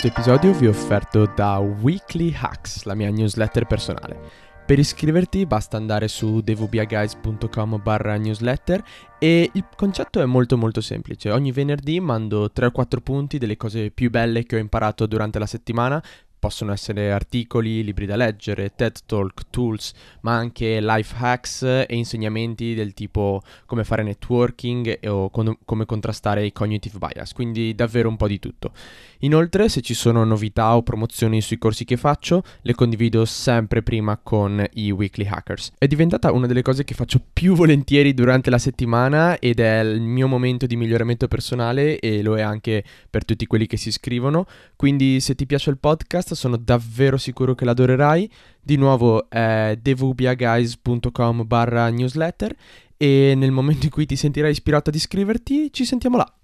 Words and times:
Questo 0.00 0.18
episodio 0.18 0.58
vi 0.58 0.64
è 0.64 0.68
offerto 0.70 1.30
da 1.36 1.58
Weekly 1.58 2.34
Hacks, 2.34 2.84
la 2.84 2.94
mia 2.94 3.10
newsletter 3.10 3.66
personale. 3.66 4.18
Per 4.64 4.78
iscriverti 4.78 5.44
basta 5.44 5.76
andare 5.76 6.08
su 6.08 6.40
dvbaguys.com 6.40 7.82
barra 7.82 8.16
newsletter 8.16 8.82
e 9.18 9.50
il 9.52 9.64
concetto 9.76 10.22
è 10.22 10.24
molto 10.24 10.56
molto 10.56 10.80
semplice. 10.80 11.30
Ogni 11.30 11.52
venerdì 11.52 12.00
mando 12.00 12.50
3 12.50 12.64
o 12.64 12.70
4 12.70 13.00
punti 13.02 13.36
delle 13.36 13.58
cose 13.58 13.90
più 13.90 14.08
belle 14.08 14.44
che 14.44 14.56
ho 14.56 14.58
imparato 14.58 15.04
durante 15.04 15.38
la 15.38 15.44
settimana 15.44 16.02
Possono 16.40 16.72
essere 16.72 17.12
articoli, 17.12 17.84
libri 17.84 18.06
da 18.06 18.16
leggere, 18.16 18.72
TED 18.74 19.00
Talk, 19.04 19.50
tools, 19.50 19.92
ma 20.22 20.36
anche 20.36 20.80
life 20.80 21.14
hacks 21.18 21.60
e 21.60 21.86
insegnamenti 21.90 22.72
del 22.72 22.94
tipo 22.94 23.42
come 23.66 23.84
fare 23.84 24.02
networking 24.02 25.00
o 25.06 25.28
con- 25.28 25.58
come 25.66 25.84
contrastare 25.84 26.46
i 26.46 26.52
cognitive 26.52 26.96
bias, 26.96 27.34
quindi 27.34 27.74
davvero 27.74 28.08
un 28.08 28.16
po' 28.16 28.26
di 28.26 28.38
tutto. 28.38 28.72
Inoltre, 29.20 29.68
se 29.68 29.80
ci 29.80 29.94
sono 29.94 30.24
novità 30.24 30.76
o 30.76 30.82
promozioni 30.82 31.40
sui 31.40 31.58
corsi 31.58 31.84
che 31.84 31.96
faccio, 31.96 32.42
le 32.62 32.74
condivido 32.74 33.24
sempre 33.24 33.82
prima 33.82 34.18
con 34.22 34.64
i 34.74 34.90
weekly 34.90 35.26
hackers. 35.26 35.72
È 35.76 35.86
diventata 35.86 36.32
una 36.32 36.46
delle 36.46 36.62
cose 36.62 36.84
che 36.84 36.94
faccio 36.94 37.20
più 37.32 37.54
volentieri 37.54 38.14
durante 38.14 38.50
la 38.50 38.58
settimana 38.58 39.38
ed 39.38 39.60
è 39.60 39.80
il 39.80 40.00
mio 40.00 40.26
momento 40.26 40.66
di 40.66 40.76
miglioramento 40.76 41.28
personale 41.28 41.98
e 41.98 42.22
lo 42.22 42.36
è 42.36 42.40
anche 42.40 42.82
per 43.10 43.24
tutti 43.24 43.46
quelli 43.46 43.66
che 43.66 43.76
si 43.76 43.88
iscrivono. 43.88 44.46
Quindi 44.76 45.20
se 45.20 45.34
ti 45.34 45.46
piace 45.46 45.70
il 45.70 45.78
podcast 45.78 46.34
sono 46.34 46.56
davvero 46.56 47.16
sicuro 47.16 47.54
che 47.54 47.64
l'adorerai. 47.64 48.30
Di 48.62 48.76
nuovo 48.76 49.28
è 49.28 49.78
devubiaguys.com 49.80 51.46
barra 51.46 51.88
newsletter 51.88 52.54
e 52.96 53.34
nel 53.36 53.50
momento 53.50 53.86
in 53.86 53.90
cui 53.90 54.06
ti 54.06 54.16
sentirai 54.16 54.50
ispirato 54.50 54.90
ad 54.90 54.96
iscriverti 54.96 55.72
ci 55.72 55.84
sentiamo 55.84 56.16
là. 56.16 56.34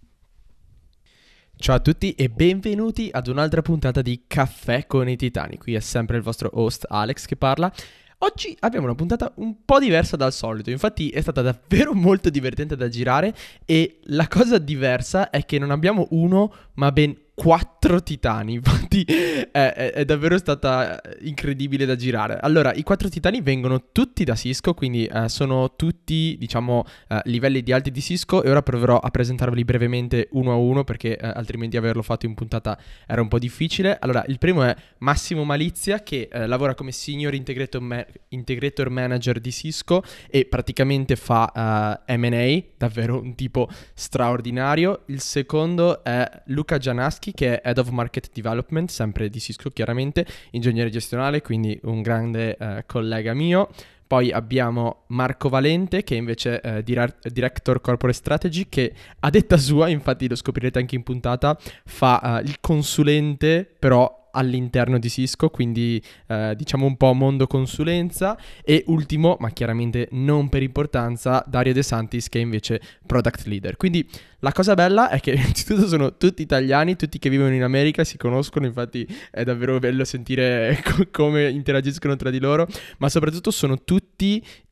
Ciao 1.59 1.77
a 1.77 1.81
tutti 1.81 2.13
e 2.13 2.29
benvenuti 2.29 3.09
ad 3.11 3.29
un'altra 3.29 3.63
puntata 3.63 4.03
di 4.03 4.25
Caffè 4.27 4.87
con 4.87 5.09
i 5.09 5.17
Titani. 5.17 5.57
Qui 5.57 5.73
è 5.73 5.81
sempre 5.81 6.19
il 6.19 6.23
vostro 6.23 6.51
host 6.53 6.85
Alex 6.87 7.25
che 7.25 7.35
parla. 7.35 7.73
Oggi 8.19 8.55
abbiamo 8.61 8.85
una 8.85 8.95
puntata 8.95 9.33
un 9.37 9.65
po' 9.65 9.79
diversa 9.79 10.17
dal 10.17 10.35
solito, 10.35 10.71
infatti 10.71 11.09
è 11.09 11.23
stata 11.23 11.41
davvero 11.41 11.95
molto 11.97 12.29
divertente 12.29 12.77
da 12.77 12.89
girare 12.89 13.35
e 13.65 14.01
la 14.05 14.29
cosa 14.29 14.59
diversa 14.59 15.31
è 15.31 15.47
che 15.47 15.59
non 15.59 15.71
abbiamo 15.71 16.07
uno 16.11 16.53
ma 16.75 16.93
ben 16.93 17.17
quattro 17.37 18.03
titani. 18.03 18.55
Infatti 18.57 19.05
è, 19.05 19.51
è, 19.53 19.93
è, 19.93 20.05
davvero 20.07 20.39
stata 20.39 21.01
incredibile 21.21 21.85
da 21.85 21.95
girare. 21.95 22.39
Allora, 22.41 22.73
i 22.73 22.83
quattro 22.83 23.11
titani 23.11 23.43
vengono 23.43 23.93
tutti 23.93 24.25
da 24.25 24.35
Cisco, 24.35 24.73
quindi 24.73 25.05
eh, 25.05 25.29
sono 25.29 25.77
tutti, 25.77 26.37
diciamo, 26.39 26.85
eh, 27.09 27.21
livelli 27.25 27.63
di 27.63 27.73
alti 27.73 27.91
di 27.91 28.01
Cisco 28.01 28.43
e 28.43 28.51
ora 28.51 28.63
proverò 28.63 28.99
a 28.99 29.11
presentarveli 29.11 29.65
brevemente 29.65 30.29
uno 30.33 30.53
a 30.53 30.57
uno 30.57 30.83
perché 30.83 31.17
eh, 31.19 31.27
altrimenti 31.27 31.77
averlo 31.77 32.03
fatto 32.03 32.25
in 32.25 32.35
puntata 32.35 32.79
era 33.07 33.21
un 33.21 33.29
po' 33.29 33.39
difficile. 33.39 33.99
Allora, 34.01 34.25
il 34.29 34.39
primo 34.39 34.63
è 34.63 34.75
Massimo 34.99 35.45
Malizia 35.45 36.03
che 36.03 36.29
eh, 36.33 36.47
lavora 36.47 36.75
come 36.75 36.91
Senior 36.91 37.35
Integrator, 37.35 37.83
Ma- 37.83 38.07
Integrator, 38.29 38.89
Manager 38.89 39.41
di 39.41 39.53
Cisco 39.53 40.03
e 40.31 40.47
praticamente 40.47 41.17
fa 41.17 42.03
eh, 42.07 42.17
M&A, 42.17 42.63
davvero 42.79 43.21
un 43.21 43.35
tipo 43.35 43.69
straordinario. 43.93 45.03
Il 45.07 45.21
secondo 45.21 46.03
è 46.03 46.27
Luca 46.47 46.79
Gianaschi 46.79 47.26
Zacchi 47.27 47.33
che 47.33 47.61
è 47.61 47.69
Head 47.69 47.79
of 47.79 47.89
Market 47.91 48.31
Development, 48.33 48.89
sempre 48.89 49.29
di 49.29 49.41
Cisco 49.41 49.71
chiaramente, 49.71 50.27
ingegnere 50.51 50.91
gestionale, 50.91 51.43
quindi 51.43 51.79
un 51.85 52.03
grande 52.03 52.57
eh, 52.57 52.85
collega 52.87 53.35
mio. 53.35 53.69
Poi 54.07 54.31
abbiamo 54.31 55.03
Marco 55.09 55.49
Valente 55.49 56.05
che 56.05 56.15
invece 56.15 56.61
è 56.61 56.83
direct- 56.83 57.29
Director 57.29 57.81
Corporate 57.81 58.17
Strategy 58.17 58.67
che 58.69 58.93
a 59.19 59.31
detta 59.31 59.57
sua, 59.57 59.89
infatti 59.89 60.29
lo 60.29 60.37
scoprirete 60.37 60.79
anche 60.79 60.95
in 60.95 61.03
puntata, 61.03 61.59
fa 61.85 62.21
uh, 62.41 62.47
il 62.47 62.59
consulente 62.61 63.69
però 63.77 64.26
all'interno 64.37 64.99
di 64.99 65.09
Cisco, 65.09 65.49
quindi 65.49 66.01
eh, 66.29 66.55
diciamo 66.57 66.87
un 66.87 66.97
po' 66.97 67.13
mondo 67.13 67.47
consulenza 67.47 68.39
e 68.63 68.85
ultimo, 68.87 69.37
ma 69.41 69.51
chiaramente 69.51 70.09
non 70.13 70.49
per 70.49 70.63
importanza, 70.63 71.45
Dario 71.47 71.73
De 71.73 71.83
Santis 71.83 72.29
che 72.29 72.39
è 72.39 72.43
invece 72.43 72.81
product 73.05 73.47
leader. 73.47 73.77
Quindi 73.77 74.09
la 74.41 74.53
cosa 74.53 74.75
bella 74.75 75.09
è 75.09 75.19
che 75.21 75.33
innanzitutto 75.35 75.87
sono 75.89 76.17
tutti 76.17 76.43
italiani, 76.43 76.97
tutti 76.97 77.19
che 77.19 77.31
vivono 77.31 77.55
in 77.55 77.63
America, 77.63 78.05
si 78.05 78.17
conoscono, 78.17 78.67
infatti 78.67 79.07
è 79.31 79.43
davvero 79.45 79.79
bello 79.79 80.05
sentire 80.05 80.81
co- 80.85 81.09
come 81.11 81.49
interagiscono 81.49 82.15
tra 82.17 82.31
di 82.31 82.39
loro, 82.39 82.67
ma 82.99 83.09
soprattutto 83.09 83.51
sono 83.51 83.83
tutti 83.83 84.06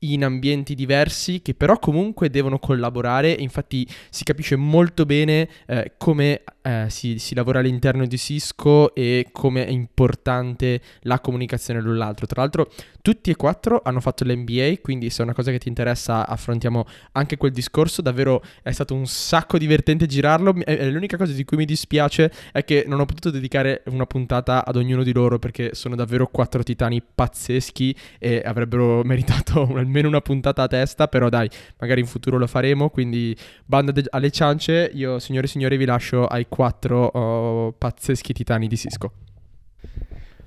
in 0.05 0.25
ambienti 0.25 0.75
diversi 0.75 1.41
che 1.43 1.55
però 1.55 1.79
comunque 1.79 2.31
devono 2.31 2.59
collaborare, 2.59 3.31
infatti 3.31 3.87
si 4.11 4.25
capisce 4.25 4.57
molto 4.57 5.05
bene 5.07 5.49
eh, 5.67 5.93
come 5.97 6.43
eh, 6.63 6.87
si, 6.89 7.19
si, 7.19 7.35
lavora 7.35 7.59
all'interno 7.59 8.07
di 8.07 8.17
Cisco 8.17 8.95
e 8.95 9.29
come 9.33 9.67
è 9.67 9.71
importante 9.71 10.81
la 11.03 11.21
comunicazione 11.21 11.81
l'un 11.81 11.97
l'altro. 11.97 12.27
Tra 12.27 12.41
l'altro 12.41 12.71
tutti 13.03 13.31
e 13.31 13.37
quattro 13.37 13.83
hanno 13.85 14.01
fatto 14.01 14.25
l'MBA, 14.25 14.75
quindi 14.81 15.11
se 15.11 15.21
è 15.21 15.25
una 15.25 15.35
cosa 15.35 15.51
che 15.51 15.59
ti 15.59 15.69
interessa 15.69 16.27
affrontiamo 16.27 16.87
anche 17.13 17.37
quel 17.37 17.53
discorso, 17.53 18.01
davvero 18.01 18.43
è 18.63 18.73
stato 18.73 18.95
un 18.95 19.07
sacco 19.07 19.59
divertente 19.59 20.07
girarlo, 20.07 20.55
e 20.65 20.91
l'unica 20.91 21.17
cosa 21.17 21.33
di 21.33 21.45
cui 21.45 21.57
mi 21.59 21.67
dispiace 21.67 22.33
è 22.53 22.65
che 22.65 22.85
non 22.87 23.01
ho 23.01 23.05
potuto 23.05 23.31
dedicare 23.31 23.83
una 23.87 24.07
puntata 24.07 24.65
ad 24.65 24.77
ognuno 24.77 25.03
di 25.03 25.13
loro 25.13 25.39
perché 25.39 25.75
sono 25.75 25.95
davvero 25.95 26.29
quattro 26.29 26.63
titani 26.63 27.03
pazzeschi 27.03 27.95
e 28.19 28.43
avrebbero 28.45 29.03
meritato 29.05 29.34
almeno 29.75 30.09
una 30.09 30.21
puntata 30.21 30.63
a 30.63 30.69
testa, 30.69 31.09
però 31.09 31.29
dai, 31.29 31.49
magari 31.79 32.01
in 32.01 32.07
futuro 32.07 32.39
lo 32.39 32.47
faremo, 32.47 32.91
quindi 32.91 33.37
banda 33.65 33.93
de- 33.93 34.05
alle 34.11 34.31
ciance, 34.31 34.91
io 34.93 35.19
signore 35.19 35.47
e 35.47 35.49
signori 35.49 35.77
vi 35.77 35.85
lascio 35.85 36.27
ai 36.27 36.47
quattro 36.49 37.05
oh, 37.07 37.73
pazzeschi 37.73 38.33
titani 38.33 38.69
di 38.69 38.77
Cisco. 38.77 39.13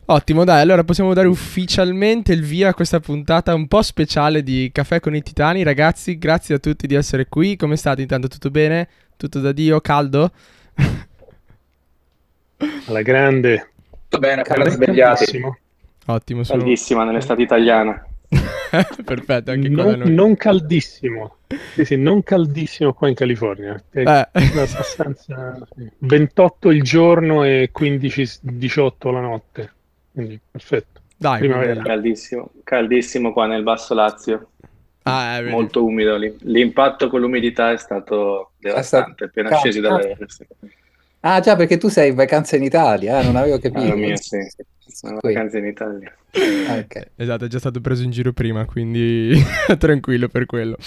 Ottimo, 0.10 0.46
dai, 0.46 0.62
allora 0.62 0.86
possiamo 0.86 1.14
dare 1.14 1.28
ufficialmente 1.28 2.32
il 2.32 2.42
via 2.42 2.70
a 2.70 2.74
questa 2.74 3.02
puntata 3.02 3.54
un 3.54 3.68
po' 3.68 3.82
speciale 3.82 4.42
di 4.42 4.70
Caffè 4.72 5.02
con 5.02 5.14
i 5.14 5.22
Titani. 5.22 5.64
Ragazzi, 5.64 6.18
grazie 6.18 6.56
a 6.56 6.60
tutti 6.60 6.88
di 6.88 6.96
essere 6.96 7.28
qui. 7.28 7.58
Come 7.58 7.76
state? 7.76 8.04
Intanto 8.04 8.30
tutto 8.30 8.50
bene? 8.50 8.88
Tutto 9.18 9.42
da 9.42 9.52
Dio? 9.52 9.82
Caldo? 9.82 10.32
Alla 12.86 13.02
grande. 13.02 13.72
Tutto 14.04 14.20
bene, 14.20 14.44
appena 14.44 14.70
svegliati. 14.70 15.42
Ottimo. 16.06 16.44
Sono... 16.46 16.60
Caldissima 16.60 17.04
nell'estate 17.04 17.42
italiana. 17.42 18.07
Perfetto, 19.06 19.52
anche 19.52 19.72
qua 19.72 19.96
non, 19.96 20.14
non 20.14 20.36
caldissimo. 20.36 21.38
Sì, 21.74 21.86
sì, 21.86 21.96
non 21.96 22.24
caldissimo 22.24 22.94
qua 22.94 23.08
in 23.08 23.16
California. 23.16 23.82
È 23.90 24.00
eh. 24.00 24.28
abbastanza... 24.32 25.58
28 26.00 26.72
il 26.72 26.84
giorno 26.84 27.44
e 27.44 27.72
15-18 27.78 29.12
la 29.12 29.22
notte. 29.22 29.74
Quindi 30.12 30.40
perfetto. 30.52 31.02
Dai, 31.16 31.40
primavera. 31.40 31.82
Caldissimo, 31.82 32.52
caldissimo 32.64 33.32
qua 33.34 33.48
nel 33.48 33.64
Basso 33.64 33.94
Lazio. 33.94 34.50
Ah, 35.04 35.42
Molto 35.44 35.86
umido. 35.86 36.18
L'impatto 36.18 37.10
con 37.10 37.22
l'umidità 37.22 37.72
è 37.72 37.78
stato 37.78 38.52
devastante, 38.60 39.26
appena 39.26 39.50
Cal- 39.50 39.60
scesi 39.60 39.80
dalle... 39.80 40.18
Ah 41.22 41.40
già, 41.40 41.56
perché 41.56 41.78
tu 41.78 41.88
sei 41.88 42.10
in 42.10 42.16
vacanza 42.16 42.56
in 42.56 42.64
Italia, 42.64 43.20
eh? 43.20 43.24
non 43.24 43.36
avevo 43.36 43.58
capito. 43.58 43.92
Ah, 43.92 43.96
mia, 43.96 44.16
sì. 44.18 44.38
Sono 44.88 45.20
vacanze 45.22 45.58
in 45.60 45.66
Italia. 45.66 46.16
Ah, 46.68 46.78
okay. 46.78 47.04
Esatto, 47.16 47.46
è 47.46 47.48
già 47.48 47.60
stato 47.60 47.82
preso 47.82 48.04
in 48.04 48.12
giro 48.12 48.34
prima, 48.34 48.66
quindi 48.66 49.34
tranquillo 49.78 50.28
per 50.28 50.46
quello. 50.46 50.78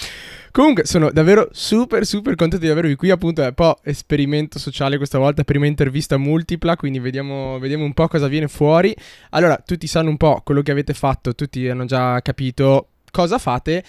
Comunque 0.51 0.85
sono 0.85 1.11
davvero 1.11 1.49
super 1.51 2.05
super 2.05 2.35
contento 2.35 2.65
di 2.65 2.71
avervi 2.71 2.95
qui, 2.95 3.09
appunto 3.09 3.41
è 3.41 3.47
un 3.47 3.53
po' 3.53 3.79
esperimento 3.83 4.59
sociale 4.59 4.97
questa 4.97 5.17
volta, 5.17 5.43
prima 5.43 5.65
intervista 5.65 6.17
multipla, 6.17 6.75
quindi 6.75 6.99
vediamo, 6.99 7.57
vediamo 7.59 7.83
un 7.83 7.93
po' 7.93 8.07
cosa 8.07 8.27
viene 8.27 8.47
fuori. 8.47 8.93
Allora, 9.29 9.57
tutti 9.57 9.87
sanno 9.87 10.09
un 10.09 10.17
po' 10.17 10.41
quello 10.43 10.61
che 10.61 10.71
avete 10.71 10.93
fatto, 10.93 11.33
tutti 11.35 11.67
hanno 11.69 11.85
già 11.85 12.21
capito 12.21 12.87
cosa 13.11 13.37
fate 13.37 13.83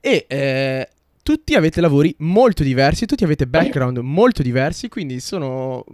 e 0.00 0.26
eh, 0.28 0.88
tutti 1.22 1.54
avete 1.54 1.80
lavori 1.80 2.14
molto 2.18 2.62
diversi, 2.62 3.06
tutti 3.06 3.24
avete 3.24 3.46
background 3.46 3.98
molto 3.98 4.42
diversi, 4.42 4.88
quindi 4.88 5.20
sono 5.20 5.84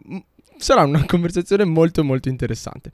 sarà 0.64 0.82
una 0.82 1.04
conversazione 1.06 1.64
molto 1.64 2.02
molto 2.02 2.30
interessante. 2.30 2.90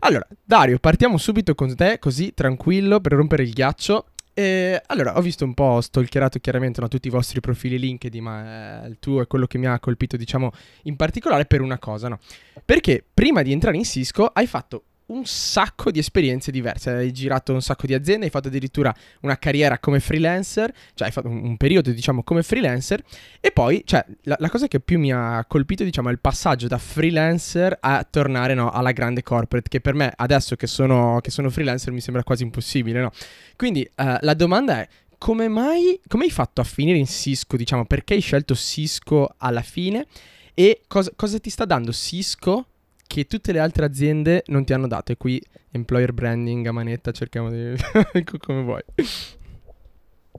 Allora, 0.00 0.26
Dario, 0.42 0.78
partiamo 0.78 1.18
subito 1.18 1.54
con 1.54 1.76
te, 1.76 1.98
così 1.98 2.32
tranquillo 2.32 3.00
per 3.00 3.12
rompere 3.12 3.42
il 3.42 3.52
ghiaccio. 3.52 4.06
E 4.32 4.80
allora, 4.86 5.18
ho 5.18 5.20
visto 5.20 5.44
un 5.44 5.52
po', 5.52 5.82
stalkerato 5.82 6.38
chiaramente 6.38 6.80
no, 6.80 6.88
tutti 6.88 7.08
i 7.08 7.10
vostri 7.10 7.40
profili 7.40 7.78
LinkedIn, 7.78 8.22
ma 8.22 8.84
eh, 8.84 8.88
il 8.88 8.96
tuo 8.98 9.20
è 9.20 9.26
quello 9.26 9.46
che 9.46 9.58
mi 9.58 9.66
ha 9.66 9.78
colpito, 9.78 10.16
diciamo, 10.16 10.50
in 10.84 10.96
particolare 10.96 11.44
per 11.44 11.60
una 11.60 11.78
cosa, 11.78 12.08
no? 12.08 12.18
Perché 12.64 13.04
prima 13.12 13.42
di 13.42 13.52
entrare 13.52 13.76
in 13.76 13.84
Cisco 13.84 14.26
hai 14.26 14.46
fatto 14.46 14.84
un 15.10 15.24
sacco 15.24 15.90
di 15.90 15.98
esperienze 15.98 16.50
diverse. 16.50 16.90
Hai 16.90 17.12
girato 17.12 17.52
un 17.52 17.62
sacco 17.62 17.86
di 17.86 17.94
aziende, 17.94 18.26
hai 18.26 18.30
fatto 18.30 18.48
addirittura 18.48 18.94
una 19.22 19.36
carriera 19.38 19.78
come 19.78 20.00
freelancer, 20.00 20.72
cioè 20.94 21.08
hai 21.08 21.12
fatto 21.12 21.28
un, 21.28 21.56
periodo, 21.56 21.90
diciamo, 21.90 22.22
come 22.22 22.42
freelancer. 22.42 23.02
E 23.40 23.50
poi, 23.50 23.82
cioè, 23.84 24.04
la, 24.22 24.36
la, 24.38 24.48
cosa 24.48 24.68
che 24.68 24.80
più 24.80 24.98
mi 24.98 25.12
ha 25.12 25.44
colpito, 25.46 25.84
diciamo, 25.84 26.08
è 26.08 26.12
il 26.12 26.20
passaggio 26.20 26.68
da 26.68 26.78
freelancer 26.78 27.76
a 27.80 28.06
tornare, 28.08 28.54
no, 28.54 28.70
alla 28.70 28.92
grande 28.92 29.22
corporate, 29.22 29.68
che 29.68 29.80
per 29.80 29.94
me, 29.94 30.12
adesso 30.14 30.56
che 30.56 30.66
sono, 30.66 31.18
che 31.20 31.30
sono 31.30 31.50
freelancer, 31.50 31.92
mi 31.92 32.00
sembra 32.00 32.22
quasi 32.22 32.44
impossibile, 32.44 33.00
no? 33.00 33.10
Quindi, 33.56 33.88
uh, 33.96 34.16
la 34.20 34.34
domanda 34.34 34.80
è, 34.80 34.88
come 35.18 35.48
mai, 35.48 36.00
come 36.06 36.24
hai 36.24 36.30
fatto 36.30 36.60
a 36.60 36.64
finire 36.64 36.96
in 36.96 37.06
Cisco, 37.06 37.56
diciamo, 37.56 37.84
perché 37.84 38.14
hai 38.14 38.20
scelto 38.20 38.54
Cisco 38.54 39.34
alla 39.38 39.62
fine? 39.62 40.06
E 40.54 40.82
cosa, 40.86 41.10
cosa 41.14 41.38
ti 41.38 41.50
sta 41.50 41.64
dando 41.64 41.92
Cisco 41.92 42.66
che 43.10 43.26
tutte 43.26 43.50
le 43.50 43.58
altre 43.58 43.86
aziende 43.86 44.44
non 44.46 44.64
ti 44.64 44.72
hanno 44.72 44.86
dato. 44.86 45.10
E 45.10 45.16
qui 45.16 45.42
employer 45.72 46.12
branding 46.12 46.64
a 46.66 46.70
manetta, 46.70 47.10
cerchiamo 47.10 47.50
di... 47.50 47.74
come 48.38 48.62
vuoi. 48.62 48.82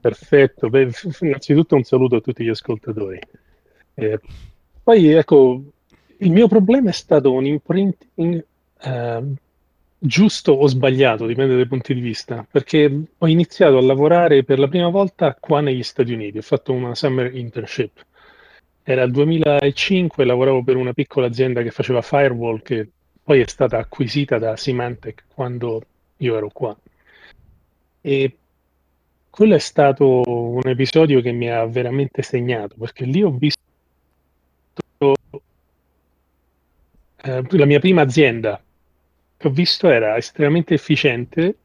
Perfetto, 0.00 0.70
Beh, 0.70 0.90
innanzitutto 1.20 1.76
un 1.76 1.82
saluto 1.82 2.16
a 2.16 2.20
tutti 2.22 2.42
gli 2.42 2.48
ascoltatori. 2.48 3.18
Eh, 3.92 4.18
poi 4.82 5.06
ecco, 5.10 5.62
il 6.16 6.30
mio 6.30 6.48
problema 6.48 6.88
è 6.88 6.94
stato 6.94 7.30
un 7.30 7.44
imprinting 7.44 8.42
eh, 8.80 9.22
giusto 9.98 10.52
o 10.52 10.66
sbagliato, 10.66 11.26
dipende 11.26 11.56
dai 11.56 11.66
punti 11.66 11.92
di 11.92 12.00
vista, 12.00 12.46
perché 12.50 13.02
ho 13.18 13.28
iniziato 13.28 13.76
a 13.76 13.82
lavorare 13.82 14.44
per 14.44 14.58
la 14.58 14.68
prima 14.68 14.88
volta 14.88 15.36
qua 15.38 15.60
negli 15.60 15.82
Stati 15.82 16.14
Uniti, 16.14 16.38
ho 16.38 16.42
fatto 16.42 16.72
una 16.72 16.94
summer 16.94 17.36
internship. 17.36 18.02
Era 18.84 19.02
il 19.02 19.12
2005, 19.12 20.24
lavoravo 20.24 20.62
per 20.62 20.76
una 20.76 20.92
piccola 20.92 21.26
azienda 21.26 21.62
che 21.62 21.70
faceva 21.70 22.02
firewall, 22.02 22.62
che 22.62 22.88
poi 23.22 23.40
è 23.40 23.46
stata 23.46 23.78
acquisita 23.78 24.38
da 24.38 24.56
Symantec 24.56 25.24
quando 25.34 25.82
io 26.16 26.36
ero 26.36 26.48
qua. 26.48 26.76
E 28.00 28.36
quello 29.30 29.54
è 29.54 29.58
stato 29.58 30.22
un 30.26 30.62
episodio 30.64 31.20
che 31.20 31.32
mi 31.32 31.48
ha 31.50 31.64
veramente 31.64 32.22
segnato, 32.22 32.74
perché 32.76 33.04
lì 33.04 33.22
ho 33.22 33.30
visto 33.30 33.60
eh, 37.24 37.42
la 37.48 37.64
mia 37.64 37.78
prima 37.78 38.02
azienda 38.02 38.60
che 39.36 39.48
ho 39.48 39.50
visto 39.50 39.88
era 39.88 40.16
estremamente 40.16 40.74
efficiente, 40.74 41.56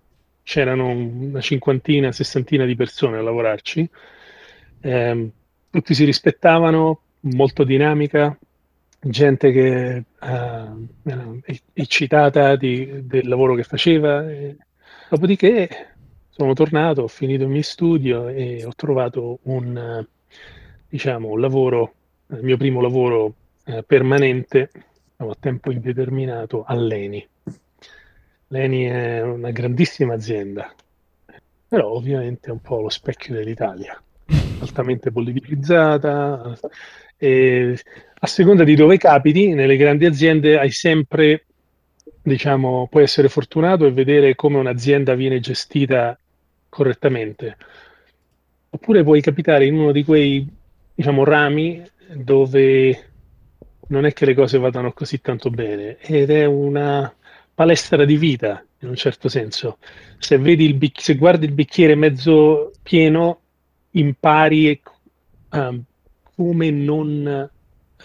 c'erano 0.44 0.88
una 0.90 1.42
cinquantina, 1.42 2.12
sessantina 2.12 2.66
di 2.66 2.76
persone 2.76 3.18
a 3.18 3.22
lavorarci, 3.22 3.90
eh, 4.82 5.30
tutti 5.70 5.94
si 5.94 6.06
rispettavano, 6.06 7.02
molto 7.34 7.64
dinamica, 7.64 8.38
gente 9.00 9.52
che 9.52 10.04
è 10.14 11.62
eccitata 11.74 12.56
di, 12.56 13.06
del 13.06 13.28
lavoro 13.28 13.56
che 13.56 13.64
faceva. 13.64 14.30
E, 14.30 14.56
dopodiché 15.10 15.96
sono 16.30 16.54
tornato, 16.54 17.04
ho 17.04 17.08
finito 17.08 17.44
il 17.44 17.50
mio 17.50 17.62
studio 17.64 18.28
e 18.28 18.64
ho 18.66 18.74
trovato 18.76 19.40
un, 19.44 20.06
diciamo, 20.88 21.30
un 21.30 21.40
lavoro, 21.40 21.94
il 22.28 22.44
mio 22.44 22.58
primo 22.58 22.82
lavoro 22.82 23.34
eh, 23.66 23.84
permanente 23.84 24.70
a 25.18 25.36
tempo 25.40 25.72
indeterminato 25.72 26.64
all'ENI. 26.64 27.28
L'ENI 28.50 28.84
è 28.84 29.22
una 29.24 29.52
grandissima 29.52 30.14
azienda, 30.14 30.74
però 31.68 31.90
ovviamente 31.90 32.50
è 32.50 32.52
un 32.52 32.62
po' 32.62 32.82
lo 32.82 32.90
specchio 32.90 33.34
dell'Italia, 33.34 34.02
altamente 34.60 35.12
politicizzata. 35.12 36.58
E 37.18 37.78
a 38.20 38.28
seconda 38.28 38.64
di 38.64 38.76
dove 38.76 38.98
capiti, 38.98 39.54
nelle 39.54 39.78
grandi 39.78 40.06
aziende 40.06 40.58
hai 40.58 40.72
sempre, 40.72 41.46
diciamo, 42.22 42.88
puoi 42.90 43.04
essere 43.04 43.30
fortunato 43.30 43.86
e 43.86 43.92
vedere 43.92 44.36
come 44.36 44.58
un'azienda 44.58 45.16
viene 45.16 45.40
gestita 45.40 46.18
correttamente. 46.70 47.58
Oppure 48.70 49.04
puoi 49.04 49.22
capitare 49.22 49.66
in 49.66 49.76
uno 49.76 49.92
di 49.92 50.04
quei, 50.04 50.48
diciamo, 50.94 51.24
rami 51.24 51.84
dove 52.14 53.12
non 53.88 54.06
è 54.06 54.14
che 54.14 54.26
le 54.26 54.34
cose 54.34 54.58
vadano 54.58 54.92
così 54.92 55.22
tanto 55.22 55.50
bene 55.50 55.98
ed 56.00 56.30
è 56.30 56.46
una 56.46 57.14
palestra 57.54 58.06
di 58.06 58.18
vita 58.18 58.64
in 58.80 58.90
un 58.90 58.96
certo 58.96 59.30
senso. 59.30 59.78
Se, 60.20 60.38
bic- 60.38 61.02
se 61.02 61.16
guardi 61.16 61.46
il 61.46 61.54
bicchiere 61.54 61.96
mezzo 61.96 62.72
pieno, 62.84 63.42
impari 63.92 64.80
um, 65.52 65.84
come 66.38 66.70
non 66.70 67.50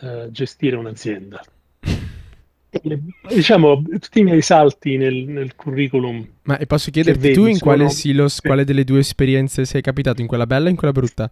uh, 0.00 0.30
gestire 0.30 0.76
un'azienda. 0.76 1.44
Le, 2.82 3.00
diciamo, 3.28 3.82
tutti 3.82 4.20
i 4.20 4.22
miei 4.22 4.40
salti 4.40 4.96
nel, 4.96 5.26
nel 5.26 5.54
curriculum. 5.54 6.26
Ma 6.44 6.56
e 6.56 6.64
posso 6.64 6.90
chiederti 6.90 7.20
vedi, 7.20 7.34
tu 7.34 7.44
in 7.44 7.58
quale 7.58 7.90
silos, 7.90 8.36
sì. 8.36 8.40
quale 8.40 8.64
delle 8.64 8.84
due 8.84 9.00
esperienze 9.00 9.66
sei 9.66 9.82
capitato? 9.82 10.22
In 10.22 10.26
quella 10.26 10.46
bella 10.46 10.68
o 10.68 10.70
in 10.70 10.76
quella 10.76 10.94
brutta? 10.94 11.30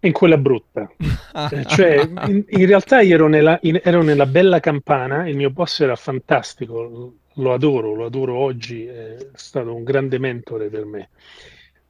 in 0.00 0.12
quella 0.12 0.38
brutta. 0.38 0.90
Eh, 1.50 1.64
cioè, 1.66 2.00
in, 2.26 2.44
in, 2.48 2.66
realtà 2.66 3.00
io 3.00 3.14
ero 3.14 3.28
nella, 3.28 3.58
in, 3.62 3.80
ero 3.82 4.02
nella, 4.02 4.26
bella 4.26 4.58
campana, 4.58 5.28
il 5.28 5.36
mio 5.36 5.50
boss 5.50 5.80
era 5.80 5.94
fantastico, 5.94 7.12
lo 7.32 7.52
adoro, 7.52 7.94
lo 7.94 8.06
adoro 8.06 8.34
oggi, 8.34 8.84
è 8.84 9.16
stato 9.34 9.72
un 9.72 9.84
grande 9.84 10.18
mentore 10.18 10.68
per 10.68 10.84
me. 10.84 11.10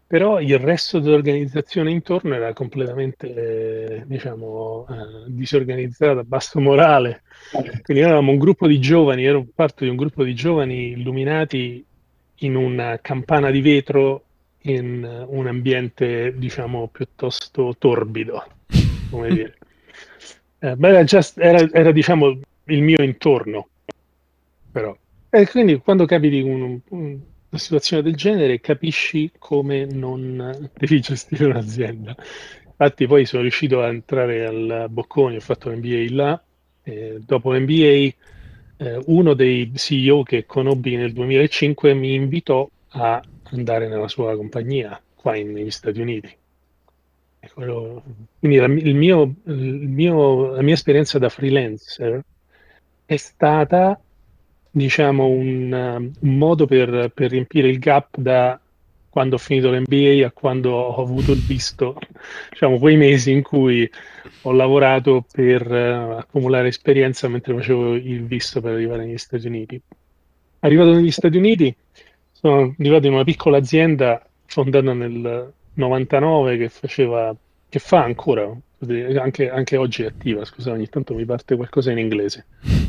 Però 0.09 0.41
il 0.41 0.59
resto 0.59 1.01
dell'organizzazione 1.01 1.91
intorno 1.91 2.35
era 2.35 2.55
completamente, 2.55 4.05
diciamo, 4.07 4.87
eh, 4.89 4.95
disorganizzata, 5.27 6.25
basso 6.25 6.59
morale. 6.61 7.25
Quindi 7.83 8.03
eravamo 8.03 8.33
un 8.33 8.39
gruppo 8.39 8.67
di 8.67 8.81
giovani, 8.81 9.27
ero 9.27 9.47
parte 9.55 9.85
di 9.85 9.91
un 9.91 9.97
gruppo 9.97 10.25
di 10.25 10.35
giovani 10.35 10.93
illuminati 10.93 11.85
in 12.37 12.57
una 12.57 12.99
campana 13.03 13.51
di 13.51 13.61
vetro 13.61 14.25
in 14.63 15.27
un 15.29 15.47
ambiente, 15.47 16.33
diciamo, 16.39 16.89
piuttosto 16.89 17.75
torbido, 17.79 18.47
come 19.11 19.29
dire. 19.35 19.59
Eh, 20.61 20.75
era, 20.81 21.05
just, 21.05 21.39
era, 21.39 21.69
era, 21.71 21.93
diciamo, 21.93 22.39
il 22.65 22.83
mio 22.83 23.03
intorno, 23.03 23.69
però. 24.73 24.97
E 25.29 25.47
quindi 25.49 25.77
quando 25.77 26.07
capiti 26.07 26.41
un, 26.41 26.81
un, 26.89 27.21
una 27.51 27.61
situazione 27.61 28.03
del 28.03 28.15
genere 28.15 28.61
capisci 28.61 29.31
come 29.39 29.87
non 29.87 30.71
devi 30.75 31.01
gestire 31.01 31.47
un'azienda. 31.47 32.15
Infatti 32.65 33.07
poi 33.07 33.25
sono 33.25 33.43
riuscito 33.43 33.83
a 33.83 33.89
entrare 33.89 34.47
al 34.47 34.87
Bocconi, 34.89 35.37
ho 35.37 35.41
fatto 35.41 35.71
l'MBA 35.71 36.15
là, 36.15 36.43
e 36.83 37.19
dopo 37.25 37.53
l'MBA 37.53 38.15
eh, 38.81 39.03
uno 39.07 39.35
dei 39.35 39.73
CEO 39.75 40.23
che 40.23 40.47
conobbi 40.47 40.97
nel 40.97 41.13
2005 41.13 41.95
mi 41.95 42.15
invitò 42.15 42.69
a 42.91 43.23
andare 43.51 43.89
nella 43.89 44.09
sua 44.09 44.37
compagnia 44.37 45.01
qua 45.15 45.37
in, 45.37 45.53
negli 45.53 45.71
Stati 45.71 46.01
Uniti. 46.01 46.37
Quello, 47.53 48.03
quindi 48.39 48.59
la, 48.59 48.67
il 48.67 48.95
mio, 48.95 49.35
il 49.45 49.89
mio, 49.89 50.53
la 50.53 50.63
mia 50.63 50.75
esperienza 50.75 51.19
da 51.19 51.29
freelancer 51.29 52.23
è 53.05 53.17
stata, 53.17 53.99
diciamo, 54.79 55.27
un, 55.27 56.11
un 56.21 56.37
modo 56.37 56.67
per, 56.67 57.11
per, 57.15 57.31
riempire 57.31 57.69
il 57.69 57.79
gap 57.79 58.17
da 58.17 58.59
quando 59.11 59.35
ho 59.35 59.39
finito 59.39 59.71
l'MBA 59.71 60.27
a 60.27 60.31
quando 60.33 60.73
ho 60.73 61.03
avuto 61.03 61.33
il 61.33 61.41
visto, 61.41 61.99
diciamo, 62.51 62.79
quei 62.79 62.97
mesi 62.97 63.33
in 63.33 63.43
cui 63.43 63.91
ho 64.43 64.53
lavorato 64.53 65.25
per 65.31 65.71
uh, 65.71 66.19
accumulare 66.19 66.69
esperienza 66.69 67.29
mentre 67.29 67.55
facevo 67.55 67.95
il 67.95 68.25
visto 68.25 68.61
per 68.61 68.73
arrivare 68.73 69.05
negli 69.05 69.19
Stati 69.19 69.47
Uniti. 69.47 69.81
Arrivato 70.61 70.93
negli 70.93 71.11
Stati 71.11 71.37
Uniti, 71.37 71.75
sono 72.33 72.75
arrivato 72.79 73.07
in 73.07 73.13
una 73.15 73.25
piccola 73.25 73.59
azienda 73.59 74.25
fondata 74.47 74.93
nel 74.93 75.53
99 75.75 76.57
che 76.57 76.69
faceva, 76.69 77.35
che 77.69 77.79
fa 77.79 78.03
ancora, 78.03 78.51
anche, 79.19 79.51
anche 79.51 79.77
oggi 79.77 80.03
è 80.03 80.07
attiva, 80.07 80.45
scusa, 80.45 80.73
ogni 80.73 80.89
tanto 80.89 81.15
mi 81.15 81.25
parte 81.25 81.57
qualcosa 81.57 81.91
in 81.91 81.99
inglese, 81.99 82.47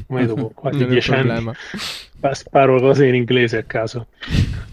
ormai 0.08 0.26
dopo 0.26 0.50
quasi 0.56 0.86
dieci 0.86 1.12
anni 1.12 1.52
sparo 2.34 2.80
cose 2.80 3.08
in 3.08 3.16
inglese 3.16 3.58
a 3.58 3.64
caso, 3.64 4.08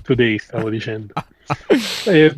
today 0.02 0.38
stavo 0.38 0.68
dicendo. 0.68 1.14
e, 2.06 2.36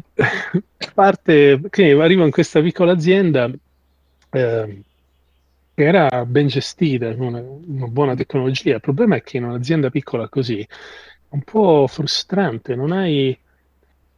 parte, 0.94 1.60
quindi 1.70 1.92
arrivo 2.00 2.24
in 2.24 2.30
questa 2.30 2.60
piccola 2.60 2.92
azienda 2.92 3.50
eh, 4.30 4.82
che 5.74 5.84
era 5.84 6.24
ben 6.26 6.46
gestita, 6.46 7.08
una, 7.16 7.40
una 7.40 7.86
buona 7.86 8.14
tecnologia, 8.14 8.74
il 8.74 8.80
problema 8.80 9.16
è 9.16 9.22
che 9.22 9.38
in 9.38 9.44
un'azienda 9.44 9.90
piccola 9.90 10.28
così 10.28 10.66
un 11.30 11.42
po' 11.42 11.86
frustrante, 11.88 12.74
non 12.74 12.92
hai, 12.92 13.36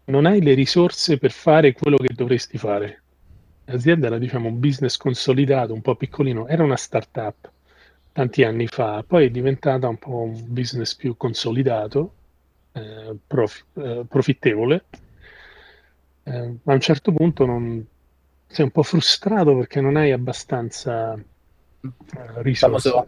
non 0.06 0.26
hai 0.26 0.42
le 0.42 0.54
risorse 0.54 1.18
per 1.18 1.32
fare 1.32 1.72
quello 1.72 1.96
che 1.96 2.14
dovresti 2.14 2.58
fare. 2.58 3.02
L'azienda 3.70 4.08
era 4.08 4.18
diciamo 4.18 4.48
un 4.48 4.58
business 4.58 4.96
consolidato, 4.96 5.72
un 5.72 5.80
po' 5.80 5.94
piccolino, 5.94 6.48
era 6.48 6.64
una 6.64 6.76
startup 6.76 7.50
tanti 8.12 8.42
anni 8.42 8.66
fa, 8.66 9.04
poi 9.06 9.26
è 9.26 9.30
diventata 9.30 9.86
un 9.86 9.96
po' 9.96 10.22
un 10.22 10.42
business 10.48 10.96
più 10.96 11.16
consolidato, 11.16 12.14
eh, 12.72 13.16
prof, 13.24 13.64
eh, 13.74 14.04
profittevole. 14.08 14.84
Eh, 16.24 16.54
a 16.64 16.72
un 16.72 16.80
certo 16.80 17.12
punto 17.12 17.46
non, 17.46 17.86
sei 18.48 18.64
un 18.64 18.72
po' 18.72 18.82
frustrato 18.82 19.56
perché 19.56 19.80
non 19.80 19.94
hai 19.94 20.10
abbastanza 20.10 21.14
eh, 21.14 21.22
risorse. 22.42 22.88
Il 22.88 22.92
famoso, 22.92 23.06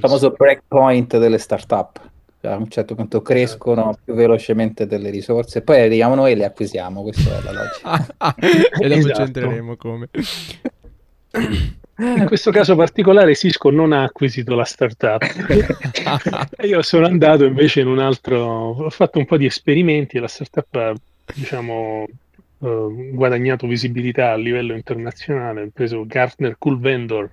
famoso 0.00 0.30
breakpoint 0.30 1.18
delle 1.18 1.38
startup 1.38 2.10
a 2.42 2.56
un 2.56 2.68
certo 2.68 2.94
punto 2.94 3.20
crescono 3.20 3.96
più 4.02 4.14
velocemente 4.14 4.86
delle 4.86 5.10
risorse, 5.10 5.62
poi 5.62 5.80
arriviamo 5.80 6.14
noi 6.14 6.32
e 6.32 6.34
le 6.36 6.44
acquisiamo, 6.46 7.02
questa 7.02 7.38
è 7.38 7.42
la 7.42 7.52
logica. 7.52 8.34
e 8.80 8.88
dopo 8.88 9.00
esatto. 9.00 9.14
ci 9.14 9.22
entreremo 9.22 9.76
come. 9.76 10.08
In 12.00 12.24
questo 12.26 12.50
caso 12.50 12.76
particolare 12.76 13.34
Cisco 13.34 13.70
non 13.70 13.92
ha 13.92 14.04
acquisito 14.04 14.54
la 14.54 14.64
startup. 14.64 15.22
Io 16.64 16.80
sono 16.80 17.04
andato 17.04 17.44
invece 17.44 17.80
in 17.80 17.88
un 17.88 17.98
altro, 17.98 18.38
ho 18.38 18.90
fatto 18.90 19.18
un 19.18 19.26
po' 19.26 19.36
di 19.36 19.44
esperimenti 19.44 20.16
e 20.16 20.20
la 20.20 20.28
startup 20.28 20.74
ha 20.76 20.94
diciamo, 21.34 22.06
uh, 22.58 23.10
guadagnato 23.12 23.66
visibilità 23.66 24.30
a 24.30 24.36
livello 24.36 24.74
internazionale, 24.74 25.62
ho 25.62 25.70
preso 25.74 26.06
Gartner 26.06 26.56
Cool 26.58 26.80
Vendor 26.80 27.30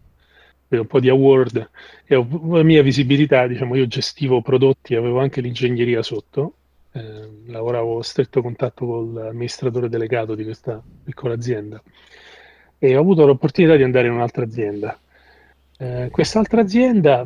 un 0.70 0.88
po' 0.88 1.00
di 1.00 1.10
award 1.10 1.70
e 2.06 2.16
la 2.16 2.64
mia 2.64 2.82
visibilità, 2.82 3.48
diciamo, 3.48 3.76
io 3.76 3.88
gestivo 3.88 4.42
prodotti, 4.42 4.96
avevo 4.96 5.20
anche 5.20 5.42
l'ingegneria 5.42 6.02
sotto, 6.02 6.54
eh, 6.92 7.30
lavoravo 7.46 8.00
a 8.00 8.04
stretto 8.04 8.42
contatto 8.42 8.86
con 8.86 9.14
l'amministratore 9.14 9.88
delegato 9.88 10.36
di 10.36 10.44
questa 10.44 10.82
piccola 11.04 11.34
azienda 11.36 11.82
e 12.80 12.96
ho 12.96 13.00
avuto 13.00 13.26
l'opportunità 13.26 13.76
di 13.76 13.84
andare 13.84 14.08
in 14.08 14.14
un'altra 14.14 14.44
azienda. 14.44 15.00
Eh, 15.78 16.10
quest'altra 16.12 16.62
azienda 16.62 17.26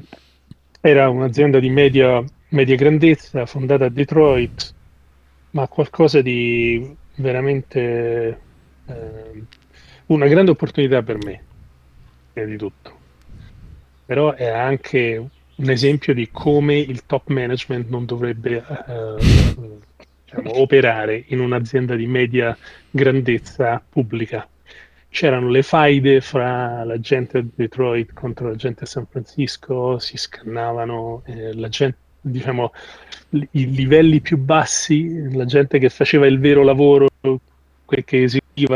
era 0.79 1.09
un'azienda 1.09 1.59
di 1.59 1.69
media, 1.69 2.23
media 2.49 2.75
grandezza, 2.75 3.45
fondata 3.45 3.85
a 3.85 3.89
Detroit, 3.89 4.73
ma 5.51 5.67
qualcosa 5.67 6.21
di 6.21 6.95
veramente 7.15 8.39
eh, 8.85 9.43
una 10.07 10.27
grande 10.27 10.51
opportunità 10.51 11.01
per 11.03 11.17
me, 11.23 11.43
prima 12.33 12.47
di 12.47 12.57
tutto. 12.57 12.99
Però 14.11 14.33
è 14.33 14.49
anche 14.49 15.25
un 15.55 15.69
esempio 15.69 16.13
di 16.13 16.27
come 16.33 16.77
il 16.77 17.05
top 17.05 17.29
management 17.29 17.87
non 17.87 18.05
dovrebbe 18.05 18.57
eh, 18.57 19.15
diciamo, 20.25 20.59
operare 20.59 21.23
in 21.27 21.39
un'azienda 21.39 21.95
di 21.95 22.07
media 22.07 22.57
grandezza 22.89 23.81
pubblica. 23.87 24.45
C'erano 25.07 25.47
le 25.47 25.63
faide 25.63 26.19
fra 26.19 26.83
la 26.83 26.99
gente 26.99 27.37
a 27.37 27.45
Detroit 27.55 28.11
contro 28.11 28.49
la 28.49 28.55
gente 28.55 28.83
a 28.83 28.87
San 28.87 29.05
Francisco, 29.09 29.97
si 29.97 30.17
scannavano 30.17 31.23
eh, 31.27 31.53
la 31.53 31.69
gente, 31.69 31.97
diciamo, 32.19 32.73
i 33.29 33.73
livelli 33.73 34.19
più 34.19 34.35
bassi, 34.35 35.33
la 35.33 35.45
gente 35.45 35.79
che 35.79 35.87
faceva 35.87 36.27
il 36.27 36.37
vero 36.37 36.63
lavoro, 36.63 37.07
che 37.85 38.23
eseguiva 38.23 38.75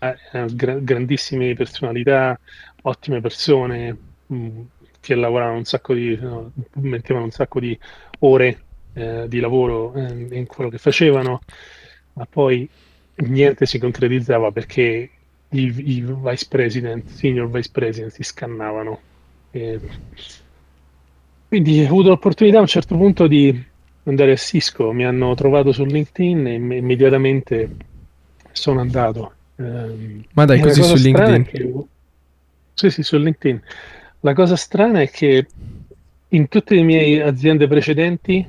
eh, 0.00 0.46
grandissime 0.54 1.54
personalità, 1.54 2.38
ottime 2.82 3.20
persone, 3.20 3.96
mh, 4.26 4.36
mm, 4.36 4.60
che 5.00 5.14
lavoravano 5.14 5.58
un 5.58 5.64
sacco 5.64 5.94
di, 5.94 6.16
no, 6.20 6.52
mettevano 6.74 7.24
un 7.24 7.30
sacco 7.30 7.60
di 7.60 7.78
ore 8.20 8.60
eh, 8.94 9.26
di 9.28 9.40
lavoro 9.40 9.94
eh, 9.94 10.36
in 10.36 10.46
quello 10.46 10.70
che 10.70 10.78
facevano, 10.78 11.40
ma 12.14 12.26
poi 12.28 12.68
niente 13.16 13.66
si 13.66 13.78
concretizzava 13.78 14.50
perché 14.50 15.10
i, 15.50 15.60
i 15.60 16.00
vice 16.02 16.46
president, 16.48 17.06
senior 17.08 17.48
vice 17.50 17.70
president 17.72 18.12
si 18.12 18.22
scannavano. 18.22 19.00
E 19.50 19.80
quindi 21.48 21.80
ho 21.80 21.86
avuto 21.86 22.08
l'opportunità 22.08 22.58
a 22.58 22.62
un 22.62 22.66
certo 22.66 22.96
punto 22.96 23.26
di 23.26 23.64
andare 24.04 24.32
a 24.32 24.36
Cisco, 24.36 24.92
mi 24.92 25.04
hanno 25.04 25.34
trovato 25.34 25.72
su 25.72 25.84
LinkedIn 25.84 26.46
e 26.46 26.54
immediatamente 26.54 27.70
sono 28.52 28.80
andato. 28.80 29.32
Um, 29.56 30.24
Ma 30.34 30.44
dai, 30.44 30.60
così 30.60 30.82
su 30.82 30.94
LinkedIn? 30.94 31.42
Che... 31.44 31.72
Sì, 32.78 32.90
sì, 32.90 33.02
su 33.02 33.16
LinkedIn. 33.16 33.60
La 34.20 34.34
cosa 34.34 34.54
strana 34.54 35.00
è 35.00 35.10
che 35.10 35.46
in 36.28 36.46
tutte 36.46 36.76
le 36.76 36.82
mie 36.82 37.20
aziende 37.24 37.66
precedenti 37.66 38.48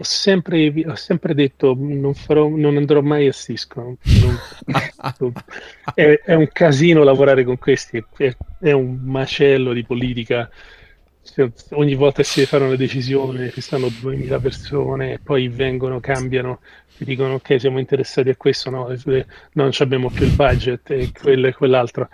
ho 0.00 0.04
sempre, 0.04 0.72
ho 0.86 0.94
sempre 0.94 1.34
detto 1.34 1.74
non, 1.76 2.14
farò, 2.14 2.48
non 2.48 2.78
andrò 2.78 3.02
mai 3.02 3.26
a 3.26 3.32
Cisco. 3.32 3.98
Non, 5.18 5.32
è, 5.94 6.20
è, 6.24 6.34
un 6.34 6.48
casino 6.50 7.02
lavorare 7.02 7.44
con 7.44 7.58
questi, 7.58 8.02
è, 8.16 8.34
è 8.58 8.72
un 8.72 9.00
macello 9.02 9.74
di 9.74 9.84
politica 9.84 10.50
ogni 11.72 11.94
volta 11.94 12.22
si 12.22 12.46
fanno 12.46 12.70
le 12.70 12.76
decisioni, 12.76 13.50
ci 13.50 13.60
stanno 13.60 13.88
2000 14.00 14.38
persone 14.38 15.20
poi 15.22 15.48
vengono, 15.48 16.00
cambiano, 16.00 16.60
ti 16.96 17.04
dicono 17.04 17.34
ok 17.34 17.60
siamo 17.60 17.78
interessati 17.78 18.30
a 18.30 18.36
questo, 18.36 18.70
no, 18.70 18.88
no 18.88 19.24
non 19.52 19.70
abbiamo 19.78 20.10
più 20.10 20.24
il 20.24 20.34
budget 20.34 20.90
e 20.90 21.10
quello 21.12 21.48
e 21.48 21.52
quell'altro. 21.52 22.08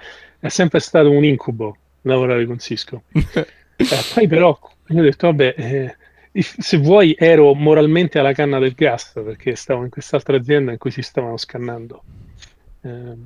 È 0.45 0.51
sempre 0.51 0.79
stato 0.79 1.11
un 1.11 1.25
incubo 1.25 1.75
lavorare 2.03 2.45
con 2.45 2.59
Cisco. 2.59 3.05
eh, 3.13 3.47
poi 4.13 4.27
però 4.29 4.59
io 4.89 5.01
ho 5.01 5.03
detto 5.03 5.29
vabbè, 5.29 5.55
eh, 5.57 5.97
se 6.43 6.77
vuoi 6.77 7.17
ero 7.19 7.55
moralmente 7.55 8.19
alla 8.19 8.35
canna 8.35 8.59
del 8.59 8.75
gas 8.75 9.13
perché 9.15 9.55
stavo 9.55 9.85
in 9.85 9.89
quest'altra 9.89 10.37
azienda 10.37 10.71
in 10.71 10.77
cui 10.77 10.91
si 10.91 11.01
stavano 11.01 11.39
scannando. 11.39 12.03
Eh, 12.83 13.17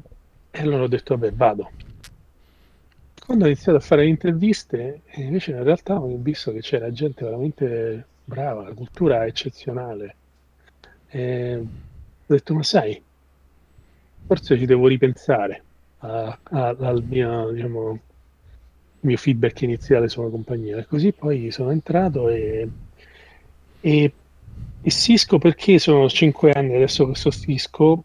e 0.53 0.61
allora 0.61 0.85
ho 0.85 0.87
detto 0.87 1.17
vabbè 1.17 1.33
vado 1.33 1.71
quando 3.27 3.47
ho 3.47 3.49
iniziato 3.49 3.79
a 3.79 3.81
fare 3.81 4.05
le 4.05 4.11
interviste, 4.11 5.01
invece 5.15 5.51
in 5.51 5.65
realtà 5.65 6.01
ho 6.01 6.17
visto 6.19 6.53
che 6.53 6.61
c'era 6.61 6.93
gente 6.93 7.25
veramente 7.25 8.07
brava, 8.25 8.63
la 8.63 8.75
cultura 8.75 9.27
eccezionale. 9.27 10.15
E 11.09 11.57
ho 11.57 11.67
detto, 12.25 12.55
ma 12.55 12.63
sai, 12.63 13.03
forse 14.25 14.57
ci 14.57 14.67
devo 14.67 14.87
ripensare 14.87 15.65
a, 15.99 16.39
a, 16.43 16.69
al 16.79 17.03
mio, 17.07 17.51
diciamo, 17.51 17.99
mio, 19.01 19.17
feedback 19.17 19.63
iniziale 19.63 20.09
sulla 20.09 20.29
compagnia. 20.29 20.79
E 20.79 20.87
così 20.87 21.13
poi 21.13 21.51
sono 21.51 21.71
entrato 21.71 22.29
e, 22.29 22.69
e, 23.81 24.13
e 24.81 24.91
Cisco, 24.91 25.39
perché 25.39 25.79
sono 25.79 26.09
cinque 26.09 26.53
anni 26.53 26.75
adesso 26.75 27.07
che 27.09 27.15
sto 27.15 27.31
Cisco, 27.31 28.05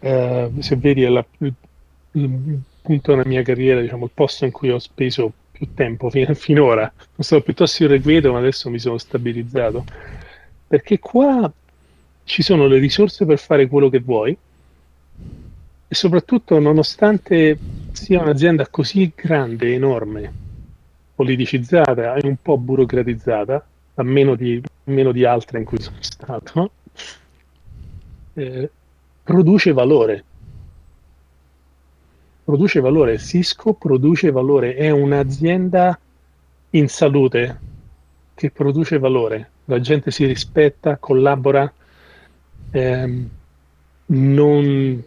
eh, 0.00 0.50
se 0.58 0.76
vedi 0.76 1.02
è 1.02 1.08
la, 1.08 1.24
punto 2.84 3.12
della 3.12 3.26
mia 3.26 3.42
carriera, 3.42 3.80
diciamo, 3.80 4.04
il 4.04 4.10
posto 4.12 4.44
in 4.44 4.50
cui 4.50 4.70
ho 4.70 4.78
speso 4.78 5.32
più 5.50 5.72
tempo 5.74 6.10
fin- 6.10 6.34
finora. 6.36 6.92
Sono 6.96 7.10
stato 7.18 7.42
piuttosto 7.42 7.84
irrequieto, 7.84 8.32
ma 8.32 8.38
adesso 8.38 8.68
mi 8.70 8.78
sono 8.78 8.98
stabilizzato. 8.98 9.84
Perché 10.66 10.98
qua 10.98 11.50
ci 12.24 12.42
sono 12.42 12.66
le 12.66 12.78
risorse 12.78 13.24
per 13.24 13.38
fare 13.38 13.66
quello 13.66 13.88
che 13.88 14.00
vuoi 14.00 14.36
e 15.86 15.94
soprattutto, 15.94 16.58
nonostante 16.58 17.58
sia 17.92 18.22
un'azienda 18.22 18.66
così 18.68 19.12
grande, 19.14 19.74
enorme, 19.74 20.32
politicizzata 21.14 22.14
e 22.14 22.26
un 22.26 22.36
po' 22.40 22.58
burocratizzata, 22.58 23.66
a 23.94 24.02
meno 24.02 24.34
di, 24.34 24.60
meno 24.84 25.12
di 25.12 25.24
altre 25.24 25.58
in 25.58 25.64
cui 25.64 25.80
sono 25.80 25.96
stato, 26.00 26.70
eh, 28.34 28.70
produce 29.22 29.72
valore 29.72 30.24
produce 32.44 32.80
valore. 32.80 33.18
Cisco 33.18 33.72
produce 33.72 34.30
valore, 34.30 34.74
è 34.74 34.90
un'azienda 34.90 35.98
in 36.70 36.88
salute 36.88 37.60
che 38.34 38.50
produce 38.50 38.98
valore. 38.98 39.50
La 39.64 39.80
gente 39.80 40.10
si 40.10 40.26
rispetta, 40.26 40.98
collabora. 40.98 41.72
Ehm, 42.70 43.30
non... 44.06 45.04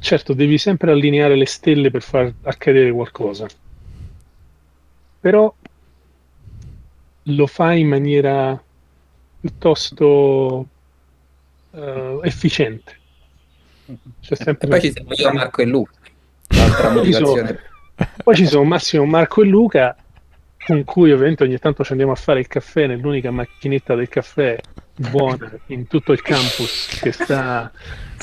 Certo, 0.00 0.32
devi 0.32 0.56
sempre 0.56 0.90
allineare 0.90 1.36
le 1.36 1.44
stelle 1.44 1.90
per 1.90 2.00
far 2.02 2.32
accadere 2.42 2.90
qualcosa, 2.90 3.46
però 5.20 5.54
lo 7.24 7.46
fai 7.46 7.80
in 7.80 7.88
maniera 7.88 8.60
piuttosto 9.40 10.66
uh, 11.70 12.20
efficiente. 12.22 12.98
C'è 14.20 14.36
sempre 14.36 14.66
e 14.66 14.70
poi 14.70 14.80
ci 14.80 14.92
siamo 14.92 15.12
io, 15.12 15.32
Marco 15.32 15.60
e 15.60 15.66
Luca. 15.66 15.92
L'altra 16.48 16.90
motivazione. 16.90 17.58
Poi 18.24 18.34
ci 18.34 18.46
sono 18.46 18.64
Massimo, 18.64 19.04
Marco 19.04 19.42
e 19.42 19.46
Luca, 19.46 19.94
con 20.64 20.82
cui 20.84 21.12
ovviamente 21.12 21.44
ogni 21.44 21.58
tanto 21.58 21.84
ci 21.84 21.92
andiamo 21.92 22.12
a 22.12 22.16
fare 22.16 22.40
il 22.40 22.46
caffè 22.46 22.86
nell'unica 22.86 23.30
macchinetta 23.30 23.94
del 23.94 24.08
caffè 24.08 24.58
buona 24.94 25.50
in 25.66 25.86
tutto 25.86 26.12
il 26.12 26.22
campus 26.22 26.98
che 27.00 27.12
sta 27.12 27.70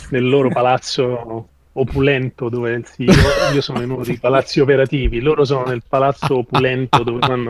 nel 0.09 0.27
loro 0.27 0.49
palazzo 0.49 1.49
opulento 1.79 2.49
dove 2.49 2.73
il 2.73 2.85
CEO, 2.85 3.53
io 3.53 3.61
sono 3.61 3.81
in 3.81 3.91
uno 3.91 4.03
dei 4.03 4.17
palazzi 4.17 4.59
operativi, 4.59 5.19
loro 5.19 5.45
sono 5.45 5.65
nel 5.65 5.83
palazzo 5.87 6.39
opulento 6.39 7.03
dove 7.03 7.19
fanno 7.19 7.49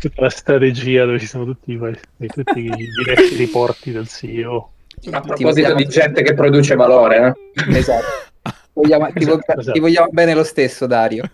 tutta 0.00 0.22
la 0.22 0.30
strategia, 0.30 1.04
dove 1.04 1.18
ci 1.18 1.26
sono 1.26 1.44
tutti, 1.44 1.78
tutti 1.78 2.60
i 2.60 2.70
diretti 2.70 3.36
riporti 3.36 3.92
del 3.92 4.06
CEO. 4.06 4.72
A 5.10 5.20
proposito 5.20 5.74
di 5.74 5.86
gente 5.86 6.22
che 6.22 6.34
produce 6.34 6.74
valore, 6.74 7.36
eh? 7.54 7.78
esatto 7.78 8.26
vogliamo, 8.74 9.06
ti, 9.12 9.18
esatto, 9.18 9.36
vogliamo, 9.36 9.60
esatto. 9.60 9.72
ti 9.72 9.80
vogliamo 9.80 10.08
bene 10.10 10.34
lo 10.34 10.44
stesso, 10.44 10.86
Dario. 10.86 11.30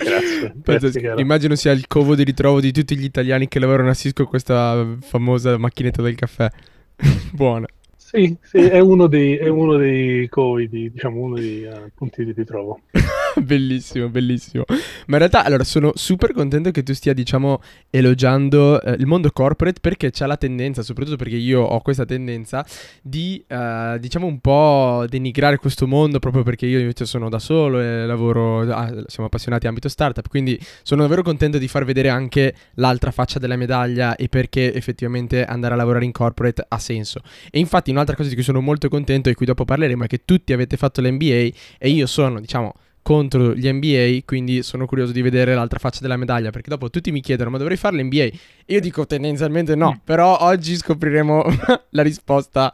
Grazie. 0.00 0.52
grazie 0.54 1.14
immagino 1.18 1.54
sia 1.56 1.72
il 1.72 1.86
covo 1.86 2.14
di 2.14 2.24
ritrovo 2.24 2.58
di 2.60 2.72
tutti 2.72 2.96
gli 2.96 3.04
italiani 3.04 3.48
che 3.48 3.58
lavorano 3.58 3.90
a 3.90 3.94
Cisco 3.94 4.24
questa 4.24 4.96
famosa 5.00 5.58
macchinetta 5.58 6.00
del 6.00 6.14
caffè. 6.14 6.48
Buona. 7.32 7.66
Sì, 8.12 8.36
sì 8.42 8.58
è, 8.58 8.80
uno 8.80 9.06
dei, 9.06 9.36
è 9.36 9.46
uno 9.46 9.76
dei 9.76 10.28
covi, 10.28 10.68
diciamo 10.68 11.20
uno 11.20 11.36
dei 11.36 11.62
uh, 11.62 11.92
punti 11.94 12.24
di 12.24 12.32
ritrovo. 12.32 12.80
bellissimo, 13.42 14.08
bellissimo. 14.08 14.64
Ma 14.68 14.76
in 15.14 15.18
realtà, 15.18 15.44
allora, 15.44 15.64
sono 15.64 15.92
super 15.94 16.32
contento 16.32 16.70
che 16.70 16.82
tu 16.82 16.92
stia, 16.94 17.12
diciamo, 17.12 17.60
elogiando 17.90 18.80
eh, 18.80 18.92
il 18.92 19.06
mondo 19.06 19.30
corporate 19.30 19.80
perché 19.80 20.10
c'è 20.10 20.26
la 20.26 20.36
tendenza, 20.36 20.82
soprattutto 20.82 21.16
perché 21.16 21.36
io 21.36 21.60
ho 21.60 21.80
questa 21.80 22.04
tendenza 22.04 22.64
di, 23.02 23.42
uh, 23.48 23.98
diciamo, 23.98 24.26
un 24.26 24.40
po' 24.40 25.04
denigrare 25.08 25.56
questo 25.56 25.86
mondo 25.86 26.18
proprio 26.18 26.42
perché 26.42 26.66
io 26.66 26.78
invece 26.78 27.04
sono 27.04 27.28
da 27.28 27.38
solo 27.38 27.80
e 27.80 28.06
lavoro, 28.06 28.60
ah, 28.60 29.04
siamo 29.06 29.26
appassionati 29.26 29.66
ambito 29.66 29.88
startup, 29.88 30.28
quindi 30.28 30.58
sono 30.82 31.02
davvero 31.02 31.22
contento 31.22 31.58
di 31.58 31.68
far 31.68 31.84
vedere 31.84 32.08
anche 32.08 32.54
l'altra 32.74 33.10
faccia 33.10 33.38
della 33.38 33.56
medaglia 33.56 34.16
e 34.16 34.28
perché 34.28 34.74
effettivamente 34.74 35.44
andare 35.44 35.74
a 35.74 35.76
lavorare 35.76 36.04
in 36.04 36.12
corporate 36.12 36.64
ha 36.66 36.78
senso. 36.78 37.20
E 37.50 37.58
infatti 37.58 37.90
un'altra 37.90 38.16
cosa 38.16 38.28
di 38.28 38.34
cui 38.34 38.44
sono 38.44 38.60
molto 38.60 38.88
contento 38.88 39.28
e 39.28 39.34
cui 39.34 39.46
dopo 39.46 39.64
parleremo 39.64 40.04
è 40.04 40.06
che 40.06 40.22
tutti 40.24 40.52
avete 40.52 40.76
fatto 40.76 41.00
l'MBA 41.00 41.48
e 41.78 41.88
io 41.88 42.06
sono, 42.06 42.40
diciamo, 42.40 42.74
contro 43.02 43.54
gli 43.54 43.70
NBA, 43.70 44.20
quindi 44.24 44.62
sono 44.62 44.86
curioso 44.86 45.12
di 45.12 45.22
vedere 45.22 45.54
l'altra 45.54 45.78
faccia 45.78 46.00
della 46.00 46.16
medaglia, 46.16 46.50
perché 46.50 46.70
dopo 46.70 46.90
tutti 46.90 47.10
mi 47.10 47.20
chiedono 47.20 47.50
ma 47.50 47.58
dovrei 47.58 47.76
fare 47.76 47.96
l'NBA? 47.96 48.28
Io 48.66 48.80
dico 48.80 49.06
tendenzialmente 49.06 49.74
no, 49.74 49.92
mm. 49.92 50.04
però 50.04 50.38
oggi 50.40 50.76
scopriremo 50.76 51.44
la 51.90 52.02
risposta 52.02 52.72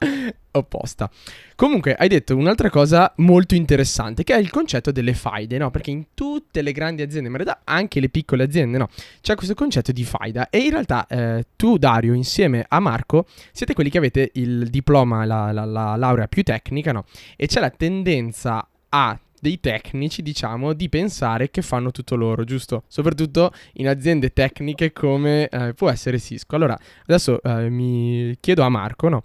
opposta. 0.56 1.11
Comunque, 1.54 1.95
hai 1.95 2.09
detto 2.09 2.37
un'altra 2.37 2.68
cosa 2.71 3.12
molto 3.16 3.54
interessante, 3.54 4.25
che 4.25 4.35
è 4.35 4.38
il 4.38 4.50
concetto 4.50 4.90
delle 4.90 5.14
faide, 5.14 5.59
no? 5.59 5.71
Perché 5.71 5.90
in 5.90 6.06
tutte 6.14 6.61
le 6.61 6.73
grandi 6.73 7.02
aziende, 7.02 7.28
ma 7.28 7.38
in 7.38 7.45
realtà 7.45 7.62
anche 7.64 8.00
le 8.00 8.09
piccole 8.09 8.42
aziende, 8.42 8.78
no? 8.78 8.88
C'è 9.21 9.35
questo 9.35 9.54
concetto 9.54 9.92
di 9.92 10.04
faida. 10.04 10.50
E 10.50 10.59
in 10.59 10.71
realtà 10.71 11.06
eh, 11.06 11.47
tu, 11.56 11.78
Dario, 11.78 12.12
insieme 12.12 12.64
a 12.68 12.80
Marco, 12.80 13.26
siete 13.52 13.75
quelli 13.75 13.90
che 13.90 13.99
avete 13.99 14.30
il 14.35 14.68
diploma, 14.68 15.25
la, 15.25 15.52
la, 15.52 15.64
la 15.64 15.97
laurea 15.97 16.26
più 16.26 16.42
tecnica, 16.42 16.92
no? 16.92 17.04
E 17.37 17.47
c'è 17.47 17.61
la 17.61 17.71
tendenza 17.71 18.66
a 18.88 19.18
dei 19.40 19.61
tecnici, 19.61 20.23
diciamo, 20.23 20.73
di 20.73 20.88
pensare 20.88 21.50
che 21.50 21.62
fanno 21.62 21.90
tutto 21.90 22.16
loro, 22.16 22.45
giusto? 22.45 22.85
Soprattutto 22.87 23.52
in 23.75 23.88
aziende 23.88 24.33
tecniche 24.33 24.93
come 24.93 25.49
eh, 25.49 25.75
può 25.75 25.90
essere 25.90 26.19
Cisco. 26.19 26.57
Allora, 26.57 26.78
adesso 27.02 27.43
eh, 27.43 27.69
mi 27.69 28.37
chiedo 28.40 28.62
a 28.62 28.69
Marco, 28.69 29.09
no? 29.09 29.23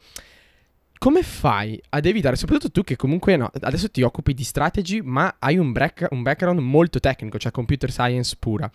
come 1.02 1.24
fai 1.24 1.82
ad 1.90 2.06
evitare, 2.06 2.36
soprattutto 2.36 2.70
tu 2.70 2.84
che 2.84 2.96
comunque 2.96 3.36
no, 3.36 3.50
adesso 3.62 3.90
ti 3.90 4.04
occupi 4.04 4.36
di 4.36 4.44
strategy, 4.44 5.02
ma 5.02 5.38
hai 5.40 5.58
un, 5.58 5.72
break, 5.72 6.06
un 6.12 6.22
background 6.22 6.60
molto 6.60 7.00
tecnico, 7.00 7.40
cioè 7.40 7.52
computer 7.52 7.90
science 7.90 8.36
pura. 8.38 8.70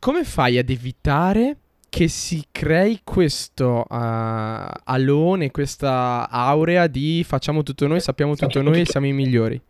Come 0.00 0.24
fai 0.24 0.58
ad 0.58 0.68
evitare 0.70 1.56
che 1.88 2.08
si 2.08 2.44
crei 2.50 3.02
questo 3.04 3.86
uh, 3.88 4.66
alone, 4.84 5.52
questa 5.52 6.28
aurea 6.28 6.88
di 6.88 7.22
facciamo 7.24 7.62
tutto 7.62 7.86
noi, 7.86 8.00
sappiamo 8.00 8.34
tutto 8.34 8.60
noi 8.60 8.80
e 8.80 8.84
siamo 8.84 9.06
i 9.06 9.12
migliori? 9.12 9.62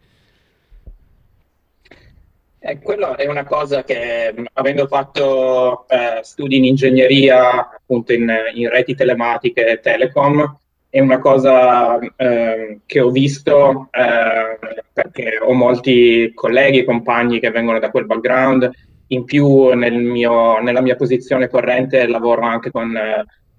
Eh, 2.69 2.81
quello 2.81 3.17
è 3.17 3.29
una 3.29 3.45
cosa 3.45 3.85
che, 3.85 4.35
avendo 4.55 4.89
fatto 4.89 5.87
eh, 5.87 6.19
studi 6.23 6.57
in 6.57 6.65
ingegneria, 6.65 7.77
appunto 7.77 8.13
in, 8.13 8.29
in 8.55 8.69
reti 8.69 8.97
telematiche 8.97 9.65
e 9.65 9.79
telecom, 9.79 10.59
è 10.91 10.99
una 10.99 11.21
cosa 11.21 11.97
eh, 12.17 12.81
che 12.85 13.01
ho 13.01 13.11
visto 13.11 13.89
eh, 13.93 14.59
perché 14.93 15.39
ho 15.41 15.53
molti 15.53 16.33
colleghi 16.35 16.79
e 16.81 16.85
compagni 16.85 17.39
che 17.39 17.53
vengono 17.53 17.79
da 17.79 17.91
quel 17.91 18.07
background. 18.07 18.69
In 19.09 19.23
più, 19.23 19.69
nel 19.75 19.95
mio, 19.95 20.59
nella 20.59 20.81
mia 20.81 20.97
posizione 20.97 21.49
corrente, 21.49 22.09
lavoro 22.09 22.43
anche 22.43 22.73
con, 22.73 22.99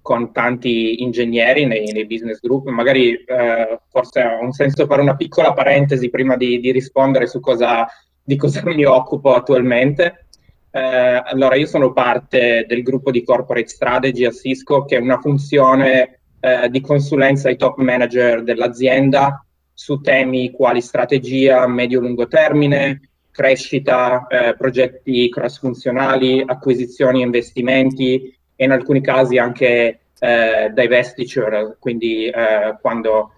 con 0.02 0.32
tanti 0.32 1.02
ingegneri 1.02 1.64
nei, 1.64 1.92
nei, 1.92 2.06
business 2.06 2.40
group. 2.40 2.66
Magari 2.66 3.14
eh, 3.14 3.78
forse 3.88 4.20
ha 4.20 4.38
un 4.38 4.52
senso 4.52 4.84
fare 4.84 5.00
una 5.00 5.16
piccola 5.16 5.54
parentesi 5.54 6.10
prima 6.10 6.36
di, 6.36 6.60
di 6.60 6.72
rispondere 6.72 7.26
su 7.26 7.40
cosa, 7.40 7.86
di 8.28 8.36
cosa 8.36 8.60
mi 8.62 8.84
occupo 8.84 9.32
attualmente. 9.32 10.26
Eh, 10.70 10.80
allora, 10.80 11.54
io 11.54 11.64
sono 11.64 11.94
parte 11.94 12.66
del 12.68 12.82
gruppo 12.82 13.10
di 13.10 13.24
corporate 13.24 13.68
strategy 13.68 14.26
a 14.26 14.30
Cisco, 14.30 14.84
che 14.84 14.98
è 14.98 15.00
una 15.00 15.18
funzione 15.18 16.20
eh, 16.38 16.68
di 16.68 16.82
consulenza 16.82 17.48
ai 17.48 17.56
top 17.56 17.78
manager 17.78 18.42
dell'azienda 18.42 19.42
su 19.72 20.02
temi 20.02 20.50
quali 20.50 20.82
strategia 20.82 21.66
medio-lungo 21.66 22.28
termine, 22.28 23.00
crescita, 23.30 24.26
eh, 24.26 24.54
progetti 24.58 25.30
cross-funzionali, 25.30 26.42
acquisizioni 26.44 27.22
investimenti 27.22 28.36
e 28.54 28.64
in 28.64 28.72
alcuni 28.72 29.00
casi 29.00 29.38
anche 29.38 30.00
eh, 30.18 30.70
divestiture, 30.74 31.76
quindi 31.78 32.26
eh, 32.26 32.76
quando 32.82 33.32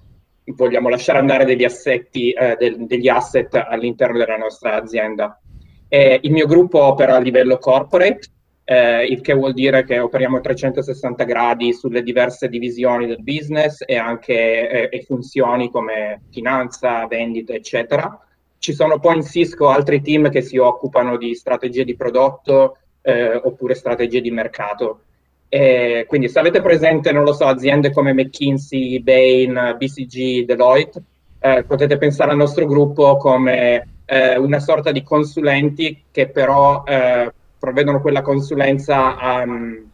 vogliamo 0.54 0.88
lasciare 0.88 1.18
andare 1.18 1.44
degli, 1.44 1.64
assetti, 1.64 2.30
eh, 2.32 2.56
del, 2.58 2.86
degli 2.86 3.08
asset 3.08 3.54
all'interno 3.54 4.18
della 4.18 4.36
nostra 4.36 4.74
azienda. 4.74 5.40
E 5.88 6.20
il 6.22 6.30
mio 6.30 6.46
gruppo 6.46 6.82
opera 6.82 7.16
a 7.16 7.20
livello 7.20 7.58
corporate, 7.58 8.28
eh, 8.64 9.04
il 9.04 9.20
che 9.20 9.34
vuol 9.34 9.52
dire 9.52 9.84
che 9.84 9.98
operiamo 9.98 10.36
a 10.36 10.40
360 10.40 11.24
gradi 11.24 11.72
sulle 11.72 12.04
diverse 12.04 12.48
divisioni 12.48 13.06
del 13.06 13.22
business 13.22 13.82
e 13.84 13.96
anche 13.96 14.88
eh, 14.88 14.96
e 14.96 15.02
funzioni 15.02 15.70
come 15.70 16.22
finanza, 16.30 17.06
vendita, 17.08 17.52
eccetera. 17.52 18.16
Ci 18.58 18.72
sono 18.72 19.00
poi 19.00 19.16
in 19.16 19.22
Cisco 19.24 19.68
altri 19.68 20.00
team 20.02 20.30
che 20.30 20.42
si 20.42 20.56
occupano 20.58 21.16
di 21.16 21.34
strategie 21.34 21.82
di 21.82 21.96
prodotto 21.96 22.76
eh, 23.02 23.34
oppure 23.34 23.74
strategie 23.74 24.20
di 24.20 24.30
mercato. 24.30 25.00
E 25.52 26.04
quindi 26.06 26.28
se 26.28 26.38
avete 26.38 26.62
presente, 26.62 27.10
non 27.10 27.24
lo 27.24 27.32
so, 27.32 27.44
aziende 27.44 27.90
come 27.90 28.14
McKinsey, 28.14 29.00
Bain, 29.00 29.74
BCG, 29.76 30.44
Deloitte, 30.44 31.02
eh, 31.40 31.64
potete 31.64 31.98
pensare 31.98 32.30
al 32.30 32.36
nostro 32.36 32.66
gruppo 32.66 33.16
come 33.16 33.88
eh, 34.04 34.38
una 34.38 34.60
sorta 34.60 34.92
di 34.92 35.02
consulenti 35.02 36.04
che 36.12 36.28
però 36.28 36.84
eh, 36.86 37.32
provvedono 37.58 38.00
quella 38.00 38.22
consulenza 38.22 39.42
um, 39.42 39.90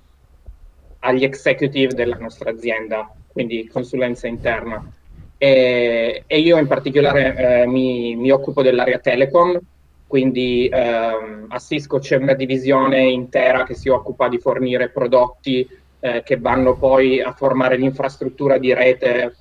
agli 1.00 1.24
executive 1.24 1.94
della 1.94 2.16
nostra 2.16 2.50
azienda, 2.50 3.10
quindi 3.32 3.66
consulenza 3.66 4.26
interna. 4.26 4.84
E, 5.38 6.24
e 6.26 6.38
io 6.38 6.58
in 6.58 6.66
particolare 6.66 7.62
eh, 7.62 7.66
mi, 7.66 8.14
mi, 8.16 8.30
occupo 8.30 8.62
dell'area 8.62 8.98
telecom, 8.98 9.58
quindi 10.06 10.68
ehm, 10.72 11.46
a 11.48 11.58
Cisco 11.58 11.98
c'è 11.98 12.16
una 12.16 12.34
divisione 12.34 13.02
intera 13.08 13.64
che 13.64 13.74
si 13.74 13.88
occupa 13.88 14.28
di 14.28 14.38
fornire 14.38 14.90
prodotti 14.90 15.68
eh, 15.98 16.22
che 16.22 16.36
vanno 16.36 16.76
poi 16.76 17.20
a 17.20 17.32
formare 17.32 17.76
l'infrastruttura 17.76 18.58
di 18.58 18.72
rete 18.72 19.34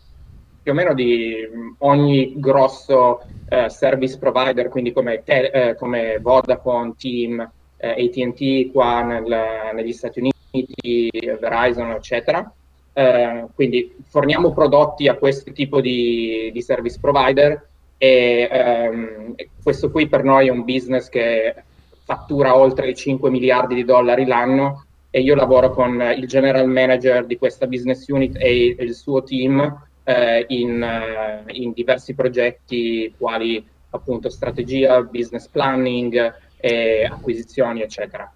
più 0.64 0.72
o 0.72 0.76
meno 0.76 0.96
di 0.96 1.48
ogni 1.80 2.34
grosso 2.38 3.22
eh, 3.48 3.70
service 3.70 4.18
provider, 4.18 4.70
quindi 4.70 4.92
come, 4.92 5.22
te, 5.24 5.52
eh, 5.54 5.76
come 5.76 6.18
Vodafone, 6.20 6.96
Team, 6.98 7.40
eh, 7.78 7.90
ATT 7.90 8.72
qua 8.72 9.04
nel, 9.04 9.72
negli 9.76 9.94
Stati 9.94 10.20
Uniti, 10.20 11.12
Verizon, 11.40 11.92
eccetera. 11.92 12.52
Eh, 12.94 13.46
quindi 13.54 13.96
forniamo 14.08 14.54
prodotti 14.54 15.08
a 15.08 15.16
questo 15.16 15.52
tipo 15.52 15.82
di, 15.82 16.50
di 16.52 16.62
service 16.64 16.98
provider 17.00 17.68
e 18.06 18.48
ehm, 18.52 19.36
questo 19.64 19.90
qui 19.90 20.08
per 20.08 20.24
noi 20.24 20.48
è 20.48 20.52
un 20.52 20.64
business 20.64 21.10
che 21.10 21.56
fattura 22.04 22.56
oltre 22.56 22.90
i 22.90 22.96
5 22.96 23.30
miliardi 23.30 23.74
di 23.74 23.84
dollari 23.84 24.26
l'anno 24.26 24.86
e 25.10 25.22
io 25.22 25.34
lavoro 25.34 25.72
con 25.72 26.00
il 26.16 26.28
general 26.28 26.68
manager 26.68 27.26
di 27.26 27.38
questa 27.38 27.66
business 27.68 28.08
unit 28.08 28.36
e 28.38 28.76
il 28.78 28.94
suo 28.94 29.24
team 29.24 29.88
eh, 30.04 30.46
in, 30.50 30.84
eh, 30.84 31.44
in, 31.54 31.72
diversi 31.72 32.14
progetti 32.14 33.14
quali 33.18 33.66
appunto 33.90 34.30
strategia, 34.30 35.02
business 35.02 35.48
planning, 35.48 36.34
e 36.66 37.08
acquisizioni, 37.10 37.82
eccetera. 37.82 38.32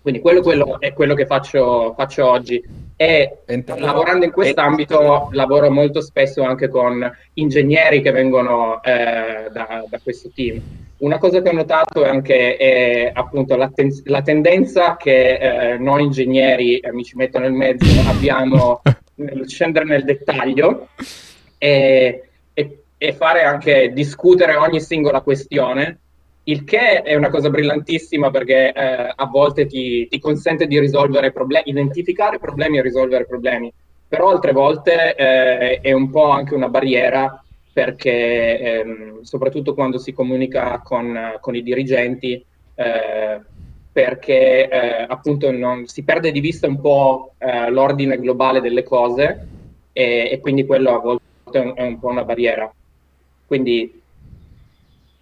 Quindi 0.00 0.20
quello, 0.20 0.40
quello 0.40 0.80
è 0.80 0.94
quello 0.94 1.14
che 1.14 1.26
faccio, 1.26 1.92
faccio 1.94 2.26
oggi. 2.26 2.62
E 3.00 3.38
lavorando 3.76 4.24
in 4.24 4.32
quest'ambito 4.32 5.28
lavoro 5.30 5.70
molto 5.70 6.00
spesso 6.00 6.42
anche 6.42 6.68
con 6.68 7.08
ingegneri 7.34 8.02
che 8.02 8.10
vengono 8.10 8.82
eh, 8.82 9.48
da, 9.52 9.84
da, 9.88 10.00
questo 10.02 10.32
team. 10.34 10.60
Una 10.96 11.18
cosa 11.18 11.40
che 11.40 11.48
ho 11.48 11.52
notato 11.52 12.04
è 12.04 12.08
anche 12.08 12.56
è, 12.56 13.12
appunto 13.14 13.54
la, 13.54 13.70
ten- 13.72 14.02
la, 14.06 14.20
tendenza 14.22 14.96
che 14.96 15.34
eh, 15.36 15.78
noi 15.78 16.06
ingegneri, 16.06 16.80
eh, 16.80 16.92
mi 16.92 17.04
ci 17.04 17.14
metto 17.14 17.38
nel 17.38 17.52
mezzo, 17.52 17.86
abbiamo 18.10 18.82
nel 19.14 19.48
scendere 19.48 19.84
nel 19.84 20.02
dettaglio 20.02 20.88
e, 21.56 22.30
e, 22.52 22.82
e 22.98 23.12
fare 23.12 23.42
anche 23.44 23.92
discutere 23.92 24.56
ogni 24.56 24.80
singola 24.80 25.20
questione 25.20 26.00
il 26.48 26.64
che 26.64 27.02
è 27.02 27.14
una 27.14 27.28
cosa 27.28 27.50
brillantissima 27.50 28.30
perché 28.30 28.72
eh, 28.72 29.12
a 29.14 29.26
volte 29.26 29.66
ti, 29.66 30.08
ti, 30.08 30.18
consente 30.18 30.66
di 30.66 30.78
risolvere 30.78 31.30
problemi, 31.30 31.68
identificare 31.68 32.38
problemi 32.38 32.78
e 32.78 32.82
risolvere 32.82 33.26
problemi, 33.26 33.72
però 34.08 34.30
altre 34.30 34.52
volte 34.52 35.14
eh, 35.14 35.80
è 35.80 35.92
un 35.92 36.10
po' 36.10 36.30
anche 36.30 36.54
una 36.54 36.68
barriera 36.68 37.42
perché 37.70 38.58
ehm, 38.58 39.22
soprattutto 39.22 39.74
quando 39.74 39.98
si 39.98 40.12
comunica 40.12 40.80
con, 40.82 41.36
con 41.40 41.54
i 41.54 41.62
dirigenti, 41.62 42.42
eh, 42.74 43.40
perché 43.92 44.68
eh, 44.68 45.06
appunto 45.06 45.52
non, 45.52 45.86
si 45.86 46.02
perde 46.02 46.32
di 46.32 46.40
vista 46.40 46.66
un 46.66 46.80
po' 46.80 47.34
eh, 47.38 47.70
l'ordine 47.70 48.18
globale 48.18 48.60
delle 48.60 48.82
cose 48.82 49.46
e, 49.92 50.28
e, 50.32 50.40
quindi 50.40 50.64
quello 50.64 50.94
a 50.94 50.98
volte 50.98 51.22
è 51.52 51.58
un, 51.58 51.72
è 51.76 51.82
un 51.82 51.98
po' 51.98 52.08
una 52.08 52.24
barriera. 52.24 52.72
Quindi 53.46 53.97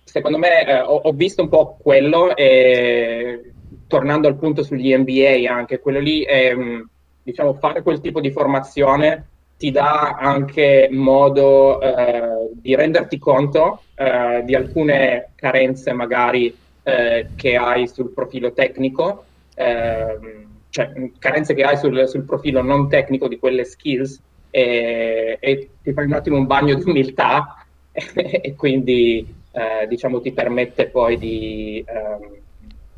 secondo 0.07 0.38
me 0.38 0.66
eh, 0.66 0.81
ho, 0.81 0.97
ho, 0.97 1.12
visto 1.12 1.42
un 1.42 1.49
po' 1.49 1.77
quello 1.83 2.35
e 2.37 3.53
tornando 3.88 4.29
al 4.29 4.37
punto 4.37 4.62
sugli 4.62 4.97
MBA 4.97 5.53
anche, 5.53 5.81
quello 5.81 5.99
lì 5.99 6.23
è, 6.23 6.55
mm, 6.55 6.81
diciamo, 7.23 7.55
fare 7.55 7.83
quel 7.83 8.01
tipo 8.01 8.21
di 8.21 8.31
formazione 8.31 9.27
ti 9.59 9.71
dà 9.71 10.16
anche 10.19 10.88
modo 10.92 11.81
eh, 11.81 12.51
di 12.53 12.75
renderti 12.77 13.19
conto 13.19 13.83
eh, 13.95 14.42
di 14.45 14.55
alcune 14.55 15.33
carenze 15.35 15.92
magari 15.92 16.55
eh, 16.83 17.31
che 17.35 17.57
hai 17.57 17.88
sul 17.88 18.12
profilo 18.12 18.53
tecnico, 18.53 19.25
ehm, 19.55 20.45
cioè 20.71 20.92
carenze 21.19 21.55
che 21.55 21.64
hai 21.64 21.79
sul, 21.79 22.07
sul, 22.07 22.25
profilo 22.25 22.62
non 22.62 22.88
tecnico 22.88 23.29
di 23.29 23.38
quelle 23.38 23.64
skills 23.64 24.21
e, 24.51 25.38
e 25.40 25.71
ti 25.83 25.92
fai 25.92 26.05
un 26.05 26.12
attimo 26.12 26.37
un 26.37 26.47
bagno 26.47 26.75
di 26.75 26.88
umiltà 26.88 27.66
e 27.92 28.55
quindi 28.55 29.27
eh, 29.57 29.87
diciamo 29.87 30.21
ti 30.21 30.33
permette 30.33 30.88
poi 30.88 31.16
di, 31.16 31.83
ehm, 31.87 32.37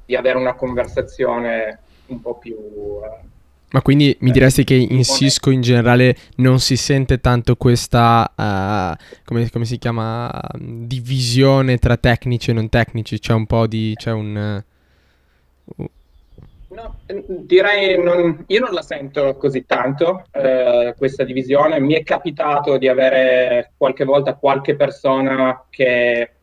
di, 0.05 0.17
avere 0.17 0.39
una 0.39 0.55
conversazione 0.55 1.79
un 2.07 2.21
po' 2.21 2.35
più... 2.35 2.57
Eh, 2.57 3.27
ma 3.71 3.83
quindi 3.83 4.17
mi 4.21 4.31
diresti 4.31 4.65
che 4.65 4.75
in 4.75 5.05
Cisco 5.05 5.51
in 5.51 5.61
generale 5.61 6.17
non 6.37 6.59
si 6.59 6.77
sente 6.77 7.21
tanto 7.21 7.55
questa, 7.55 8.33
uh, 8.35 8.97
come, 9.25 9.51
come, 9.51 9.67
si 9.67 9.77
chiama, 9.77 10.31
divisione 10.59 11.77
tra 11.77 11.99
tecnici 11.99 12.51
e 12.51 12.55
non 12.55 12.71
tecnici? 12.71 13.19
C'è 13.19 13.35
un 13.35 13.45
po' 13.45 13.67
di... 13.67 13.93
c'è 13.95 14.11
un... 14.11 14.63
Uh... 15.77 15.85
No, 16.69 16.97
direi 17.27 18.03
non, 18.03 18.45
io 18.47 18.61
non 18.61 18.73
la 18.73 18.83
sento 18.83 19.37
così 19.37 19.67
tanto 19.67 20.25
eh, 20.33 20.95
questa 20.97 21.25
divisione. 21.25 21.79
Mi 21.79 21.93
è 21.93 22.03
capitato 22.03 22.79
di 22.79 22.89
avere 22.89 23.73
qualche 23.77 24.05
volta 24.05 24.35
qualche 24.35 24.77
persona 24.77 25.65
che 25.69 26.38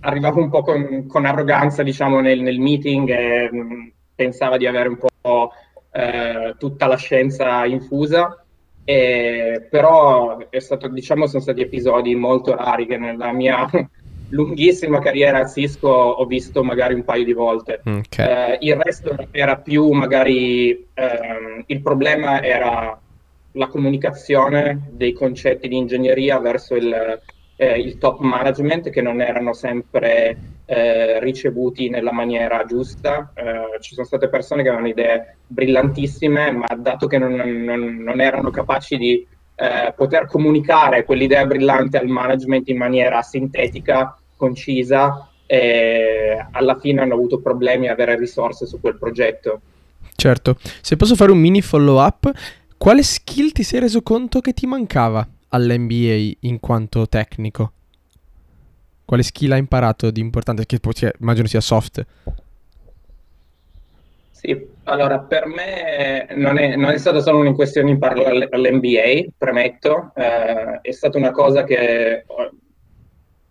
arrivava 0.00 0.40
un 0.40 0.50
po' 0.50 0.62
con, 0.62 1.06
con 1.06 1.24
arroganza, 1.24 1.82
diciamo, 1.82 2.20
nel, 2.20 2.40
nel 2.40 2.58
meeting 2.58 3.08
e 3.08 3.48
mh, 3.50 3.58
mm, 3.58 3.86
pensava 4.14 4.56
di 4.56 4.66
avere 4.66 4.88
un 4.88 4.98
po' 4.98 5.52
eh, 5.92 6.54
tutta 6.58 6.86
la 6.86 6.96
scienza 6.96 7.64
infusa. 7.64 8.44
E, 8.84 9.66
però 9.68 10.48
è 10.48 10.58
stato, 10.58 10.88
diciamo, 10.88 11.26
sono 11.26 11.42
stati 11.42 11.60
episodi 11.60 12.14
molto 12.14 12.54
rari 12.54 12.86
che 12.86 12.96
nella 12.96 13.32
mia 13.32 13.68
lunghissima 14.30 14.98
carriera 15.00 15.40
a 15.40 15.46
Cisco 15.46 15.88
ho 15.88 16.24
visto 16.26 16.62
magari 16.62 16.94
un 16.94 17.04
paio 17.04 17.24
di 17.24 17.32
volte. 17.32 17.80
Okay. 17.84 18.52
Eh, 18.52 18.58
il 18.60 18.76
resto 18.76 19.16
era 19.30 19.56
più 19.56 19.90
magari 19.90 20.86
ehm, 20.94 21.64
il 21.66 21.80
problema 21.82 22.42
era 22.42 22.98
la 23.52 23.66
comunicazione 23.68 24.88
dei 24.90 25.12
concetti 25.12 25.68
di 25.68 25.76
ingegneria 25.76 26.38
verso 26.38 26.74
il, 26.74 27.20
eh, 27.56 27.78
il 27.78 27.98
top 27.98 28.20
management 28.20 28.90
che 28.90 29.00
non 29.00 29.20
erano 29.20 29.52
sempre 29.52 30.36
eh, 30.66 31.18
ricevuti 31.20 31.88
nella 31.88 32.12
maniera 32.12 32.64
giusta. 32.64 33.32
Eh, 33.34 33.80
ci 33.80 33.94
sono 33.94 34.06
state 34.06 34.28
persone 34.28 34.62
che 34.62 34.68
avevano 34.68 34.88
idee 34.88 35.36
brillantissime, 35.46 36.52
ma 36.52 36.66
dato 36.76 37.06
che 37.06 37.18
non, 37.18 37.32
non, 37.34 37.96
non 37.96 38.20
erano 38.20 38.50
capaci 38.50 38.96
di 38.96 39.26
eh, 39.54 39.92
poter 39.96 40.26
comunicare 40.26 41.04
quell'idea 41.04 41.46
brillante 41.46 41.98
al 41.98 42.08
management 42.08 42.68
in 42.68 42.76
maniera 42.76 43.22
sintetica, 43.22 44.16
concisa, 44.36 45.28
alla 46.50 46.76
fine 46.80 47.00
hanno 47.02 47.14
avuto 47.14 47.38
problemi 47.40 47.86
a 47.88 47.92
avere 47.92 48.18
risorse 48.18 48.66
su 48.66 48.80
quel 48.80 48.98
progetto. 48.98 49.60
Certo, 50.16 50.56
se 50.80 50.96
posso 50.96 51.14
fare 51.14 51.30
un 51.30 51.38
mini 51.38 51.62
follow 51.62 52.04
up, 52.04 52.28
quale 52.76 53.04
skill 53.04 53.52
ti 53.52 53.62
sei 53.62 53.78
reso 53.78 54.02
conto 54.02 54.40
che 54.40 54.52
ti 54.52 54.66
mancava 54.66 55.26
all'NBA 55.48 56.36
in 56.40 56.60
quanto 56.60 57.06
tecnico? 57.08 57.72
Quale 59.04 59.22
skill 59.22 59.52
hai 59.52 59.58
imparato 59.60 60.10
di 60.10 60.20
importante? 60.20 60.66
Che 60.66 60.80
poi, 60.80 60.94
immagino 61.20 61.46
sia 61.46 61.60
soft. 61.60 62.04
Sì, 64.30 64.68
allora 64.84 65.18
per 65.20 65.46
me 65.46 66.26
non 66.34 66.58
è, 66.58 66.76
non 66.76 66.90
è 66.90 66.98
stata 66.98 67.20
solo 67.20 67.38
una 67.38 67.52
questione 67.52 67.86
di 67.86 67.94
imparare 67.94 68.48
all'NBA, 68.50 69.30
premetto, 69.36 70.12
eh, 70.14 70.80
è 70.82 70.90
stata 70.92 71.18
una 71.18 71.30
cosa 71.30 71.64
che, 71.64 72.24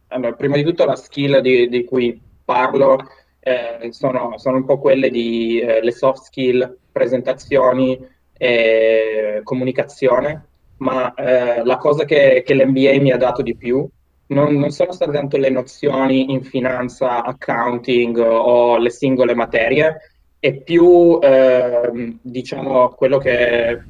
allora, 0.07 0.33
prima 0.33 0.55
di 0.55 0.63
tutto 0.63 0.85
la 0.85 0.95
skill 0.95 1.39
di, 1.39 1.67
di 1.69 1.83
cui 1.85 2.21
parlo 2.45 2.99
eh, 3.39 3.91
sono, 3.91 4.37
sono, 4.37 4.57
un 4.57 4.65
po' 4.65 4.77
quelle 4.79 5.09
di 5.09 5.59
eh, 5.59 5.81
le 5.81 5.91
soft 5.91 6.23
skill, 6.23 6.77
presentazioni 6.91 7.99
e 8.37 9.41
comunicazione, 9.43 10.45
ma 10.77 11.13
eh, 11.13 11.63
la 11.63 11.77
cosa 11.77 12.05
che, 12.05 12.43
che 12.45 12.53
l'NBA 12.53 12.99
mi 13.01 13.11
ha 13.11 13.17
dato 13.17 13.41
di 13.41 13.55
più 13.55 13.87
non, 14.27 14.55
non, 14.55 14.71
sono 14.71 14.91
state 14.91 15.11
tanto 15.11 15.37
le 15.37 15.49
nozioni 15.49 16.31
in 16.31 16.43
finanza, 16.43 17.23
accounting 17.23 18.17
o 18.17 18.77
le 18.77 18.89
singole 18.89 19.35
materie, 19.35 19.97
è 20.39 20.53
più, 20.53 21.19
eh, 21.21 22.17
diciamo, 22.21 22.89
quello 22.89 23.17
che 23.17 23.81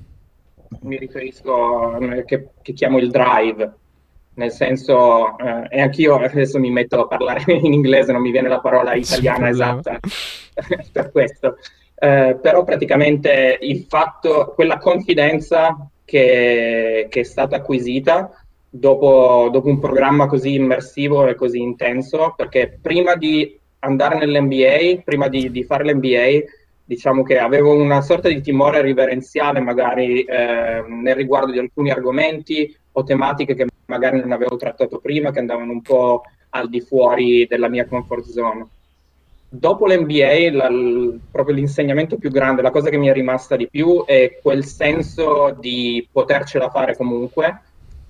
mi 0.81 0.97
riferisco, 0.97 1.97
che, 2.25 2.49
che 2.61 2.73
chiamo 2.73 2.97
il 2.97 3.09
drive, 3.09 3.73
nel 4.35 4.51
senso, 4.51 5.37
eh, 5.37 5.67
e 5.69 5.81
anch'io 5.81 6.15
adesso 6.15 6.59
mi 6.59 6.69
metto 6.69 7.01
a 7.01 7.07
parlare 7.07 7.43
in 7.53 7.73
inglese, 7.73 8.11
non 8.11 8.21
mi 8.21 8.31
viene 8.31 8.49
la 8.49 8.59
parola 8.59 8.93
italiana 8.93 9.49
esatta 9.49 9.99
per 10.91 11.11
questo, 11.11 11.57
eh, 11.95 12.37
però 12.41 12.63
praticamente 12.63 13.57
il 13.61 13.85
fatto, 13.87 14.51
quella 14.53 14.77
confidenza 14.77 15.89
che, 16.05 17.07
che 17.09 17.19
è 17.19 17.23
stata 17.23 17.57
acquisita 17.57 18.31
dopo, 18.69 19.49
dopo 19.51 19.67
un 19.67 19.79
programma 19.79 20.27
così 20.27 20.53
immersivo 20.53 21.27
e 21.27 21.35
così 21.35 21.59
intenso, 21.59 22.33
perché 22.37 22.77
prima 22.81 23.15
di 23.15 23.59
andare 23.79 24.17
nell'NBA, 24.17 25.01
prima 25.03 25.27
di, 25.27 25.51
di, 25.51 25.63
fare 25.63 25.83
l'NBA, 25.83 26.43
diciamo 26.83 27.23
che 27.23 27.39
avevo 27.39 27.73
una 27.73 28.01
sorta 28.01 28.29
di 28.29 28.41
timore 28.41 28.81
reverenziale 28.81 29.59
magari 29.59 30.23
eh, 30.23 30.83
nel 30.87 31.15
riguardo 31.15 31.51
di 31.51 31.59
alcuni 31.59 31.89
argomenti 31.89 32.75
o 32.91 33.03
tematiche 33.03 33.55
che 33.55 33.65
magari 33.87 34.19
non 34.19 34.31
avevo 34.31 34.55
trattato 34.55 34.99
prima, 34.99 35.31
che 35.31 35.39
andavano 35.39 35.71
un 35.71 35.81
po' 35.81 36.23
al 36.49 36.69
di 36.69 36.81
fuori 36.81 37.45
della 37.47 37.69
mia 37.69 37.85
comfort 37.85 38.25
zone. 38.25 38.67
Dopo 39.47 39.85
l'NBA, 39.85 40.51
la, 40.51 40.69
l, 40.69 41.19
proprio 41.31 41.55
l'insegnamento 41.55 42.17
più 42.17 42.29
grande, 42.29 42.61
la 42.61 42.71
cosa 42.71 42.89
che 42.89 42.97
mi 42.97 43.07
è 43.07 43.13
rimasta 43.13 43.55
di 43.55 43.69
più 43.69 44.03
è 44.05 44.39
quel 44.41 44.65
senso 44.65 45.55
di 45.59 46.07
potercela 46.11 46.69
fare 46.69 46.95
comunque, 46.97 47.61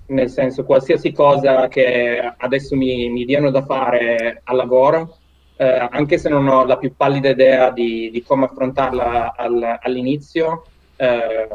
nel 0.06 0.28
senso 0.28 0.64
qualsiasi 0.64 1.12
cosa 1.12 1.68
che 1.68 2.34
adesso 2.36 2.74
mi, 2.76 3.08
mi 3.10 3.24
diano 3.24 3.50
da 3.50 3.64
fare 3.64 4.40
al 4.44 4.56
lavoro, 4.56 5.18
eh, 5.56 5.88
anche 5.90 6.18
se 6.18 6.28
non 6.28 6.48
ho 6.48 6.64
la 6.64 6.76
più 6.76 6.94
pallida 6.96 7.30
idea 7.30 7.70
di, 7.70 8.10
di 8.10 8.22
come 8.22 8.44
affrontarla 8.46 9.34
al, 9.36 9.78
all'inizio, 9.80 10.64
eh, 10.96 11.48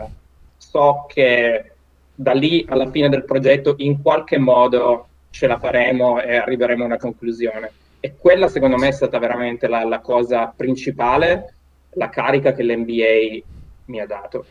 so 0.58 1.06
che 1.08 1.72
da 2.14 2.34
lì 2.34 2.66
alla 2.68 2.90
fine 2.90 3.10
del 3.10 3.26
progetto 3.26 3.76
in 3.78 4.02
qualche 4.02 4.38
modo 4.38 5.08
ce 5.30 5.48
la 5.48 5.58
faremo 5.58 6.22
e 6.22 6.36
arriveremo 6.36 6.84
a 6.84 6.88
una 6.88 6.98
conclusione. 6.98 7.72
E 8.02 8.16
quella 8.18 8.50
secondo 8.50 8.76
me 8.76 8.90
è 8.90 8.92
stata 8.92 9.18
veramente 9.20 9.68
la, 9.68 9.86
la 9.86 10.00
cosa 10.00 10.54
principale, 10.54 11.54
la 11.92 12.10
carica 12.10 12.52
che 12.52 12.64
l'NBA 12.64 13.46
mi 13.86 14.00
ha 14.02 14.06
dato. 14.06 14.46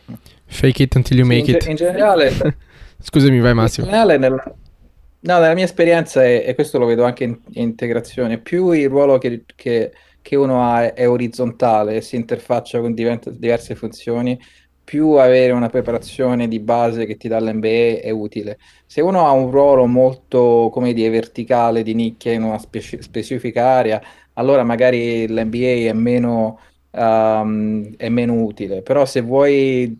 Fake 0.45 0.83
it 0.83 0.95
until 0.95 1.17
you 1.17 1.27
make 1.27 1.49
in, 1.49 1.57
it. 1.57 1.67
In 1.67 1.75
generale, 1.75 2.31
Scusami, 3.01 3.39
vai 3.39 3.53
Massimo. 3.53 3.87
In 3.87 3.91
generale, 3.91 4.17
nella, 4.17 4.43
no, 4.45 5.39
nella 5.39 5.53
mia 5.53 5.65
esperienza, 5.65 6.23
è, 6.23 6.43
e 6.47 6.55
questo 6.55 6.77
lo 6.77 6.85
vedo 6.85 7.03
anche 7.03 7.23
in, 7.23 7.37
in 7.53 7.63
integrazione, 7.63 8.37
più 8.37 8.71
il 8.71 8.87
ruolo 8.87 9.17
che, 9.17 9.43
che, 9.55 9.91
che, 10.21 10.35
uno 10.35 10.63
ha 10.63 10.93
è, 10.93 11.09
orizzontale 11.09 11.95
e 11.95 12.01
si 12.01 12.15
interfaccia 12.15 12.79
con 12.79 12.93
divent- 12.93 13.31
diverse 13.31 13.75
funzioni, 13.75 14.39
più 14.91 15.11
avere 15.11 15.53
una 15.53 15.69
preparazione 15.69 16.49
di 16.49 16.59
base 16.59 17.05
che 17.05 17.15
ti 17.15 17.29
dà 17.29 17.39
l'NBA 17.39 18.01
è 18.01 18.09
utile. 18.09 18.57
Se 18.85 18.99
uno 18.99 19.25
ha 19.25 19.31
un 19.31 19.49
ruolo 19.49 19.85
molto, 19.85 20.69
come 20.69 20.91
dire, 20.91 21.09
verticale, 21.09 21.81
di 21.81 21.93
nicchia 21.93 22.33
in 22.33 22.43
una 22.43 22.57
speci- 22.57 23.01
specifica 23.01 23.67
area, 23.67 24.01
allora 24.33 24.63
magari 24.65 25.29
l'NBA 25.29 25.87
è 25.89 25.93
meno, 25.93 26.59
um, 26.91 27.95
è 27.95 28.09
meno 28.09 28.33
utile. 28.43 28.81
Però 28.81 29.05
se 29.05 29.21
vuoi 29.21 29.97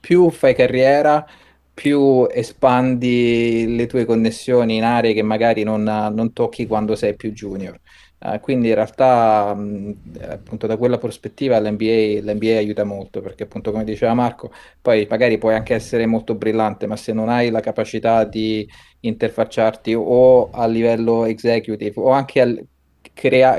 più 0.00 0.30
fai 0.30 0.54
carriera, 0.54 1.26
più 1.74 2.26
espandi 2.30 3.76
le 3.76 3.86
tue 3.86 4.06
connessioni 4.06 4.76
in 4.76 4.84
aree 4.84 5.12
che 5.12 5.22
magari 5.22 5.64
non, 5.64 5.82
non 5.82 6.32
tocchi 6.32 6.66
quando 6.66 6.94
sei 6.96 7.14
più 7.14 7.32
junior. 7.32 7.78
Uh, 8.24 8.38
quindi 8.38 8.68
in 8.68 8.74
realtà 8.76 9.52
mh, 9.52 9.96
appunto 10.28 10.68
da 10.68 10.76
quella 10.76 10.96
prospettiva 10.96 11.58
l'NBA, 11.58 12.20
l'NBA, 12.22 12.56
aiuta 12.58 12.84
molto 12.84 13.20
perché 13.20 13.42
appunto 13.42 13.72
come 13.72 13.82
diceva 13.82 14.14
Marco 14.14 14.52
poi 14.80 15.08
magari 15.10 15.38
puoi 15.38 15.54
anche 15.54 15.74
essere 15.74 16.06
molto 16.06 16.36
brillante 16.36 16.86
ma 16.86 16.94
se 16.94 17.12
non 17.12 17.28
hai 17.28 17.50
la 17.50 17.58
capacità 17.58 18.22
di 18.24 18.68
interfacciarti 19.00 19.94
o 19.94 20.50
a 20.50 20.66
livello 20.66 21.24
executive 21.24 22.00
o 22.00 22.10
anche 22.10 22.40
al, 22.40 22.64
crea- 23.12 23.58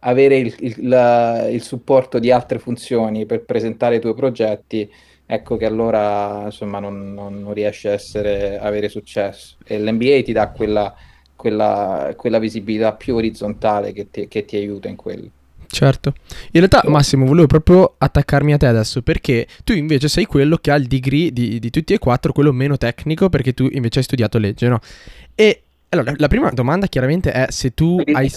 avere 0.00 0.36
il, 0.36 0.54
il, 0.60 0.88
la, 0.88 1.48
il 1.48 1.62
supporto 1.62 2.18
di 2.18 2.30
altre 2.30 2.58
funzioni 2.58 3.26
per 3.26 3.44
presentare 3.44 3.96
i 3.96 4.00
tuoi 4.00 4.14
progetti 4.14 4.90
ecco 5.24 5.56
che 5.56 5.64
allora 5.64 6.42
insomma 6.46 6.78
non, 6.78 7.14
non, 7.14 7.40
non 7.40 7.54
riesce 7.54 7.88
a 7.88 7.92
essere, 7.92 8.58
avere 8.58 8.88
successo. 8.88 9.56
E 9.64 9.78
l'NBA 9.78 10.22
ti 10.22 10.32
dà 10.32 10.50
quella, 10.50 10.94
quella, 11.42 12.14
quella 12.16 12.38
visibilità 12.38 12.92
più 12.92 13.16
orizzontale 13.16 13.92
che 13.92 14.08
ti, 14.12 14.28
che 14.28 14.44
ti 14.44 14.54
aiuta 14.54 14.86
in 14.86 14.94
quello. 14.94 15.28
Certo. 15.66 16.14
In 16.52 16.60
realtà, 16.60 16.82
Massimo, 16.86 17.26
volevo 17.26 17.48
proprio 17.48 17.94
attaccarmi 17.98 18.52
a 18.52 18.58
te 18.58 18.66
adesso 18.66 19.02
perché 19.02 19.48
tu 19.64 19.72
invece 19.72 20.06
sei 20.06 20.24
quello 20.26 20.56
che 20.58 20.70
ha 20.70 20.76
il 20.76 20.86
degree 20.86 21.32
di, 21.32 21.58
di 21.58 21.70
tutti 21.70 21.94
e 21.94 21.98
quattro, 21.98 22.32
quello 22.32 22.52
meno 22.52 22.78
tecnico, 22.78 23.28
perché 23.28 23.54
tu 23.54 23.66
invece 23.72 23.98
hai 23.98 24.04
studiato 24.04 24.38
legge, 24.38 24.68
no? 24.68 24.78
E 25.34 25.62
allora, 25.88 26.14
la 26.16 26.28
prima 26.28 26.50
domanda 26.50 26.86
chiaramente 26.86 27.32
è 27.32 27.46
se 27.50 27.74
tu 27.74 28.00
hai... 28.12 28.30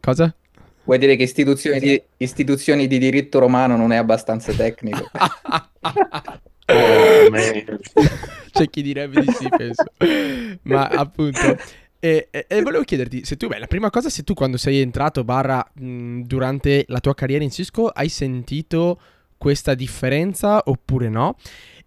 Cosa? 0.00 0.34
Vuoi 0.82 0.98
dire 0.98 1.14
che 1.14 1.22
istituzioni 1.22 1.78
di, 1.78 2.02
istituzioni 2.16 2.88
di 2.88 2.98
diritto 2.98 3.38
romano 3.38 3.76
non 3.76 3.92
è 3.92 3.96
abbastanza 3.96 4.52
tecnico? 4.52 5.08
Oh, 6.66 7.30
C'è 8.50 8.70
chi 8.70 8.80
direbbe 8.80 9.20
di 9.20 9.30
sì, 9.32 9.46
penso. 9.54 9.84
Ma 10.62 10.86
appunto... 10.86 11.58
E, 12.04 12.28
e, 12.30 12.60
volevo 12.60 12.84
chiederti, 12.84 13.24
se 13.24 13.38
tu, 13.38 13.48
beh, 13.48 13.58
la 13.58 13.66
prima 13.66 13.88
cosa, 13.88 14.10
se 14.10 14.24
tu 14.24 14.34
quando 14.34 14.58
sei 14.58 14.82
entrato, 14.82 15.24
barra, 15.24 15.66
mh, 15.72 16.20
durante 16.24 16.84
la 16.88 17.00
tua 17.00 17.14
carriera 17.14 17.42
in 17.42 17.50
Cisco, 17.50 17.88
hai 17.88 18.10
sentito 18.10 19.00
questa 19.38 19.72
differenza 19.72 20.60
oppure 20.66 21.08
no? 21.08 21.38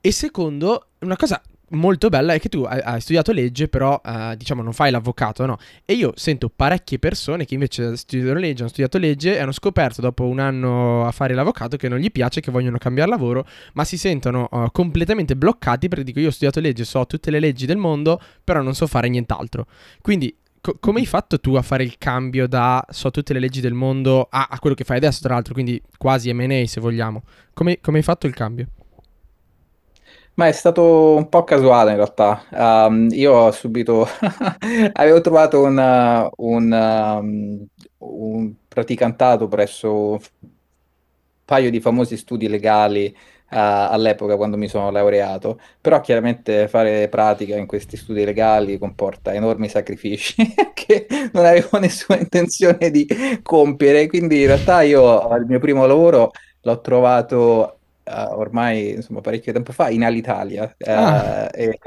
E 0.02 0.12
secondo, 0.12 0.88
una 1.02 1.16
cosa 1.16 1.40
molto 1.72 2.10
bella 2.10 2.34
è 2.34 2.40
che 2.40 2.50
tu 2.50 2.64
hai, 2.64 3.02
studiato 3.02 3.32
legge, 3.32 3.68
però 3.68 4.00
uh, 4.04 4.36
diciamo 4.36 4.62
non 4.62 4.74
fai 4.74 4.92
l'avvocato, 4.92 5.46
no? 5.46 5.58
E 5.86 5.94
io 5.94 6.14
sento 6.16 6.50
parecchie 6.54 7.00
persone 7.00 7.46
che 7.46 7.54
invece 7.54 7.96
studiano 7.98 8.40
legge, 8.40 8.62
hanno 8.62 8.70
studiato 8.70 8.98
legge 8.98 9.36
e 9.36 9.40
hanno 9.40 9.52
scoperto 9.52 10.02
dopo 10.02 10.26
un 10.26 10.40
anno 10.40 11.06
a 11.06 11.12
fare 11.12 11.34
l'avvocato 11.34 11.78
che 11.78 11.90
non 11.90 12.00
gli 12.00 12.12
piace, 12.12 12.42
che 12.42 12.52
vogliono 12.52 12.78
cambiare 12.78 13.10
lavoro, 13.10 13.46
ma 13.74 13.84
si 13.84 13.98
sentono 13.98 14.48
uh, 14.52 14.72
completamente 14.72 15.36
bloccati 15.36 15.88
perché 15.88 16.04
dico 16.04 16.20
io 16.20 16.28
ho 16.28 16.32
studiato 16.32 16.60
legge, 16.60 16.86
so 16.86 17.06
tutte 17.06 17.32
le 17.32 17.40
leggi 17.40 17.66
del 17.66 17.78
mondo, 17.78 18.22
però 18.44 18.62
non 18.62 18.74
so 18.74 18.88
fare 18.88 19.10
nient'altro. 19.10 19.66
Quindi 20.02 20.36
co- 20.62 20.78
come 20.80 21.00
hai 21.00 21.06
fatto 21.06 21.40
tu 21.40 21.56
a 21.56 21.62
fare 21.62 21.84
il 21.84 21.98
cambio 21.98 22.48
da 22.48 22.84
so 22.90 23.12
tutte 23.12 23.34
le 23.34 23.40
leggi 23.40 23.62
del 23.62 23.74
mondo 23.74 24.28
a, 24.30 24.48
a 24.50 24.60
quello 24.60 24.76
che 24.76 24.84
fai 24.84 24.98
adesso, 24.98 25.20
tra 25.22 25.34
l'altro, 25.34 25.54
quindi 25.54 25.82
quasi 25.98 26.32
M&A 26.32 26.66
se 26.66 26.80
vogliamo? 26.80 27.24
Come, 27.54 27.80
come 27.82 27.98
hai 27.98 28.04
fatto 28.04 28.28
il 28.28 28.34
cambio? 28.34 28.68
Ma 30.38 30.48
è 30.48 30.52
stato 30.52 31.16
un 31.16 31.30
po' 31.30 31.44
casuale 31.44 31.92
in 31.92 31.96
realtà. 31.98 32.46
Um, 32.52 33.08
io 33.12 33.34
ho 33.34 33.52
subito 33.52 34.08
avevo 34.94 35.20
trovato 35.20 35.64
un, 35.64 36.30
un, 36.36 36.72
um, 36.72 37.66
un 37.98 38.54
praticantato 38.68 39.48
presso 39.48 40.12
un 40.12 40.20
paio 41.44 41.72
di 41.72 41.80
famosi 41.82 42.18
studi 42.18 42.48
legali 42.48 43.08
uh, 43.08 43.16
all'epoca 43.50 44.36
quando 44.36 44.58
mi 44.58 44.68
sono 44.68 44.92
laureato, 44.92 45.60
però 45.82 46.02
chiaramente 46.02 46.68
fare 46.68 47.10
pratica 47.10 47.56
in 47.56 47.66
questi 47.66 47.98
studi 47.98 48.24
legali 48.24 48.78
comporta 48.78 49.34
enormi 49.34 49.68
sacrifici 49.70 50.36
che 50.76 51.08
non 51.34 51.46
avevo 51.46 51.80
nessuna 51.82 52.20
intenzione 52.20 52.92
di 52.92 53.08
compiere, 53.42 54.06
quindi 54.08 54.42
in 54.42 54.48
realtà 54.48 54.84
io 54.84 55.36
il 55.36 55.46
mio 55.48 55.60
primo 55.60 55.88
lavoro 55.88 56.30
l'ho 56.62 56.82
trovato 56.82 57.77
uh, 58.08 58.38
ormai 58.38 58.92
insomma, 58.92 59.22
parecchio 59.22 59.54
tempo 59.54 59.72
fa 59.72 59.90
in 59.90 60.04
Alitalia 60.04 60.76
ah. 60.86 61.50
e, 61.54 61.80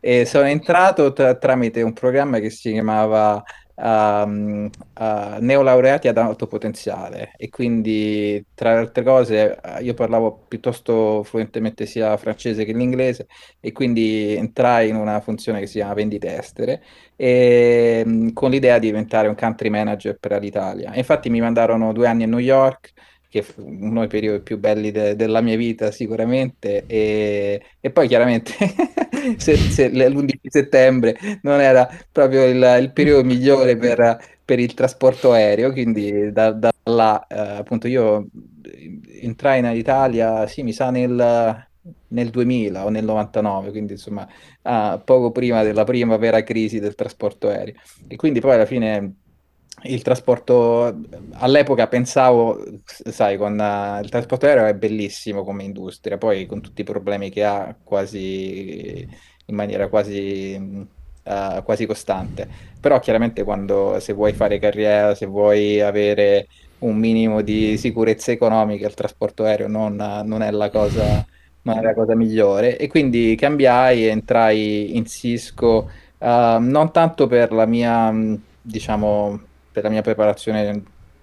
e, 0.00 0.24
sono 0.26 0.46
entrato 0.46 1.12
tra, 1.12 1.34
tramite 1.36 1.82
un 1.82 1.92
programma 1.92 2.38
che 2.38 2.50
si 2.50 2.72
chiamava 2.72 3.42
um, 3.76 4.68
uh, 4.98 5.36
Neolaureati 5.40 6.08
ad 6.08 6.18
alto 6.18 6.46
potenziale 6.46 7.32
e 7.36 7.48
quindi 7.48 8.44
tra 8.54 8.74
le 8.74 8.78
altre 8.80 9.02
cose 9.02 9.58
io 9.80 9.94
parlavo 9.94 10.44
piuttosto 10.48 11.22
fluentemente 11.22 11.86
sia 11.86 12.16
francese 12.16 12.64
che 12.64 12.72
l'inglese 12.72 13.26
e 13.60 13.72
quindi 13.72 14.34
entrai 14.34 14.88
in 14.88 14.96
una 14.96 15.20
funzione 15.20 15.60
che 15.60 15.66
si 15.66 15.78
chiama 15.78 15.94
vendite 15.94 16.36
estere 16.36 16.82
e, 17.16 18.02
um, 18.04 18.32
con 18.32 18.50
l'idea 18.50 18.78
di 18.78 18.86
diventare 18.86 19.28
un 19.28 19.34
country 19.34 19.68
manager 19.68 20.16
per 20.18 20.40
l'Italia. 20.40 20.92
Infatti 20.94 21.30
mi 21.30 21.40
mandarono 21.40 21.92
due 21.92 22.08
anni 22.08 22.24
a 22.24 22.26
New 22.26 22.38
York 22.38 22.92
che 23.32 23.40
fu 23.40 23.62
uno 23.66 24.00
dei 24.00 24.08
periodi 24.08 24.42
più 24.42 24.58
belli 24.58 24.90
de- 24.90 25.16
della 25.16 25.40
mia 25.40 25.56
vita 25.56 25.90
sicuramente 25.90 26.84
e, 26.86 27.62
e 27.80 27.90
poi 27.90 28.06
chiaramente 28.06 28.52
se, 29.38 29.56
se 29.56 29.88
l'11 29.88 30.32
settembre 30.42 31.16
non 31.40 31.58
era 31.58 31.88
proprio 32.12 32.44
il, 32.44 32.76
il 32.78 32.92
periodo 32.92 33.24
migliore 33.26 33.78
per, 33.78 34.18
per, 34.44 34.58
il 34.58 34.74
trasporto 34.74 35.32
aereo, 35.32 35.72
quindi 35.72 36.30
da, 36.30 36.52
da 36.52 36.70
là 36.84 37.26
eh, 37.26 37.38
appunto 37.38 37.88
io 37.88 38.26
entrai 39.22 39.60
in 39.60 39.76
Italia, 39.76 40.46
sì, 40.46 40.62
mi 40.62 40.74
sa 40.74 40.90
nel, 40.90 41.66
nel 42.08 42.28
2000 42.28 42.84
o 42.84 42.90
nel 42.90 43.04
99, 43.04 43.70
quindi 43.70 43.92
insomma 43.92 44.28
ah, 44.62 45.00
poco 45.02 45.30
prima 45.30 45.62
della 45.62 45.84
prima 45.84 46.18
vera 46.18 46.42
crisi 46.42 46.80
del 46.80 46.94
trasporto 46.94 47.48
aereo. 47.48 47.76
E 48.06 48.16
quindi 48.16 48.40
poi 48.40 48.54
alla 48.54 48.66
fine 48.66 49.21
il 49.84 50.02
trasporto 50.02 51.00
all'epoca 51.32 51.86
pensavo, 51.88 52.62
sai, 52.84 53.36
con 53.36 53.58
uh, 53.58 54.02
il 54.02 54.10
trasporto 54.10 54.46
aereo 54.46 54.66
è 54.66 54.74
bellissimo 54.74 55.44
come 55.44 55.64
industria, 55.64 56.18
poi 56.18 56.46
con 56.46 56.60
tutti 56.60 56.82
i 56.82 56.84
problemi 56.84 57.30
che 57.30 57.44
ha 57.44 57.74
quasi 57.82 59.06
in 59.46 59.54
maniera 59.54 59.88
quasi, 59.88 60.54
uh, 60.54 61.62
quasi 61.64 61.86
costante. 61.86 62.48
Però 62.80 62.98
chiaramente 63.00 63.42
quando 63.44 63.98
se 64.00 64.12
vuoi 64.12 64.32
fare 64.32 64.58
carriera, 64.58 65.14
se 65.14 65.26
vuoi 65.26 65.80
avere 65.80 66.46
un 66.80 66.96
minimo 66.96 67.42
di 67.42 67.76
sicurezza 67.76 68.32
economica, 68.32 68.86
il 68.86 68.94
trasporto 68.94 69.44
aereo 69.44 69.68
non, 69.68 69.96
non 69.96 70.42
è 70.42 70.50
la 70.50 70.70
cosa, 70.70 71.24
non 71.62 71.78
è 71.78 71.82
la 71.82 71.94
cosa 71.94 72.14
migliore. 72.14 72.76
E 72.78 72.88
quindi 72.88 73.34
cambiai, 73.36 74.04
entrai 74.04 74.96
in 74.96 75.06
Cisco, 75.06 75.90
uh, 76.18 76.26
non 76.58 76.90
tanto 76.92 77.26
per 77.26 77.52
la 77.52 77.66
mia, 77.66 78.12
diciamo, 78.60 79.40
per 79.72 79.82
la 79.82 79.88
mia 79.88 80.02
preparazione 80.02 80.82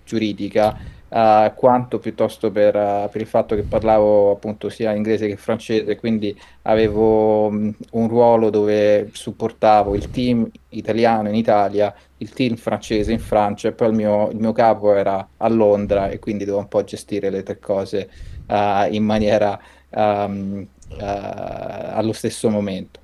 giuridica, 0.09 0.75
uh, 1.09 1.53
quanto 1.53 1.99
piuttosto 1.99 2.49
per, 2.49 2.75
uh, 2.75 3.09
per, 3.11 3.21
il 3.21 3.27
fatto 3.27 3.55
che 3.55 3.61
parlavo 3.61 4.31
appunto 4.31 4.69
sia 4.69 4.93
inglese 4.93 5.27
che 5.27 5.37
francese, 5.37 5.95
quindi 5.95 6.37
avevo 6.63 7.45
um, 7.45 7.71
un 7.91 8.07
ruolo 8.07 8.49
dove 8.49 9.09
supportavo 9.11 9.93
il 9.93 10.09
team 10.09 10.49
italiano 10.69 11.29
in 11.29 11.35
Italia, 11.35 11.93
il 12.17 12.31
team 12.31 12.55
francese 12.55 13.11
in 13.11 13.19
Francia 13.19 13.67
e 13.67 13.71
poi 13.73 13.89
il 13.89 13.93
mio, 13.93 14.29
il 14.31 14.37
mio 14.37 14.51
capo 14.51 14.95
era 14.95 15.27
a 15.37 15.47
Londra 15.47 16.09
e 16.09 16.17
quindi 16.17 16.43
dovevo 16.43 16.63
un 16.63 16.69
po' 16.69 16.83
gestire 16.83 17.29
le 17.29 17.43
tre 17.43 17.59
cose 17.59 18.09
uh, 18.47 18.91
in 18.91 19.03
maniera 19.03 19.59
um, 19.89 20.65
allo 20.97 22.13
stesso 22.13 22.49
momento. 22.49 22.99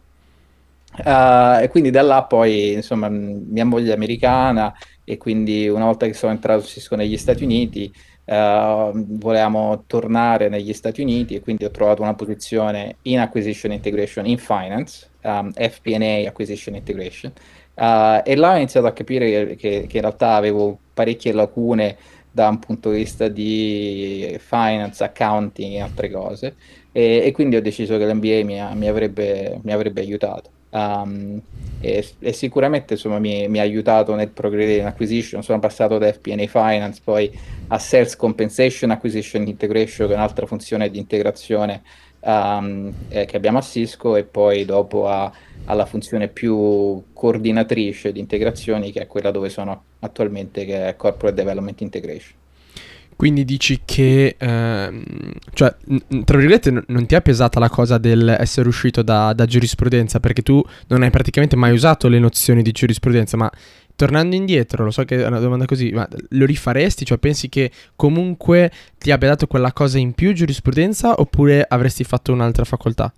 e 0.98 1.68
quindi 1.70 1.92
da 1.92 2.02
là 2.02 2.24
poi 2.24 2.74
insomma 2.74 3.10
mia 3.10 3.66
moglie 3.66 3.94
americana 3.94 4.74
e 5.06 5.18
quindi 5.18 5.70
una 5.70 5.86
volta 5.86 6.06
che 6.08 6.14
sono 6.14 6.32
entrato 6.34 6.64
Cisco 6.64 6.96
negli 6.96 7.16
Stati 7.16 7.44
Uniti 7.44 7.94
uh, 8.26 8.92
volevamo 8.94 9.84
tornare 9.88 10.50
negli 10.50 10.74
Stati 10.74 11.02
Uniti 11.02 11.36
e 11.36 11.42
quindi 11.42 11.64
ho 11.64 11.72
trovato 11.72 12.02
una 12.02 12.16
posizione 12.16 12.98
in 13.04 13.20
Acquisition 13.20 13.72
Integration 13.72 14.26
in 14.26 14.38
Finance, 14.38 15.08
um, 15.22 15.52
FP&A 15.54 16.28
Acquisition 16.28 16.76
Integration 16.76 17.32
uh, 17.76 18.22
e 18.24 18.36
là 18.36 18.54
ho 18.54 18.58
iniziato 18.58 18.88
a 18.88 18.92
capire 18.92 19.30
che, 19.30 19.56
che, 19.56 19.86
che 19.88 19.96
in 19.96 20.02
realtà 20.02 20.34
avevo 20.34 20.78
parecchie 20.94 21.32
lacune 21.32 21.96
da 22.32 22.50
un 22.50 22.60
punto 22.60 22.92
di 22.92 22.98
vista 22.98 23.30
di 23.30 24.36
finance, 24.40 25.04
accounting 25.04 25.76
e 25.76 25.80
altre 25.80 26.12
cose 26.12 26.56
e, 26.92 27.22
e 27.24 27.32
quindi 27.32 27.56
ho 27.56 27.62
deciso 27.62 27.98
che 27.98 28.06
l'MBA 28.06 28.44
mi, 28.44 28.62
mi, 28.76 28.88
avrebbe, 28.88 29.60
mi 29.62 29.72
avrebbe 29.72 30.02
aiutato. 30.02 30.50
Um, 30.72 31.42
e, 31.86 32.08
e, 32.20 32.34
sicuramente 32.34 32.94
insomma, 32.94 33.20
mi, 33.20 33.48
mi, 33.48 33.60
ha 33.60 33.62
aiutato 33.62 34.16
nel 34.16 34.30
progredire 34.30 34.80
in 34.80 34.86
acquisition. 34.88 35.44
Sono 35.44 35.60
passato 35.60 35.98
da 35.98 36.12
FP&A 36.12 36.48
Finance 36.48 37.02
poi 37.04 37.32
a 37.68 37.78
Sales 37.78 38.16
Compensation 38.16 38.90
Acquisition 38.92 39.46
Integration, 39.48 40.08
che 40.08 40.14
è 40.14 40.18
un'altra 40.18 40.46
funzione 40.46 40.90
di 40.90 40.98
integrazione 40.98 41.84
um, 42.22 42.92
eh, 43.10 43.26
che 43.26 43.38
abbiamo 43.38 43.60
a 43.60 43.62
Cisco, 43.62 44.16
e 44.16 44.24
poi 44.24 44.66
dopo 44.66 45.08
a, 45.08 45.32
alla 45.66 45.86
funzione 45.86 46.28
più 46.28 47.04
coordinatrice 47.14 48.12
di 48.12 48.20
integrazioni, 48.20 48.92
che 48.92 49.02
è 49.02 49.08
quella 49.08 49.32
dove 49.32 49.50
sono 49.50 49.84
attualmente, 50.00 50.66
che 50.66 50.88
è 50.88 50.96
Corporate 50.96 51.36
Development 51.36 51.80
Integration. 51.82 52.45
Quindi 53.16 53.46
dici 53.46 53.82
che, 53.86 54.36
ehm, 54.38 55.04
cioè, 55.54 55.74
tra 56.26 56.38
virgolette, 56.38 56.72
n- 56.72 56.84
non 56.88 57.06
ti 57.06 57.16
è 57.16 57.22
pesata 57.22 57.60
la 57.60 57.70
cosa 57.70 57.98
dell'essere 57.98 58.68
uscito 58.68 59.04
da, 59.04 59.32
da, 59.34 59.46
giurisprudenza, 59.46 60.20
perché 60.20 60.42
tu 60.42 60.62
non 60.88 61.02
hai 61.02 61.10
praticamente 61.10 61.56
mai 61.56 61.72
usato 61.72 62.10
le 62.10 62.20
nozioni 62.20 62.62
di 62.62 62.72
giurisprudenza, 62.72 63.38
ma 63.38 63.50
tornando 63.96 64.36
indietro, 64.36 64.84
lo 64.84 64.92
so 64.92 65.06
che 65.06 65.24
è 65.24 65.28
una 65.28 65.40
domanda 65.40 65.66
così, 65.66 65.92
ma 65.92 66.08
lo 66.30 66.46
rifaresti? 66.46 67.06
Cioè, 67.06 67.18
pensi 67.18 67.48
che 67.48 67.72
comunque 67.96 68.72
ti 68.98 69.12
abbia 69.12 69.30
dato 69.30 69.48
quella 69.48 69.72
cosa 69.72 69.98
in 69.98 70.14
più 70.14 70.34
giurisprudenza 70.34 71.14
oppure 71.20 71.66
avresti 71.68 72.04
fatto 72.04 72.34
un'altra 72.34 72.66
facoltà? 72.66 73.14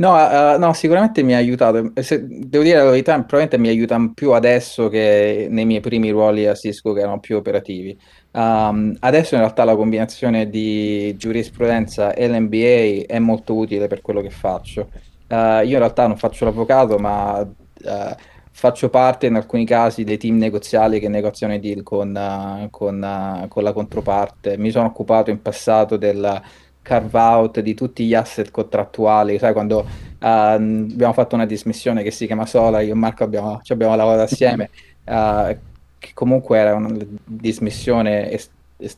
No, 0.00 0.14
uh, 0.14 0.58
no, 0.60 0.72
sicuramente 0.74 1.22
mi 1.22 1.34
ha 1.34 1.38
aiutato. 1.38 1.92
Se, 1.96 2.24
devo 2.24 2.62
dire 2.62 2.76
la 2.76 2.90
verità, 2.90 3.14
probabilmente 3.14 3.58
mi 3.58 3.66
aiuta 3.66 3.98
più 4.14 4.30
adesso 4.30 4.88
che 4.88 5.48
nei 5.50 5.64
miei 5.64 5.80
primi 5.80 6.10
ruoli 6.10 6.46
a 6.46 6.54
Cisco 6.54 6.92
che 6.92 7.00
erano 7.00 7.18
più 7.18 7.36
operativi. 7.36 7.98
Um, 8.38 8.94
adesso 9.00 9.34
in 9.34 9.40
realtà 9.40 9.64
la 9.64 9.74
combinazione 9.74 10.48
di 10.48 11.12
giurisprudenza 11.16 12.14
e 12.14 12.28
l'MBA 12.28 13.12
è 13.12 13.18
molto 13.18 13.56
utile 13.56 13.88
per 13.88 14.00
quello 14.00 14.20
che 14.20 14.30
faccio. 14.30 14.90
Uh, 15.26 15.64
io 15.64 15.72
in 15.72 15.78
realtà 15.78 16.06
non 16.06 16.16
faccio 16.16 16.44
l'avvocato, 16.44 16.98
ma 16.98 17.40
uh, 17.40 18.14
faccio 18.52 18.90
parte 18.90 19.26
in 19.26 19.34
alcuni 19.34 19.66
casi 19.66 20.04
dei 20.04 20.18
team 20.18 20.36
negoziali 20.36 21.00
che 21.00 21.08
negoziano 21.08 21.54
i 21.54 21.58
deal 21.58 21.82
con, 21.82 22.14
uh, 22.14 22.70
con, 22.70 23.46
con, 23.48 23.62
la 23.64 23.72
controparte. 23.72 24.56
Mi 24.56 24.70
sono 24.70 24.86
occupato 24.86 25.30
in 25.30 25.42
passato 25.42 25.96
del 25.96 26.40
carve 26.80 27.18
out 27.18 27.58
di 27.58 27.74
tutti 27.74 28.06
gli 28.06 28.14
asset 28.14 28.52
contrattuali, 28.52 29.38
sai 29.38 29.52
quando 29.52 29.84
abbiamo 30.20 31.12
fatto 31.12 31.34
una 31.34 31.44
dismissione 31.44 32.04
che 32.04 32.12
si 32.12 32.26
chiama 32.26 32.46
Sola, 32.46 32.80
io 32.80 32.92
e 32.92 32.96
Marco 32.96 33.24
abbiamo, 33.24 33.58
ci 33.62 33.72
abbiamo 33.72 33.96
lavorato 33.96 34.22
assieme 34.22 34.70
che 35.98 36.10
comunque 36.14 36.58
era 36.58 36.74
una 36.74 36.96
dismissione 37.24 38.38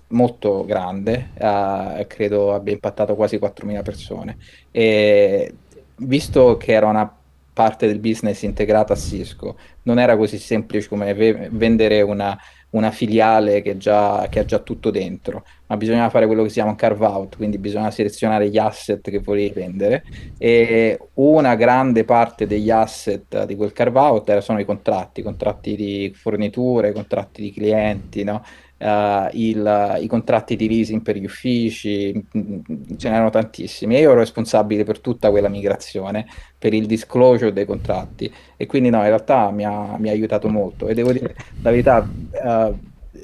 molto 0.09 0.65
grande, 0.65 1.31
uh, 1.39 2.07
credo 2.07 2.53
abbia 2.55 2.73
impattato 2.73 3.15
quasi 3.15 3.39
4.000 3.39 3.83
persone. 3.83 4.37
E 4.71 5.55
visto 5.97 6.57
che 6.57 6.73
era 6.73 6.87
una 6.87 7.15
parte 7.53 7.87
del 7.87 7.99
business 7.99 8.43
integrata 8.43 8.93
a 8.93 8.97
Cisco, 8.97 9.57
non 9.83 9.99
era 9.99 10.17
così 10.17 10.39
semplice 10.39 10.89
come 10.89 11.13
ve- 11.15 11.49
vendere 11.51 12.03
una, 12.03 12.39
una 12.71 12.91
filiale 12.91 13.63
che, 13.63 13.77
già, 13.77 14.27
che, 14.31 14.41
ha 14.41 14.45
già 14.45 14.59
tutto 14.61 14.91
dentro, 14.91 15.45
ma 15.71 15.77
bisognava 15.77 16.11
fare 16.11 16.27
quello 16.27 16.43
che 16.43 16.49
si 16.49 16.55
chiama 16.55 16.71
un 16.71 16.77
carve 16.77 17.07
out, 17.07 17.37
quindi 17.37 17.57
bisogna 17.57 17.93
selezionare 17.93 18.49
gli 18.49 18.59
asset 18.59 19.09
che 19.09 19.21
volevi 19.21 19.51
vendere. 19.55 20.03
E 20.37 20.99
una 21.15 21.55
grande 21.55 22.03
parte 22.03 22.49
degli 22.49 22.71
asset 22.71 23.45
di 23.45 23.55
quel 23.55 23.73
carve 23.73 23.99
out 24.01 24.39
sono 24.39 24.59
i 24.59 24.65
contratti, 24.65 25.23
contratti 25.23 25.77
di 25.77 26.13
forniture, 26.13 26.91
contratti 26.91 27.41
di 27.41 27.53
clienti, 27.53 28.25
no? 28.25 28.43
uh, 28.81 29.29
il, 29.33 29.99
i 30.01 30.07
contratti 30.09 30.57
di 30.57 30.69
leasing 30.69 31.03
per 31.03 31.17
gli 31.17 31.25
uffici, 31.25 32.13
mm, 32.37 32.59
ce 32.97 33.09
n'erano 33.09 33.31
tantissimi. 33.31 33.97
Io 33.97 34.11
ero 34.11 34.19
responsabile 34.19 34.83
per 34.85 35.01
tutta 35.01 35.31
quella 35.31 35.49
migrazione, 35.49 36.27
per 36.59 36.75
il 36.75 36.87
disclosure 36.87 37.53
dei 37.53 37.65
contratti. 37.65 38.33
E 38.57 38.67
quindi 38.67 38.91
no, 38.91 38.99
in 38.99 39.05
realtà 39.05 39.51
mi 39.51 39.65
ha, 39.65 39.97
mi 39.99 40.09
ha 40.09 40.13
aiutato 40.13 40.49
molto. 40.49 40.89
E 40.89 40.95
devo 40.95 41.13
dire 41.13 41.37
la 41.63 41.71
verità, 41.71 42.09
uh, 42.09 42.79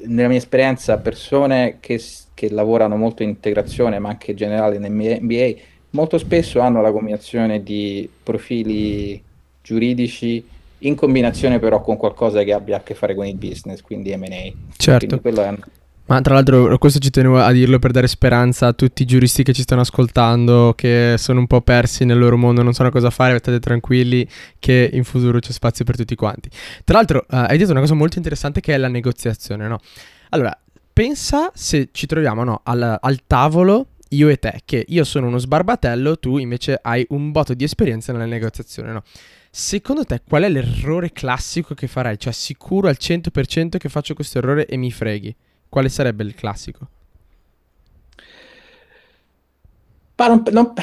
nella 0.05 0.27
mia 0.27 0.37
esperienza 0.37 0.97
persone 0.97 1.77
che, 1.79 2.01
che 2.33 2.49
lavorano 2.49 2.95
molto 2.95 3.23
in 3.23 3.29
integrazione 3.29 3.99
ma 3.99 4.09
anche 4.09 4.31
in 4.31 4.37
generale 4.37 4.77
nel 4.77 4.91
MBA 4.91 5.53
molto 5.91 6.17
spesso 6.17 6.59
hanno 6.59 6.81
la 6.81 6.91
combinazione 6.91 7.63
di 7.63 8.09
profili 8.23 9.21
giuridici 9.61 10.43
in 10.79 10.95
combinazione 10.95 11.59
però 11.59 11.81
con 11.81 11.97
qualcosa 11.97 12.43
che 12.43 12.53
abbia 12.53 12.77
a 12.77 12.81
che 12.81 12.93
fare 12.93 13.15
con 13.15 13.25
il 13.25 13.35
business, 13.35 13.81
quindi 13.81 14.15
M&A. 14.15 14.51
Certo. 14.75 15.19
Quindi 15.19 15.61
Ma 16.07 16.21
tra 16.21 16.35
l'altro 16.35 16.77
questo 16.77 16.99
ci 16.99 17.09
tenevo 17.09 17.37
a 17.37 17.51
dirlo 17.51 17.79
per 17.79 17.91
dare 17.91 18.07
speranza 18.07 18.67
a 18.67 18.73
tutti 18.73 19.01
i 19.01 19.05
giuristi 19.05 19.43
che 19.43 19.51
ci 19.51 19.63
stanno 19.63 19.81
ascoltando, 19.81 20.73
che 20.73 21.15
sono 21.17 21.39
un 21.39 21.47
po' 21.47 21.59
persi 21.61 22.05
nel 22.05 22.17
loro 22.17 22.37
mondo, 22.37 22.63
non 22.63 22.71
sanno 22.71 22.91
cosa 22.91 23.09
fare, 23.09 23.37
state 23.39 23.59
tranquilli 23.59 24.25
che 24.57 24.89
in 24.93 25.03
futuro 25.03 25.39
c'è 25.39 25.51
spazio 25.51 25.83
per 25.83 25.97
tutti 25.97 26.15
quanti. 26.15 26.49
Tra 26.85 26.95
l'altro 26.95 27.25
uh, 27.27 27.35
hai 27.35 27.57
detto 27.57 27.71
una 27.71 27.81
cosa 27.81 27.93
molto 27.93 28.17
interessante 28.17 28.61
che 28.61 28.73
è 28.73 28.77
la 28.77 28.87
negoziazione, 28.87 29.67
no? 29.67 29.79
Allora, 30.29 30.57
pensa 30.93 31.51
se 31.53 31.89
ci 31.91 32.05
troviamo 32.05 32.45
no, 32.45 32.61
al, 32.63 32.97
al 33.01 33.19
tavolo 33.27 33.87
io 34.11 34.29
e 34.29 34.37
te, 34.37 34.61
che 34.63 34.85
io 34.87 35.03
sono 35.03 35.27
uno 35.27 35.39
sbarbatello, 35.39 36.19
tu 36.19 36.37
invece 36.37 36.79
hai 36.81 37.05
un 37.09 37.31
botto 37.31 37.53
di 37.53 37.65
esperienza 37.65 38.13
nella 38.13 38.25
negoziazione, 38.25 38.93
no? 38.93 39.03
Secondo 39.51 40.05
te 40.05 40.21
qual 40.25 40.43
è 40.43 40.49
l'errore 40.49 41.11
classico 41.11 41.73
che 41.73 41.87
farai? 41.87 42.17
Cioè 42.17 42.31
sicuro 42.31 42.87
al 42.87 42.95
100% 42.97 43.77
che 43.77 43.89
faccio 43.89 44.13
questo 44.13 44.37
errore 44.37 44.65
e 44.67 44.77
mi 44.77 44.91
freghi. 44.91 45.35
Quale 45.69 45.89
sarebbe 45.89 46.23
il 46.23 46.35
classico? 46.35 46.87
Ma 50.19 50.27
non, 50.29 50.41
non, 50.49 50.73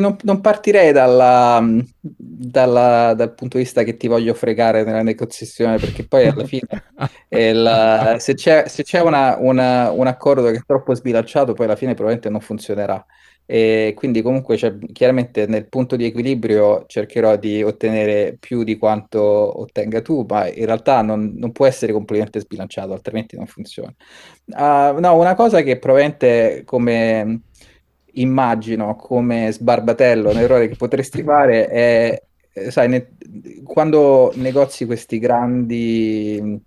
non, 0.00 0.16
non 0.22 0.40
partirei 0.40 0.90
dalla, 0.90 1.64
dalla, 2.00 3.14
dal 3.14 3.34
punto 3.34 3.56
di 3.56 3.62
vista 3.62 3.84
che 3.84 3.96
ti 3.96 4.08
voglio 4.08 4.34
fregare 4.34 4.82
nella 4.82 5.02
negoziazione, 5.02 5.78
perché 5.78 6.08
poi 6.08 6.26
alla 6.26 6.44
fine 6.44 6.66
il, 7.28 8.16
se 8.18 8.34
c'è, 8.34 8.66
se 8.66 8.82
c'è 8.82 9.00
una, 9.00 9.36
una, 9.38 9.92
un 9.92 10.08
accordo 10.08 10.50
che 10.50 10.56
è 10.56 10.62
troppo 10.66 10.92
sbilanciato, 10.96 11.52
poi 11.52 11.66
alla 11.66 11.76
fine 11.76 11.94
probabilmente 11.94 12.30
non 12.30 12.40
funzionerà. 12.40 13.06
E 13.46 13.94
quindi 13.96 14.22
comunque 14.22 14.56
cioè, 14.56 14.78
chiaramente 14.92 15.46
nel 15.46 15.66
punto 15.68 15.96
di 15.96 16.04
equilibrio 16.04 16.84
cercherò 16.86 17.36
di 17.36 17.62
ottenere 17.64 18.36
più 18.38 18.62
di 18.62 18.78
quanto 18.78 19.20
ottenga 19.60 20.00
tu, 20.02 20.24
ma 20.28 20.48
in 20.48 20.66
realtà 20.66 21.02
non, 21.02 21.32
non 21.36 21.50
può 21.50 21.66
essere 21.66 21.92
completamente 21.92 22.40
sbilanciato, 22.40 22.92
altrimenti 22.92 23.36
non 23.36 23.46
funziona. 23.46 23.92
Uh, 24.46 25.00
no, 25.00 25.16
una 25.16 25.34
cosa 25.34 25.62
che 25.62 25.78
probabilmente 25.78 26.62
come 26.64 27.42
immagino 28.14 28.96
come 28.96 29.50
sbarbatello, 29.52 30.30
un 30.30 30.38
errore 30.38 30.68
che 30.68 30.76
potresti 30.76 31.22
fare 31.22 31.66
è, 31.68 32.22
eh, 32.52 32.70
sai, 32.70 32.88
ne, 32.88 33.10
quando 33.64 34.32
negozi 34.36 34.86
questi 34.86 35.18
grandi, 35.18 36.60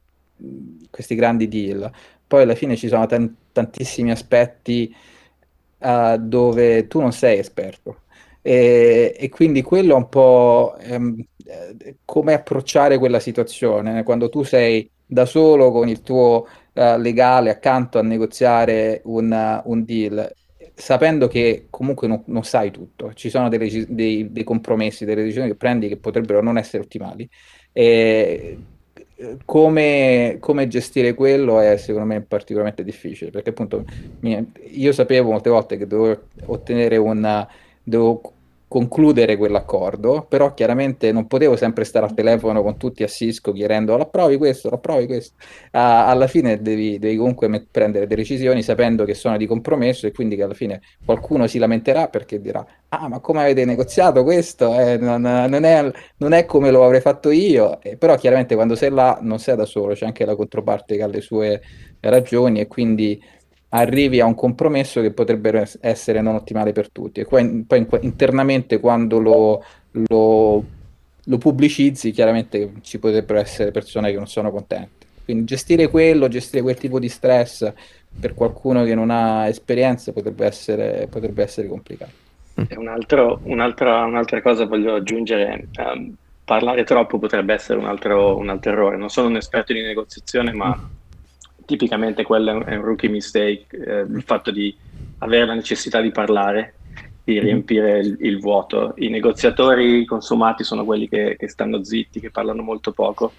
questi 0.90 1.16
grandi 1.16 1.48
deal, 1.48 1.92
poi 2.28 2.44
alla 2.44 2.56
fine 2.56 2.76
ci 2.76 2.88
sono 2.88 3.06
tan- 3.06 3.36
tantissimi 3.52 4.12
aspetti 4.12 4.94
uh, 5.84 6.18
dove 6.18 6.88
tu 6.88 7.00
non 7.00 7.12
sei 7.12 7.40
esperto. 7.40 8.02
E, 8.42 9.16
e, 9.18 9.30
quindi 9.30 9.62
quello 9.62 9.94
è 9.94 9.98
un 9.98 10.10
po' 10.10 10.76
ehm, 10.80 11.16
come 12.04 12.34
approcciare 12.34 12.98
quella 12.98 13.20
situazione 13.20 14.04
quando 14.04 14.28
tu 14.28 14.44
sei 14.44 14.90
da 15.06 15.26
solo 15.26 15.72
con 15.72 15.88
il 15.88 16.02
tuo 16.02 16.48
uh, 16.74 16.98
legale 16.98 17.50
accanto 17.50 18.00
a 18.00 18.04
negoziare 18.04 19.02
un, 19.06 19.62
un 19.64 19.86
deal 19.86 20.34
sapendo 20.76 21.28
che 21.28 21.68
comunque 21.70 22.08
non, 22.08 22.24
non, 22.28 22.44
sai 22.44 22.72
tutto, 22.72 23.14
ci 23.14 23.30
sono 23.30 23.48
delle, 23.48 23.86
dei, 23.88 24.32
dei, 24.32 24.44
compromessi, 24.44 25.06
delle 25.06 25.22
decisioni 25.22 25.50
che 25.50 25.56
prendi 25.56 25.88
che 25.88 25.98
potrebbero 25.98 26.42
non 26.42 26.58
essere 26.58 26.84
ottimali. 26.84 27.30
E 27.72 28.58
come, 29.46 30.38
come, 30.40 30.68
gestire 30.68 31.14
quello 31.14 31.60
è 31.60 31.78
secondo 31.78 32.08
me 32.08 32.22
particolarmente 32.22 32.84
difficile 32.84 33.32
perché 33.32 33.50
appunto 33.50 33.86
io 34.22 34.92
sapevo 34.92 35.32
molte 35.32 35.50
volte 35.50 35.78
che 35.78 35.88
dovevo 35.88 36.22
ottenere 36.46 36.98
una 36.98 37.48
dovevo 37.84 38.34
concludere 38.74 39.38
quell'accordo, 39.38 40.26
però 40.28 40.56
chiaramente 40.56 41.12
non 41.12 41.28
potevo 41.28 41.56
sempre 41.56 41.84
stare 41.84 42.08
al 42.08 42.16
telefono 42.16 42.64
con 42.64 42.76
tutti 42.76 43.04
a 43.04 43.08
Cisco 43.08 43.52
chiedendo 43.52 43.96
l'approvi 43.96 44.38
questo, 44.38 44.72
l'approvi 44.72 45.06
questo. 45.06 45.36
Uh, 45.38 45.78
alla 45.78 46.26
fine 46.26 46.60
devi, 46.60 46.98
devi 46.98 47.16
comunque 47.18 47.48
met- 47.48 47.68
prendere 47.70 48.08
delle 48.08 48.22
decisioni 48.22 48.64
sapendo 48.64 49.06
che 49.06 49.14
sono 49.14 49.38
di 49.38 49.46
compromesso 49.46 50.08
e 50.08 50.12
quindi 50.12 50.36
che 50.36 50.42
alla 50.42 50.56
fine 50.56 50.82
qualcuno 51.06 51.46
si 51.46 51.60
lamenterà 51.60 52.08
perché 52.08 52.42
dirà 52.42 52.66
ah 52.90 53.08
ma 53.08 53.20
come 53.20 53.42
avete 53.42 53.64
negoziato 53.64 54.24
questo? 54.24 54.80
Eh, 54.80 54.98
non, 54.98 55.22
non, 55.22 55.64
è, 55.64 55.92
non, 56.18 56.34
è, 56.34 56.46
come 56.46 56.72
lo 56.72 56.84
avrei 56.84 57.02
fatto 57.02 57.30
io, 57.30 57.80
eh, 57.80 57.96
però 57.96 58.16
chiaramente 58.16 58.56
quando 58.56 58.74
sei 58.74 58.90
là 58.90 59.20
non 59.22 59.38
sei 59.38 59.56
da 59.56 59.66
solo, 59.66 59.94
c'è 59.94 60.08
anche 60.08 60.26
la 60.26 60.36
controparte 60.36 60.96
che 60.96 61.04
ha 61.04 61.08
le 61.08 61.22
sue 61.22 61.62
ragioni 62.00 62.60
e 62.60 62.66
quindi 62.66 63.22
arrivi 63.76 64.20
a 64.20 64.26
un 64.26 64.36
compromesso 64.36 65.02
che 65.02 65.12
potrebbe 65.12 65.68
essere 65.82 66.22
non 66.22 66.36
ottimale 66.36 66.72
per 66.72 66.90
tutti. 66.90 67.22
E 67.22 67.26
poi, 67.26 67.64
poi 67.66 67.88
internamente 68.02 68.80
quando 68.80 69.20
lo, 69.20 69.64
lo, 69.92 70.64
lo, 71.24 71.38
pubblicizzi, 71.38 72.12
chiaramente 72.12 72.74
ci 72.82 73.00
potrebbero 73.00 73.40
essere 73.40 73.72
persone 73.72 74.12
che 74.12 74.18
non 74.18 74.28
sono 74.28 74.52
contente. 74.52 75.08
Quindi 75.24 75.46
gestire 75.46 75.88
quello, 75.88 76.28
gestire 76.28 76.62
quel 76.62 76.78
tipo 76.78 77.00
di 77.00 77.10
stress 77.10 77.72
per 78.20 78.34
qualcuno 78.34 78.84
che 78.84 78.94
non 78.94 79.10
ha 79.10 79.48
esperienza 79.48 80.12
potrebbe 80.12 80.46
essere, 80.46 81.08
potrebbe 81.10 81.44
essere 81.44 81.68
complicato. 81.68 82.22
Un 82.78 82.88
altro, 82.88 83.40
un'altra, 83.44 84.04
un'altra, 84.04 84.40
cosa 84.44 84.66
voglio 84.66 84.94
aggiungere, 84.94 85.70
um, 85.78 86.14
parlare 86.46 86.84
troppo 86.84 87.18
potrebbe 87.18 87.56
essere 87.56 87.80
un 87.80 87.86
altro, 87.86 88.38
un 88.38 88.50
altro 88.50 88.72
errore. 88.72 88.98
Non 88.98 89.10
sono 89.10 89.30
un 89.30 89.38
esperto 89.38 89.74
di 89.74 89.82
negoziazione, 89.82 90.54
ma 90.54 90.78
tipicamente 91.66 92.24
quello 92.24 92.64
è 92.66 92.76
un 92.76 92.84
rookie 92.84 93.10
mistake, 93.10 93.68
eh, 93.72 94.00
il 94.02 94.24
fatto 94.24 94.52
di 94.52 94.76
avere 95.20 95.46
la 95.46 95.54
necessità 95.54 96.02
di 96.02 96.12
parlare, 96.12 96.76
di 97.24 97.36
mhm. 97.36 97.42
riempire 97.42 98.00
il, 98.00 98.18
il 98.20 98.40
vuoto. 98.40 98.94
I 98.98 99.10
negoziatori 99.10 100.06
consumati 100.06 100.64
sono 100.64 100.84
quelli 100.86 101.08
che, 101.08 101.36
che, 101.38 101.48
stanno 101.48 101.84
zitti, 101.84 102.20
che 102.20 102.32
parlano 102.32 102.62
molto 102.62 102.92
poco. 102.92 103.32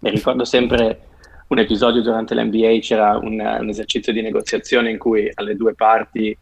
E 0.00 0.10
ricordo 0.10 0.44
sempre 0.44 1.00
un 1.48 1.58
episodio 1.58 2.02
durante 2.02 2.34
l'NBA, 2.34 2.78
c'era 2.80 3.16
un, 3.18 3.38
un 3.38 3.68
esercizio 3.68 4.12
di 4.12 4.22
negoziazione 4.22 4.90
in 4.90 4.98
cui 4.98 5.30
alle 5.34 5.54
due 5.54 5.74
parti 5.74 6.30
eh, 6.30 6.38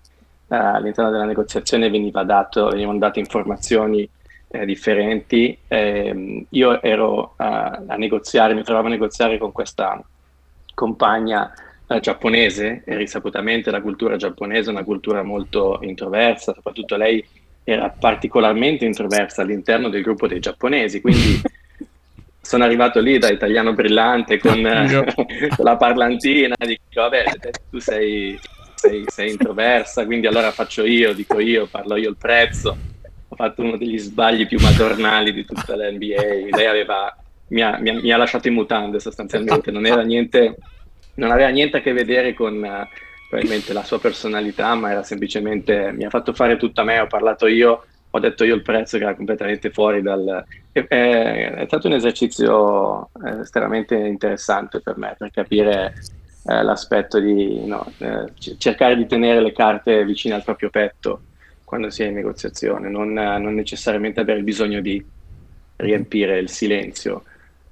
all'interno 0.57 1.11
della 1.11 1.25
negoziazione 1.25 1.91
veniva 1.91 2.23
dato, 2.25 2.69
venivano 2.69 2.99
date 2.99 3.19
informazioni 3.19 4.09
eh, 4.49 4.65
differenti. 4.65 5.57
Eh, 5.69 6.47
io 6.49 6.83
ero 6.83 7.35
a 7.37 7.97
negoziare, 7.97 8.55
mi 8.55 8.63
trovavo 8.63 8.87
a 8.87 8.91
negoziare 8.91 9.39
con 9.39 9.53
questa 9.53 10.03
compagna 10.81 11.53
eh, 11.87 12.01
giapponese 12.01 12.83
e 12.87 12.97
risaputamente 12.97 13.71
la 13.71 13.83
cultura 13.83 14.17
giapponese 14.17 14.71
è 14.71 14.73
una 14.73 14.83
cultura 14.83 15.23
molto 15.23 15.79
introversa, 15.83 16.55
soprattutto 16.55 16.97
lei 16.97 17.23
era 17.65 17.91
particolarmente 17.91 18.87
introversa 18.87 19.43
all'interno 19.43 19.91
del 19.91 20.01
gruppo 20.01 20.27
dei 20.27 20.41
giapponesi, 20.41 21.03
quindi 21.03 21.39
sono 22.41 22.65
arrivato 22.65 23.01
lì 23.01 23.19
da 23.19 23.29
italiano 23.29 23.75
brillante 23.75 24.39
con, 24.39 24.63
con 25.55 25.65
la 25.65 25.77
parlantina, 25.77 26.55
dico 26.59 26.83
vabbè 26.95 27.25
tu 27.69 27.79
sei, 27.79 28.39
sei, 28.75 29.05
sei 29.07 29.31
introversa, 29.33 30.07
quindi 30.07 30.27
allora 30.27 30.51
faccio 30.51 30.87
io, 30.87 31.13
dico 31.13 31.41
io, 31.41 31.67
parlo 31.67 31.97
io 31.97 32.09
il 32.09 32.17
prezzo, 32.17 32.75
ho 33.29 33.37
fatto 33.37 33.61
uno 33.61 33.77
degli 33.77 33.99
sbagli 33.99 34.47
più 34.47 34.59
madornali 34.61 35.31
di 35.35 35.45
tutta 35.45 35.77
l'NBA, 35.77 36.57
lei 36.57 36.67
aveva 36.67 37.15
mi 37.51 37.63
ha, 37.63 37.79
mi, 37.79 37.91
ha, 37.91 37.95
mi 37.95 38.13
ha, 38.13 38.17
lasciato 38.17 38.49
in 38.49 38.55
mutande 38.55 39.01
sostanzialmente, 39.01 39.71
non, 39.71 39.83
niente, 39.83 40.57
non 41.15 41.31
aveva 41.31 41.49
niente 41.49 41.79
a 41.79 41.81
che 41.81 41.93
vedere 41.93 42.35
con 42.35 42.55
uh, 42.57 42.87
probabilmente 43.29 43.73
la 43.73 43.85
sua 43.85 44.01
personalità, 44.01 44.75
ma 44.75 44.91
era 44.91 45.03
semplicemente, 45.03 45.93
mi 45.93 46.05
ha 46.05 46.11
fatto 46.11 46.33
fare 46.33 46.57
tutto 46.57 46.81
a 46.81 46.85
me, 46.85 47.01
ho 47.01 47.07
parlato 47.07 47.47
io, 47.47 47.85
ho 48.11 48.19
detto 48.19 48.45
io 48.45 48.55
il 48.55 48.63
prezzo 48.63 48.99
che 48.99 49.05
era 49.05 49.15
completamente 49.15 49.71
fuori 49.71 50.03
dal... 50.03 50.45
È, 50.73 50.85
è, 50.87 51.55
è 51.55 51.65
stato 51.67 51.89
un 51.89 51.95
esercizio 51.95 53.11
eh, 53.25 53.41
estremamente 53.41 53.95
interessante 53.95 54.81
per 54.81 54.97
me, 54.97 55.15
per 55.19 55.31
capire 55.31 55.95
eh, 56.45 56.63
l'aspetto 56.63 57.19
di 57.19 57.65
no, 57.67 57.93
eh, 57.99 58.33
cercare 58.59 58.97
di 58.97 59.07
tenere 59.07 59.41
le 59.41 59.53
carte 59.53 60.05
vicine 60.05 60.35
al 60.35 60.45
proprio 60.45 60.71
petto 60.71 61.23
quando 61.65 61.91
si 61.91 62.03
è 62.03 62.07
in 62.07 62.15
negoziazione, 62.15 62.89
non, 62.89 63.13
non 63.13 63.55
necessariamente 63.55 64.19
avere 64.19 64.43
bisogno 64.43 64.81
di 64.81 65.05
riempire 65.77 66.41
il 66.41 66.49
silenzio 66.49 67.23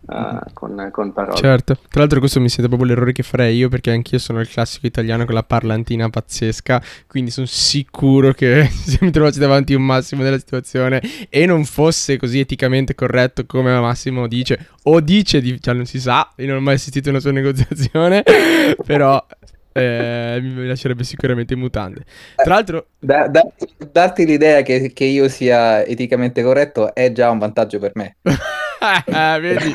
uh, 0.09 0.53
con, 0.53 0.89
con, 0.91 1.13
parole. 1.13 1.37
Certo, 1.37 1.75
tra 1.89 2.01
l'altro 2.01 2.19
questo 2.19 2.41
mi 2.41 2.49
sembra 2.49 2.75
proprio 2.75 2.95
l'errore 2.95 3.13
che 3.13 3.23
farei 3.23 3.57
io 3.57 3.69
perché 3.69 3.91
anch'io 3.91 4.19
sono 4.19 4.41
il 4.41 4.49
classico 4.49 4.87
italiano 4.87 5.25
con 5.25 5.35
la 5.35 5.43
parlantina 5.43 6.09
pazzesca, 6.09 6.83
quindi 7.07 7.31
sono 7.31 7.47
sicuro 7.47 8.33
che 8.33 8.69
se 8.71 8.99
mi 9.01 9.11
trovassi 9.11 9.39
davanti 9.39 9.75
un 9.75 9.83
Massimo 9.83 10.23
della 10.23 10.39
situazione 10.39 11.01
e 11.29 11.47
non 11.47 11.65
fosse 11.65 12.17
così 12.17 12.41
eticamente 12.41 12.95
corretto 12.95 13.47
come 13.47 13.79
Massimo 13.79 14.27
dice, 14.27 14.69
o 14.85 15.01
dice, 15.01 15.41
di, 15.41 15.61
cioè 15.61 15.75
non 15.75 15.85
si 15.85 16.01
sa, 16.01 16.31
io 16.37 16.47
non 16.47 16.57
ho 16.57 16.61
mai 16.61 16.75
assistito 16.75 17.09
a 17.09 17.13
una 17.13 17.21
sua 17.21 17.33
negoziazione, 17.33 18.23
però 18.85 19.25
eh, 19.73 20.41
mi 20.43 20.67
lascerebbe 20.67 21.05
sicuramente 21.05 21.55
in 21.55 21.61
mutande. 21.61 22.05
Tra 22.35 22.55
l'altro, 22.55 22.87
da, 22.99 23.29
da, 23.29 23.47
darti 23.93 24.27
l'idea 24.27 24.63
che, 24.63 24.93
che, 24.93 25.05
io 25.05 25.29
sia 25.29 25.85
eticamente 25.85 26.43
corretto 26.43 26.95
è 26.95 27.13
già 27.13 27.31
un 27.31 27.39
vantaggio 27.39 27.79
per 27.79 27.93
me. 27.95 28.17
vedi, 29.41 29.75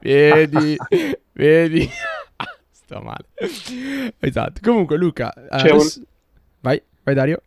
vedi, 0.00 0.76
vedi. 1.32 1.90
Sto 2.70 3.00
male. 3.00 3.26
Esatto. 4.18 4.60
Comunque, 4.62 4.96
Luca, 4.96 5.32
adesso... 5.48 5.98
un... 5.98 6.04
vai, 6.60 6.82
vai, 7.02 7.14
Dario. 7.14 7.42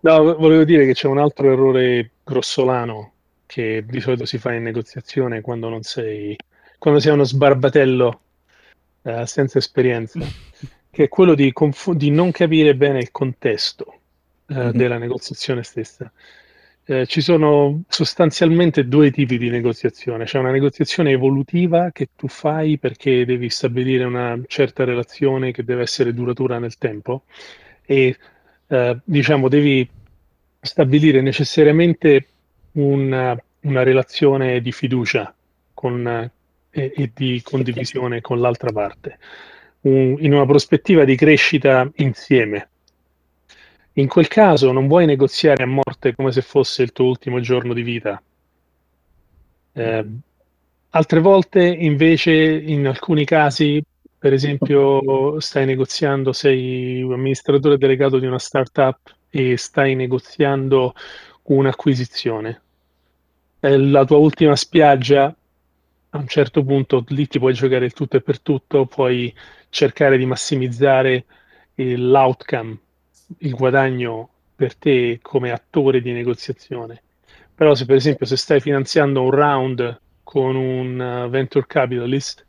No, 0.00 0.36
volevo 0.36 0.64
dire 0.64 0.86
che 0.86 0.94
c'è 0.94 1.08
un 1.08 1.18
altro 1.18 1.50
errore 1.50 2.10
grossolano 2.22 3.14
che 3.46 3.84
di 3.86 4.00
solito 4.00 4.26
si 4.26 4.38
fa 4.38 4.52
in 4.52 4.62
negoziazione 4.62 5.40
quando 5.40 5.68
non 5.68 5.82
sei, 5.82 6.36
quando 6.78 7.00
sei 7.00 7.12
uno 7.12 7.24
sbarbatello 7.24 8.20
eh, 9.02 9.26
senza 9.26 9.58
esperienza 9.58 10.20
che 10.90 11.04
è 11.04 11.08
quello 11.08 11.34
di, 11.34 11.52
conf- 11.52 11.92
di 11.92 12.10
non 12.10 12.30
capire 12.30 12.76
bene 12.76 12.98
il 12.98 13.10
contesto 13.10 14.00
eh, 14.46 14.54
mm-hmm. 14.54 14.70
della 14.70 14.98
negoziazione 14.98 15.62
stessa. 15.62 16.10
Eh, 16.90 17.04
ci 17.06 17.20
sono 17.20 17.82
sostanzialmente 17.86 18.88
due 18.88 19.10
tipi 19.10 19.36
di 19.36 19.50
negoziazione. 19.50 20.24
C'è 20.24 20.38
una 20.38 20.50
negoziazione 20.50 21.10
evolutiva 21.10 21.90
che 21.92 22.08
tu 22.16 22.28
fai 22.28 22.78
perché 22.78 23.26
devi 23.26 23.50
stabilire 23.50 24.04
una 24.04 24.40
certa 24.46 24.84
relazione 24.84 25.52
che 25.52 25.64
deve 25.64 25.82
essere 25.82 26.14
duratura 26.14 26.58
nel 26.58 26.78
tempo 26.78 27.24
e 27.84 28.16
eh, 28.68 28.98
diciamo 29.04 29.48
devi 29.48 29.86
stabilire 30.62 31.20
necessariamente 31.20 32.26
una, 32.72 33.38
una 33.60 33.82
relazione 33.82 34.62
di 34.62 34.72
fiducia 34.72 35.34
con, 35.74 36.06
e, 36.70 36.92
e 36.96 37.10
di 37.14 37.42
condivisione 37.44 38.22
con 38.22 38.40
l'altra 38.40 38.72
parte 38.72 39.18
un, 39.82 40.16
in 40.20 40.32
una 40.32 40.46
prospettiva 40.46 41.04
di 41.04 41.16
crescita 41.16 41.86
insieme. 41.96 42.68
In 43.98 44.06
quel 44.06 44.28
caso 44.28 44.70
non 44.70 44.86
vuoi 44.86 45.06
negoziare 45.06 45.64
a 45.64 45.66
morte 45.66 46.14
come 46.14 46.30
se 46.30 46.40
fosse 46.40 46.84
il 46.84 46.92
tuo 46.92 47.06
ultimo 47.06 47.40
giorno 47.40 47.74
di 47.74 47.82
vita. 47.82 48.22
Eh, 49.72 50.06
altre 50.90 51.20
volte 51.20 51.66
invece, 51.66 52.32
in 52.32 52.86
alcuni 52.86 53.24
casi, 53.24 53.82
per 54.16 54.32
esempio, 54.32 55.40
stai 55.40 55.66
negoziando, 55.66 56.32
sei 56.32 57.02
un 57.02 57.12
amministratore 57.14 57.76
delegato 57.76 58.20
di 58.20 58.26
una 58.26 58.38
startup 58.38 59.00
e 59.30 59.56
stai 59.56 59.96
negoziando 59.96 60.94
un'acquisizione. 61.42 62.62
È 63.58 63.76
la 63.76 64.04
tua 64.04 64.18
ultima 64.18 64.54
spiaggia, 64.54 65.24
a 66.10 66.18
un 66.18 66.28
certo 66.28 66.62
punto 66.62 67.04
lì 67.08 67.26
ti 67.26 67.40
puoi 67.40 67.52
giocare 67.52 67.86
il 67.86 67.94
tutto 67.94 68.16
e 68.16 68.20
per 68.20 68.40
tutto, 68.40 68.86
puoi 68.86 69.34
cercare 69.70 70.16
di 70.16 70.24
massimizzare 70.24 71.24
l'outcome, 71.74 72.78
il 73.38 73.54
guadagno 73.54 74.28
per 74.54 74.74
te 74.74 75.18
come 75.22 75.50
attore 75.50 76.00
di 76.00 76.12
negoziazione. 76.12 77.02
Però 77.54 77.74
se 77.74 77.86
per 77.86 77.96
esempio 77.96 78.26
se 78.26 78.36
stai 78.36 78.60
finanziando 78.60 79.22
un 79.22 79.30
round 79.30 80.00
con 80.22 80.56
un 80.56 81.24
uh, 81.24 81.28
venture 81.28 81.66
capitalist, 81.66 82.46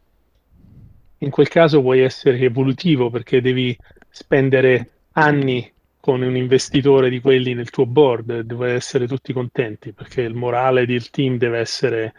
in 1.19 1.29
quel 1.29 1.47
caso 1.47 1.81
puoi 1.81 1.99
essere 1.99 2.39
evolutivo 2.39 3.09
perché 3.09 3.41
devi 3.41 3.77
spendere 4.09 4.89
anni 5.13 5.71
con 5.99 6.21
un 6.21 6.35
investitore 6.35 7.09
di 7.09 7.19
quelli 7.19 7.53
nel 7.53 7.69
tuo 7.69 7.85
board, 7.85 8.41
devono 8.41 8.69
essere 8.69 9.05
tutti 9.07 9.33
contenti 9.33 9.91
perché 9.91 10.21
il 10.21 10.33
morale 10.33 10.85
del 10.85 11.09
team 11.09 11.37
deve 11.37 11.59
essere, 11.59 12.13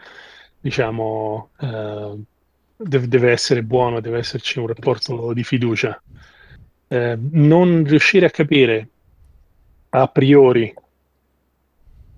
diciamo, 0.59 1.49
deve, 1.57 3.07
deve, 3.07 3.31
essere 3.31 3.63
buono, 3.63 3.99
deve 3.99 4.19
esserci 4.19 4.59
un 4.59 4.67
rapporto 4.67 5.33
di 5.33 5.43
fiducia. 5.43 6.01
Eh, 6.91 7.17
non 7.17 7.85
riuscire 7.85 8.25
a 8.25 8.29
capire 8.29 8.89
a 9.91 10.07
priori 10.07 10.73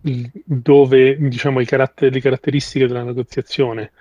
dove 0.02 1.16
diciamo 1.16 1.60
i 1.60 1.66
caratter- 1.66 2.12
le 2.12 2.20
caratteristiche 2.20 2.88
della 2.88 3.04
negoziazione 3.04 3.92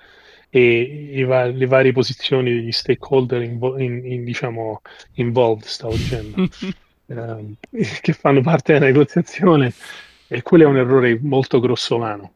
e 0.48 1.24
va- 1.26 1.44
le 1.44 1.66
varie 1.66 1.92
posizioni 1.92 2.52
degli 2.52 2.72
stakeholder 2.72 3.42
in, 3.42 3.58
in, 3.78 4.12
in, 4.12 4.24
diciamo, 4.24 4.80
involved, 5.16 5.64
stavo 5.64 5.94
dicendo, 5.94 6.48
eh, 7.06 7.56
che 8.00 8.12
fanno 8.14 8.40
parte 8.40 8.72
della 8.72 8.86
negoziazione, 8.86 9.74
e 10.26 10.40
quello 10.40 10.64
è 10.64 10.66
un 10.66 10.78
errore 10.78 11.18
molto 11.20 11.60
grossolano. 11.60 12.32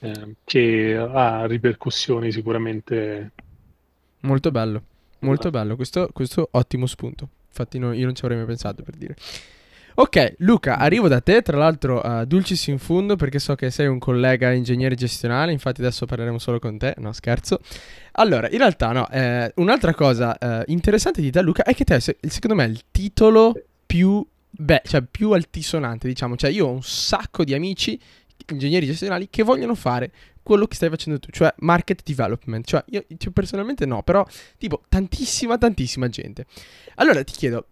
Eh, 0.00 0.34
che 0.44 0.96
ha 0.96 1.46
ripercussioni 1.46 2.30
sicuramente 2.30 3.32
Molto 4.20 4.50
bello, 4.50 4.82
molto 5.20 5.50
bello. 5.50 5.76
Questo, 5.76 6.10
questo 6.12 6.48
ottimo 6.52 6.86
spunto. 6.86 7.28
Infatti 7.50 7.78
no, 7.78 7.92
io 7.92 8.04
non 8.06 8.14
ci 8.14 8.24
avrei 8.24 8.38
mai 8.38 8.46
pensato 8.46 8.82
per 8.82 8.94
dire. 8.96 9.16
Ok, 9.94 10.34
Luca, 10.38 10.78
arrivo 10.78 11.08
da 11.08 11.20
te, 11.20 11.42
tra 11.42 11.58
l'altro 11.58 12.00
uh, 12.02 12.24
dulcis 12.24 12.68
in 12.68 12.78
fundo 12.78 13.16
perché 13.16 13.38
so 13.38 13.54
che 13.54 13.70
sei 13.70 13.86
un 13.86 13.98
collega 13.98 14.52
ingegnere 14.52 14.94
gestionale, 14.94 15.52
infatti 15.52 15.80
adesso 15.80 16.06
parleremo 16.06 16.38
solo 16.38 16.58
con 16.58 16.78
te, 16.78 16.94
no 16.98 17.12
scherzo. 17.12 17.58
Allora, 18.12 18.48
in 18.48 18.58
realtà 18.58 18.92
no, 18.92 19.10
eh, 19.10 19.52
un'altra 19.56 19.92
cosa 19.92 20.38
eh, 20.38 20.62
interessante 20.68 21.20
di 21.20 21.30
te 21.30 21.42
Luca 21.42 21.64
è 21.64 21.74
che 21.74 21.84
te, 21.84 22.00
se, 22.00 22.16
secondo 22.20 22.56
me, 22.56 22.64
il 22.64 22.82
titolo 22.90 23.52
più, 23.84 24.24
beh, 24.48 24.82
cioè 24.84 25.02
più 25.02 25.32
altisonante, 25.32 26.06
diciamo, 26.06 26.36
cioè 26.36 26.50
io 26.50 26.68
ho 26.68 26.72
un 26.72 26.82
sacco 26.82 27.44
di 27.44 27.52
amici 27.52 28.00
ingegneri 28.48 28.86
gestionali 28.86 29.28
che 29.28 29.42
vogliono 29.42 29.74
fare 29.74 30.10
quello 30.42 30.66
che 30.66 30.74
stai 30.74 30.88
facendo 30.88 31.18
tu, 31.18 31.30
cioè 31.30 31.52
market 31.58 32.02
development. 32.04 32.66
Cioè, 32.66 32.84
io 32.88 33.04
cioè, 33.16 33.32
personalmente 33.32 33.86
no, 33.86 34.02
però 34.02 34.26
tipo 34.58 34.82
tantissima, 34.88 35.58
tantissima 35.58 36.08
gente. 36.08 36.46
Allora 36.96 37.22
ti 37.24 37.32
chiedo, 37.32 37.66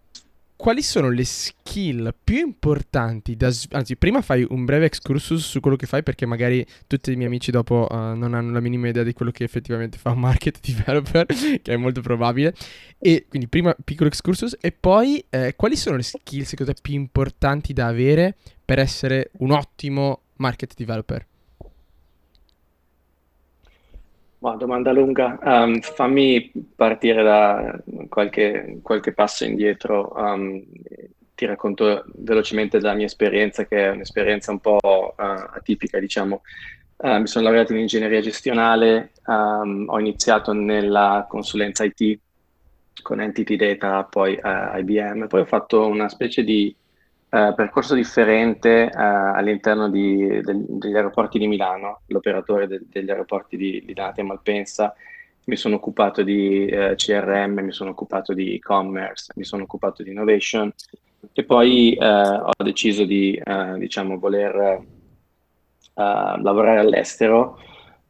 quali 0.59 0.83
sono 0.83 1.09
le 1.09 1.23
skill 1.23 2.13
più 2.21 2.39
importanti 2.39 3.37
da 3.37 3.47
sv- 3.47 3.73
anzi 3.75 3.95
prima 3.95 4.21
fai 4.21 4.45
un 4.49 4.65
breve 4.65 4.87
excursus 4.87 5.41
su 5.41 5.61
quello 5.61 5.77
che 5.77 5.85
fai 5.85 6.03
perché 6.03 6.25
magari 6.25 6.65
tutti 6.85 7.13
i 7.13 7.15
miei 7.15 7.27
amici 7.27 7.49
dopo 7.49 7.87
uh, 7.89 7.95
non 7.95 8.33
hanno 8.33 8.51
la 8.51 8.59
minima 8.59 8.89
idea 8.89 9.03
di 9.03 9.13
quello 9.13 9.31
che 9.31 9.45
effettivamente 9.45 9.97
fa 9.97 10.09
un 10.09 10.19
market 10.19 10.59
developer 10.67 11.25
che 11.25 11.61
è 11.63 11.77
molto 11.77 12.01
probabile 12.01 12.53
e 12.97 13.27
quindi 13.29 13.47
prima 13.47 13.73
piccolo 13.85 14.09
excursus 14.09 14.57
e 14.59 14.73
poi 14.73 15.23
eh, 15.29 15.53
quali 15.55 15.77
sono 15.77 15.95
le 15.95 16.03
skill 16.03 16.43
secondo 16.43 16.73
te 16.73 16.79
più 16.81 16.93
importanti 16.93 17.71
da 17.71 17.87
avere 17.87 18.35
per 18.65 18.79
essere 18.79 19.31
un 19.37 19.51
ottimo 19.51 20.23
market 20.35 20.73
developer 20.75 21.25
Ma 24.39 24.55
domanda 24.55 24.93
lunga, 24.93 25.37
um, 25.43 25.81
fammi 25.81 26.51
partire 26.73 27.23
da 27.23 27.77
qualche, 28.07 28.79
qualche 28.81 29.11
passo 29.13 29.43
indietro. 29.43 30.13
Um, 30.15 30.63
ti 31.35 31.45
racconto 31.45 32.05
velocemente 32.15 32.79
della 32.79 32.93
mia 32.93 33.05
esperienza, 33.05 33.65
che 33.65 33.85
è 33.85 33.89
un'esperienza 33.89 34.51
un 34.51 34.59
po' 34.59 34.77
uh, 34.81 35.13
atipica, 35.17 35.99
diciamo. 35.99 36.41
Uh, 36.95 37.19
mi 37.19 37.27
sono 37.27 37.45
laureato 37.45 37.73
in 37.73 37.79
ingegneria 37.79 38.21
gestionale, 38.21 39.11
um, 39.25 39.85
ho 39.87 39.99
iniziato 39.99 40.53
nella 40.53 41.25
consulenza 41.29 41.83
IT 41.83 42.19
con 43.01 43.21
Entity 43.21 43.55
Data, 43.57 44.03
poi 44.03 44.39
uh, 44.41 44.77
IBM, 44.77 45.27
poi 45.27 45.41
ho 45.41 45.45
fatto 45.45 45.85
una 45.85 46.07
specie 46.07 46.43
di 46.43 46.73
eh, 47.31 47.53
percorso 47.55 47.93
differente 47.93 48.85
eh, 48.85 48.91
all'interno 48.91 49.89
di, 49.89 50.41
del, 50.41 50.65
degli 50.67 50.95
aeroporti 50.95 51.37
di 51.37 51.47
Milano, 51.47 52.01
l'operatore 52.07 52.65
de, 52.67 52.81
degli 52.89 53.09
aeroporti 53.09 53.55
di, 53.55 53.83
di 53.85 53.93
Dati 53.93 54.21
e 54.21 54.23
Malpensa. 54.23 54.95
Mi 55.45 55.55
sono 55.55 55.75
occupato 55.75 56.23
di 56.23 56.65
eh, 56.65 56.95
CRM, 56.95 57.59
mi 57.59 57.71
sono 57.71 57.91
occupato 57.91 58.33
di 58.33 58.55
e-commerce, 58.55 59.31
mi 59.35 59.43
sono 59.43 59.63
occupato 59.63 60.03
di 60.03 60.09
innovation 60.09 60.71
e 61.33 61.43
poi 61.43 61.93
eh, 61.93 62.05
ho 62.05 62.63
deciso 62.63 63.03
di 63.03 63.33
eh, 63.35 63.75
diciamo, 63.77 64.17
voler 64.17 64.55
eh, 64.55 64.81
lavorare 65.93 66.79
all'estero. 66.79 67.59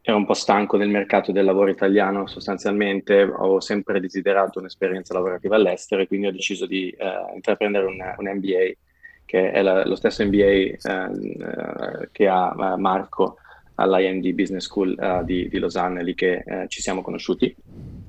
Ero 0.02 0.16
un 0.16 0.24
po' 0.24 0.34
stanco 0.34 0.78
del 0.78 0.88
mercato 0.88 1.30
del 1.30 1.44
lavoro 1.44 1.70
italiano, 1.70 2.26
sostanzialmente 2.26 3.22
ho 3.22 3.60
sempre 3.60 4.00
desiderato 4.00 4.58
un'esperienza 4.58 5.12
lavorativa 5.12 5.56
all'estero 5.56 6.00
e 6.00 6.06
quindi 6.06 6.26
ho 6.26 6.32
deciso 6.32 6.64
di 6.64 6.94
intraprendere 7.34 7.84
un, 7.84 7.98
un 8.16 8.32
MBA 8.34 8.72
che 9.30 9.52
è 9.52 9.62
la, 9.62 9.86
lo 9.86 9.94
stesso 9.94 10.24
MBA 10.24 10.44
eh, 10.44 10.76
eh, 10.82 12.08
che 12.10 12.26
ha 12.26 12.52
eh, 12.52 12.76
Marco 12.76 13.36
all'IMD 13.76 14.28
Business 14.32 14.64
School 14.64 14.96
uh, 14.98 15.24
di, 15.24 15.48
di, 15.48 15.58
Losanna, 15.58 16.02
lì 16.02 16.16
che 16.16 16.42
uh, 16.44 16.66
ci 16.66 16.82
siamo 16.82 17.00
conosciuti. 17.00 17.54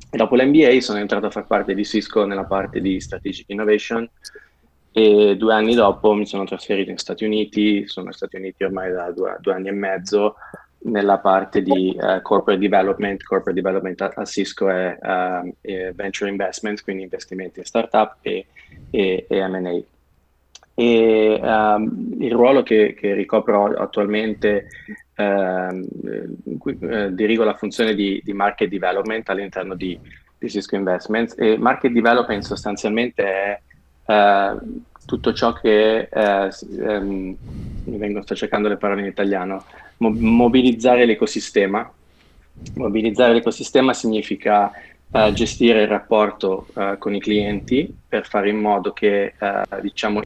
dopo 0.09 0.35
l'MBA 0.35 0.81
sono 0.81 0.97
entrato 0.97 1.27
a 1.27 1.29
far 1.29 1.45
parte 1.45 1.75
di 1.75 1.85
Cisco 1.85 2.25
nella 2.25 2.45
parte 2.45 2.81
di 2.81 2.99
Strategic 2.99 3.47
Innovation 3.49 4.09
e 4.91 5.37
due 5.37 5.53
anni 5.53 5.75
dopo 5.75 6.11
mi 6.13 6.25
sono 6.25 6.43
trasferito 6.43 6.89
negli 6.89 6.97
Stati 6.97 7.23
Uniti, 7.23 7.87
sono 7.87 8.07
negli 8.07 8.15
Stati 8.15 8.37
Uniti 8.37 8.63
ormai 8.63 8.91
da 8.91 9.11
due, 9.11 9.37
due 9.39 9.53
anni 9.53 9.67
e 9.67 9.73
mezzo 9.73 10.37
nella 10.85 11.19
parte 11.19 11.61
di 11.61 11.95
uh, 11.95 12.19
corporate 12.23 12.59
development, 12.59 13.21
corporate 13.21 13.61
development 13.61 14.01
a, 14.01 14.11
a 14.15 14.25
Cisco 14.25 14.69
è, 14.69 14.97
uh, 14.99 15.53
è, 15.61 15.91
venture 15.93 16.31
investment, 16.31 16.81
quindi 16.83 17.03
investimenti 17.03 17.59
in 17.59 17.65
startup 17.65 18.17
e, 18.21 18.47
e, 18.89 19.27
e 19.29 19.47
M&A. 19.47 19.90
E 20.81 21.39
um, 21.39 22.15
il 22.19 22.31
ruolo 22.31 22.63
che, 22.63 22.95
che 22.97 23.13
ricopro 23.13 23.65
attualmente 23.65 24.67
uh, 25.15 26.57
cui, 26.57 26.75
eh, 26.81 27.13
dirigo 27.13 27.43
la 27.43 27.53
funzione 27.53 27.93
di, 27.93 28.19
di, 28.23 28.33
market 28.33 28.67
development 28.67 29.29
all'interno 29.29 29.75
di, 29.75 29.99
di, 30.39 30.49
Cisco 30.49 30.75
Investments 30.75 31.35
e 31.37 31.55
market 31.59 31.91
development 31.91 32.41
sostanzialmente 32.41 33.23
è 33.23 33.59
eh, 34.07 34.55
tutto 35.05 35.33
ciò 35.33 35.53
che 35.53 36.09
um, 36.11 37.37
mi 37.83 37.97
vengo, 37.97 38.23
sto 38.23 38.33
cercando 38.33 38.67
le 38.67 38.77
parole 38.77 39.01
in 39.01 39.07
italiano 39.07 39.63
mobilizzare 39.99 41.05
l'ecosistema. 41.05 41.87
Mobilizzare 42.73 43.33
l'ecosistema 43.33 43.93
significa 43.93 44.71
uh, 45.11 45.31
gestire 45.31 45.83
il 45.83 45.87
rapporto 45.87 46.67
uh, 46.73 46.97
con 46.97 47.13
i 47.13 47.19
clienti 47.19 47.93
per 48.07 48.25
fare 48.25 48.49
in 48.49 48.57
modo 48.57 48.93
che, 48.93 49.33
uh, 49.39 49.79
diciamo, 49.79 50.21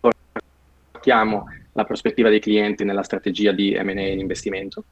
importiamo 0.00 1.44
la 1.72 1.84
prospettiva 1.84 2.28
dei 2.28 2.40
clienti 2.40 2.84
nella 2.84 3.02
strategia 3.02 3.52
di 3.52 3.72
M&A 3.78 4.00
e 4.00 4.18
investimento. 4.18 4.84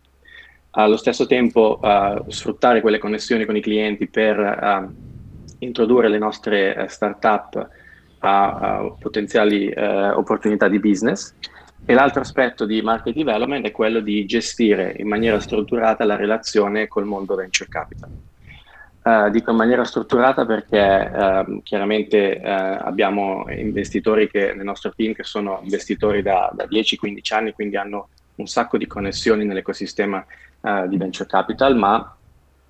Allo 0.76 0.96
stesso 0.96 1.26
tempo 1.26 1.80
sfruttare 2.28 2.80
quelle 2.80 2.98
connessioni 2.98 3.44
con 3.44 3.56
i 3.56 3.60
clienti 3.60 4.08
per 4.08 4.92
introdurre 5.58 6.08
le 6.08 6.18
nostre 6.18 6.86
startup 6.88 7.68
a, 8.18 8.54
a 8.54 8.96
potenziali 8.98 9.72
opportunità 9.72 10.68
di 10.68 10.80
business 10.80 11.34
e 11.84 11.94
l'altro 11.94 12.22
aspetto 12.22 12.64
di 12.64 12.80
market 12.80 13.14
development 13.14 13.66
è 13.66 13.70
quello 13.70 14.00
di 14.00 14.24
gestire 14.24 14.94
in 14.98 15.06
maniera 15.06 15.38
strutturata 15.38 16.04
la 16.04 16.16
relazione 16.16 16.88
col 16.88 17.04
mondo 17.04 17.34
venture 17.34 17.68
capital. 17.68 18.10
Uh, 19.04 19.28
dico 19.28 19.50
in 19.50 19.58
maniera 19.58 19.84
strutturata 19.84 20.46
perché 20.46 20.80
uh, 20.80 21.60
chiaramente 21.62 22.40
uh, 22.42 22.48
abbiamo 22.86 23.44
investitori 23.50 24.30
che, 24.30 24.54
nel 24.54 24.64
nostro 24.64 24.94
team 24.96 25.12
che 25.12 25.24
sono 25.24 25.60
investitori 25.62 26.22
da, 26.22 26.50
da 26.54 26.64
10-15 26.64 27.34
anni, 27.34 27.52
quindi 27.52 27.76
hanno 27.76 28.08
un 28.36 28.46
sacco 28.46 28.78
di 28.78 28.86
connessioni 28.86 29.44
nell'ecosistema 29.44 30.24
di 30.88 30.96
venture 30.96 31.28
capital, 31.28 31.76
ma 31.76 32.16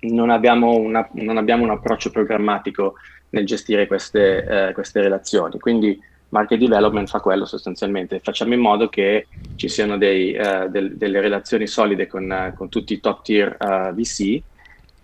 non 0.01 0.29
abbiamo, 0.29 0.75
una, 0.75 1.07
non 1.13 1.37
abbiamo, 1.37 1.63
un 1.63 1.69
approccio 1.69 2.09
programmatico 2.09 2.95
nel 3.29 3.45
gestire 3.45 3.87
queste, 3.87 4.71
queste 4.73 4.99
relazioni. 4.99 5.57
Quindi 5.57 5.97
market 6.29 6.59
development 6.59 7.07
fa 7.07 7.21
quello 7.21 7.45
sostanzialmente, 7.45 8.19
facciamo 8.19 8.53
in 8.53 8.59
modo 8.59 8.89
che 8.89 9.27
ci 9.55 9.69
siano 9.69 9.97
dei, 9.97 10.33
del, 10.69 10.97
delle 10.97 11.21
relazioni 11.21 11.65
solide 11.67 12.05
con, 12.05 12.53
con, 12.57 12.67
tutti 12.67 12.91
i 12.91 12.99
top 12.99 13.23
tier 13.23 13.57
eh, 13.57 13.93
VC 13.93 14.43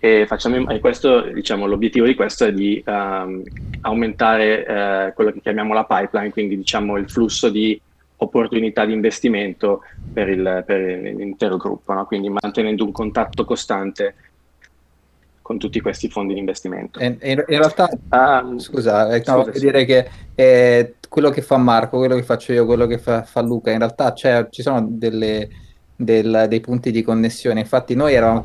e, 0.04 0.26
facciamo, 0.26 0.68
e 0.68 0.80
questo, 0.80 1.22
diciamo, 1.22 1.68
l'obiettivo 1.68 2.08
di 2.08 2.16
questo 2.16 2.46
è 2.46 2.52
di 2.52 2.84
um, 2.88 3.44
aumentare 3.82 5.14
quello 5.14 5.32
che 5.32 5.42
chiamiamo 5.42 5.76
la 5.76 5.86
pipeline, 5.86 6.32
quindi 6.32 6.58
diciamo 6.58 6.98
il 6.98 7.08
flusso 7.08 7.50
di 7.50 7.80
opportunità 8.18 8.84
di 8.84 8.94
investimento 8.94 9.82
per, 10.12 10.28
il, 10.30 10.64
per 10.66 10.80
l'intero 10.80 11.58
gruppo, 11.58 11.94
no? 11.94 12.06
quindi 12.08 12.30
mantenendo 12.30 12.84
un 12.84 12.92
contatto 12.92 13.46
costante 13.46 14.16
con 15.44 15.60
tutti 15.60 15.80
questi 15.82 16.10
fondi 16.10 16.34
di 16.34 16.40
investimento. 16.40 17.00
In, 17.00 17.18
in 17.22 17.44
realtà, 17.46 17.88
um, 18.10 18.58
scusa, 18.58 19.14
eh, 19.14 19.22
no, 19.24 19.44
scusa, 19.44 19.60
dire 19.60 19.86
che 19.86 20.10
eh, 20.34 20.96
quello 21.08 21.30
che 21.30 21.44
fa 21.44 21.58
Marco, 21.58 22.00
quello 22.00 22.16
che 22.16 22.24
faccio 22.24 22.54
io, 22.54 22.66
quello 22.66 22.88
che 22.88 22.98
fa, 22.98 23.22
fa 23.22 23.42
Luca, 23.42 23.70
in 23.70 23.78
realtà 23.78 24.14
ci 24.14 24.64
sono 24.64 24.84
delle, 24.90 25.48
del, 26.04 26.46
dei 26.48 26.60
punti 26.60 26.92
di 26.92 27.02
connessione. 27.02 27.60
Infatti, 27.60 27.96
noi 27.96 28.14
eravamo, 28.14 28.42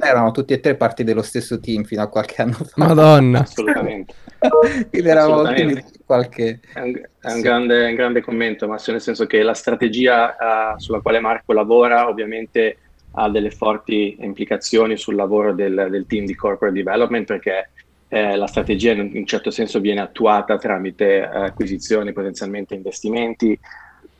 eravamo, 0.00 0.30
tutti 0.30 0.52
e 0.52 0.60
tre 0.60 0.74
parti 0.74 1.04
dello 1.04 1.22
stesso 1.22 1.60
team 1.60 1.84
fino 1.84 2.02
a 2.02 2.08
qualche 2.08 2.42
anno 2.42 2.52
fa. 2.54 2.72
Madonna, 2.76 3.40
assolutamente. 3.40 4.14
quindi 4.90 5.08
eravamo 5.08 5.42
assolutamente. 5.42 5.84
qualche. 6.04 6.60
È 6.72 6.80
un, 6.80 6.96
è 6.96 7.26
un, 7.26 7.36
sì. 7.36 7.40
grande, 7.40 7.86
un, 7.86 7.94
grande, 7.94 8.20
commento, 8.20 8.66
ma 8.66 8.78
nel 8.86 9.00
senso 9.00 9.26
che 9.26 9.42
la 9.42 9.54
strategia 9.54 10.36
uh, 10.74 10.78
sulla 10.78 11.00
quale 11.00 11.20
Marco 11.20 11.52
lavora, 11.52 12.08
ovviamente 12.08 12.78
ha 13.16 13.30
delle 13.30 13.50
forti 13.50 14.16
implicazioni 14.20 14.96
sul 14.96 15.14
lavoro 15.14 15.52
del, 15.52 15.86
del 15.90 16.06
team 16.06 16.24
di 16.24 16.34
corporate 16.34 16.76
development 16.76 17.26
perché 17.26 17.70
eh, 18.08 18.36
la 18.36 18.46
strategia 18.46 18.92
in 18.92 19.10
un 19.12 19.26
certo 19.26 19.50
senso 19.50 19.80
viene 19.80 20.00
attuata 20.00 20.56
tramite 20.56 21.18
eh, 21.18 21.22
acquisizioni, 21.22 22.12
potenzialmente 22.12 22.74
investimenti. 22.74 23.58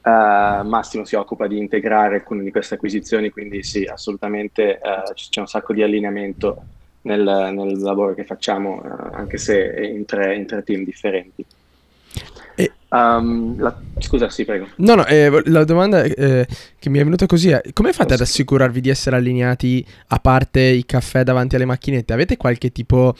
Uh, 0.04 0.62
Massimo 0.66 1.06
si 1.06 1.14
occupa 1.14 1.46
di 1.46 1.56
integrare 1.56 2.16
alcune 2.16 2.42
di 2.42 2.50
queste 2.50 2.74
acquisizioni, 2.74 3.30
quindi 3.30 3.62
sì, 3.62 3.84
assolutamente 3.84 4.78
uh, 4.82 5.14
c'è 5.14 5.40
un 5.40 5.46
sacco 5.46 5.72
di 5.72 5.82
allineamento 5.82 6.62
nel, 7.02 7.22
nel 7.22 7.78
lavoro 7.78 8.12
che 8.12 8.24
facciamo, 8.24 8.82
uh, 8.84 9.14
anche 9.14 9.38
se 9.38 9.64
in 9.94 10.04
tre, 10.04 10.36
in 10.36 10.44
tre 10.44 10.62
team 10.62 10.84
differenti. 10.84 11.42
E... 12.54 12.72
Um, 12.90 13.58
la... 13.58 13.74
Scusa, 13.96 14.28
sì, 14.28 14.44
prego. 14.44 14.68
No, 14.76 14.94
no, 14.94 15.06
eh, 15.06 15.42
la 15.46 15.64
domanda 15.64 16.02
eh, 16.02 16.46
che 16.78 16.90
mi 16.90 16.98
è 16.98 17.02
venuta 17.02 17.24
così 17.24 17.48
è: 17.48 17.62
come 17.72 17.94
fate 17.94 18.12
ad 18.12 18.20
assicurarvi 18.20 18.82
di 18.82 18.90
essere 18.90 19.16
allineati 19.16 19.84
a 20.08 20.18
parte 20.18 20.60
i 20.60 20.84
caffè 20.84 21.22
davanti 21.22 21.56
alle 21.56 21.64
macchinette? 21.64 22.12
Avete 22.12 22.36
qualche 22.36 22.72
tipo 22.72 23.16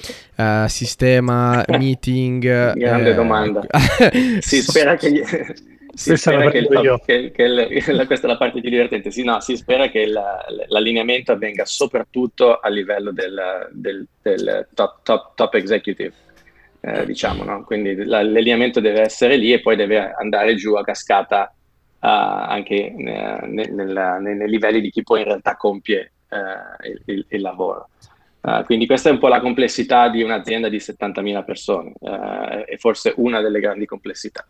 sistema, 0.66 1.64
meeting? 1.78 2.74
Grande 2.74 3.14
domanda. 3.14 3.62
si 4.40 4.60
spera 4.60 4.96
che. 4.96 5.54
Si 5.94 6.16
spera 6.16 6.50
che, 6.50 6.58
il, 6.58 7.00
che, 7.04 7.30
che 7.30 7.42
il, 7.42 8.04
questa 8.06 8.26
è 8.26 8.30
la 8.30 8.36
parte 8.36 8.60
più 8.60 8.70
divertente. 8.70 9.10
Sì, 9.10 9.22
no, 9.22 9.40
si 9.40 9.56
spera 9.56 9.88
che 9.88 10.06
la, 10.06 10.44
l'allineamento 10.68 11.32
avvenga 11.32 11.64
soprattutto 11.64 12.58
a 12.58 12.68
livello 12.68 13.12
del, 13.12 13.68
del, 13.72 14.06
del 14.22 14.68
top, 14.74 15.02
top, 15.02 15.34
top 15.34 15.54
executive 15.54 16.12
eh, 16.86 17.06
diciamo, 17.06 17.44
no? 17.44 17.64
quindi 17.64 17.94
la, 18.04 18.22
l'allineamento 18.22 18.78
deve 18.78 19.00
essere 19.00 19.36
lì 19.36 19.54
e 19.54 19.60
poi 19.60 19.74
deve 19.74 20.12
andare 20.12 20.54
giù 20.54 20.74
a 20.74 20.84
cascata 20.84 21.50
uh, 21.54 22.06
anche 22.06 22.92
ne, 22.94 23.38
ne, 23.46 23.70
nella, 23.70 24.18
ne, 24.18 24.34
nei 24.34 24.50
livelli 24.50 24.82
di 24.82 24.90
chi 24.90 25.02
poi 25.02 25.20
in 25.20 25.24
realtà 25.24 25.56
compie 25.56 26.12
uh, 26.28 26.86
il, 26.86 27.02
il, 27.06 27.26
il, 27.26 27.40
lavoro. 27.40 27.88
Uh, 28.42 28.62
quindi 28.64 28.84
questa 28.84 29.08
è 29.08 29.12
un 29.12 29.18
po' 29.18 29.28
la 29.28 29.40
complessità 29.40 30.10
di 30.10 30.22
un'azienda 30.22 30.68
di 30.68 30.76
70.000 30.76 31.44
persone 31.44 31.92
e 32.66 32.76
forse 32.76 33.14
una 33.16 33.40
delle 33.40 33.60
grandi 33.60 33.86
complessità. 33.86 34.46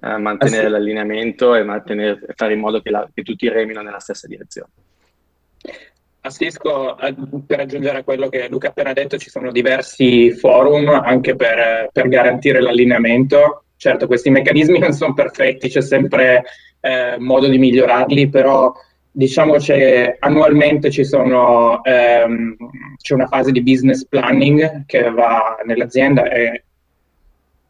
Mantenere 0.00 0.62
ah, 0.62 0.66
sì. 0.66 0.72
l'allineamento 0.72 1.54
e 1.54 1.62
mantenere, 1.64 2.20
fare 2.34 2.52
in 2.52 2.60
modo 2.60 2.80
che, 2.80 2.90
la, 2.90 3.08
che 3.12 3.22
tutti 3.22 3.48
remino 3.48 3.82
nella 3.82 4.00
stessa 4.00 4.26
direzione. 4.26 4.70
A 6.20 6.30
Cisco, 6.30 6.96
per 7.46 7.60
aggiungere 7.60 7.98
a 7.98 8.02
quello 8.02 8.28
che 8.28 8.48
Luca 8.48 8.68
ha 8.68 8.70
appena 8.70 8.92
detto, 8.92 9.18
ci 9.18 9.30
sono 9.30 9.50
diversi 9.50 10.32
forum 10.32 10.88
anche 10.88 11.36
per, 11.36 11.88
per 11.92 12.08
garantire 12.08 12.60
l'allineamento. 12.60 13.64
Certo, 13.76 14.06
questi 14.06 14.28
meccanismi 14.28 14.78
non 14.78 14.92
sono 14.92 15.14
perfetti, 15.14 15.68
c'è 15.68 15.80
sempre 15.80 16.44
eh, 16.80 17.16
modo 17.18 17.46
di 17.46 17.58
migliorarli, 17.58 18.28
però 18.28 18.72
diciamo 19.10 19.54
che 19.54 20.16
annualmente 20.18 20.90
ci 20.90 21.04
sono, 21.04 21.82
ehm, 21.84 22.56
c'è 22.96 23.14
una 23.14 23.26
fase 23.26 23.52
di 23.52 23.62
business 23.62 24.04
planning 24.06 24.84
che 24.86 25.10
va 25.10 25.58
nell'azienda 25.64 26.28
e 26.30 26.64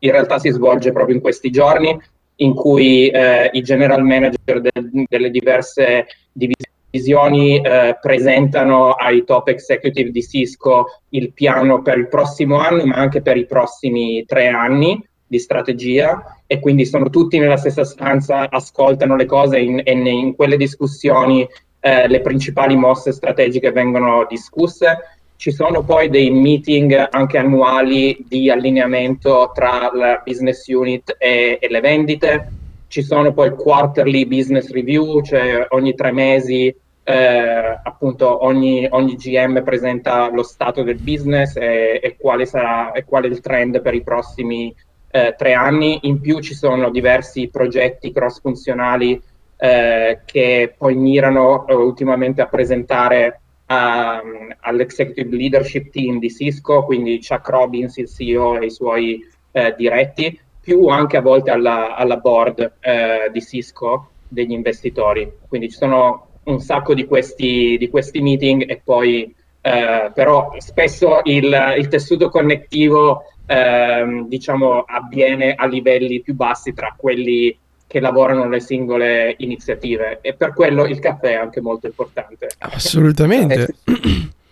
in 0.01 0.11
realtà 0.11 0.39
si 0.39 0.51
svolge 0.51 0.93
proprio 0.93 1.15
in 1.15 1.21
questi 1.21 1.51
giorni 1.51 1.99
in 2.41 2.55
cui 2.55 3.09
eh, 3.09 3.51
i 3.53 3.63
general 3.63 4.03
manager 4.03 4.61
de- 4.61 5.07
delle 5.09 5.31
diverse 5.31 6.07
divisioni 6.33 6.77
visioni 6.91 7.61
eh, 7.61 7.99
presentano 8.01 8.93
ai 8.93 9.25
top 9.25 9.49
executive 9.49 10.11
di 10.11 10.23
Cisco 10.23 10.87
il 11.11 11.33
piano 11.33 11.83
per 11.83 11.99
il 11.99 12.09
prossimo 12.09 12.59
anno, 12.59 12.85
ma 12.87 12.97
anche 12.97 13.21
per 13.21 13.37
i 13.37 13.47
prossimi 13.47 14.25
tre 14.25 14.49
anni 14.49 15.03
di 15.27 15.39
strategia 15.39 16.41
e 16.47 16.61
quindi 16.61 16.87
sono 16.87 17.11
tutti 17.11 17.39
nella 17.39 17.59
stessa 17.59 17.85
stanza, 17.85 18.49
ascoltano 18.49 19.17
le 19.17 19.27
cose 19.27 19.59
in, 19.59 19.81
e 19.85 19.93
in 19.93 20.35
quelle 20.35 20.57
discussioni 20.57 21.47
eh, 21.81 22.09
le 22.09 22.21
principali 22.23 22.75
mosse 22.77 23.13
strategiche 23.13 23.71
vengono 23.71 24.27
discusse. 24.29 25.18
Ci 25.39 25.53
sono 25.53 25.85
poi 25.85 26.09
dei 26.09 26.31
meeting 26.33 27.11
anche 27.13 27.39
annuali 27.39 28.25
di 28.27 28.51
allineamento 28.51 29.53
tra 29.55 29.89
la 29.95 30.21
business 30.25 30.67
unit 30.67 31.15
e, 31.17 31.59
e 31.61 31.69
le 31.69 31.79
vendite 31.79 32.51
ci 32.89 33.03
sono 33.03 33.33
poi 33.33 33.51
quarterly 33.51 34.27
business 34.27 34.69
review, 34.73 35.23
cioè 35.23 35.65
ogni 35.69 35.95
tre 35.95 36.11
mesi 36.11 36.75
eh, 37.05 37.79
appunto 37.81 38.45
ogni, 38.45 38.89
ogni, 38.91 39.15
GM 39.15 39.63
presenta 39.63 40.29
lo 40.29 40.43
stato 40.43 40.83
del 40.83 40.99
business 40.99 41.55
e, 41.55 42.01
e, 42.03 42.17
quale 42.19 42.45
sarà 42.45 42.91
e 42.91 43.05
qual 43.05 43.23
è 43.23 43.27
il 43.29 43.39
trend 43.39 43.81
per 43.81 43.95
i 43.95 44.03
prossimi 44.03 44.75
eh, 45.09 45.37
tre 45.39 45.53
anni. 45.53 46.01
In 46.03 46.21
più 46.21 46.41
ci 46.41 46.55
sono 46.55 46.91
diversi 46.91 47.47
progetti 47.47 48.11
cross 48.11 48.41
funzionali 48.41 49.23
eh, 49.57 50.19
che 50.25 50.75
poi 50.77 50.97
mirano 50.97 51.65
eh, 51.69 51.75
ultimamente 51.75 52.43
a 52.43 52.47
presentare 52.47 53.43
a, 53.69 54.21
all'executive 54.61 55.35
leadership 55.35 55.91
team 55.91 56.19
di 56.19 56.31
Cisco, 56.31 56.85
quindi 56.85 57.21
Chuck 57.21 57.49
Robbins, 57.49 57.97
il 57.97 58.09
CEO 58.09 58.59
e 58.59 58.67
i 58.67 58.71
suoi 58.71 59.25
eh, 59.53 59.75
diretti, 59.77 60.39
più 60.61 60.87
anche 60.89 61.17
a 61.17 61.23
volte 61.23 61.51
alla, 61.51 61.95
alla 61.95 62.17
board 62.17 62.75
eh, 62.81 63.31
di 63.33 63.41
Cisco 63.41 64.11
degli 64.29 64.53
investitori. 64.53 65.31
Quindi 65.49 65.71
ci 65.71 65.77
sono 65.77 66.27
un 66.45 66.61
sacco 66.61 66.95
di 66.95 67.07
questi, 67.07 67.77
di 67.79 67.89
questi 67.89 68.21
meeting 68.21 68.69
e 68.69 68.81
poi 68.83 69.35
eh, 69.61 70.11
però 70.15 70.55
spesso 70.59 71.21
il, 71.25 71.75
il 71.77 71.89
tessuto 71.89 72.31
connettivo 72.31 73.25
eh, 73.47 74.25
diciamo 74.27 74.81
avviene 74.87 75.55
a 75.55 75.67
livelli 75.67 76.21
più 76.21 76.35
bassi 76.35 76.73
tra 76.73 76.95
quelli 76.97 77.57
che 77.89 78.01
lavorano 78.01 78.45
nelle 78.45 78.61
singole 78.61 79.35
iniziative 79.39 80.19
e 80.21 80.35
per 80.35 80.53
quello 80.53 80.85
il 80.85 81.01
caffè 81.01 81.31
è 81.31 81.37
anche 81.37 81.63
molto 81.63 81.87
importante. 81.87 82.49
Assolutamente. 82.59 83.75
È 83.85 83.97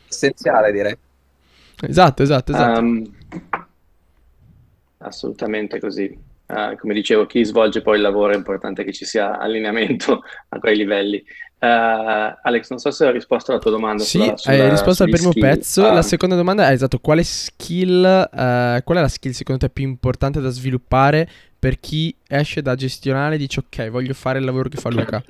essenziale 0.08 0.72
direi. 0.72 0.96
Esatto, 1.82 2.22
esatto, 2.22 2.52
esatto. 2.52 2.80
Um, 2.80 3.14
assolutamente 4.98 5.78
così. 5.78 6.24
Uh, 6.46 6.76
come 6.78 6.94
dicevo, 6.94 7.26
chi 7.26 7.44
svolge 7.44 7.82
poi 7.82 7.96
il 7.96 8.02
lavoro 8.02 8.32
è 8.32 8.36
importante 8.36 8.84
che 8.84 8.92
ci 8.92 9.04
sia 9.04 9.38
allineamento 9.38 10.22
a 10.48 10.58
quei 10.58 10.76
livelli. 10.76 11.22
Uh, 11.58 12.36
Alex, 12.42 12.70
non 12.70 12.78
so 12.78 12.90
se 12.90 13.04
ho 13.04 13.10
risposto 13.10 13.50
alla 13.50 13.60
tua 13.60 13.72
domanda. 13.72 14.02
Sì, 14.02 14.18
sulla, 14.18 14.36
sulla, 14.36 14.54
hai 14.54 14.70
risposto 14.70 15.02
al 15.02 15.10
primo 15.10 15.30
skill. 15.30 15.42
pezzo. 15.42 15.86
Ah. 15.86 15.92
La 15.92 16.02
seconda 16.02 16.36
domanda 16.36 16.70
è 16.70 16.72
esatto, 16.72 17.00
quale 17.00 17.22
skill, 17.22 18.02
uh, 18.02 18.82
qual 18.82 18.98
è 18.98 19.00
la 19.00 19.08
skill 19.08 19.32
secondo 19.32 19.66
te 19.66 19.70
più 19.70 19.84
importante 19.84 20.40
da 20.40 20.48
sviluppare 20.48 21.28
per 21.66 21.80
chi 21.80 22.14
esce 22.28 22.62
da 22.62 22.76
gestionale 22.76 23.34
e 23.34 23.38
dice 23.38 23.58
ok, 23.58 23.90
voglio 23.90 24.14
fare 24.14 24.38
il 24.38 24.44
lavoro 24.44 24.68
che 24.68 24.76
fa 24.76 24.88
Luca? 24.88 25.20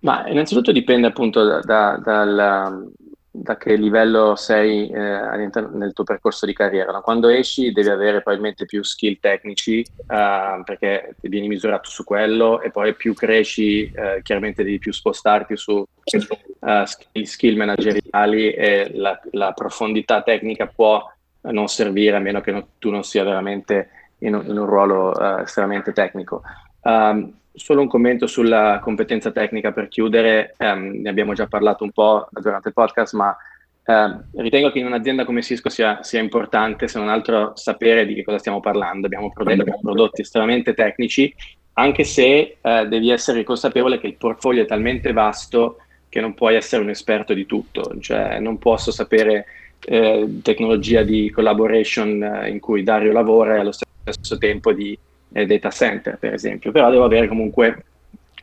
Ma 0.00 0.26
innanzitutto 0.26 0.72
dipende 0.72 1.06
appunto 1.06 1.44
da, 1.44 1.60
da, 1.60 2.00
dal, 2.02 2.90
da 3.30 3.56
che 3.56 3.76
livello 3.76 4.34
sei 4.34 4.90
eh, 4.90 5.50
nel 5.72 5.92
tuo 5.92 6.02
percorso 6.02 6.46
di 6.46 6.52
carriera. 6.52 7.00
Quando 7.00 7.28
esci 7.28 7.70
devi 7.70 7.90
avere 7.90 8.22
probabilmente 8.22 8.64
più 8.64 8.82
skill 8.82 9.20
tecnici 9.20 9.86
uh, 9.96 10.64
perché 10.64 11.14
vieni 11.20 11.46
misurato 11.46 11.88
su 11.88 12.02
quello 12.02 12.60
e 12.60 12.72
poi 12.72 12.96
più 12.96 13.14
cresci 13.14 13.88
uh, 13.94 14.20
chiaramente 14.20 14.64
devi 14.64 14.80
più 14.80 14.92
spostarti 14.92 15.56
su 15.56 15.74
uh, 15.74 16.84
skill, 16.86 17.22
skill, 17.22 17.56
manageriali 17.56 18.50
e 18.50 18.90
la, 18.94 19.16
la, 19.30 19.52
profondità 19.52 20.22
tecnica 20.22 20.66
può 20.66 21.08
non 21.42 21.68
servire 21.68 22.16
a 22.16 22.20
meno 22.20 22.40
che 22.40 22.50
no, 22.50 22.66
tu 22.78 22.90
non 22.90 23.04
sia 23.04 23.22
veramente 23.22 23.99
in 24.20 24.34
un, 24.34 24.44
in 24.46 24.56
un 24.58 24.66
ruolo 24.66 25.40
estremamente 25.40 25.92
tecnico. 25.92 26.42
Um, 26.82 27.34
solo 27.52 27.82
un 27.82 27.88
commento 27.88 28.26
sulla 28.26 28.78
competenza 28.80 29.30
tecnica 29.32 29.72
per 29.72 29.88
chiudere, 29.88 30.54
um, 30.58 31.00
ne 31.00 31.08
abbiamo 31.08 31.34
già 31.34 31.46
parlato 31.46 31.84
un 31.84 31.90
po' 31.90 32.28
durante 32.30 32.68
il 32.68 32.74
podcast, 32.74 33.14
ma 33.14 33.36
uh, 33.84 34.40
ritengo 34.40 34.70
che 34.70 34.78
in 34.78 34.86
un'azienda 34.86 35.24
come 35.24 35.42
Cisco 35.42 35.68
sia, 35.68 36.02
sia, 36.02 36.20
importante, 36.20 36.88
se 36.88 36.98
non 36.98 37.08
altro, 37.08 37.52
sapere 37.54 38.06
di 38.06 38.14
che 38.14 38.24
cosa 38.24 38.38
stiamo 38.38 38.60
parlando. 38.60 39.06
Abbiamo 39.06 39.30
prodotti, 39.30 39.70
prodotti 39.80 40.20
estremamente 40.22 40.74
tecnici, 40.74 41.34
anche 41.74 42.04
se 42.04 42.56
uh, 42.60 42.86
devi 42.86 43.10
essere 43.10 43.44
consapevole 43.44 43.98
che 43.98 44.06
il 44.06 44.16
portfolio 44.16 44.62
è 44.62 44.66
talmente 44.66 45.12
vasto 45.12 45.78
che 46.08 46.20
non 46.20 46.34
puoi 46.34 46.56
essere 46.56 46.82
un 46.82 46.90
esperto 46.90 47.34
di 47.34 47.46
tutto, 47.46 47.94
cioè 48.00 48.40
non 48.40 48.58
posso 48.58 48.90
sapere 48.90 49.46
eh, 49.86 50.40
tecnologia 50.42 51.02
di 51.02 51.30
collaboration 51.30 52.22
eh, 52.22 52.50
in 52.50 52.58
cui 52.58 52.82
Dario 52.82 53.12
lavora 53.12 53.54
e 53.54 53.58
allo 53.60 53.72
stesso 53.72 53.89
tempo 54.38 54.72
di 54.72 54.98
eh, 55.32 55.46
data 55.46 55.70
center, 55.70 56.18
per 56.18 56.34
esempio, 56.34 56.72
però 56.72 56.90
devo 56.90 57.04
avere 57.04 57.28
comunque 57.28 57.84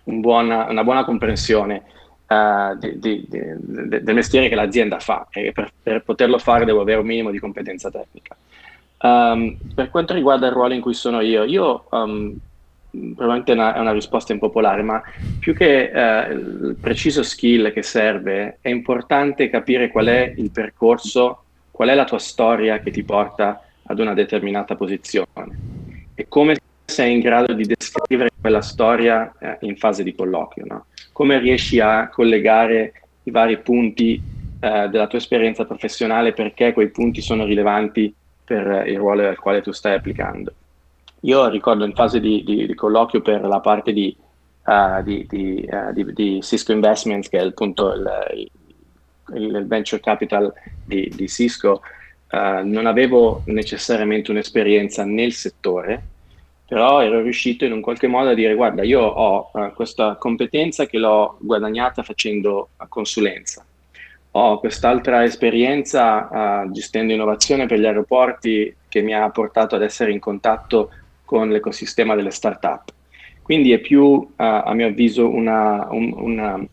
un 0.06 0.22
buona, 0.22 0.66
una 0.70 0.84
buona 0.84 1.04
comprensione 1.04 1.84
uh, 2.28 2.78
di, 2.78 3.00
di, 3.00 3.26
di, 3.28 3.40
del 4.02 4.14
mestiere 4.14 4.50
che 4.50 4.56
l'azienda 4.56 5.00
fa 5.00 5.28
e 5.32 5.52
per, 5.52 5.72
per, 5.82 6.04
poterlo 6.04 6.38
fare 6.38 6.66
devo 6.66 6.82
avere 6.82 7.00
un 7.00 7.06
minimo 7.06 7.32
di 7.32 7.40
competenza 7.40 7.90
tecnica. 7.90 8.36
Um, 9.00 9.58
per 9.76 9.90
quanto 9.90 10.14
riguarda 10.14 10.48
il 10.48 10.54
ruolo 10.54 10.74
in 10.74 10.82
cui 10.82 10.94
sono 10.94 11.22
io, 11.22 11.44
io 11.44 11.86
um, 11.92 12.36
probabilmente 12.90 13.52
è 13.52 13.56
una, 13.56 13.76
è 13.76 13.80
una, 13.80 13.92
risposta 13.92 14.34
impopolare, 14.34 14.82
ma 14.82 15.02
più 15.40 15.54
che 15.54 15.92
uh, 15.94 16.32
il 16.32 16.78
preciso 16.80 17.22
skill 17.22 17.72
che 17.72 17.84
serve, 17.84 18.58
è 18.62 18.70
importante 18.70 19.50
capire 19.50 19.90
qual 19.90 20.08
è 20.08 20.34
il 20.36 20.52
percorso, 20.52 21.44
qual 21.70 21.90
è 21.90 21.96
la 21.96 22.06
tua 22.06 22.20
storia 22.20 22.80
che 22.80 22.92
ti 22.92 23.04
porta 23.04 23.62
ad 23.88 24.00
una 24.00 24.14
determinata 24.14 24.76
posizione 24.76 25.28
e 26.16 26.28
come 26.28 26.58
sei 26.86 27.14
in 27.14 27.20
grado 27.20 27.54
di 27.54 27.66
descrivere 27.66 28.30
quella 28.40 28.62
storia 28.62 29.34
eh, 29.40 29.58
in 29.62 29.76
fase 29.76 30.04
di 30.04 30.16
colloquio, 30.16 30.66
no? 30.66 30.86
come 31.12 31.38
riesci 31.40 31.80
a 31.80 32.10
collegare 32.10 32.94
i 33.24 33.32
vari 33.32 33.58
punti 33.60 34.22
eh, 34.60 34.88
della 34.90 35.08
tua 35.08 35.20
esperienza 35.20 35.66
professionale 35.66 36.34
perché 36.34 36.74
quei 36.74 36.90
punti 36.90 37.22
sono 37.22 37.46
rilevanti 37.46 38.14
per 38.44 38.88
il 38.88 38.98
ruolo 38.98 39.28
al 39.28 39.38
quale 39.38 39.62
tu 39.62 39.72
stai 39.72 39.96
applicando. 39.96 40.54
Io 41.22 41.50
ricordo 41.50 41.84
in 41.84 41.94
fase 41.94 42.20
di, 42.20 42.44
di, 42.44 42.66
di 42.66 42.74
colloquio 42.74 43.22
per 43.22 43.42
la 43.42 43.60
parte 43.60 43.92
di, 43.92 44.16
uh, 44.66 45.00
uh, 45.00 45.92
di, 45.92 46.40
Cisco 46.42 46.72
Investments, 46.72 47.28
che 47.28 47.40
è 47.40 47.46
appunto 47.46 47.94
il, 47.94 48.50
il, 49.34 49.56
il 49.56 49.68
venture 49.68 50.02
capital 50.02 50.54
di, 50.86 51.28
Cisco, 51.28 51.82
uh, 52.32 52.68
non 52.68 52.86
avevo 52.86 53.42
necessariamente 53.46 54.32
un'esperienza 54.32 55.04
nel 55.06 55.34
settore, 55.34 56.02
però 56.68 57.02
ero 57.02 57.22
riuscito 57.22 57.66
in 57.66 57.72
un 57.72 57.82
qualche 57.82 58.08
modo 58.08 58.30
a 58.30 58.34
dire 58.34 58.54
guarda 58.54 58.84
io 58.84 59.02
ho 59.02 59.50
uh, 59.54 59.74
questa 59.74 60.16
competenza 60.16 60.86
che 60.86 60.98
l'ho 60.98 61.38
guadagnata 61.40 62.04
facendo 62.04 62.70
consulenza, 62.90 63.66
ho 64.32 64.60
quest'altra 64.60 65.24
esperienza 65.24 66.64
uh, 66.66 66.72
gestendo 66.72 67.14
innovazione 67.14 67.66
per 67.66 67.80
gli 67.80 67.86
aeroporti 67.86 68.76
che 68.90 69.02
mi 69.02 69.14
ha 69.14 69.30
portato 69.30 69.76
ad 69.76 69.84
essere 69.84 70.12
in 70.12 70.20
contatto 70.20 70.92
con 71.24 71.50
l'ecosistema 71.50 72.16
delle 72.16 72.32
start-up. 72.32 72.92
Quindi 73.42 73.72
è 73.72 73.80
più, 73.80 74.30
a 74.36 74.74
mio 74.74 74.88
avviso, 74.88 75.30
una, 75.30 75.88
un, 75.90 76.14
una, 76.18 76.68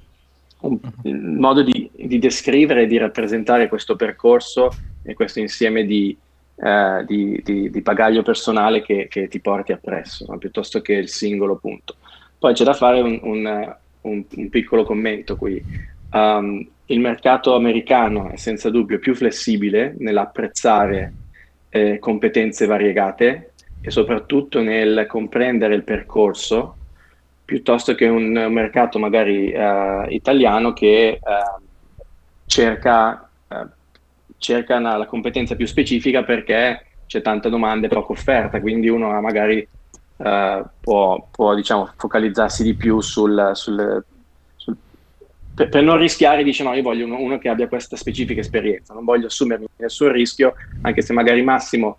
un 0.63 1.37
modo 1.39 1.63
di, 1.63 1.89
di 1.95 2.19
descrivere 2.19 2.83
e 2.83 2.87
di 2.87 2.97
rappresentare 2.97 3.69
questo 3.69 3.95
percorso 3.95 4.73
e 5.05 5.15
questo 5.15 5.39
insieme 5.39 5.85
di, 5.85 6.17
eh, 6.57 7.05
di, 7.07 7.41
di, 7.45 7.71
di, 7.71 7.81
bagaglio 7.81 8.23
personale 8.23 8.83
che, 8.83 9.07
che, 9.09 9.29
ti 9.29 9.41
porti 9.41 9.73
appresso, 9.73 10.25
no? 10.29 10.39
piuttosto 10.39 10.81
che 10.81 10.95
il 10.95 11.09
singolo 11.09 11.57
punto. 11.57 11.97
Poi 12.39 12.55
c'è 12.55 12.65
da 12.65 12.75
fare 12.75 13.01
un, 13.01 13.21
un, 13.23 13.77
un, 14.03 14.25
un 14.29 14.49
piccolo 14.49 14.85
commento 14.85 15.37
qui. 15.37 15.63
Um, 16.11 16.67
il 16.87 17.01
mercato 17.01 17.55
americano 17.55 18.31
è 18.31 18.37
senza 18.37 18.71
dubbio 18.71 18.99
più 18.99 19.15
flessibile 19.15 19.95
nell'apprezzare 19.99 21.13
eh, 21.71 21.99
competenze 21.99 22.67
variegate 22.67 23.53
e 23.81 23.91
soprattutto 23.91 24.61
nel 24.61 25.07
comprendere 25.09 25.75
il 25.75 25.83
percorso 25.83 26.77
piuttosto 27.45 27.95
che 27.95 28.07
un 28.07 28.33
mercato 28.51 28.99
magari 28.99 29.53
uh, 29.53 30.07
italiano 30.09 30.73
che 30.73 31.19
uh, 31.21 31.63
cerca 32.47 33.29
uh, 33.49 33.69
cerca 34.45 34.77
una, 34.77 34.99
la 34.99 35.07
competenza 35.07 35.57
più 35.57 35.67
specifica 35.67 36.23
perché 36.23 36.85
c'è 37.07 37.23
tanta 37.23 37.49
domanda 37.49 37.87
e 37.87 37.89
poca 37.89 38.13
offerta, 38.13 38.61
quindi 38.61 38.89
uno 38.89 39.09
magari 39.23 39.67
uh, 40.17 40.65
può, 40.81 41.29
può 41.31 41.55
diciamo, 41.55 41.91
focalizzarsi 41.97 42.63
di 42.63 42.75
più 42.75 43.01
sul, 43.01 43.53
sul, 43.55 44.05
sul 44.55 44.77
per, 45.55 45.71
per, 45.71 45.83
non 45.83 45.97
rischiare, 45.97 46.45
dice 46.45 46.63
no, 46.63 46.75
io 46.75 46.83
voglio 46.83 47.07
uno, 47.07 47.19
uno, 47.19 47.39
che 47.39 47.49
abbia 47.49 47.69
questa 47.69 47.97
specifica 47.97 48.41
esperienza, 48.41 48.93
non 48.93 49.05
voglio 49.05 49.27
assumermi 49.27 49.67
nessun 49.77 50.13
rischio, 50.13 50.55
anche 50.83 51.01
se 51.01 51.15
magari 51.15 51.43
Massimo 51.43 51.99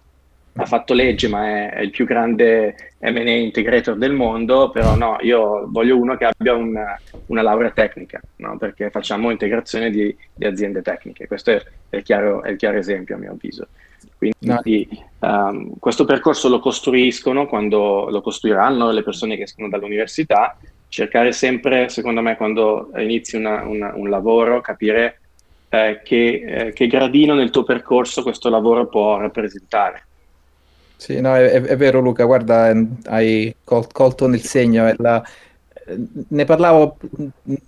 ha 0.57 0.65
fatto 0.65 0.93
legge, 0.93 1.27
ma 1.27 1.47
è, 1.47 1.69
è 1.71 1.81
il 1.81 1.89
più 1.89 2.05
grande 2.05 2.93
M&A 2.99 3.29
integrator 3.29 3.97
del 3.97 4.13
mondo, 4.13 4.69
però 4.69 4.95
no, 4.95 5.17
io 5.19 5.65
voglio 5.67 5.97
uno 5.97 6.15
che 6.15 6.25
abbia 6.25 6.53
una, 6.53 6.97
una 7.27 7.41
laurea 7.41 7.71
tecnica, 7.71 8.21
no? 8.37 8.57
perché 8.57 8.89
facciamo 8.89 9.31
integrazione 9.31 9.89
di, 9.89 10.15
di 10.33 10.45
aziende 10.45 10.81
tecniche. 10.81 11.27
Questo 11.27 11.51
è, 11.51 11.63
è, 11.89 11.97
il 11.97 12.03
chiaro, 12.03 12.41
è, 12.41 12.51
il 12.51 12.57
chiaro, 12.57 12.77
esempio, 12.77 13.15
a 13.15 13.17
mio 13.17 13.31
avviso. 13.31 13.67
Quindi 14.17 14.37
no. 14.39 15.27
um, 15.27 15.77
questo 15.77 16.05
percorso 16.05 16.47
lo 16.47 16.59
costruiscono 16.59 17.47
quando 17.47 18.07
lo 18.09 18.21
costruiranno 18.21 18.91
le 18.91 19.03
persone 19.03 19.35
che 19.35 19.43
escono 19.43 19.67
dall'università, 19.67 20.57
cercare 20.87 21.33
sempre, 21.33 21.89
secondo 21.89 22.21
me, 22.21 22.37
quando 22.37 22.91
inizi 22.95 23.35
una, 23.35 23.65
una, 23.65 23.91
un 23.93 24.09
lavoro, 24.09 24.61
capire 24.61 25.19
eh, 25.67 25.99
che, 26.01 26.43
eh, 26.47 26.73
che 26.73 26.87
gradino 26.87 27.33
nel 27.33 27.49
tuo 27.49 27.63
percorso 27.63 28.23
questo 28.23 28.49
lavoro 28.49 28.87
può 28.87 29.17
rappresentare 29.17 30.03
sì, 30.97 31.19
no, 31.19 31.35
è, 31.35 31.61
è 31.61 31.77
vero 31.77 31.99
Luca, 31.99 32.25
guarda, 32.25 32.69
ehm, 32.69 32.97
hai 33.05 33.55
col- 33.63 33.91
colto 33.91 34.27
nel 34.27 34.41
segno. 34.41 34.93
La... 34.97 35.23
Ne 36.29 36.45
parlavo 36.45 36.97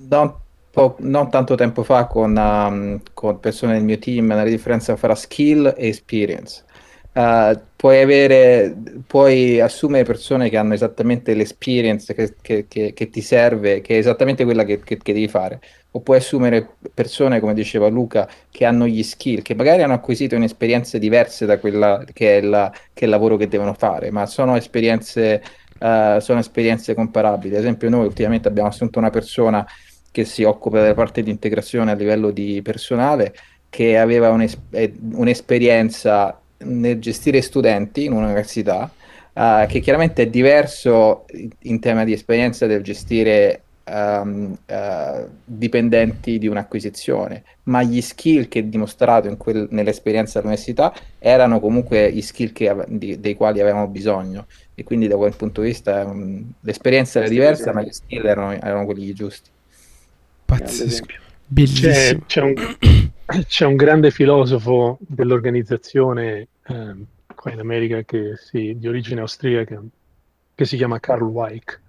non, 0.09 0.33
po- 0.71 0.95
non, 0.99 1.29
tanto 1.29 1.55
tempo 1.55 1.83
fa 1.83 2.05
con, 2.05 2.35
um, 2.35 3.01
con, 3.13 3.39
persone 3.39 3.73
del 3.73 3.83
mio 3.83 3.99
team, 3.99 4.27
la 4.27 4.43
differenza 4.43 4.95
fra 4.95 5.15
skill 5.15 5.73
e 5.77 5.87
experience. 5.87 6.63
Uh, 7.13 7.59
puoi, 7.75 8.01
avere, 8.01 8.75
puoi 9.07 9.59
assumere 9.59 10.03
persone 10.03 10.49
che 10.49 10.57
hanno 10.57 10.75
esattamente 10.75 11.33
l'esperience 11.33 12.13
che, 12.13 12.35
che, 12.41 12.65
che, 12.67 12.93
che, 12.93 13.09
ti 13.09 13.21
serve, 13.21 13.81
che 13.81 13.95
è 13.95 13.97
esattamente 13.97 14.43
quella 14.43 14.63
che, 14.63 14.81
devi 15.03 15.27
fare, 15.27 15.59
o 15.97 16.01
puoi 16.01 16.17
assumere 16.17 16.75
persone, 16.93 17.39
come 17.39 17.53
diceva 17.53 17.87
Luca, 17.87 18.29
che 18.51 18.65
hanno 18.65 18.87
gli 18.87 19.01
skill, 19.01 19.41
che 19.41 19.55
magari 19.55 19.81
hanno 19.81 19.93
acquisito 19.93 20.35
un'esperienza 20.35 20.97
diverse 20.99 21.45
da 21.45 21.57
quella 21.57 22.03
che 22.13 22.37
è, 22.37 22.41
la, 22.41 22.71
che 22.93 23.01
è 23.01 23.03
il 23.05 23.09
lavoro 23.09 23.35
che 23.35 23.47
devono 23.47 23.73
fare, 23.73 24.11
ma 24.11 24.25
sono 24.27 24.55
esperienze, 24.55 25.41
uh, 25.79 26.19
sono 26.19 26.39
esperienze 26.39 26.93
comparabili. 26.93 27.55
Ad 27.55 27.61
esempio, 27.61 27.89
noi 27.89 28.05
ultimamente 28.05 28.47
abbiamo 28.47 28.69
assunto 28.69 28.99
una 28.99 29.09
persona 29.09 29.65
che 30.11 30.23
si 30.23 30.43
occupa 30.43 30.81
della 30.81 30.93
parte 30.93 31.23
di 31.23 31.31
integrazione 31.31 31.91
a 31.91 31.95
livello 31.95 32.29
di 32.29 32.61
personale, 32.61 33.33
che 33.69 33.97
aveva 33.97 34.29
un'es- 34.29 34.59
eh, 34.71 34.93
un'esperienza 35.13 36.39
nel 36.59 36.99
gestire 36.99 37.41
studenti 37.41 38.05
in 38.05 38.11
un'università, 38.11 38.91
uh, 39.33 39.65
che 39.67 39.79
chiaramente 39.79 40.23
è 40.23 40.27
diverso 40.27 41.25
in 41.61 41.79
tema 41.79 42.03
di 42.03 42.13
esperienza 42.13 42.67
del 42.67 42.83
gestire 42.83 43.63
um, 43.89 44.57
uh, 44.67 45.29
dipendenti 45.43 46.37
di 46.37 46.47
un'acquisizione, 46.47 47.43
ma 47.63 47.83
gli 47.83 48.01
skill 48.01 48.47
che 48.47 48.67
dimostrato 48.69 49.35
quel, 49.37 49.67
nell'esperienza 49.71 50.39
all'università 50.39 50.93
erano 51.19 51.59
comunque 51.59 52.11
gli 52.11 52.21
skill 52.21 52.51
ave- 52.67 52.85
di, 52.89 53.19
dei 53.19 53.35
quali 53.35 53.59
avevamo 53.59 53.87
bisogno 53.87 54.45
e 54.75 54.83
quindi 54.83 55.07
da 55.07 55.15
quel 55.15 55.35
punto 55.35 55.61
di 55.61 55.67
vista 55.67 56.05
um, 56.05 56.51
l'esperienza 56.61 57.19
era 57.19 57.27
diversa, 57.27 57.73
ma 57.73 57.81
gli 57.81 57.91
skill 57.91 58.25
erano, 58.25 58.51
erano 58.51 58.85
quelli 58.85 59.13
giusti. 59.13 59.49
Pazzesco. 60.45 61.05
Bellissimo. 61.49 61.91
C'è, 61.91 62.17
c'è, 62.25 62.41
un, 62.41 62.53
c'è, 63.47 63.65
un, 63.65 63.75
grande 63.75 64.11
filosofo 64.11 64.97
dell'organizzazione 64.99 66.47
eh, 66.67 66.95
qua 67.33 67.51
in 67.51 67.59
America 67.59 68.01
che 68.03 68.33
si, 68.35 68.75
di 68.77 68.87
origine 68.87 69.21
austriaca 69.21 69.81
che 70.55 70.65
si 70.65 70.75
chiama 70.75 70.99
Karl 70.99 71.23
Weick 71.23 71.81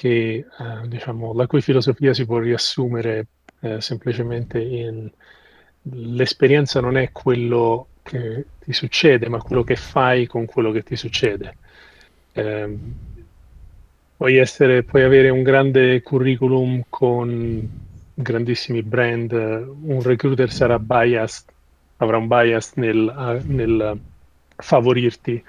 che 0.00 0.46
eh, 0.46 0.88
diciamo, 0.88 1.34
la 1.34 1.46
cui 1.46 1.60
filosofia 1.60 2.14
si 2.14 2.24
può 2.24 2.38
riassumere 2.38 3.26
eh, 3.60 3.82
semplicemente 3.82 4.58
in 4.58 5.10
l'esperienza 5.82 6.80
non 6.80 6.96
è 6.96 7.12
quello 7.12 7.88
che 8.02 8.46
ti 8.60 8.72
succede, 8.72 9.28
ma 9.28 9.42
quello 9.42 9.62
che 9.62 9.76
fai 9.76 10.26
con 10.26 10.46
quello 10.46 10.72
che 10.72 10.82
ti 10.82 10.96
succede. 10.96 11.54
Eh, 12.32 12.78
puoi, 14.16 14.36
essere, 14.36 14.84
puoi 14.84 15.02
avere 15.02 15.28
un 15.28 15.42
grande 15.42 16.00
curriculum 16.00 16.82
con 16.88 17.68
grandissimi 18.14 18.82
brand, 18.82 19.32
un 19.32 20.00
recruiter 20.02 20.50
sarà 20.50 20.78
biased, 20.78 21.44
avrà 21.98 22.16
un 22.16 22.26
bias 22.26 22.72
nel, 22.76 23.42
nel 23.44 24.00
favorirti, 24.56 25.44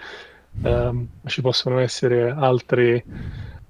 um, 0.64 1.08
ci 1.26 1.42
possono 1.42 1.80
essere 1.80 2.30
altre 2.30 3.04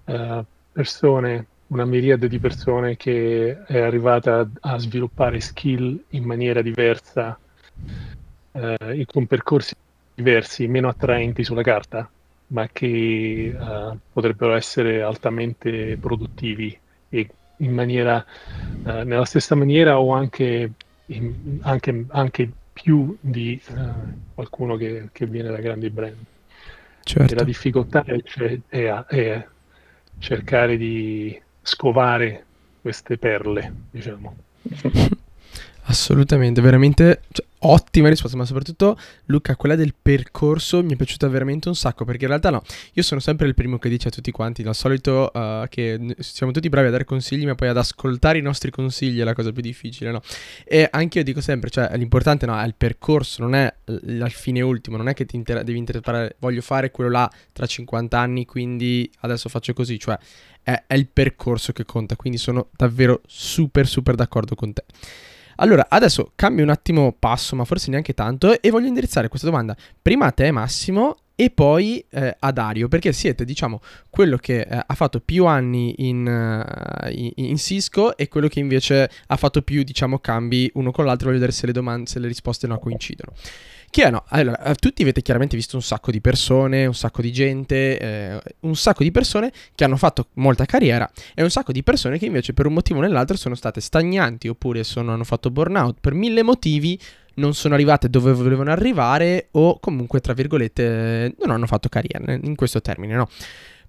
uh, 0.05 0.43
persone, 0.71 1.45
una 1.67 1.85
miriade 1.85 2.27
di 2.27 2.39
persone 2.39 2.97
che 2.97 3.63
è 3.65 3.79
arrivata 3.79 4.49
a, 4.61 4.77
sviluppare 4.77 5.39
skill 5.39 6.03
in 6.09 6.23
maniera 6.23 6.61
diversa, 6.61 7.37
eh, 8.51 9.05
con 9.05 9.27
percorsi 9.27 9.75
diversi, 10.13 10.67
meno 10.67 10.89
attraenti 10.89 11.43
sulla 11.43 11.63
carta, 11.63 12.09
ma 12.47 12.67
che 12.71 13.55
eh, 13.57 13.97
potrebbero 14.11 14.53
essere 14.53 15.01
altamente 15.01 15.97
produttivi 15.97 16.77
e 17.09 17.29
in 17.57 17.73
maniera, 17.73 18.23
eh, 18.85 19.03
nella 19.03 19.25
stessa 19.25 19.55
maniera 19.55 19.99
o 19.99 20.13
anche, 20.13 20.71
in, 21.07 21.59
anche, 21.61 22.05
anche 22.09 22.51
più 22.73 23.15
di 23.19 23.61
eh, 23.67 23.73
qualcuno 24.33 24.75
che, 24.75 25.09
che, 25.11 25.25
viene 25.25 25.49
da 25.49 25.57
grandi 25.57 25.89
brand. 25.89 26.17
Certo. 27.03 27.33
E 27.33 27.35
la 27.35 27.43
difficoltà 27.43 28.03
è, 28.03 28.21
è, 28.67 29.03
è 29.07 29.47
cercare 30.21 30.77
di 30.77 31.37
scovare 31.61 32.45
queste 32.81 33.17
perle, 33.17 33.73
diciamo. 33.89 34.35
Assolutamente, 35.85 36.61
veramente 36.61 37.21
cioè, 37.31 37.45
ottima 37.63 38.07
risposta, 38.07 38.37
ma 38.37 38.45
soprattutto 38.45 38.97
Luca, 39.25 39.55
quella 39.55 39.75
del 39.75 39.95
percorso 39.99 40.83
mi 40.83 40.93
è 40.93 40.95
piaciuta 40.95 41.27
veramente 41.27 41.69
un 41.69 41.75
sacco, 41.75 42.05
perché 42.05 42.23
in 42.23 42.29
realtà 42.29 42.51
no, 42.51 42.61
io 42.93 43.01
sono 43.01 43.19
sempre 43.19 43.47
il 43.47 43.55
primo 43.55 43.79
che 43.79 43.89
dice 43.89 44.09
a 44.09 44.11
tutti 44.11 44.31
quanti, 44.31 44.61
al 44.61 44.75
solito 44.75 45.31
uh, 45.33 45.67
che 45.69 46.15
siamo 46.19 46.51
tutti 46.51 46.69
bravi 46.69 46.87
a 46.87 46.91
dare 46.91 47.03
consigli, 47.03 47.45
ma 47.45 47.55
poi 47.55 47.67
ad 47.67 47.77
ascoltare 47.77 48.37
i 48.37 48.41
nostri 48.41 48.69
consigli 48.69 49.19
è 49.19 49.23
la 49.23 49.33
cosa 49.33 49.51
più 49.51 49.61
difficile, 49.61 50.11
no? 50.11 50.21
E 50.65 50.87
anche 50.89 51.17
io 51.19 51.23
dico 51.23 51.41
sempre, 51.41 51.71
cioè 51.71 51.89
l'importante 51.97 52.45
no, 52.45 52.59
è 52.59 52.65
il 52.65 52.75
percorso, 52.77 53.41
non 53.41 53.55
è 53.55 53.73
il 53.85 54.25
fine 54.29 54.61
ultimo, 54.61 54.97
non 54.97 55.07
è 55.07 55.13
che 55.15 55.25
ti 55.25 55.35
inter- 55.35 55.63
devi 55.63 55.79
interpretare, 55.79 56.35
voglio 56.39 56.61
fare 56.61 56.91
quello 56.91 57.09
là 57.09 57.29
tra 57.51 57.65
50 57.65 58.19
anni, 58.19 58.45
quindi 58.45 59.09
adesso 59.21 59.49
faccio 59.49 59.73
così, 59.73 59.97
cioè 59.99 60.17
è, 60.61 60.83
è 60.85 60.93
il 60.93 61.07
percorso 61.07 61.73
che 61.73 61.85
conta, 61.85 62.15
quindi 62.15 62.37
sono 62.37 62.69
davvero 62.75 63.21
super 63.25 63.87
super 63.87 64.13
d'accordo 64.15 64.53
con 64.53 64.73
te. 64.73 64.83
Allora, 65.61 65.85
adesso 65.89 66.31
cambio 66.35 66.63
un 66.63 66.71
attimo 66.71 67.15
passo, 67.17 67.55
ma 67.55 67.65
forse 67.65 67.91
neanche 67.91 68.15
tanto, 68.15 68.59
e 68.59 68.69
voglio 68.71 68.87
indirizzare 68.87 69.27
questa 69.27 69.47
domanda 69.47 69.75
prima 70.01 70.25
a 70.25 70.31
te, 70.31 70.49
Massimo, 70.49 71.17
e 71.35 71.51
poi 71.51 72.03
eh, 72.09 72.35
a 72.39 72.51
Dario, 72.51 72.87
perché 72.87 73.13
siete, 73.13 73.45
diciamo, 73.45 73.79
quello 74.09 74.37
che 74.37 74.61
eh, 74.61 74.83
ha 74.85 74.93
fatto 74.95 75.19
più 75.19 75.45
anni 75.45 75.93
in, 76.07 76.25
uh, 76.25 77.09
in, 77.09 77.31
in, 77.35 77.57
Cisco 77.57 78.17
e 78.17 78.27
quello 78.27 78.47
che 78.47 78.59
invece 78.59 79.09
ha 79.27 79.35
fatto 79.35 79.61
più, 79.61 79.83
diciamo, 79.83 80.17
cambi 80.17 80.69
uno 80.75 80.91
con 80.91 81.05
l'altro. 81.05 81.27
Voglio 81.27 81.39
vedere 81.39 81.55
se 81.55 81.67
le, 81.67 81.73
domande, 81.73 82.09
se 82.09 82.17
le 82.17 82.27
risposte 82.27 82.65
non 82.65 82.79
coincidono. 82.79 83.33
Che 83.91 84.09
no, 84.09 84.23
allora, 84.29 84.73
tutti 84.73 85.01
avete 85.01 85.21
chiaramente 85.21 85.57
visto 85.57 85.75
un 85.75 85.81
sacco 85.81 86.11
di 86.11 86.21
persone, 86.21 86.85
un 86.85 86.93
sacco 86.93 87.21
di 87.21 87.29
gente, 87.29 87.99
eh, 87.99 88.41
un 88.61 88.77
sacco 88.77 89.03
di 89.03 89.11
persone 89.11 89.51
che 89.75 89.83
hanno 89.83 89.97
fatto 89.97 90.29
molta 90.35 90.63
carriera 90.63 91.11
e 91.35 91.43
un 91.43 91.49
sacco 91.49 91.73
di 91.73 91.83
persone 91.83 92.17
che 92.17 92.25
invece 92.25 92.53
per 92.53 92.67
un 92.67 92.73
motivo 92.73 92.99
o 92.99 93.01
nell'altro 93.01 93.35
sono 93.35 93.53
state 93.53 93.81
stagnanti 93.81 94.47
oppure 94.47 94.85
sono, 94.85 95.11
hanno 95.11 95.25
fatto 95.25 95.51
burnout 95.51 95.97
per 95.99 96.13
mille 96.13 96.41
motivi 96.41 96.97
non 97.33 97.53
sono 97.53 97.73
arrivate 97.73 98.09
dove 98.09 98.31
volevano 98.31 98.71
arrivare 98.71 99.49
o 99.51 99.77
comunque, 99.79 100.21
tra 100.21 100.33
virgolette, 100.33 101.35
non 101.39 101.51
hanno 101.51 101.65
fatto 101.65 101.89
carriera, 101.89 102.31
in 102.31 102.55
questo 102.55 102.79
termine, 102.79 103.15
no? 103.15 103.27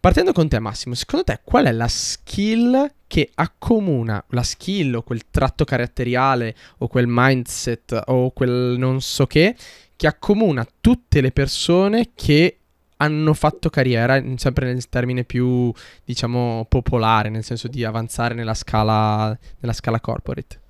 Partendo 0.02 0.32
con 0.32 0.48
te 0.48 0.58
Massimo, 0.58 0.96
secondo 0.96 1.24
te 1.24 1.40
qual 1.44 1.66
è 1.66 1.70
la 1.70 1.86
skill 1.86 2.92
che 3.06 3.30
accomuna 3.32 4.24
la 4.30 4.42
skill 4.42 4.94
o 4.94 5.02
quel 5.02 5.30
tratto 5.30 5.64
caratteriale 5.64 6.56
o 6.78 6.88
quel 6.88 7.04
mindset 7.06 8.02
o 8.06 8.32
quel 8.32 8.74
non 8.78 9.00
so 9.00 9.28
che 9.28 9.54
che 10.02 10.08
accomuna 10.08 10.66
tutte 10.80 11.20
le 11.20 11.30
persone 11.30 12.10
che 12.12 12.56
hanno 12.96 13.34
fatto 13.34 13.70
carriera, 13.70 14.20
sempre 14.34 14.66
nel 14.66 14.88
termine 14.88 15.22
più, 15.22 15.72
diciamo, 16.04 16.66
popolare, 16.68 17.28
nel 17.28 17.44
senso 17.44 17.68
di 17.68 17.84
avanzare 17.84 18.34
nella 18.34 18.54
scala, 18.54 19.38
nella 19.60 19.72
scala 19.72 20.00
corporate. 20.00 20.60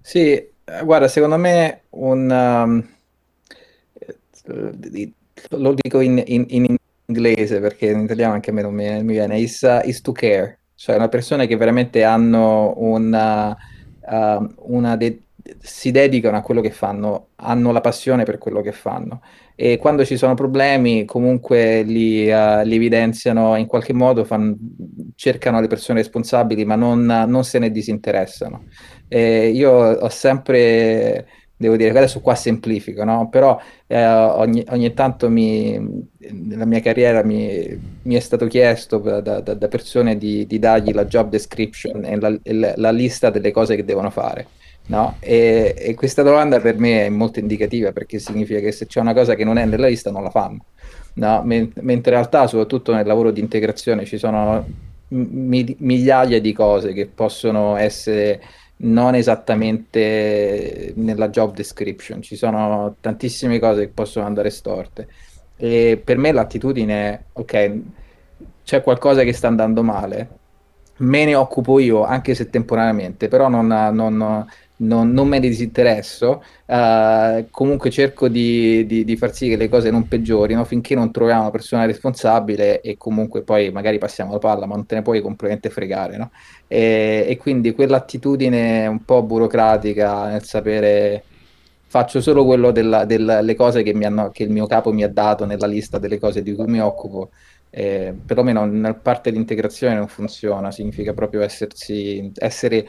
Sì, 0.00 0.30
eh, 0.30 0.52
guarda, 0.84 1.08
secondo 1.08 1.36
me 1.38 1.80
un... 1.90 2.30
Um, 2.30 2.88
lo 5.48 5.74
dico 5.74 5.98
in, 5.98 6.22
in, 6.24 6.44
in, 6.50 6.76
inglese 7.06 7.58
perché 7.58 7.86
in 7.86 8.02
italiano 8.02 8.34
anche 8.34 8.50
a 8.50 8.52
me 8.52 8.62
non 8.62 8.74
mi, 8.74 9.02
mi 9.02 9.12
viene, 9.12 9.40
is, 9.40 9.60
uh, 9.62 9.80
is, 9.82 10.00
to 10.02 10.12
care, 10.12 10.60
cioè 10.76 10.94
una 10.94 11.08
persona 11.08 11.46
che 11.46 11.56
veramente 11.56 12.04
hanno 12.04 12.74
una, 12.76 13.56
uh, 14.02 14.54
una 14.72 14.94
de- 14.94 15.22
si 15.58 15.90
dedicano 15.90 16.36
a 16.36 16.42
quello 16.42 16.60
che 16.60 16.70
fanno, 16.70 17.28
hanno 17.36 17.72
la 17.72 17.80
passione 17.80 18.24
per 18.24 18.38
quello 18.38 18.60
che 18.60 18.72
fanno 18.72 19.20
e 19.54 19.76
quando 19.76 20.04
ci 20.04 20.16
sono 20.16 20.34
problemi 20.34 21.04
comunque 21.04 21.82
li, 21.82 22.28
uh, 22.30 22.62
li 22.64 22.74
evidenziano 22.76 23.56
in 23.56 23.66
qualche 23.66 23.92
modo, 23.92 24.24
fan, 24.24 24.56
cercano 25.14 25.60
le 25.60 25.66
persone 25.66 26.00
responsabili 26.00 26.64
ma 26.64 26.74
non, 26.74 27.04
non 27.04 27.44
se 27.44 27.58
ne 27.58 27.70
disinteressano. 27.70 28.64
E 29.08 29.48
io 29.48 29.70
ho 29.70 30.08
sempre, 30.08 31.26
devo 31.56 31.76
dire, 31.76 31.90
adesso 31.90 32.20
qua 32.20 32.34
semplifico, 32.34 33.04
no? 33.04 33.28
però 33.28 33.60
eh, 33.86 34.04
ogni, 34.04 34.64
ogni, 34.70 34.94
tanto 34.94 35.28
mi, 35.28 36.06
nella 36.30 36.64
mia 36.64 36.80
carriera 36.80 37.22
mi, 37.22 38.00
mi 38.02 38.14
è 38.14 38.20
stato 38.20 38.46
chiesto 38.46 38.98
da, 38.98 39.20
da, 39.20 39.40
da 39.40 39.68
persone 39.68 40.16
di, 40.16 40.46
di, 40.46 40.58
dargli 40.58 40.92
la 40.92 41.04
job 41.04 41.28
description 41.28 42.04
e 42.04 42.18
la, 42.18 42.36
la, 42.44 42.72
la 42.76 42.90
lista 42.90 43.28
delle 43.28 43.50
cose 43.50 43.76
che 43.76 43.84
devono 43.84 44.10
fare 44.10 44.46
No? 44.86 45.16
E, 45.20 45.74
e, 45.78 45.94
questa 45.94 46.22
domanda 46.22 46.60
per 46.60 46.78
me 46.78 47.06
è 47.06 47.08
molto 47.08 47.38
indicativa 47.38 47.92
perché 47.92 48.18
significa 48.18 48.58
che 48.58 48.72
se 48.72 48.86
c'è 48.86 49.00
una 49.00 49.14
cosa 49.14 49.34
che 49.34 49.44
non 49.44 49.56
è 49.56 49.64
nella 49.64 49.86
lista 49.86 50.10
non 50.10 50.22
la 50.22 50.30
fanno. 50.30 50.64
No? 51.14 51.42
mentre 51.44 51.82
in 51.84 52.00
realtà, 52.02 52.46
soprattutto 52.46 52.94
nel 52.94 53.06
lavoro 53.06 53.30
di 53.30 53.40
integrazione, 53.40 54.06
ci 54.06 54.16
sono 54.18 54.66
mi- 55.08 55.76
migliaia 55.78 56.40
di 56.40 56.52
cose 56.52 56.92
che 56.92 57.06
possono 57.06 57.76
essere 57.76 58.40
non 58.84 59.14
esattamente 59.14 60.92
nella 60.96 61.28
job 61.28 61.54
description, 61.54 62.22
ci 62.22 62.36
sono 62.36 62.96
tantissime 63.00 63.58
cose 63.58 63.82
che 63.82 63.92
possono 63.92 64.26
andare 64.26 64.50
storte. 64.50 65.06
E 65.56 66.00
per 66.02 66.16
me 66.16 66.32
l'attitudine 66.32 67.10
è, 67.10 67.20
ok, 67.34 67.72
c'è 68.64 68.82
qualcosa 68.82 69.22
che 69.22 69.32
sta 69.32 69.46
andando 69.48 69.82
male, 69.82 70.28
me 70.98 71.24
ne 71.24 71.34
occupo 71.34 71.78
io, 71.78 72.04
anche 72.04 72.34
se 72.34 72.50
temporaneamente, 72.50 73.28
però 73.28 73.48
non, 73.48 73.66
non, 73.66 74.46
non, 74.82 75.12
non 75.12 75.28
me 75.28 75.38
ne 75.38 75.48
disinteresso, 75.48 76.42
uh, 76.66 77.46
comunque 77.50 77.90
cerco 77.90 78.28
di, 78.28 78.84
di, 78.86 79.04
di, 79.04 79.16
far 79.16 79.32
sì 79.34 79.48
che 79.48 79.56
le 79.56 79.68
cose 79.68 79.90
non 79.90 80.08
peggiorino 80.08 80.64
finché 80.64 80.94
non 80.94 81.10
troviamo 81.12 81.42
una 81.42 81.50
persona 81.50 81.84
responsabile 81.86 82.80
e 82.80 82.96
comunque 82.96 83.42
poi 83.42 83.70
magari 83.70 83.98
passiamo 83.98 84.32
la 84.32 84.38
palla, 84.38 84.66
ma 84.66 84.74
non 84.74 84.86
te 84.86 84.96
ne 84.96 85.02
puoi 85.02 85.20
completamente 85.20 85.70
fregare, 85.70 86.16
no? 86.16 86.30
E, 86.66 87.26
e 87.28 87.36
quindi 87.36 87.72
quell'attitudine 87.72 88.86
un 88.86 89.04
po' 89.04 89.22
burocratica 89.22 90.28
nel 90.28 90.42
sapere 90.44 91.24
faccio 91.86 92.22
solo 92.22 92.44
quello 92.44 92.70
delle 92.70 93.04
del, 93.06 93.54
cose 93.56 93.82
che, 93.82 93.92
hanno, 94.02 94.30
che, 94.30 94.44
il 94.44 94.50
mio 94.50 94.66
capo 94.66 94.92
mi 94.92 95.04
ha 95.04 95.08
dato 95.08 95.44
nella 95.44 95.66
lista 95.66 95.98
delle 95.98 96.18
cose 96.18 96.42
di 96.42 96.54
cui 96.54 96.66
mi 96.66 96.80
occupo. 96.80 97.30
Eh, 97.74 98.14
perlomeno 98.26 98.66
nella 98.66 98.94
parte 98.94 99.30
di 99.30 99.38
integrazione 99.38 99.94
non 99.94 100.08
funziona, 100.08 100.70
significa 100.70 101.14
proprio 101.14 101.42
essersi, 101.42 102.30
essere 102.36 102.86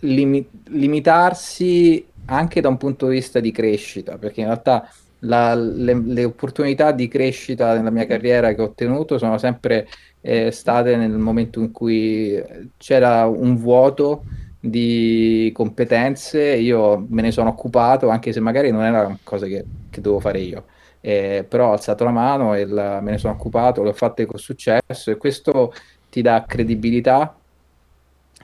limi- 0.00 0.48
limitarsi 0.68 2.06
anche 2.26 2.60
da 2.60 2.68
un 2.68 2.76
punto 2.76 3.08
di 3.08 3.14
vista 3.16 3.40
di 3.40 3.50
crescita, 3.50 4.18
perché 4.18 4.40
in 4.40 4.46
realtà 4.46 4.88
la, 5.20 5.54
le, 5.54 6.00
le, 6.04 6.24
opportunità 6.24 6.92
di 6.92 7.08
crescita 7.08 7.74
nella 7.74 7.90
mia 7.90 8.06
carriera 8.06 8.54
che 8.54 8.62
ho 8.62 8.66
ottenuto 8.66 9.18
sono 9.18 9.36
sempre 9.36 9.88
eh, 10.20 10.50
state 10.50 10.96
nel 10.96 11.10
momento 11.10 11.60
in 11.60 11.72
cui 11.72 12.42
c'era 12.76 13.26
un 13.26 13.56
vuoto 13.56 14.24
di 14.60 15.50
competenze, 15.54 16.54
io 16.54 17.04
me 17.08 17.22
ne 17.22 17.30
sono 17.32 17.50
occupato, 17.50 18.08
anche 18.08 18.32
se 18.32 18.40
magari 18.40 18.70
non 18.70 18.82
era 18.82 19.06
una 19.06 19.18
cosa 19.22 19.46
che, 19.46 19.64
che 19.90 20.00
dovevo 20.00 20.20
fare 20.20 20.40
io. 20.40 20.64
Eh, 21.02 21.46
però 21.48 21.68
ho 21.68 21.72
alzato 21.72 22.04
la 22.04 22.10
mano 22.10 22.54
e 22.54 22.66
la, 22.66 23.00
me 23.00 23.12
ne 23.12 23.18
sono 23.18 23.32
occupato, 23.32 23.82
l'ho 23.82 23.92
fatto 23.94 24.24
con 24.26 24.38
successo 24.38 25.10
e 25.10 25.16
questo 25.16 25.72
ti 26.10 26.20
dà 26.20 26.44
credibilità 26.46 27.39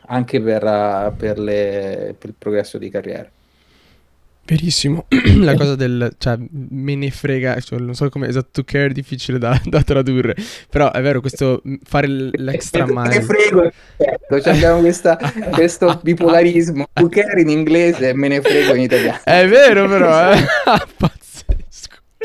anche 0.07 0.41
per, 0.41 0.65
uh, 0.65 1.17
per, 1.17 1.39
le, 1.39 2.15
per 2.19 2.31
il 2.31 2.35
progresso 2.39 2.79
di 2.79 2.91
carriera. 2.91 3.31
Verissimo, 4.47 5.07
la 5.43 5.57
cosa 5.57 5.75
del, 5.75 6.15
cioè, 6.19 6.39
me 6.39 6.95
ne 6.95 7.11
frega, 7.11 7.59
cioè, 7.59 7.81
non 7.81 7.95
so 7.95 8.09
come 8.09 8.29
esatto, 8.29 8.49
to 8.53 8.65
care 8.65 8.87
è 8.87 8.93
difficile 8.93 9.39
da, 9.39 9.61
da, 9.65 9.83
tradurre, 9.83 10.37
però 10.71 10.93
è 10.93 11.03
vero, 11.03 11.21
questo, 11.21 11.61
fare 11.83 12.07
l'extra 12.33 12.87
mile. 12.87 13.09
Me 13.09 13.09
ne 13.09 13.23
frego, 13.23 13.73
certo, 13.97 14.41
cioè 14.41 14.55
abbiamo 14.55 14.81
questa, 14.81 15.19
questo 15.51 15.99
bipolarismo, 16.01 16.87
to 16.93 17.09
care 17.09 17.41
in 17.41 17.49
inglese 17.49 18.11
e 18.11 18.15
me 18.15 18.29
ne 18.29 18.41
frego 18.41 18.75
in 18.75 18.83
italiano. 18.83 19.19
È 19.25 19.49
vero 19.49 19.89
però, 19.89 20.33
eh? 20.33 20.39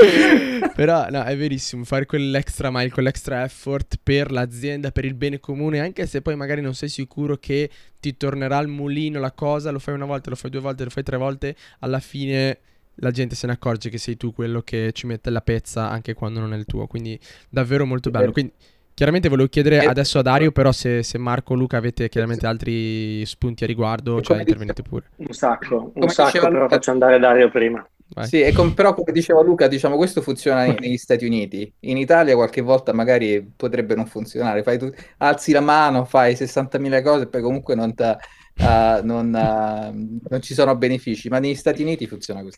Però 0.76 1.10
no, 1.10 1.24
è 1.24 1.38
verissimo, 1.38 1.84
fare 1.84 2.06
quell'extra 2.06 2.70
mile, 2.72 2.89
quell'extra 2.89 3.43
effort 3.43 3.99
per 4.02 4.32
l'azienda, 4.32 4.91
per 4.91 5.06
il 5.06 5.14
bene 5.14 5.39
comune, 5.39 5.80
anche 5.80 6.06
se 6.08 6.22
poi 6.22 6.36
magari 6.36 6.62
non 6.62 6.74
sei 6.74 6.89
sicuro 6.89 7.38
che 7.38 7.70
ti 7.99 8.18
tornerà 8.18 8.58
al 8.58 8.68
mulino 8.68 9.20
la 9.20 9.32
cosa, 9.32 9.72
lo 9.72 9.80
fai 9.80 9.93
una 9.93 10.06
volta, 10.06 10.30
lo 10.30 10.36
fai 10.36 10.49
due 10.49 10.62
volte, 10.62 10.84
lo 10.84 10.89
fai 10.89 11.04
tre 11.04 11.18
volte, 11.18 11.56
alla 11.80 11.99
fine 11.99 12.60
la 12.95 13.12
gente 13.12 13.36
se 13.36 13.47
ne 13.47 13.54
accorge 13.54 13.89
che 13.89 13.97
sei 13.97 14.18
tu 14.18 14.34
quello 14.34 14.62
che 14.62 14.91
ci 14.93 15.08
mette 15.08 15.30
la 15.30 15.41
pezza 15.41 15.89
anche 15.89 16.14
quando 16.14 16.39
non 16.39 16.54
è 16.54 16.58
il 16.58 16.66
tuo, 16.66 16.88
quindi 16.88 17.20
davvero 17.49 17.86
molto 17.86 18.10
bello. 18.10 18.32
Quindi 18.32 18.54
Chiaramente 18.93 19.30
volevo 19.30 19.47
chiedere 19.47 19.80
adesso 19.80 20.20
a 20.20 20.22
Dario, 20.22 20.52
però 20.52 20.72
se, 20.72 21.02
se 21.02 21.18
Marco 21.18 21.54
o 21.54 21.56
Luca 21.56 21.78
avete 21.78 22.08
chiaramente 22.10 22.45
altri 22.45 23.26
spunti 23.26 23.64
a 23.64 23.68
riguardo, 23.68 24.22
cioè 24.22 24.39
intervenite 24.39 24.84
pure. 24.84 25.06
Un 25.16 25.34
sacco, 25.34 25.91
un 25.95 26.10
sacco, 26.10 26.47
però 26.47 26.68
faccio 26.68 26.91
andare 26.91 27.18
Dario 27.18 27.49
prima. 27.49 27.84
Vai. 28.14 28.28
Sì, 28.28 28.41
e 28.41 28.51
com- 28.51 28.74
però 28.74 28.93
come 28.93 29.14
diceva 29.14 29.41
Luca, 29.41 29.68
diciamo 29.68 29.95
questo 29.95 30.22
funziona 30.22 30.66
negli 30.66 30.97
Stati 30.97 31.26
Uniti. 31.26 31.72
In 31.82 31.97
Italia 31.97 32.36
qualche 32.36 32.62
volta 32.62 32.91
magari 32.91 33.41
potrebbe 33.55 33.95
non 33.95 34.05
funzionare. 34.05 34.64
Fai 34.64 34.78
tu- 34.78 34.91
alzi 35.18 35.53
la 35.53 35.62
mano, 35.62 36.03
fai 36.03 36.36
60.000 36.36 37.01
cose 37.01 37.24
e 37.24 37.28
poi 37.28 37.41
comunque 37.41 37.74
non, 37.74 37.93
uh, 37.95 39.05
non, 39.05 39.28
uh, 39.28 40.20
non, 40.30 40.41
ci 40.41 40.53
sono 40.53 40.76
benefici, 40.76 41.30
ma 41.30 41.39
negli 41.39 41.55
Stati 41.55 41.82
Uniti 41.84 42.05
funziona 42.05 42.43
così. 42.43 42.57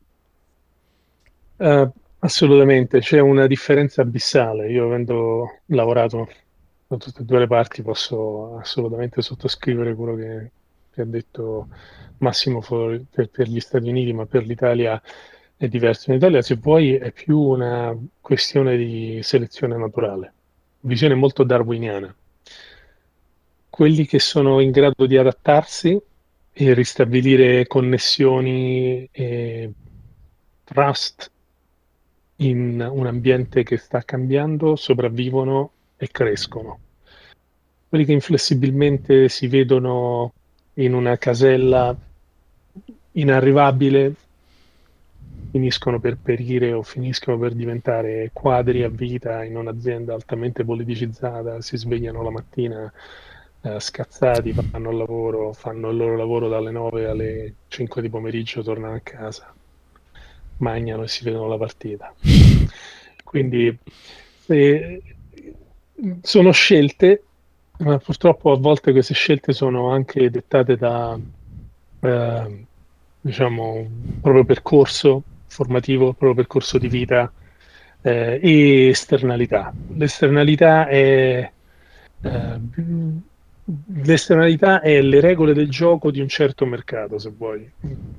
Uh, 1.57 1.91
assolutamente, 2.19 2.99
c'è 2.99 3.19
una 3.19 3.45
differenza 3.45 4.01
abissale. 4.01 4.71
Io 4.71 4.85
avendo 4.85 5.59
lavorato 5.67 6.29
da 6.87 6.97
tutte 6.97 7.21
e 7.21 7.25
due 7.25 7.39
le 7.39 7.47
parti 7.47 7.83
posso 7.83 8.57
assolutamente 8.57 9.21
sottoscrivere 9.21 9.93
quello 9.93 10.15
che, 10.15 10.51
che 10.91 11.01
ha 11.01 11.05
detto 11.05 11.67
Massimo 12.17 12.59
per, 12.59 13.29
per 13.29 13.47
gli 13.47 13.59
Stati 13.59 13.87
Uniti, 13.87 14.13
ma 14.13 14.25
per 14.25 14.45
l'Italia 14.45 14.99
è 15.65 15.69
diverso. 15.69 16.11
In 16.11 16.17
Italia, 16.17 16.41
se 16.41 16.55
vuoi, 16.55 16.95
è 16.95 17.11
più 17.11 17.39
una 17.39 17.95
questione 18.19 18.75
di 18.75 19.19
selezione 19.21 19.77
naturale, 19.77 20.33
visione 20.81 21.15
molto 21.15 21.43
darwiniana. 21.43 22.13
Quelli 23.69 24.05
che 24.05 24.19
sono 24.19 24.59
in 24.59 24.71
grado 24.71 25.05
di 25.05 25.17
adattarsi 25.17 25.99
e 26.51 26.73
ristabilire 26.73 27.65
connessioni 27.65 29.07
e 29.11 29.71
trust 30.63 31.31
in 32.37 32.87
un 32.91 33.07
ambiente 33.07 33.63
che 33.63 33.77
sta 33.77 34.03
cambiando 34.03 34.75
sopravvivono 34.75 35.71
e 35.97 36.09
crescono. 36.09 36.79
Quelli 37.87 38.05
che 38.05 38.11
inflessibilmente 38.11 39.29
si 39.29 39.47
vedono 39.47 40.33
in 40.75 40.93
una 40.93 41.17
casella 41.17 41.95
inarrivabile 43.13 44.15
finiscono 45.53 45.99
per 45.99 46.17
perire 46.17 46.73
o 46.73 46.81
finiscono 46.81 47.37
per 47.37 47.53
diventare 47.53 48.31
quadri 48.33 48.81
a 48.81 48.89
vita 48.89 49.43
in 49.43 49.55
un'azienda 49.55 50.15
altamente 50.15 50.65
politicizzata, 50.65 51.61
si 51.61 51.77
svegliano 51.77 52.23
la 52.23 52.31
mattina 52.31 52.91
eh, 53.61 53.79
scazzati, 53.79 54.51
vanno 54.51 54.89
al 54.89 54.95
lavoro, 54.95 55.53
fanno 55.53 55.91
il 55.91 55.97
loro 55.97 56.17
lavoro 56.17 56.47
dalle 56.47 56.71
9 56.71 57.05
alle 57.05 57.53
5 57.67 58.01
di 58.01 58.09
pomeriggio, 58.09 58.63
tornano 58.63 58.95
a 58.95 59.01
casa, 59.01 59.53
mangiano 60.57 61.03
e 61.03 61.07
si 61.07 61.23
vedono 61.23 61.47
la 61.47 61.57
partita. 61.57 62.11
Quindi 63.23 63.77
eh, 64.47 65.01
sono 66.23 66.51
scelte, 66.51 67.23
ma 67.77 67.99
purtroppo 67.99 68.51
a 68.53 68.57
volte 68.57 68.91
queste 68.91 69.13
scelte 69.13 69.53
sono 69.53 69.91
anche 69.91 70.31
dettate 70.31 70.77
da, 70.77 71.15
eh, 71.99 72.65
diciamo, 73.21 73.87
proprio 74.19 74.45
percorso 74.45 75.25
formativo, 75.53 76.09
il 76.09 76.15
proprio 76.15 76.33
percorso 76.33 76.77
di 76.77 76.87
vita 76.87 77.31
eh, 78.01 78.39
e 78.41 78.87
esternalità. 78.89 79.71
L'esternalità 79.95 80.87
è, 80.87 81.51
eh, 82.21 82.59
l'esternalità 84.01 84.81
è 84.81 85.01
le 85.01 85.19
regole 85.19 85.53
del 85.53 85.69
gioco 85.69 86.11
di 86.11 86.19
un 86.19 86.27
certo 86.27 86.65
mercato, 86.65 87.19
se 87.19 87.31
vuoi. 87.35 87.69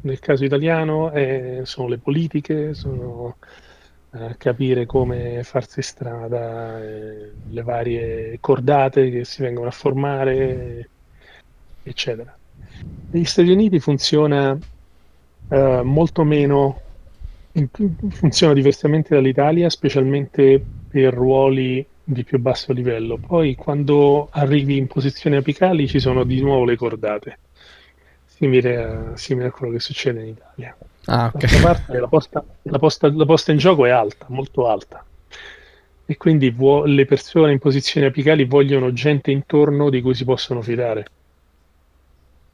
Nel 0.00 0.18
caso 0.20 0.44
italiano 0.44 1.10
è, 1.10 1.60
sono 1.64 1.88
le 1.88 1.98
politiche, 1.98 2.74
sono 2.74 3.36
eh, 4.12 4.36
capire 4.38 4.86
come 4.86 5.42
farsi 5.42 5.82
strada, 5.82 6.80
eh, 6.80 7.32
le 7.50 7.62
varie 7.62 8.38
cordate 8.40 9.10
che 9.10 9.24
si 9.24 9.42
vengono 9.42 9.68
a 9.68 9.72
formare, 9.72 10.88
eccetera. 11.82 12.36
Negli 13.10 13.24
Stati 13.24 13.50
Uniti 13.50 13.80
funziona 13.80 14.56
eh, 15.48 15.80
molto 15.82 16.24
meno 16.24 16.80
funziona 18.10 18.52
diversamente 18.52 19.14
dall'Italia, 19.14 19.70
specialmente 19.70 20.62
per 20.88 21.14
ruoli 21.14 21.86
di 22.02 22.24
più 22.24 22.38
basso 22.38 22.72
livello. 22.72 23.16
Poi 23.16 23.54
quando 23.54 24.28
arrivi 24.30 24.76
in 24.76 24.86
posizioni 24.86 25.36
apicali 25.36 25.86
ci 25.86 26.00
sono 26.00 26.24
di 26.24 26.40
nuovo 26.40 26.64
le 26.64 26.76
cordate, 26.76 27.38
simile 28.24 28.76
a, 28.76 29.16
simile 29.16 29.48
a 29.48 29.50
quello 29.52 29.72
che 29.72 29.80
succede 29.80 30.22
in 30.22 30.28
Italia. 30.28 30.76
Ah, 31.06 31.30
okay. 31.32 31.60
parte, 31.60 31.98
la, 31.98 32.08
posta, 32.08 32.44
la, 32.62 32.78
posta, 32.78 33.12
la, 33.12 33.24
posta, 33.24 33.52
in 33.52 33.58
gioco 33.58 33.86
è 33.86 33.90
alta, 33.90 34.26
molto 34.28 34.66
alta. 34.66 35.04
E 36.06 36.16
quindi 36.16 36.50
vuo, 36.50 36.84
le 36.84 37.06
persone 37.06 37.52
in 37.52 37.58
posizioni 37.58 38.06
apicali 38.06 38.44
vogliono 38.44 38.92
gente 38.92 39.30
intorno 39.30 39.90
di 39.90 40.00
cui 40.00 40.14
si 40.14 40.24
possono 40.24 40.60
fidare. 40.60 41.06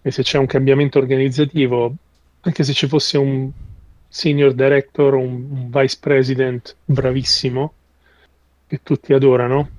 E 0.03 0.11
se 0.11 0.23
c'è 0.23 0.39
un 0.39 0.47
cambiamento 0.47 0.99
organizzativo, 0.99 1.95
anche 2.41 2.65
se 2.65 2.73
ci 2.73 2.87
fosse 2.87 3.19
un 3.19 3.51
senior 4.11 4.53
director, 4.53 5.15
un, 5.15 5.71
vice 5.71 5.97
president 6.01 6.77
bravissimo, 6.85 7.73
che 8.67 8.81
tutti 8.83 9.13
adorano, 9.13 9.71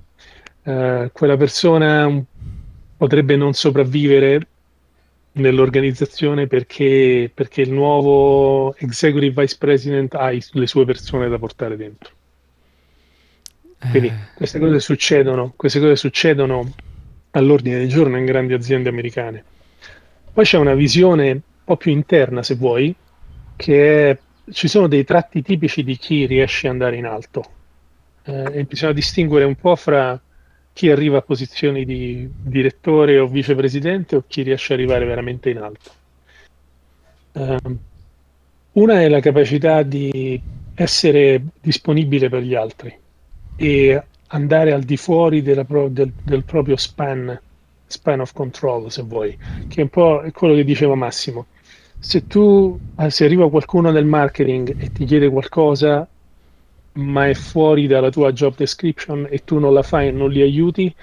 eh, 0.63 1.09
quella 1.11 1.35
persona 1.35 2.23
potrebbe 2.97 3.35
non 3.35 3.53
sopravvivere 3.53 4.47
nell'organizzazione 5.33 6.47
perché, 6.47 7.29
perché 7.33 7.61
il 7.61 7.71
nuovo 7.71 8.73
executive 8.77 9.41
vice 9.41 9.57
president 9.59 10.15
ha 10.15 10.31
i, 10.31 10.41
le 10.51 10.67
sue 10.67 10.85
persone 10.85 11.27
da 11.27 11.37
portare 11.37 11.75
dentro. 11.75 12.11
Quindi 13.89 14.07
eh. 14.07 14.13
queste 14.35 14.59
cose 14.59 14.79
succedono, 14.79 15.53
queste 15.57 15.79
cose 15.79 15.95
succedono 15.97 16.73
all'ordine 17.31 17.79
del 17.79 17.89
giorno 17.89 18.17
in 18.17 18.25
grandi 18.25 18.53
aziende 18.53 18.89
americane. 18.89 19.43
Poi 20.31 20.45
c'è 20.45 20.57
una 20.57 20.75
visione 20.75 21.31
un 21.31 21.41
po' 21.65 21.75
più 21.75 21.91
interna, 21.91 22.43
se 22.43 22.55
vuoi, 22.55 22.95
che 23.61 24.17
ci 24.51 24.67
sono 24.67 24.87
dei 24.87 25.03
tratti 25.03 25.43
tipici 25.43 25.83
di 25.83 25.95
chi 25.95 26.25
riesce 26.25 26.65
ad 26.65 26.73
andare 26.73 26.95
in 26.95 27.05
alto 27.05 27.43
eh, 28.23 28.59
e 28.59 28.63
bisogna 28.63 28.91
distinguere 28.91 29.45
un 29.45 29.55
po' 29.55 29.75
fra 29.75 30.19
chi 30.73 30.89
arriva 30.89 31.19
a 31.19 31.21
posizioni 31.21 31.85
di 31.85 32.27
direttore 32.41 33.19
o 33.19 33.27
vicepresidente 33.27 34.15
o 34.15 34.23
chi 34.25 34.41
riesce 34.41 34.73
ad 34.73 34.79
arrivare 34.79 35.05
veramente 35.05 35.49
in 35.51 35.57
alto. 35.57 35.91
Uh, 37.33 37.77
una 38.73 39.01
è 39.01 39.07
la 39.07 39.19
capacità 39.19 39.83
di 39.83 40.41
essere 40.73 41.43
disponibile 41.61 42.29
per 42.29 42.41
gli 42.41 42.55
altri 42.55 42.97
e 43.57 44.03
andare 44.27 44.71
al 44.71 44.81
di 44.83 44.97
fuori 44.97 45.41
pro- 45.41 45.89
del, 45.89 46.11
del, 46.23 46.43
proprio 46.43 46.77
span, 46.77 47.39
span 47.85 48.21
of 48.21 48.33
control, 48.33 48.91
se 48.91 49.03
vuoi, 49.03 49.37
che 49.67 49.81
è 49.81 49.83
un 49.83 49.89
po' 49.89 50.23
quello 50.33 50.55
che 50.55 50.63
diceva 50.63 50.95
Massimo. 50.95 51.47
Se 52.03 52.25
tu, 52.27 52.77
eh, 52.97 53.09
se 53.09 53.25
arriva 53.25 53.49
qualcuno 53.49 53.91
nel 53.91 54.05
marketing 54.05 54.75
e 54.77 54.89
ti 54.91 55.05
chiede 55.05 55.29
qualcosa, 55.29 56.09
ma 56.93 57.27
è 57.27 57.33
fuori 57.33 57.87
dalla 57.87 58.09
tua 58.09 58.31
job 58.33 58.55
description 58.55 59.27
e 59.29 59.43
tu 59.43 59.59
non 59.59 59.73
la 59.73 59.83
fai 59.83 60.07
e 60.07 60.11
non 60.11 60.29
li 60.31 60.41
aiuti, 60.41 60.93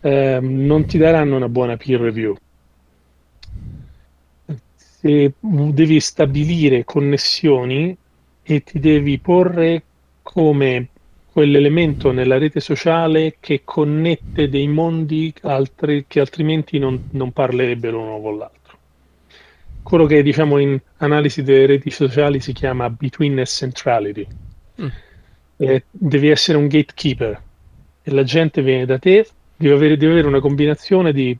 eh, 0.00 0.38
non 0.40 0.84
ti 0.84 0.98
daranno 0.98 1.36
una 1.36 1.48
buona 1.48 1.76
peer 1.76 2.00
review. 2.00 2.36
Se 4.76 5.34
devi 5.40 6.00
stabilire 6.00 6.84
connessioni 6.84 7.96
e 8.42 8.62
ti 8.62 8.78
devi 8.80 9.20
porre 9.20 9.84
come 10.22 10.90
quell'elemento 11.24 12.12
nella 12.12 12.38
rete 12.38 12.60
sociale 12.60 13.36
che 13.40 13.62
connette 13.64 14.48
dei 14.48 14.68
mondi 14.68 15.32
altri, 15.42 16.04
che 16.06 16.20
altrimenti 16.20 16.78
non, 16.78 17.00
non 17.10 17.32
parlerebbero 17.32 18.00
uno 18.00 18.20
con 18.20 18.38
l'altro. 18.38 18.55
Quello 19.86 20.06
che 20.06 20.20
diciamo 20.20 20.58
in 20.58 20.76
analisi 20.96 21.44
delle 21.44 21.64
reti 21.66 21.90
sociali 21.90 22.40
si 22.40 22.52
chiama 22.52 22.90
betweenness 22.90 23.56
centrality. 23.56 24.26
Mm. 24.82 24.88
Eh, 25.58 25.84
devi 25.88 26.28
essere 26.28 26.58
un 26.58 26.66
gatekeeper 26.66 27.40
e 28.02 28.10
la 28.10 28.24
gente 28.24 28.62
viene 28.62 28.84
da 28.84 28.98
te, 28.98 29.28
devi 29.56 29.72
avere, 29.72 29.96
devi 29.96 30.10
avere 30.10 30.26
una 30.26 30.40
combinazione 30.40 31.12
di 31.12 31.38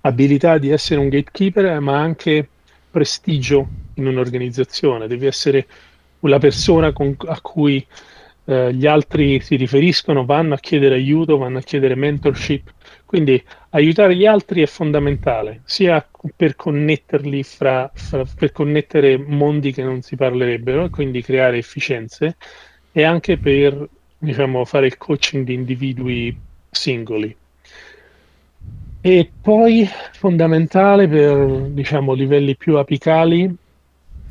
abilità 0.00 0.56
di 0.56 0.70
essere 0.70 1.00
un 1.00 1.10
gatekeeper, 1.10 1.78
ma 1.80 1.98
anche 1.98 2.48
prestigio 2.90 3.68
in 3.96 4.06
un'organizzazione, 4.06 5.06
devi 5.06 5.26
essere 5.26 5.66
la 6.20 6.38
persona 6.38 6.92
con, 6.92 7.14
a 7.26 7.38
cui 7.42 7.86
eh, 8.46 8.72
gli 8.72 8.86
altri 8.86 9.38
si 9.40 9.56
riferiscono, 9.56 10.24
vanno 10.24 10.54
a 10.54 10.58
chiedere 10.58 10.94
aiuto, 10.94 11.36
vanno 11.36 11.58
a 11.58 11.62
chiedere 11.62 11.94
mentorship. 11.94 12.72
Quindi 13.06 13.42
aiutare 13.70 14.16
gli 14.16 14.26
altri 14.26 14.62
è 14.62 14.66
fondamentale, 14.66 15.62
sia 15.64 16.06
per 16.34 16.56
connetterli 16.56 17.42
fra, 17.44 17.88
fra, 17.94 18.24
per 18.36 18.50
connettere 18.50 19.16
mondi 19.16 19.72
che 19.72 19.84
non 19.84 20.02
si 20.02 20.16
parlerebbero 20.16 20.90
quindi 20.90 21.22
creare 21.22 21.58
efficienze, 21.58 22.36
e 22.90 23.04
anche 23.04 23.38
per 23.38 23.88
diciamo, 24.18 24.64
fare 24.64 24.86
il 24.86 24.96
coaching 24.96 25.44
di 25.44 25.54
individui 25.54 26.36
singoli. 26.68 27.34
E 29.00 29.30
poi 29.40 29.88
fondamentale 30.12 31.06
per 31.06 31.68
diciamo, 31.68 32.12
livelli 32.12 32.56
più 32.56 32.76
apicali 32.76 33.54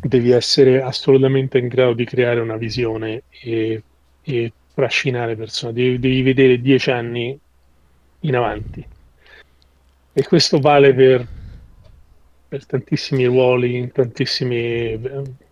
devi 0.01 0.32
essere 0.32 0.82
assolutamente 0.82 1.57
in 1.57 1.67
grado 1.67 1.93
di 1.93 2.03
creare 2.03 2.41
una 2.41 2.57
visione 2.57 3.23
e, 3.30 3.82
e 4.21 4.53
trascinare 4.73 5.36
persone, 5.36 5.71
devi, 5.71 5.97
devi, 5.97 6.21
vedere 6.21 6.59
dieci 6.59 6.91
anni 6.91 7.39
in 8.28 8.36
avanti. 8.36 8.86
E 10.13 10.23
questo 10.23 10.59
vale 10.59 10.93
per, 10.93 11.28
per 12.47 12.65
tantissimi 12.65 13.26
ruoli, 13.26 13.76
in 13.76 13.91
tantissime 13.91 14.99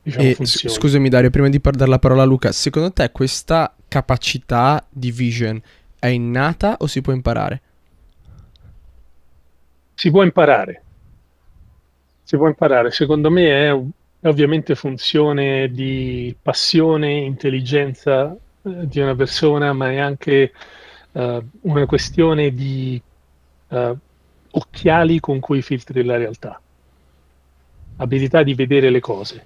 diciamo, 0.02 0.30
e, 0.30 0.36
funzioni. 0.36 0.76
Scusami 0.76 1.10
Dario, 1.10 1.30
prima 1.30 1.50
di 1.50 1.60
dare 1.62 1.90
la 1.90 2.00
parola 2.00 2.24
a 2.24 2.26
Luca, 2.26 2.52
secondo 2.52 2.92
te 2.92 3.12
questa 3.12 3.76
capacità 3.88 4.86
di 4.90 5.12
vision 5.12 5.62
è 6.00 6.08
innata 6.08 6.78
o 6.80 6.88
si 6.88 7.02
può 7.02 7.14
imparare? 7.14 7.62
Si 9.94 10.10
può 10.10 10.24
imparare. 10.24 10.84
Si 12.24 12.38
può 12.38 12.48
imparare. 12.48 12.92
Secondo 12.92 13.30
me 13.30 13.70
è 13.70 13.82
ovviamente 14.28 14.76
funzione 14.76 15.70
di 15.72 16.36
passione, 16.42 17.12
intelligenza 17.12 18.36
eh, 18.64 18.88
di 18.88 19.00
una 19.00 19.16
persona, 19.16 19.74
ma 19.74 19.92
è 19.92 19.98
anche 19.98 20.52
eh, 21.14 21.44
una 21.62 21.86
questione 21.86 22.54
di 22.54 23.02
eh, 23.70 23.96
occhiali 24.52 25.20
con 25.20 25.40
cui 25.40 25.62
filtri 25.62 26.04
la 26.04 26.18
realtà, 26.18 26.62
abilità 27.98 28.44
di 28.44 28.54
vedere 28.54 28.90
le 28.90 29.00
cose. 29.00 29.46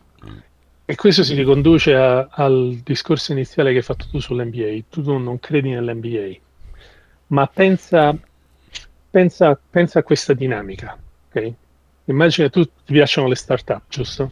E 0.89 0.95
questo 0.95 1.23
si 1.23 1.35
riconduce 1.35 1.93
a, 1.93 2.27
al 2.31 2.79
discorso 2.83 3.33
iniziale 3.33 3.71
che 3.71 3.77
hai 3.77 3.83
fatto 3.83 4.07
tu 4.09 4.19
sull'NBA. 4.19 4.85
Tu 4.89 5.17
non 5.17 5.37
credi 5.39 5.69
nell'NBA, 5.71 6.39
ma 7.27 7.45
pensa, 7.47 8.17
pensa, 9.09 9.59
pensa 9.69 9.99
a 9.99 10.03
questa 10.03 10.33
dinamica. 10.33 10.97
Okay? 11.27 11.53
Immagina 12.05 12.49
tu 12.49 12.63
ti 12.63 12.93
piacciono 12.93 13.27
le 13.27 13.35
start-up, 13.35 13.83
giusto? 13.89 14.31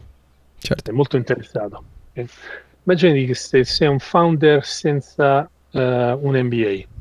Certo. 0.58 0.90
È 0.90 0.94
molto 0.94 1.18
interessato. 1.18 1.84
Okay? 2.12 2.26
Immagini 2.84 3.26
che 3.26 3.34
se 3.34 3.66
sei 3.66 3.90
un 3.90 4.00
founder 4.00 4.64
senza 4.66 5.50
uh, 5.72 5.80
un 5.80 6.40
MBA. 6.42 6.95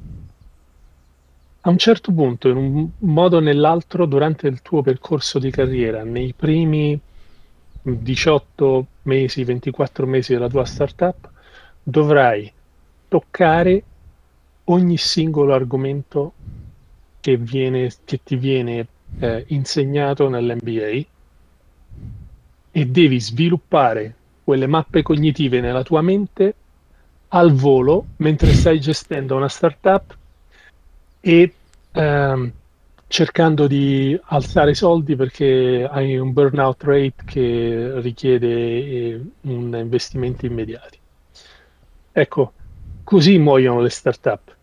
A 1.67 1.71
un 1.71 1.79
certo 1.79 2.13
punto, 2.13 2.51
in 2.51 2.57
un 2.57 2.91
modo 2.99 3.39
o 3.39 3.41
nell'altro, 3.41 4.05
durante 4.05 4.47
il 4.49 4.61
tuo 4.61 4.83
percorso 4.83 5.39
di 5.39 5.51
carriera, 5.51 6.05
nei 6.05 6.35
primi 6.37 7.01
18 7.81 8.87
mesi, 9.05 9.45
24 9.45 10.07
mesi 10.07 10.35
della 10.35 10.51
tua 10.51 10.67
startup, 10.67 11.27
dovrai 11.83 12.53
toccare 13.09 13.83
ogni 14.65 14.99
singolo 14.99 15.55
argomento 15.55 16.35
che, 17.21 17.39
viene, 17.39 17.91
che 18.05 18.21
ti 18.23 18.37
viene 18.37 18.87
eh, 19.21 19.47
insegnato 19.49 20.29
nell'MBA 20.29 21.07
e 22.73 22.87
devi 22.87 23.19
sviluppare 23.19 24.15
quelle 24.45 24.67
mappe 24.67 25.01
cognitive 25.01 25.63
nella 25.63 25.83
tua 25.83 26.03
mente 26.03 26.55
al 27.29 27.53
volo 27.53 28.05
mentre 28.17 28.53
stai 28.53 28.79
gestendo 28.81 29.35
una 29.35 29.49
startup 29.49 30.15
e 31.27 31.55
ehm, 31.93 32.53
cercando 33.07 33.67
di 33.67 34.19
alzare 34.25 34.75
soldi 34.75 35.17
perché 35.17 35.89
hai 35.91 36.19
un 36.19 36.35
burnout 36.35 36.83
rate 36.83 37.15
che 37.25 37.93
richiede 38.01 38.47
eh, 38.47 39.21
un 39.43 39.75
investimenti 39.75 40.45
immediati. 40.45 40.99
Ecco, 42.13 42.53
così 43.03 43.39
muoiono 43.39 43.81
le 43.81 43.89
startup. 43.89 44.55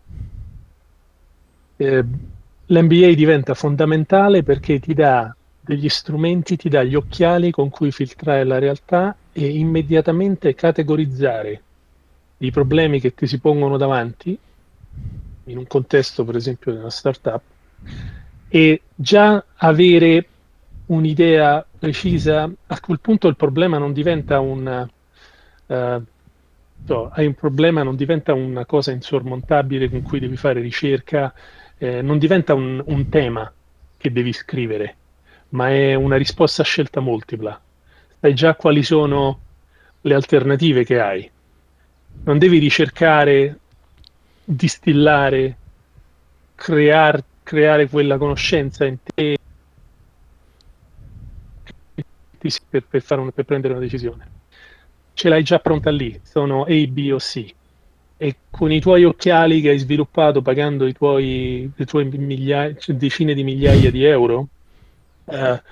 Eh, 1.76 2.04
L'MBA 2.66 3.12
diventa 3.14 3.54
fondamentale 3.54 4.44
perché 4.44 4.78
ti 4.78 4.94
dà 4.94 5.34
degli 5.60 5.88
strumenti, 5.88 6.56
ti 6.56 6.68
dà 6.68 6.84
gli 6.84 6.94
occhiali 6.94 7.50
con 7.50 7.70
cui 7.70 7.90
filtrare 7.90 8.44
la 8.44 8.58
realtà 8.58 9.16
e 9.32 9.48
immediatamente 9.48 10.54
categorizzare 10.54 11.62
i 12.38 12.50
problemi 12.52 13.00
che 13.00 13.14
ti 13.14 13.26
si 13.26 13.40
pongono 13.40 13.76
davanti, 13.76 14.38
in 15.44 15.58
un 15.58 15.66
contesto 15.66 16.24
per 16.24 16.36
esempio 16.36 16.72
di 16.72 16.78
una 16.78 16.90
startup, 16.90 17.42
e 18.48 18.82
già 18.94 19.44
avere 19.56 20.26
un'idea 20.86 21.64
precisa, 21.78 22.50
a 22.66 22.80
quel 22.80 23.00
punto 23.00 23.28
il 23.28 23.36
problema 23.36 23.78
non 23.78 23.92
diventa 23.92 24.40
un... 24.40 24.88
Uh, 25.66 26.02
no, 26.84 27.10
hai 27.12 27.26
un 27.26 27.34
problema, 27.34 27.82
non 27.82 27.96
diventa 27.96 28.34
una 28.34 28.66
cosa 28.66 28.90
insormontabile 28.90 29.88
con 29.88 30.02
cui 30.02 30.20
devi 30.20 30.36
fare 30.36 30.60
ricerca, 30.60 31.32
eh, 31.78 32.02
non 32.02 32.18
diventa 32.18 32.54
un, 32.54 32.82
un 32.84 33.08
tema 33.08 33.50
che 33.96 34.12
devi 34.12 34.32
scrivere, 34.32 34.96
ma 35.50 35.70
è 35.70 35.94
una 35.94 36.16
risposta 36.16 36.62
a 36.62 36.64
scelta 36.64 37.00
multipla. 37.00 37.60
Sai 38.20 38.34
già 38.34 38.54
quali 38.54 38.82
sono 38.82 39.40
le 40.00 40.14
alternative 40.14 40.84
che 40.84 41.00
hai. 41.00 41.30
Non 42.24 42.38
devi 42.38 42.58
ricercare, 42.58 43.58
distillare, 44.54 45.56
crear, 46.54 47.22
creare 47.42 47.88
quella 47.88 48.18
conoscenza 48.18 48.84
in 48.84 48.96
te 49.02 49.38
per, 52.68 52.84
per, 52.84 53.18
una, 53.18 53.30
per, 53.30 53.44
prendere 53.44 53.74
una 53.74 53.82
decisione. 53.82 54.40
Ce 55.14 55.28
l'hai 55.28 55.42
già 55.42 55.58
pronta 55.58 55.90
lì, 55.90 56.18
sono 56.22 56.64
A, 56.64 56.86
B 56.86 57.10
o 57.12 57.18
C. 57.18 57.54
E 58.16 58.36
con 58.50 58.70
i 58.70 58.80
tuoi 58.80 59.04
occhiali 59.04 59.60
che 59.60 59.70
hai 59.70 59.78
sviluppato 59.78 60.42
pagando 60.42 60.86
i 60.86 60.92
tuoi, 60.92 61.70
le 61.74 61.84
tue 61.84 62.04
migliaia, 62.04 62.74
decine 62.86 63.34
di 63.34 63.42
migliaia 63.42 63.90
di 63.90 64.04
euro, 64.04 64.48
eh, 65.24 65.62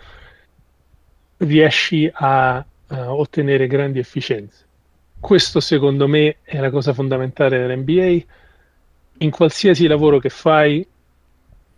riesci 1.39 2.11
a, 2.13 2.57
a 2.57 3.15
ottenere 3.15 3.67
grandi 3.67 4.01
efficienze. 4.01 4.67
Questo 5.21 5.61
secondo 5.61 6.09
me 6.09 6.39
è 6.43 6.59
la 6.59 6.71
cosa 6.71 6.93
fondamentale 6.93 7.59
dell'NBA. 7.59 8.25
In 9.23 9.31
qualsiasi 9.31 9.87
lavoro 9.87 10.19
che 10.19 10.31
fai, 10.31 10.87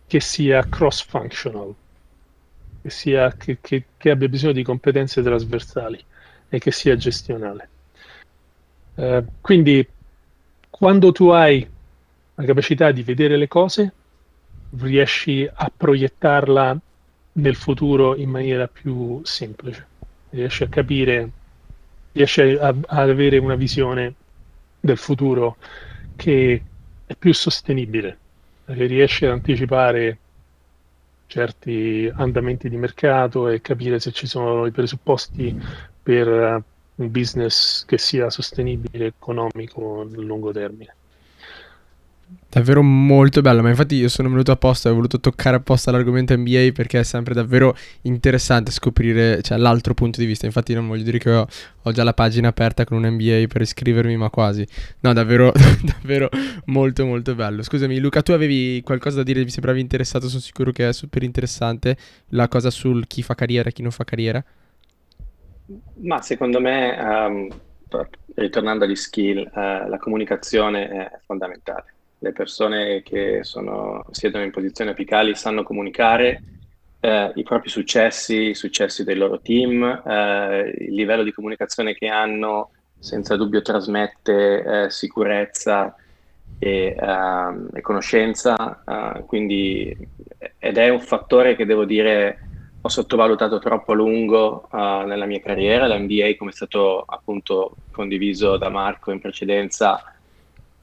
che 0.07 0.19
sia 0.19 0.67
cross-functional, 0.67 1.73
che, 2.81 2.89
sia, 2.89 3.33
che, 3.35 3.57
che, 3.59 3.83
che 3.97 4.09
abbia 4.09 4.27
bisogno 4.29 4.53
di 4.53 4.63
competenze 4.63 5.21
trasversali 5.21 6.03
e 6.49 6.59
che 6.59 6.71
sia 6.71 6.95
gestionale. 6.95 7.69
Uh, 8.95 9.25
quindi 9.41 9.85
quando 10.69 11.11
tu 11.11 11.29
hai 11.29 11.67
la 12.35 12.43
capacità 12.45 12.91
di 12.91 13.03
vedere 13.03 13.37
le 13.37 13.47
cose, 13.47 13.93
riesci 14.79 15.49
a 15.51 15.71
proiettarla 15.75 16.79
nel 17.33 17.55
futuro 17.55 18.15
in 18.15 18.29
maniera 18.29 18.67
più 18.67 19.21
semplice. 19.23 19.85
riesci 20.29 20.63
a 20.63 20.67
capire, 20.67 21.29
riesci 22.11 22.41
ad 22.41 22.85
avere 22.87 23.37
una 23.37 23.55
visione 23.55 24.13
del 24.79 24.97
futuro 24.97 25.57
che 26.15 26.61
è 27.13 27.15
più 27.17 27.33
sostenibile, 27.33 28.17
che 28.65 28.85
riesce 28.85 29.25
ad 29.25 29.33
anticipare 29.33 30.17
certi 31.27 32.11
andamenti 32.13 32.69
di 32.69 32.77
mercato 32.77 33.47
e 33.47 33.61
capire 33.61 33.99
se 33.99 34.11
ci 34.11 34.27
sono 34.27 34.65
i 34.65 34.71
presupposti 34.71 35.55
per 36.01 36.27
un 36.95 37.11
business 37.11 37.85
che 37.85 37.97
sia 37.97 38.29
sostenibile 38.29 39.07
economico 39.07 40.03
nel 40.09 40.23
lungo 40.25 40.51
termine. 40.51 40.95
Davvero 42.53 42.83
molto 42.83 43.41
bello, 43.41 43.63
ma 43.63 43.69
infatti 43.69 43.95
io 43.95 44.07
sono 44.07 44.29
venuto 44.29 44.51
apposta, 44.51 44.91
ho 44.91 44.93
voluto 44.93 45.19
toccare 45.19 45.55
apposta 45.55 45.89
l'argomento 45.89 46.37
NBA 46.37 46.69
perché 46.71 46.99
è 46.99 47.03
sempre 47.03 47.33
davvero 47.33 47.75
interessante 48.01 48.69
scoprire 48.69 49.41
cioè, 49.41 49.57
l'altro 49.57 49.95
punto 49.95 50.19
di 50.19 50.27
vista. 50.27 50.45
Infatti 50.45 50.75
non 50.75 50.87
voglio 50.87 51.01
dire 51.01 51.17
che 51.17 51.31
ho, 51.31 51.47
ho, 51.81 51.91
già 51.91 52.03
la 52.03 52.13
pagina 52.13 52.49
aperta 52.49 52.85
con 52.85 52.97
un 52.97 53.09
NBA 53.11 53.45
per 53.47 53.61
iscrivermi, 53.61 54.15
ma 54.17 54.29
quasi. 54.29 54.67
No, 54.99 55.13
davvero, 55.13 55.51
davvero 55.81 56.29
molto 56.65 57.07
molto 57.07 57.33
bello. 57.33 57.63
Scusami 57.63 57.97
Luca, 57.97 58.21
tu 58.21 58.33
avevi 58.33 58.83
qualcosa 58.83 59.17
da 59.17 59.23
dire, 59.23 59.41
mi 59.41 59.49
sembravi 59.49 59.81
interessato, 59.81 60.27
sono 60.27 60.39
sicuro 60.39 60.71
che 60.71 60.89
è 60.89 60.93
super 60.93 61.23
interessante 61.23 61.97
la 62.29 62.47
cosa 62.49 62.69
sul 62.69 63.07
chi 63.07 63.23
fa 63.23 63.33
carriera 63.33 63.69
e 63.69 63.73
chi 63.73 63.81
non 63.81 63.89
fa 63.89 64.03
carriera. 64.03 64.43
Ma 66.01 66.21
secondo 66.21 66.61
me, 66.61 66.95
um, 66.99 67.47
ritornando 68.35 68.83
agli 68.85 68.95
skill, 68.95 69.39
uh, 69.39 69.89
la 69.89 69.97
comunicazione 69.99 70.87
è 70.87 71.19
fondamentale 71.25 71.92
le 72.23 72.31
persone 72.31 73.03
che 73.03 73.43
sono, 73.43 74.05
siedono 74.11 74.45
in 74.45 74.51
posizioni 74.51 74.91
apicali 74.91 75.35
sanno 75.35 75.63
comunicare 75.63 76.41
eh, 77.01 77.33
i 77.35 77.43
propri 77.43 77.67
successi, 77.67 78.49
i 78.49 78.55
successi 78.55 79.03
del 79.03 79.17
loro 79.17 79.41
team, 79.41 79.83
eh, 79.83 80.73
il 80.79 80.93
livello 80.93 81.23
di 81.23 81.33
comunicazione 81.33 81.93
che 81.93 82.07
hanno 82.07 82.71
senza 82.97 83.35
dubbio 83.35 83.61
trasmette 83.61 84.63
eh, 84.63 84.89
sicurezza 84.89 85.93
e, 86.57 86.95
ehm, 86.97 87.69
e 87.73 87.81
conoscenza, 87.81 88.83
eh, 88.87 89.25
quindi, 89.25 89.93
ed 90.57 90.77
è 90.77 90.87
un 90.87 91.01
fattore 91.01 91.57
che 91.57 91.65
devo 91.65 91.83
dire 91.83 92.37
ho 92.85 92.89
sottovalutato 92.89 93.59
troppo 93.59 93.93
a 93.93 93.95
lungo 93.95 94.67
uh, 94.69 95.05
nella 95.05 95.25
mia 95.25 95.39
carriera. 95.39 95.87
L'NBA, 95.87 96.35
come 96.37 96.51
è 96.51 96.53
stato 96.53 97.01
appunto 97.07 97.77
condiviso 97.91 98.57
da 98.57 98.67
Marco 98.67 99.11
in 99.11 99.21
precedenza, 99.21 100.12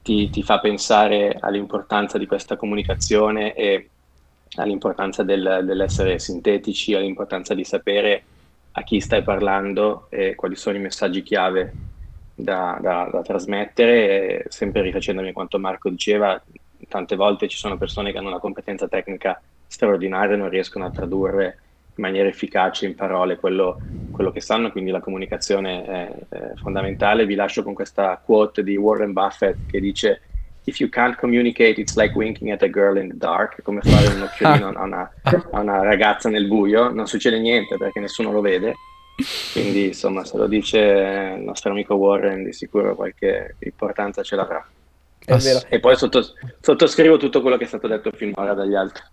ti, 0.01 0.29
ti 0.29 0.43
fa 0.43 0.59
pensare 0.59 1.37
all'importanza 1.39 2.17
di 2.17 2.25
questa 2.25 2.55
comunicazione 2.57 3.53
e 3.53 3.91
all'importanza 4.57 5.23
del, 5.23 5.61
dell'essere 5.63 6.19
sintetici, 6.19 6.93
all'importanza 6.93 7.53
di 7.53 7.63
sapere 7.63 8.25
a 8.71 8.83
chi 8.83 8.99
stai 8.99 9.23
parlando 9.23 10.07
e 10.09 10.35
quali 10.35 10.55
sono 10.55 10.77
i 10.77 10.81
messaggi 10.81 11.21
chiave 11.23 11.77
da, 12.33 12.77
da, 12.81 13.09
da 13.11 13.21
trasmettere, 13.21 14.45
sempre 14.47 14.81
rifacendomi 14.81 15.29
a 15.29 15.33
quanto 15.33 15.59
Marco 15.59 15.89
diceva, 15.89 16.41
tante 16.87 17.15
volte 17.15 17.47
ci 17.47 17.57
sono 17.57 17.77
persone 17.77 18.11
che 18.11 18.17
hanno 18.17 18.29
una 18.29 18.39
competenza 18.39 18.87
tecnica 18.87 19.41
straordinaria 19.67 20.35
e 20.35 20.37
non 20.37 20.49
riescono 20.49 20.85
a 20.85 20.91
tradurre 20.91 21.59
maniera 22.01 22.27
efficace 22.27 22.85
in 22.85 22.95
parole 22.95 23.37
quello, 23.37 23.79
quello 24.11 24.31
che 24.31 24.41
sanno, 24.41 24.71
quindi 24.71 24.91
la 24.91 24.99
comunicazione 24.99 25.85
è, 25.85 26.11
è, 26.29 26.51
fondamentale. 26.55 27.25
Vi 27.25 27.35
lascio 27.35 27.63
con 27.63 27.73
questa 27.73 28.21
quote 28.23 28.63
di 28.63 28.75
Warren 28.75 29.13
Buffett 29.13 29.55
che 29.69 29.79
dice 29.79 30.21
If 30.63 30.79
you 30.79 30.89
can't 30.89 31.17
communicate, 31.17 31.79
it's 31.79 31.95
like 31.95 32.15
winking 32.15 32.51
at 32.51 32.61
a 32.61 32.69
girl 32.69 32.97
in 32.97 33.09
the 33.09 33.17
dark, 33.17 33.61
come 33.63 33.81
fare 33.81 34.13
un 34.13 34.21
occhiolino 34.21 34.69
a 34.69 34.83
una, 34.83 35.11
a 35.23 35.59
una 35.59 35.81
ragazza 35.81 36.29
nel 36.29 36.47
buio, 36.47 36.91
non 36.91 37.07
succede 37.07 37.39
niente 37.39 37.77
perché 37.77 37.99
nessuno 37.99 38.31
lo 38.31 38.41
vede. 38.41 38.73
Quindi, 39.53 39.87
insomma, 39.87 40.23
se 40.23 40.37
lo 40.37 40.47
dice 40.47 41.35
il 41.37 41.43
nostro 41.43 41.71
amico 41.71 41.95
Warren, 41.95 42.43
di 42.43 42.53
sicuro 42.53 42.95
qualche 42.95 43.55
importanza 43.59 44.21
ce 44.21 44.35
l'avrà. 44.35 44.65
E 45.67 45.79
poi 45.79 45.95
sottos- 45.95 46.33
sottoscrivo 46.59 47.17
tutto 47.17 47.41
quello 47.41 47.57
che 47.57 47.65
è 47.65 47.67
stato 47.67 47.87
detto 47.87 48.11
finora 48.11 48.53
dagli 48.53 48.75
altri. 48.75 49.03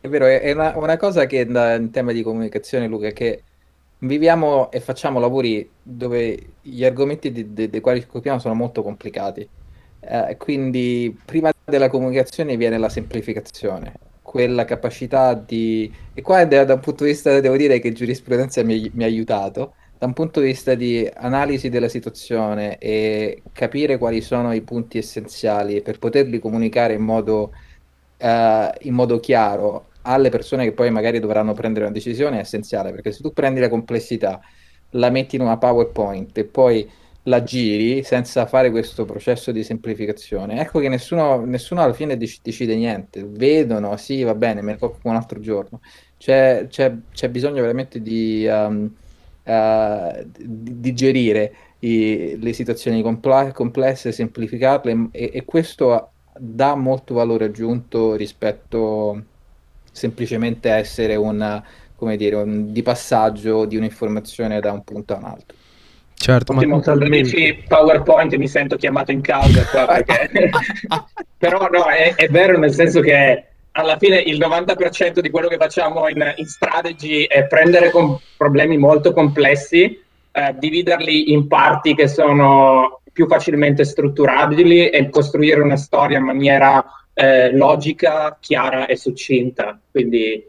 È 0.00 0.08
vero, 0.08 0.24
è 0.24 0.50
una, 0.52 0.76
una 0.78 0.96
cosa 0.96 1.26
che 1.26 1.40
in 1.40 1.90
tema 1.92 2.12
di 2.12 2.22
comunicazione, 2.22 2.86
Luca, 2.86 3.08
è 3.08 3.12
che 3.12 3.42
viviamo 3.98 4.70
e 4.70 4.80
facciamo 4.80 5.20
lavori 5.20 5.68
dove 5.82 6.52
gli 6.62 6.84
argomenti 6.86 7.52
dei 7.52 7.80
quali 7.80 8.00
scopriamo 8.00 8.38
sono 8.38 8.54
molto 8.54 8.82
complicati. 8.82 9.46
Eh, 10.00 10.36
quindi 10.38 11.14
prima 11.22 11.52
della 11.66 11.90
comunicazione 11.90 12.56
viene 12.56 12.78
la 12.78 12.88
semplificazione, 12.88 13.92
quella 14.22 14.64
capacità 14.64 15.34
di... 15.34 15.92
E 16.14 16.22
qua 16.22 16.46
da, 16.46 16.64
da 16.64 16.74
un 16.74 16.80
punto 16.80 17.04
di 17.04 17.10
vista, 17.10 17.38
devo 17.38 17.56
dire 17.58 17.78
che 17.78 17.92
giurisprudenza 17.92 18.64
mi, 18.64 18.90
mi 18.94 19.04
ha 19.04 19.06
aiutato, 19.06 19.74
da 19.98 20.06
un 20.06 20.14
punto 20.14 20.40
di 20.40 20.46
vista 20.46 20.74
di 20.74 21.06
analisi 21.14 21.68
della 21.68 21.88
situazione 21.88 22.78
e 22.78 23.42
capire 23.52 23.98
quali 23.98 24.22
sono 24.22 24.54
i 24.54 24.62
punti 24.62 24.96
essenziali 24.96 25.82
per 25.82 25.98
poterli 25.98 26.38
comunicare 26.38 26.94
in 26.94 27.02
modo, 27.02 27.52
uh, 28.16 28.26
in 28.80 28.94
modo 28.94 29.20
chiaro 29.20 29.88
alle 30.02 30.30
persone 30.30 30.64
che 30.64 30.72
poi 30.72 30.90
magari 30.90 31.18
dovranno 31.20 31.52
prendere 31.52 31.84
una 31.84 31.94
decisione 31.94 32.38
è 32.38 32.40
essenziale, 32.40 32.90
perché 32.90 33.12
se 33.12 33.22
tu 33.22 33.32
prendi 33.32 33.60
la 33.60 33.68
complessità, 33.68 34.40
la 34.90 35.10
metti 35.10 35.36
in 35.36 35.42
una 35.42 35.58
PowerPoint 35.58 36.36
e 36.38 36.44
poi 36.44 36.88
la 37.24 37.42
giri 37.42 38.02
senza 38.02 38.46
fare 38.46 38.70
questo 38.70 39.04
processo 39.04 39.52
di 39.52 39.62
semplificazione, 39.62 40.60
ecco 40.60 40.80
che 40.80 40.88
nessuno, 40.88 41.44
nessuno 41.44 41.82
alla 41.82 41.92
fine 41.92 42.16
dec- 42.16 42.40
decide 42.42 42.74
niente. 42.76 43.24
Vedono, 43.26 43.96
sì, 43.96 44.22
va 44.22 44.34
bene, 44.34 44.62
me 44.62 44.72
ne 44.72 44.78
occupo 44.80 45.08
un 45.08 45.16
altro 45.16 45.38
giorno. 45.40 45.80
C'è, 46.16 46.66
c'è, 46.68 46.94
c'è 47.12 47.28
bisogno 47.28 47.60
veramente 47.60 48.00
di 48.00 48.46
um, 48.46 48.90
uh, 49.44 50.26
digerire 50.34 51.54
i, 51.80 52.36
le 52.40 52.52
situazioni 52.52 53.02
compl- 53.02 53.52
complesse, 53.52 54.12
semplificarle 54.12 55.08
e, 55.12 55.30
e 55.34 55.44
questo 55.44 56.12
dà 56.38 56.74
molto 56.74 57.14
valore 57.14 57.46
aggiunto 57.46 58.14
rispetto 58.14 59.24
semplicemente 59.90 60.70
essere 60.70 61.16
un, 61.16 61.62
come 61.96 62.16
dire, 62.16 62.36
un, 62.36 62.72
di 62.72 62.82
passaggio 62.82 63.64
di 63.64 63.76
un'informazione 63.76 64.60
da 64.60 64.72
un 64.72 64.82
punto 64.84 65.14
a 65.14 65.16
un 65.16 65.24
altro. 65.24 65.56
Certo, 66.14 66.52
Ottimo, 66.52 66.76
ma 66.76 66.82
totalmente. 66.82 67.64
PowerPoint 67.66 68.34
mi 68.36 68.46
sento 68.46 68.76
chiamato 68.76 69.10
in 69.10 69.22
causa 69.22 69.64
qua 69.64 69.86
perché... 69.86 70.28
però 71.38 71.66
no, 71.70 71.86
è, 71.86 72.14
è, 72.14 72.28
vero 72.28 72.58
nel 72.58 72.74
senso 72.74 73.00
che 73.00 73.44
alla 73.72 73.96
fine 73.96 74.18
il 74.18 74.38
90% 74.38 75.20
di 75.20 75.30
quello 75.30 75.48
che 75.48 75.56
facciamo 75.56 76.08
in, 76.08 76.34
in 76.36 76.46
strategy 76.46 77.24
è 77.24 77.46
prendere 77.46 77.90
problemi 78.36 78.76
molto 78.76 79.14
complessi, 79.14 79.98
eh, 80.32 80.54
dividerli 80.58 81.32
in 81.32 81.46
parti 81.46 81.94
che 81.94 82.06
sono 82.06 83.00
più 83.10 83.26
facilmente 83.26 83.84
strutturabili 83.84 84.90
e 84.90 85.08
costruire 85.08 85.60
una 85.60 85.76
storia 85.76 86.18
in 86.18 86.24
maniera 86.24 86.84
eh, 87.20 87.54
logica, 87.54 88.36
chiara 88.40 88.86
e 88.86 88.96
succinta. 88.96 89.78
Quindi 89.90 90.42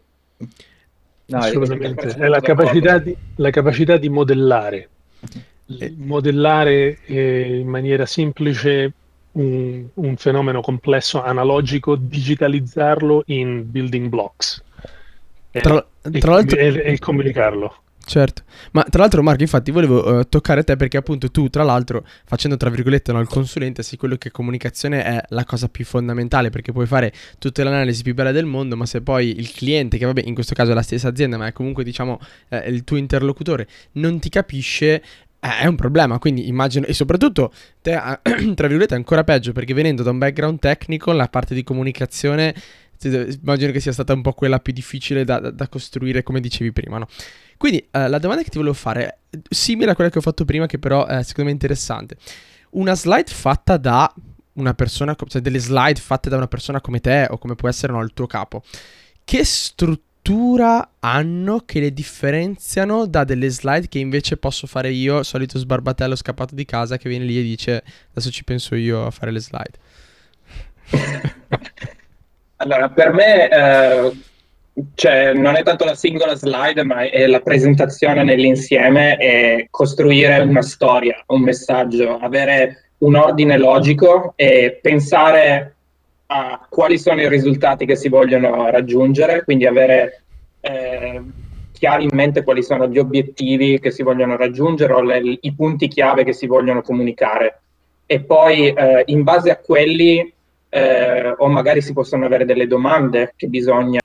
no, 1.26 1.38
assolutamente 1.38 2.08
è 2.08 2.28
la 2.28 2.40
capacità, 2.40 2.98
di, 2.98 3.16
la 3.36 3.50
capacità 3.50 3.98
di 3.98 4.08
modellare, 4.08 4.90
eh. 5.80 5.94
modellare 5.98 7.00
eh, 7.06 7.58
in 7.60 7.68
maniera 7.68 8.06
semplice 8.06 8.94
un, 9.34 9.86
un, 9.94 10.16
fenomeno 10.16 10.62
complesso 10.62 11.22
analogico, 11.22 11.96
digitalizzarlo 11.96 13.24
in 13.28 13.70
building 13.70 14.08
blocks. 14.08 14.64
Tra, 15.52 15.86
tra 16.02 16.32
l'altro... 16.32 16.58
e, 16.58 16.82
e 16.86 17.00
comunicarlo. 17.00 17.76
Certo, 18.04 18.42
ma 18.72 18.84
tra 18.84 19.02
l'altro 19.02 19.22
Marco 19.22 19.44
infatti 19.44 19.70
volevo 19.72 20.18
uh, 20.18 20.28
toccare 20.28 20.64
te 20.64 20.76
perché 20.76 20.98
appunto 20.98 21.30
tu 21.30 21.50
tra 21.50 21.64
l'altro 21.64 22.04
facendo 22.26 22.58
tra 22.58 22.70
virgolette 22.70 23.12
no, 23.12 23.20
il 23.20 23.28
consulente 23.28 23.84
sei 23.84 23.98
quello 23.98 24.16
che 24.16 24.32
comunicazione 24.32 25.04
è 25.04 25.24
la 25.30 25.46
cosa 25.46 25.70
più 25.70 25.86
fondamentale 25.86 26.50
perché 26.50 26.72
puoi 26.72 26.88
fare 26.88 27.14
tutte 27.38 27.64
le 27.64 27.70
analisi 27.70 28.02
più 28.02 28.14
belle 28.14 28.32
del 28.32 28.46
mondo 28.46 28.76
ma 28.76 28.86
se 28.86 29.02
poi 29.02 29.38
il 29.38 29.52
cliente 29.52 29.98
che 29.98 30.06
vabbè 30.06 30.24
in 30.26 30.34
questo 30.34 30.56
caso 30.56 30.72
è 30.72 30.74
la 30.74 30.82
stessa 30.82 31.10
azienda 31.10 31.38
ma 31.38 31.48
è 31.48 31.54
comunque 31.54 31.84
diciamo 31.84 32.20
eh, 32.50 32.70
il 32.70 32.84
tuo 32.84 32.98
interlocutore 32.98 33.68
non 33.94 34.20
ti 34.20 34.30
capisce 34.30 35.02
eh, 35.44 35.58
è 35.62 35.66
un 35.66 35.76
problema, 35.76 36.20
quindi 36.20 36.48
immagino, 36.48 36.86
e 36.86 36.94
soprattutto 36.94 37.52
te, 37.82 37.92
tra 38.22 38.68
virgolette, 38.68 38.94
è 38.94 38.98
ancora 38.98 39.24
peggio 39.24 39.54
perché 39.54 39.74
venendo 39.74 40.04
da 40.04 40.12
un 40.12 40.20
background 40.20 40.60
tecnico, 40.60 41.12
la 41.14 41.28
parte 41.30 41.56
di 41.56 41.64
comunicazione, 41.64 42.54
immagino 43.08 43.72
che 43.72 43.80
sia 43.80 43.92
stata 43.92 44.14
un 44.14 44.22
po' 44.22 44.34
quella 44.34 44.60
più 44.60 44.74
difficile 44.74 45.24
da, 45.24 45.40
da, 45.40 45.68
costruire, 45.68 46.24
come 46.24 46.40
dicevi 46.40 46.72
prima, 46.72 46.98
no? 46.98 47.08
Quindi 47.58 47.88
uh, 47.92 48.08
la 48.08 48.20
domanda 48.20 48.44
che 48.44 48.50
ti 48.50 48.58
volevo 48.58 48.76
fare 48.76 49.20
è 49.30 49.40
simile 49.50 49.92
a 49.92 49.96
quella 49.96 50.10
che 50.10 50.18
ho 50.18 50.22
fatto 50.22 50.46
prima, 50.46 50.66
che 50.66 50.80
però 50.80 51.06
è 51.06 51.24
secondo 51.24 51.50
me 51.50 51.52
interessante. 51.52 52.18
Una 52.72 52.96
slide 52.96 53.32
fatta 53.32 53.78
da 53.78 54.14
una 54.54 54.74
persona, 54.74 55.16
cioè 55.28 55.42
delle 55.42 55.60
slide 55.60 56.00
fatte 56.00 56.30
da 56.30 56.38
una 56.38 56.48
persona 56.48 56.82
come 56.82 57.00
te 57.00 57.28
o 57.30 57.38
come 57.38 57.56
può 57.56 57.70
essere 57.70 57.94
no, 57.94 58.02
il 58.02 58.14
tuo 58.14 58.28
capo, 58.28 58.64
che 59.24 59.44
struttura 59.44 60.96
hanno 61.00 61.64
che 61.66 61.80
le 61.80 61.94
differenziano 61.94 63.06
da 63.06 63.24
delle 63.24 63.50
slide 63.50 63.88
che 63.88 64.00
invece 64.00 64.38
posso 64.38 64.68
fare 64.68 64.92
io, 64.92 65.24
solito 65.24 65.58
sbarbatello 65.58 66.16
scappato 66.16 66.56
di 66.56 66.66
casa 66.66 66.98
che 66.98 67.10
viene 67.10 67.26
lì 67.26 67.40
e 67.40 67.44
dice 67.44 67.84
adesso 68.12 68.30
ci 68.30 68.44
penso 68.44 68.76
io 68.76 69.06
a 69.06 69.12
fare 69.12 69.32
le 69.32 69.40
slide? 69.40 69.80
allora, 72.62 72.90
per 72.90 73.12
me... 73.14 73.50
Eh 73.50 74.30
cioè, 74.96 75.34
non 75.34 75.56
è 75.56 75.64
tanto 75.64 75.84
la 75.86 75.96
singola 75.96 76.36
slide, 76.36 76.84
ma 76.84 77.02
è 77.10 77.28
la 77.28 77.42
presentazione 77.42 78.24
nell'insieme 78.24 79.18
e 79.18 79.68
costruire 79.70 80.40
una 80.40 80.62
storia, 80.62 81.22
un 81.28 81.42
messaggio, 81.42 82.18
avere 82.18 82.92
un 83.00 83.16
ordine 83.16 83.58
logico 83.58 84.34
e 84.36 84.80
pensare 84.82 85.76
a 86.28 86.66
quali 86.70 86.98
sono 86.98 87.22
i 87.22 87.28
risultati 87.28 87.86
che 87.86 87.96
si 87.96 88.08
vogliono 88.08 88.70
raggiungere, 88.70 89.44
quindi 89.44 89.66
avere 89.66 90.24
eh, 90.62 91.22
chiari 91.74 92.04
in 92.04 92.12
mente 92.14 92.44
quali 92.44 92.64
sono 92.64 92.88
gli 92.88 93.00
obiettivi 93.00 93.80
che 93.80 93.92
si 93.92 94.04
vogliono 94.04 94.38
raggiungere 94.38 94.94
o 94.94 95.02
le, 95.02 95.38
i 95.42 95.54
punti 95.54 95.90
chiave 95.90 96.24
che 96.24 96.34
si 96.34 96.48
vogliono 96.48 96.82
comunicare. 96.82 97.60
E 98.06 98.22
poi 98.22 98.70
eh, 98.70 99.04
in 99.08 99.24
base 99.24 99.52
a 99.52 99.58
quelli 99.58 100.34
eh, 100.74 101.36
o 101.38 101.48
magari 101.50 101.82
si 101.82 101.92
possono 101.92 102.26
avere 102.26 102.46
delle 102.46 102.66
domande 102.66 103.34
che 103.36 103.48
bisogna 103.48 104.00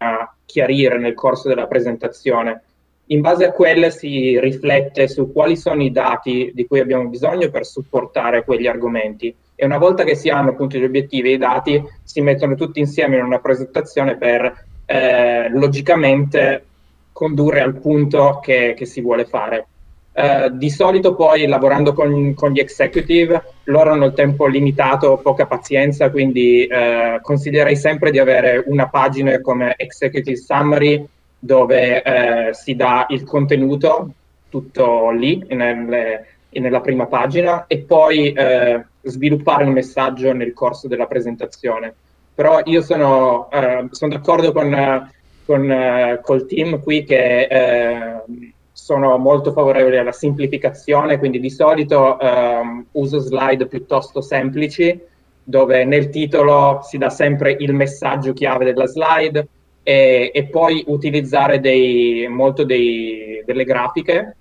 chiarire 0.44 0.98
nel 0.98 1.14
corso 1.14 1.48
della 1.48 1.68
presentazione. 1.68 2.62
In 3.10 3.20
base 3.20 3.44
a 3.44 3.52
quelle 3.52 3.92
si 3.92 4.38
riflette 4.40 5.06
su 5.06 5.32
quali 5.32 5.56
sono 5.56 5.84
i 5.84 5.92
dati 5.92 6.50
di 6.52 6.66
cui 6.66 6.80
abbiamo 6.80 7.08
bisogno 7.08 7.50
per 7.50 7.64
supportare 7.64 8.44
quegli 8.44 8.66
argomenti 8.66 9.32
e 9.54 9.64
una 9.64 9.78
volta 9.78 10.02
che 10.02 10.16
si 10.16 10.28
hanno 10.28 10.50
appunto 10.50 10.76
gli 10.76 10.84
obiettivi 10.84 11.30
e 11.30 11.34
i 11.34 11.38
dati 11.38 11.80
si 12.02 12.20
mettono 12.20 12.56
tutti 12.56 12.80
insieme 12.80 13.16
in 13.16 13.24
una 13.24 13.38
presentazione 13.38 14.16
per 14.16 14.64
eh, 14.86 15.48
logicamente 15.50 16.64
condurre 17.12 17.60
al 17.60 17.78
punto 17.78 18.40
che, 18.42 18.74
che 18.76 18.86
si 18.86 19.00
vuole 19.00 19.24
fare. 19.24 19.68
Eh, 20.18 20.48
di 20.54 20.70
solito 20.70 21.14
poi 21.14 21.46
lavorando 21.46 21.92
con, 21.92 22.32
con, 22.32 22.50
gli 22.50 22.58
executive, 22.58 23.42
loro 23.64 23.92
hanno 23.92 24.06
il 24.06 24.14
tempo 24.14 24.46
limitato, 24.46 25.18
poca 25.18 25.44
pazienza, 25.44 26.10
quindi 26.10 26.64
eh, 26.64 27.18
consiglierei 27.20 27.76
sempre 27.76 28.10
di 28.10 28.18
avere 28.18 28.64
una 28.64 28.88
pagina 28.88 29.38
come 29.42 29.74
executive 29.76 30.38
summary 30.38 31.06
dove 31.38 32.02
eh, 32.02 32.54
si 32.54 32.74
dà 32.74 33.04
il 33.10 33.24
contenuto 33.24 34.10
tutto 34.48 35.10
lì 35.10 35.44
nelle, 35.50 36.26
nella 36.48 36.80
prima 36.80 37.04
pagina 37.04 37.66
e 37.66 37.80
poi 37.80 38.32
eh, 38.32 38.86
sviluppare 39.02 39.64
un 39.64 39.72
messaggio 39.72 40.32
nel 40.32 40.54
corso 40.54 40.88
della 40.88 41.06
presentazione. 41.06 41.92
Però 42.34 42.62
io 42.64 42.80
sono, 42.80 43.50
eh, 43.50 43.86
sono 43.90 44.14
d'accordo 44.14 44.50
con, 44.52 45.10
con 45.44 46.18
col 46.22 46.46
team 46.46 46.82
qui 46.82 47.04
che 47.04 48.22
sono 48.76 49.16
molto 49.16 49.52
favorevoli 49.52 49.96
alla 49.96 50.12
semplificazione, 50.12 51.18
quindi 51.18 51.40
di 51.40 51.48
solito 51.48 52.18
um, 52.20 52.84
uso 52.92 53.20
slide 53.20 53.66
piuttosto 53.68 54.20
semplici, 54.20 55.00
dove 55.42 55.84
nel 55.86 56.10
titolo 56.10 56.80
si 56.82 56.98
dà 56.98 57.08
sempre 57.08 57.56
il 57.58 57.72
messaggio 57.72 58.34
chiave 58.34 58.66
della 58.66 58.86
slide 58.86 59.48
e, 59.82 60.30
e 60.32 60.44
poi 60.48 60.84
utilizzare 60.88 61.58
dei, 61.58 62.26
molto 62.28 62.64
dei, 62.64 63.42
delle 63.46 63.64
grafiche, 63.64 64.36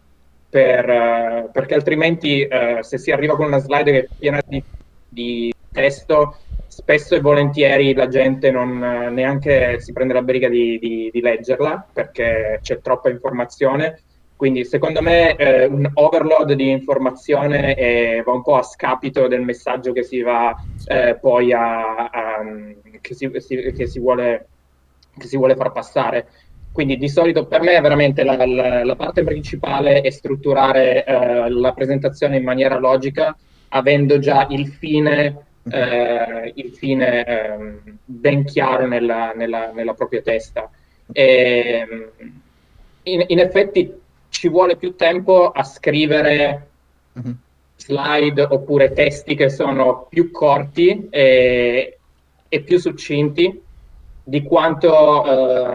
per, 0.49 0.89
uh, 0.89 1.51
perché 1.51 1.73
altrimenti 1.73 2.45
uh, 2.45 2.81
se 2.81 2.97
si 2.97 3.11
arriva 3.11 3.37
con 3.37 3.45
una 3.45 3.59
slide 3.59 3.91
che 3.91 3.99
è 3.99 4.07
piena 4.19 4.43
di, 4.45 4.61
di 5.07 5.53
testo, 5.71 6.35
spesso 6.67 7.15
e 7.15 7.21
volentieri 7.21 7.93
la 7.93 8.09
gente 8.09 8.51
non 8.51 8.81
uh, 8.81 9.13
neanche 9.13 9.79
si 9.79 9.93
prende 9.93 10.13
la 10.13 10.23
briga 10.23 10.49
di, 10.49 10.77
di, 10.77 11.09
di 11.09 11.21
leggerla 11.21 11.87
perché 11.93 12.59
c'è 12.61 12.81
troppa 12.81 13.09
informazione 13.09 14.01
quindi 14.35 14.65
secondo 14.65 15.01
me 15.01 15.35
eh, 15.37 15.65
un 15.65 15.89
overload 15.93 16.53
di 16.53 16.69
informazione 16.69 17.73
eh, 17.75 18.21
va 18.25 18.33
un 18.33 18.41
po' 18.41 18.57
a 18.57 18.63
scapito 18.63 19.27
del 19.27 19.41
messaggio 19.41 19.93
che 19.93 20.03
si 20.03 20.21
va 20.21 20.53
eh, 20.87 21.17
poi 21.19 21.53
a, 21.53 22.09
a 22.09 22.43
che, 22.99 23.13
si, 23.13 23.31
si, 23.37 23.55
che, 23.71 23.87
si 23.87 23.99
vuole, 23.99 24.47
che, 25.17 25.27
si, 25.27 25.37
vuole, 25.37 25.55
far 25.55 25.71
passare. 25.71 26.27
Quindi 26.73 26.97
di 26.97 27.07
solito 27.07 27.45
per 27.45 27.61
me 27.61 27.79
veramente 27.79 28.25
la, 28.25 28.45
la, 28.45 28.83
la 28.83 28.95
parte 28.97 29.23
principale 29.23 30.01
è 30.01 30.09
strutturare 30.09 31.05
eh, 31.05 31.49
la 31.49 31.71
presentazione 31.71 32.35
in 32.35 32.43
maniera 32.43 32.77
logica, 32.77 33.33
avendo 33.69 34.19
già 34.19 34.47
il 34.49 34.67
fine, 34.67 35.45
eh, 35.69 36.51
il 36.55 36.71
fine 36.71 37.23
ehm, 37.23 37.97
ben 38.03 38.43
chiaro 38.43 38.85
nella, 38.85 39.31
nella, 39.33 39.71
nella 39.71 39.93
propria 39.93 40.21
testa. 40.21 40.69
E, 41.13 41.87
in, 43.03 43.23
in 43.27 43.39
effetti 43.39 44.03
ci 44.45 44.49
vuole 44.51 44.75
più 44.75 44.95
tempo 44.95 45.49
a 45.49 45.63
scrivere 45.63 46.67
mm-hmm. 47.17 47.33
slide 47.77 48.43
oppure 48.43 48.93
testi 48.93 49.33
che 49.33 49.49
sono 49.49 50.05
più 50.07 50.29
corti 50.29 51.07
e, 51.09 51.97
e 52.47 52.61
più 52.61 52.77
succinti 52.77 53.63
di 54.23 54.43
quanto, 54.43 54.91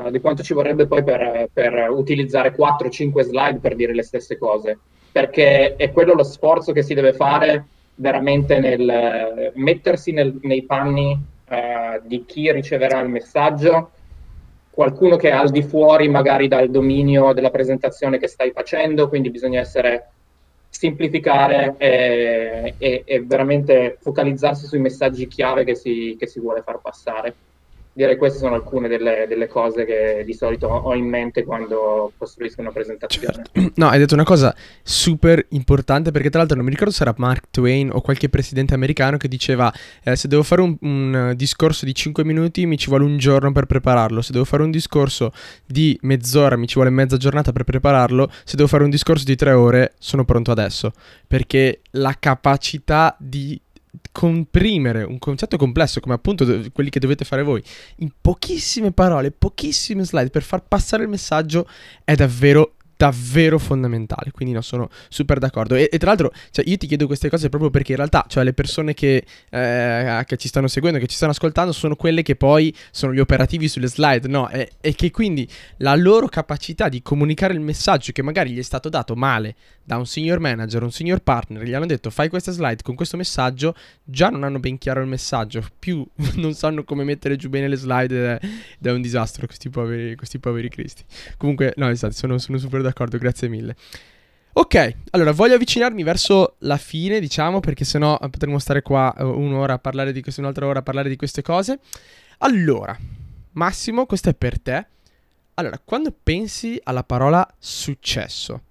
uh, 0.06 0.10
di 0.12 0.20
quanto, 0.20 0.44
ci 0.44 0.54
vorrebbe 0.54 0.86
poi 0.86 1.02
per, 1.02 1.48
per 1.52 1.90
utilizzare 1.90 2.54
4-5 2.54 3.22
slide 3.22 3.58
per 3.58 3.74
dire 3.74 3.92
le 3.92 4.04
stesse 4.04 4.38
cose, 4.38 4.78
perché 5.10 5.74
è 5.74 5.90
quello 5.90 6.14
lo 6.14 6.22
sforzo 6.22 6.72
che 6.72 6.82
si 6.82 6.94
deve 6.94 7.12
fare 7.12 7.66
veramente 7.96 8.60
nel 8.60 9.50
mettersi 9.54 10.12
nel, 10.12 10.38
nei 10.42 10.62
panni 10.62 11.10
uh, 11.10 12.00
di 12.04 12.24
chi 12.24 12.52
riceverà 12.52 13.00
il 13.00 13.08
messaggio 13.08 13.90
qualcuno 14.70 15.16
che 15.16 15.30
è 15.30 15.32
al 15.32 15.50
di 15.50 15.62
fuori 15.62 16.08
magari 16.08 16.48
dal 16.48 16.70
dominio 16.70 17.32
della 17.32 17.50
presentazione 17.50 18.18
che 18.18 18.28
stai 18.28 18.52
facendo, 18.52 19.08
quindi 19.08 19.30
bisogna 19.30 19.60
essere 19.60 20.10
semplificare 20.68 21.74
e, 21.78 22.74
e, 22.78 23.02
e 23.04 23.22
veramente 23.22 23.98
focalizzarsi 24.00 24.66
sui 24.66 24.78
messaggi 24.78 25.26
chiave 25.26 25.64
che 25.64 25.74
si, 25.74 26.16
che 26.18 26.26
si 26.26 26.40
vuole 26.40 26.62
far 26.62 26.80
passare 26.80 27.34
direi 28.00 28.16
queste 28.16 28.38
sono 28.38 28.54
alcune 28.54 28.88
delle, 28.88 29.26
delle, 29.28 29.46
cose 29.46 29.84
che 29.84 30.22
di 30.24 30.32
solito 30.32 30.68
ho 30.68 30.94
in 30.94 31.06
mente 31.06 31.44
quando 31.44 32.12
costruisco 32.16 32.60
una 32.62 32.72
presentazione. 32.72 33.34
Certo. 33.34 33.50
No, 33.80 33.88
hai 33.88 33.98
detto 33.98 34.14
una 34.14 34.24
cosa 34.24 34.54
super 34.82 35.46
importante 35.50 36.10
perché 36.10 36.28
tra 36.28 36.38
l'altro 36.38 36.56
non 36.56 36.66
mi 36.66 36.70
ricordo 36.70 36.92
se 36.92 37.02
era 37.02 37.14
Mark 37.16 37.46
Twain 37.50 37.90
o 37.90 38.00
qualche 38.00 38.28
presidente 38.28 38.74
americano 38.74 39.16
che 39.16 39.28
diceva 39.28 39.72
eh, 40.02 40.16
se 40.16 40.28
devo 40.28 40.42
fare 40.42 40.60
un, 40.60 40.76
un, 40.80 41.32
discorso 41.34 41.84
di 41.84 41.94
5 41.94 42.24
minuti 42.24 42.66
mi 42.66 42.76
ci 42.76 42.88
vuole 42.88 43.04
un 43.04 43.16
giorno 43.16 43.52
per 43.52 43.66
prepararlo, 43.66 44.20
se 44.20 44.32
devo 44.32 44.44
fare 44.44 44.62
un 44.62 44.70
discorso 44.70 45.32
di 45.64 45.96
mezz'ora 46.02 46.56
mi 46.56 46.66
ci 46.66 46.74
vuole 46.74 46.90
mezza 46.90 47.16
giornata 47.16 47.52
per 47.52 47.64
prepararlo, 47.64 48.30
se 48.44 48.56
devo 48.56 48.68
fare 48.68 48.82
un 48.82 48.90
discorso 48.90 49.24
di 49.24 49.36
3 49.36 49.52
ore 49.52 49.94
sono 49.98 50.24
pronto 50.24 50.50
adesso 50.50 50.92
perché 51.26 51.80
la 51.92 52.14
capacità 52.18 53.16
di 53.18 53.58
comprimere 54.12 55.02
un 55.02 55.18
concetto 55.18 55.56
complesso 55.56 56.00
come 56.00 56.14
appunto 56.14 56.44
quelli 56.72 56.90
che 56.90 57.00
dovete 57.00 57.24
fare 57.24 57.42
voi 57.42 57.62
in 57.96 58.10
pochissime 58.20 58.92
parole, 58.92 59.30
pochissime 59.30 60.04
slide 60.04 60.30
per 60.30 60.42
far 60.42 60.64
passare 60.66 61.04
il 61.04 61.08
messaggio 61.08 61.68
è 62.04 62.14
davvero 62.14 62.74
davvero 63.00 63.58
fondamentale. 63.58 64.30
Quindi 64.30 64.52
no, 64.52 64.60
sono 64.60 64.90
super 65.08 65.38
d'accordo. 65.38 65.74
E, 65.74 65.88
e 65.90 65.96
tra 65.96 66.08
l'altro, 66.08 66.30
cioè, 66.50 66.68
io 66.68 66.76
ti 66.76 66.86
chiedo 66.86 67.06
queste 67.06 67.30
cose 67.30 67.48
proprio 67.48 67.70
perché 67.70 67.92
in 67.92 67.96
realtà, 67.96 68.26
cioè, 68.28 68.44
le 68.44 68.52
persone 68.52 68.92
che, 68.92 69.24
eh, 69.48 70.24
che, 70.26 70.36
ci 70.36 70.48
stanno 70.48 70.68
seguendo, 70.68 70.98
che 70.98 71.06
ci 71.06 71.16
stanno 71.16 71.32
ascoltando, 71.32 71.72
sono 71.72 71.96
quelle 71.96 72.20
che 72.20 72.36
poi 72.36 72.74
sono 72.90 73.14
gli 73.14 73.18
operativi 73.18 73.68
sulle 73.68 73.88
slide, 73.88 74.28
no? 74.28 74.50
E, 74.50 74.72
e 74.82 74.94
che 74.94 75.10
quindi 75.10 75.48
la 75.78 75.96
loro 75.96 76.28
capacità 76.28 76.90
di 76.90 77.00
comunicare 77.00 77.54
il 77.54 77.60
messaggio 77.60 78.12
che 78.12 78.22
magari 78.22 78.50
gli 78.50 78.58
è 78.58 78.62
stato 78.62 78.90
dato 78.90 79.14
male 79.14 79.54
da 79.82 79.96
un 79.96 80.06
senior 80.06 80.38
manager, 80.38 80.82
un 80.82 80.92
senior 80.92 81.20
partner, 81.20 81.64
gli 81.64 81.72
hanno 81.72 81.86
detto 81.86 82.10
fai 82.10 82.28
questa 82.28 82.52
slide 82.52 82.82
con 82.82 82.94
questo 82.94 83.16
messaggio, 83.16 83.74
già 84.04 84.28
non 84.28 84.44
hanno 84.44 84.60
ben 84.60 84.78
chiaro 84.78 85.00
il 85.00 85.08
messaggio, 85.08 85.64
più 85.78 86.06
non 86.36 86.52
sanno 86.52 86.84
come 86.84 87.02
mettere 87.02 87.36
giù 87.36 87.48
bene 87.48 87.66
le 87.66 87.76
slide 87.76 88.38
ed 88.40 88.86
è, 88.86 88.90
un 88.90 89.00
disastro 89.00 89.46
questi 89.46 89.70
poveri, 89.70 90.14
questi 90.16 90.38
poveri 90.38 90.68
cristi. 90.68 91.02
Comunque, 91.38 91.72
no, 91.76 91.88
esatto, 91.88 92.12
sono, 92.12 92.38
sono 92.38 92.58
super 92.58 92.82
d'accordo 92.82 92.89
d'accordo, 92.90 93.18
grazie 93.18 93.48
mille. 93.48 93.74
Ok, 94.52 94.94
allora 95.10 95.32
voglio 95.32 95.54
avvicinarmi 95.54 96.02
verso 96.02 96.56
la 96.60 96.76
fine, 96.76 97.20
diciamo, 97.20 97.60
perché 97.60 97.84
sennò 97.84 98.18
potremmo 98.18 98.58
stare 98.58 98.82
qua 98.82 99.14
uh, 99.16 99.24
un'ora 99.24 99.74
a 99.74 99.78
parlare 99.78 100.12
di 100.12 100.20
questo, 100.22 100.40
un'altra 100.40 100.66
ora 100.66 100.80
a 100.80 100.82
parlare 100.82 101.08
di 101.08 101.16
queste 101.16 101.40
cose. 101.40 101.78
Allora, 102.38 102.96
Massimo, 103.52 104.06
questo 104.06 104.28
è 104.28 104.34
per 104.34 104.60
te. 104.60 104.86
Allora, 105.54 105.80
quando 105.82 106.12
pensi 106.22 106.80
alla 106.82 107.04
parola 107.04 107.46
successo, 107.58 108.62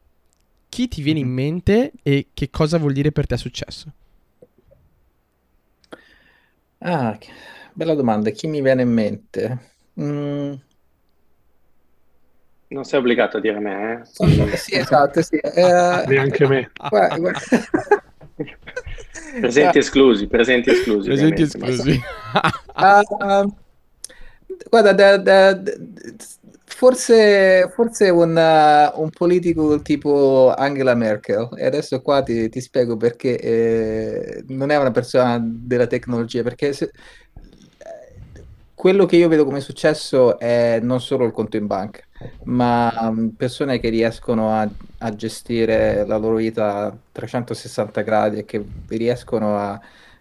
chi 0.70 0.88
ti 0.88 1.02
viene 1.02 1.20
in 1.20 1.28
mhm. 1.28 1.34
mente 1.34 1.92
e 2.04 2.28
che 2.34 2.50
cosa 2.50 2.78
vuol 2.78 2.94
dire 2.94 3.12
per 3.12 3.26
te 3.26 3.38
successo? 3.38 3.92
Ah, 6.80 7.18
bella 7.74 7.96
domanda. 7.96 8.30
Chi 8.32 8.48
mi 8.48 8.62
viene 8.62 8.84
in 8.84 8.92
mente? 8.92 9.74
Mm, 10.00 10.54
non 12.70 12.84
sei 12.84 13.00
obbligato 13.00 13.38
a 13.38 13.40
dire 13.40 13.60
me, 13.60 14.02
eh? 14.02 14.58
sì, 14.58 14.76
esatto, 14.76 15.22
sì. 15.22 15.38
Eh, 15.38 16.04
Neanche 16.08 16.48
me. 16.48 16.72
Guarda, 16.90 17.18
guarda. 17.18 17.40
presenti 19.42 19.78
esclusi, 19.78 20.28
presenti 20.28 20.70
esclusi. 20.70 21.08
Presenti 21.08 21.42
esclusi. 21.42 22.00
uh, 22.76 23.54
guarda, 24.70 24.94
da, 24.94 25.18
da, 25.18 25.54
da, 25.54 25.74
forse, 26.66 27.72
forse 27.74 28.10
un, 28.10 28.36
uh, 28.36 29.02
un, 29.02 29.10
politico 29.10 29.82
tipo 29.82 30.54
Angela 30.56 30.94
Merkel, 30.94 31.50
e 31.56 31.66
adesso 31.66 32.02
qua 32.02 32.22
ti, 32.22 32.50
ti 32.50 32.62
spiego 32.62 32.98
perché 32.98 33.40
eh, 33.40 34.44
non 34.50 34.70
è 34.70 34.78
una 34.78 34.92
persona 34.92 35.42
della 35.44 35.88
tecnologia, 35.88 36.44
perché 36.44 36.74
se, 36.74 36.92
quello 38.76 39.06
che 39.06 39.18
io 39.18 39.28
vedo 39.28 39.44
come 39.44 39.60
successo 39.60 40.40
è 40.40 40.80
non 40.82 41.02
solo 41.02 41.26
il 41.26 41.34
conto 41.34 41.58
in 41.58 41.68
banca, 41.68 42.02
ma 42.44 43.12
mm, 43.12 43.30
persone 43.30 43.80
che 43.80 43.90
riescono 43.90 44.52
a, 44.52 44.68
a 45.00 45.16
gestire 45.16 46.06
la 46.06 46.18
loro 46.18 46.36
vita 46.36 46.86
a 46.86 46.98
360 47.12 48.02
gradi 48.02 48.40
e 48.40 48.46
che 48.46 48.64
riescono 48.88 49.58
a, 49.58 49.80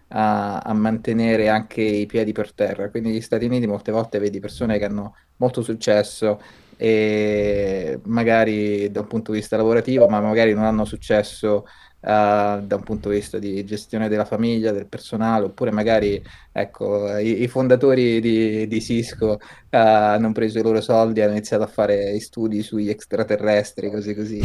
a, 0.09 0.57
a, 0.59 0.73
mantenere 0.73 1.49
anche 1.49 1.81
i 1.81 2.05
piedi 2.05 2.31
per 2.31 2.53
terra. 2.53 2.89
Quindi 2.89 3.09
negli 3.09 3.21
Stati 3.21 3.45
Uniti 3.45 3.67
molte 3.67 3.91
volte 3.91 4.19
vedi 4.19 4.39
persone 4.39 4.77
che 4.77 4.85
hanno 4.85 5.15
molto 5.37 5.61
successo 5.61 6.39
e 6.77 7.99
magari 8.05 8.89
da 8.89 9.01
un 9.01 9.07
punto 9.07 9.31
di 9.31 9.39
vista 9.39 9.57
lavorativo, 9.57 10.07
ma 10.07 10.21
magari 10.21 10.53
non 10.53 10.63
hanno 10.63 10.85
successo 10.85 11.65
Uh, 12.01 12.61
da 12.61 12.77
un 12.77 12.83
punto 12.83 13.09
di 13.09 13.15
vista 13.15 13.39
di 13.39 13.65
gestione 13.65 14.07
della 14.07 14.23
famiglia, 14.23 14.71
del 14.71 14.85
personale, 14.85 15.45
oppure 15.45 15.69
magari 15.69 16.23
ecco, 16.49 17.17
i, 17.17 17.41
i 17.41 17.47
fondatori 17.49 18.21
di, 18.21 18.67
di 18.67 18.81
Cisco 18.81 19.31
uh, 19.31 19.37
hanno 19.69 20.31
preso 20.31 20.59
i 20.59 20.61
loro 20.61 20.79
soldi 20.79 21.19
e 21.19 21.23
hanno 21.23 21.33
iniziato 21.33 21.63
a 21.63 21.67
fare 21.67 22.17
studi 22.21 22.63
sugli 22.63 22.87
extraterrestri, 22.87 23.91
così 23.91 24.15
così. 24.15 24.39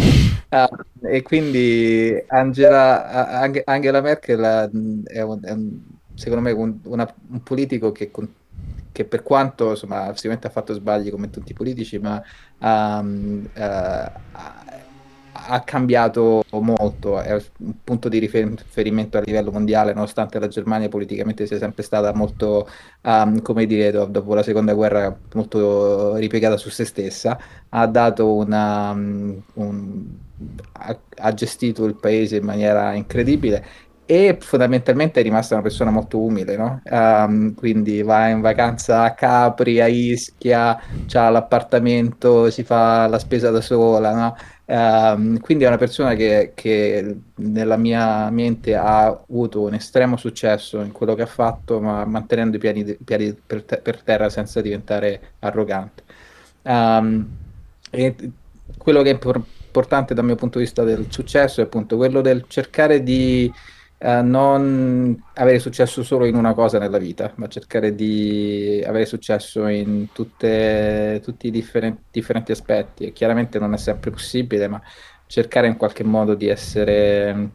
Uh, 0.48 1.06
e 1.06 1.22
quindi 1.22 2.20
Angela, 2.26 3.38
Angela 3.64 4.00
Merkel 4.00 4.40
è, 5.04 5.20
un, 5.20 5.40
è 5.40 5.52
un, 5.52 5.78
secondo 6.14 6.42
me 6.42 6.50
un, 6.50 6.78
una, 6.84 7.14
un 7.30 7.42
politico 7.44 7.92
che, 7.92 8.10
che, 8.90 9.04
per 9.04 9.22
quanto 9.22 9.70
insomma, 9.70 10.10
sicuramente 10.14 10.48
ha 10.48 10.50
fatto 10.50 10.74
sbagli 10.74 11.10
come 11.10 11.30
tutti 11.30 11.52
i 11.52 11.54
politici, 11.54 11.98
ma 11.98 12.20
um, 12.58 13.48
ha 15.46 15.60
cambiato 15.60 16.44
molto, 16.50 17.20
è 17.20 17.32
un 17.58 17.74
punto 17.84 18.08
di 18.08 18.18
riferimento 18.18 19.18
a 19.18 19.20
livello 19.20 19.50
mondiale, 19.50 19.92
nonostante 19.92 20.38
la 20.38 20.48
Germania 20.48 20.88
politicamente 20.88 21.46
sia 21.46 21.58
sempre 21.58 21.82
stata 21.82 22.12
molto, 22.14 22.68
um, 23.02 23.42
come 23.42 23.66
dire, 23.66 23.90
dopo 23.90 24.34
la 24.34 24.42
seconda 24.42 24.72
guerra 24.72 25.14
molto 25.34 26.16
ripiegata 26.16 26.56
su 26.56 26.70
se 26.70 26.84
stessa, 26.84 27.38
ha 27.68 27.86
dato 27.86 28.34
una, 28.34 28.90
um, 28.90 29.42
un, 29.54 30.04
ha, 30.72 30.98
ha 31.16 31.34
gestito 31.34 31.84
il 31.84 31.96
paese 31.96 32.36
in 32.36 32.44
maniera 32.44 32.94
incredibile 32.94 33.64
e 34.06 34.36
fondamentalmente 34.38 35.20
è 35.20 35.22
rimasta 35.22 35.54
una 35.54 35.62
persona 35.62 35.90
molto 35.90 36.18
umile, 36.18 36.56
no? 36.56 36.82
Um, 36.84 37.54
quindi 37.54 38.02
va 38.02 38.28
in 38.28 38.40
vacanza 38.42 39.02
a 39.02 39.14
Capri, 39.14 39.80
a 39.80 39.86
Ischia, 39.86 40.78
ha 41.12 41.30
l'appartamento, 41.30 42.50
si 42.50 42.64
fa 42.64 43.06
la 43.06 43.18
spesa 43.18 43.50
da 43.50 43.62
sola, 43.62 44.12
no? 44.14 44.36
Um, 44.66 45.38
quindi 45.40 45.64
è 45.64 45.68
una 45.68 45.78
persona 45.78 46.14
che, 46.14 46.52
che, 46.54 47.16
nella 47.36 47.76
mia 47.76 48.30
mente 48.30 48.74
ha 48.74 49.06
avuto 49.06 49.62
un 49.62 49.74
estremo 49.74 50.16
successo 50.16 50.80
in 50.82 50.92
quello 50.92 51.14
che 51.14 51.22
ha 51.22 51.26
fatto, 51.26 51.80
ma 51.80 52.04
mantenendo 52.04 52.56
i 52.56 52.60
piedi, 52.60 52.98
piedi 53.02 53.34
per, 53.46 53.62
te- 53.62 53.78
per, 53.78 54.02
terra 54.02 54.28
senza 54.28 54.60
diventare 54.60 55.20
arrogante. 55.40 56.02
Um, 56.62 57.26
quello 58.78 59.02
che 59.02 59.10
è 59.10 59.18
importante 59.22 60.14
dal 60.14 60.24
mio 60.24 60.34
punto 60.34 60.58
di 60.58 60.64
vista 60.64 60.82
del 60.82 61.06
successo 61.08 61.60
è 61.60 61.64
appunto 61.64 61.96
quello 61.96 62.20
del 62.20 62.44
cercare 62.48 63.02
di 63.02 63.50
uh, 63.98 64.22
non 64.22 65.22
avere 65.34 65.58
successo 65.58 66.02
solo 66.02 66.24
in 66.26 66.34
una 66.36 66.54
cosa 66.54 66.78
nella 66.78 66.98
vita, 66.98 67.32
ma 67.36 67.48
cercare 67.48 67.94
di 67.94 68.82
avere 68.86 69.06
successo 69.06 69.66
in 69.66 70.08
tutte, 70.12 71.20
tutti 71.22 71.48
i 71.48 71.50
differenti, 71.50 72.02
differenti 72.10 72.52
aspetti. 72.52 73.06
E 73.06 73.12
chiaramente 73.12 73.58
non 73.58 73.72
è 73.72 73.78
sempre 73.78 74.10
possibile, 74.10 74.68
ma 74.68 74.80
cercare 75.26 75.66
in 75.66 75.76
qualche 75.76 76.04
modo 76.04 76.34
di 76.34 76.48
essere, 76.48 77.50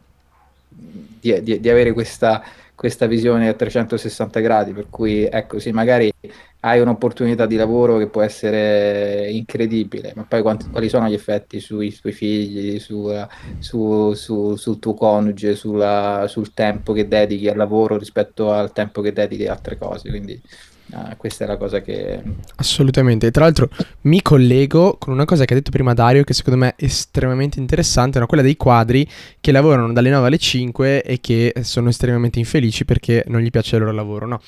di, 0.68 1.42
di, 1.42 1.60
di 1.60 1.68
avere 1.68 1.92
questa 1.92 2.42
questa 2.80 3.04
visione 3.04 3.46
a 3.46 3.52
360 3.52 4.40
gradi, 4.40 4.72
per 4.72 4.86
cui 4.88 5.28
ecco 5.30 5.58
sì, 5.58 5.70
magari 5.70 6.10
hai 6.60 6.80
un'opportunità 6.80 7.44
di 7.44 7.56
lavoro 7.56 7.98
che 7.98 8.06
può 8.06 8.22
essere 8.22 9.28
incredibile, 9.30 10.14
ma 10.16 10.24
poi 10.24 10.40
quanti, 10.40 10.70
quali 10.70 10.88
sono 10.88 11.06
gli 11.06 11.12
effetti 11.12 11.60
sui 11.60 11.94
tuoi 11.94 12.14
figli, 12.14 12.78
su, 12.78 13.14
su, 13.58 14.14
su, 14.14 14.56
sul 14.56 14.78
tuo 14.78 14.94
coniuge, 14.94 15.56
sulla, 15.56 16.24
sul 16.26 16.54
tempo 16.54 16.94
che 16.94 17.06
dedichi 17.06 17.48
al 17.48 17.58
lavoro 17.58 17.98
rispetto 17.98 18.50
al 18.50 18.72
tempo 18.72 19.02
che 19.02 19.12
dedichi 19.12 19.46
a 19.46 19.52
altre 19.52 19.76
cose, 19.76 20.08
quindi 20.08 20.40
Uh, 20.92 21.16
questa 21.16 21.44
è 21.44 21.46
la 21.46 21.56
cosa 21.56 21.80
che... 21.80 22.20
Assolutamente. 22.56 23.30
Tra 23.30 23.44
l'altro 23.44 23.68
mi 24.02 24.20
collego 24.22 24.96
con 24.98 25.12
una 25.12 25.24
cosa 25.24 25.44
che 25.44 25.52
ha 25.52 25.56
detto 25.56 25.70
prima 25.70 25.94
Dario 25.94 26.24
che 26.24 26.34
secondo 26.34 26.58
me 26.58 26.74
è 26.76 26.84
estremamente 26.84 27.60
interessante, 27.60 28.18
no? 28.18 28.26
quella 28.26 28.42
dei 28.42 28.56
quadri 28.56 29.08
che 29.40 29.52
lavorano 29.52 29.92
dalle 29.92 30.10
9 30.10 30.26
alle 30.26 30.38
5 30.38 31.02
e 31.02 31.20
che 31.20 31.54
sono 31.62 31.88
estremamente 31.88 32.38
infelici 32.38 32.84
perché 32.84 33.24
non 33.28 33.40
gli 33.40 33.50
piace 33.50 33.76
il 33.76 33.82
loro 33.82 33.94
lavoro. 33.94 34.26
No? 34.26 34.40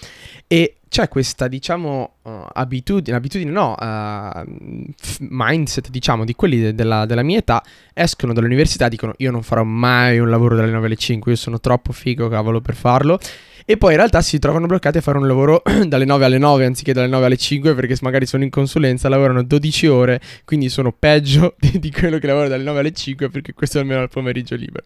E 0.49 0.79
c'è 0.89 1.09
questa, 1.09 1.49
diciamo, 1.49 2.17
uh, 2.23 2.31
abitudine, 2.53 3.17
abitudine 3.17 3.51
no, 3.51 3.75
uh, 3.79 4.43
mindset, 5.21 5.89
diciamo, 5.89 6.27
di 6.27 6.35
quelli 6.35 6.61
de- 6.61 6.75
della, 6.75 7.07
della, 7.07 7.23
mia 7.23 7.39
età, 7.39 7.63
escono 7.95 8.35
dall'università 8.35 8.87
e 8.87 8.91
dicono 8.91 9.15
io 9.17 9.31
non 9.31 9.43
farò 9.43 9.65
mai 9.65 10.19
un 10.19 10.29
lavoro 10.29 10.55
dalle 10.55 10.71
9 10.71 10.87
alle 10.87 10.97
5, 10.97 11.33
io 11.33 11.39
sono 11.39 11.61
troppo 11.61 11.93
figo, 11.93 12.29
cavolo, 12.29 12.61
per 12.61 12.75
farlo 12.75 13.19
e 13.65 13.77
poi 13.77 13.93
in 13.93 13.97
realtà 13.97 14.21
si 14.23 14.39
trovano 14.39 14.67
bloccati 14.67 14.99
a 14.99 15.01
fare 15.01 15.19
un 15.19 15.27
lavoro 15.27 15.63
dalle 15.87 16.05
9 16.05 16.25
alle 16.25 16.39
9 16.39 16.65
anziché 16.65 16.93
dalle 16.93 17.09
9 17.09 17.27
alle 17.27 17.37
5 17.37 17.75
perché 17.75 17.97
magari 18.01 18.27
sono 18.27 18.43
in 18.45 18.51
consulenza, 18.51 19.09
lavorano 19.09 19.43
12 19.43 19.87
ore, 19.87 20.21
quindi 20.45 20.69
sono 20.69 20.93
peggio 20.93 21.55
di, 21.61 21.79
di 21.79 21.91
quello 21.91 22.19
che 22.19 22.27
lavora 22.27 22.49
dalle 22.49 22.65
9 22.65 22.81
alle 22.81 22.93
5 22.93 23.29
perché 23.29 23.53
questo 23.53 23.79
è 23.79 23.81
almeno 23.81 24.03
il 24.03 24.09
pomeriggio 24.09 24.55
libero. 24.55 24.85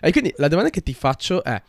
E 0.00 0.10
quindi 0.12 0.32
la 0.36 0.48
domanda 0.48 0.70
che 0.70 0.82
ti 0.82 0.94
faccio 0.94 1.42
è... 1.42 1.60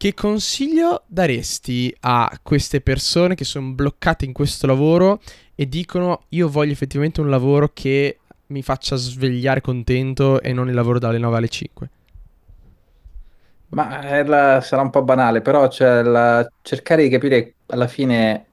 Che 0.00 0.14
consiglio 0.14 1.02
daresti 1.08 1.94
a 2.00 2.40
queste 2.42 2.80
persone 2.80 3.34
che 3.34 3.44
sono 3.44 3.72
bloccate 3.72 4.24
in 4.24 4.32
questo 4.32 4.66
lavoro 4.66 5.20
e 5.54 5.68
dicono 5.68 6.22
io 6.30 6.48
voglio 6.48 6.72
effettivamente 6.72 7.20
un 7.20 7.28
lavoro 7.28 7.70
che 7.74 8.20
mi 8.46 8.62
faccia 8.62 8.96
svegliare 8.96 9.60
contento 9.60 10.40
e 10.40 10.54
non 10.54 10.68
il 10.68 10.74
lavoro 10.74 10.98
dalle 10.98 11.18
9 11.18 11.36
alle 11.36 11.48
5? 11.48 11.90
Ma 13.70 14.00
eh, 14.18 14.24
la- 14.24 14.60
sarà 14.60 14.82
un 14.82 14.90
po' 14.90 15.02
banale, 15.04 15.42
però 15.42 15.68
c'è 15.68 16.02
la- 16.02 16.46
cercare 16.62 17.02
di 17.04 17.08
capire 17.08 17.54
alla 17.66 17.86
fine 17.86 18.46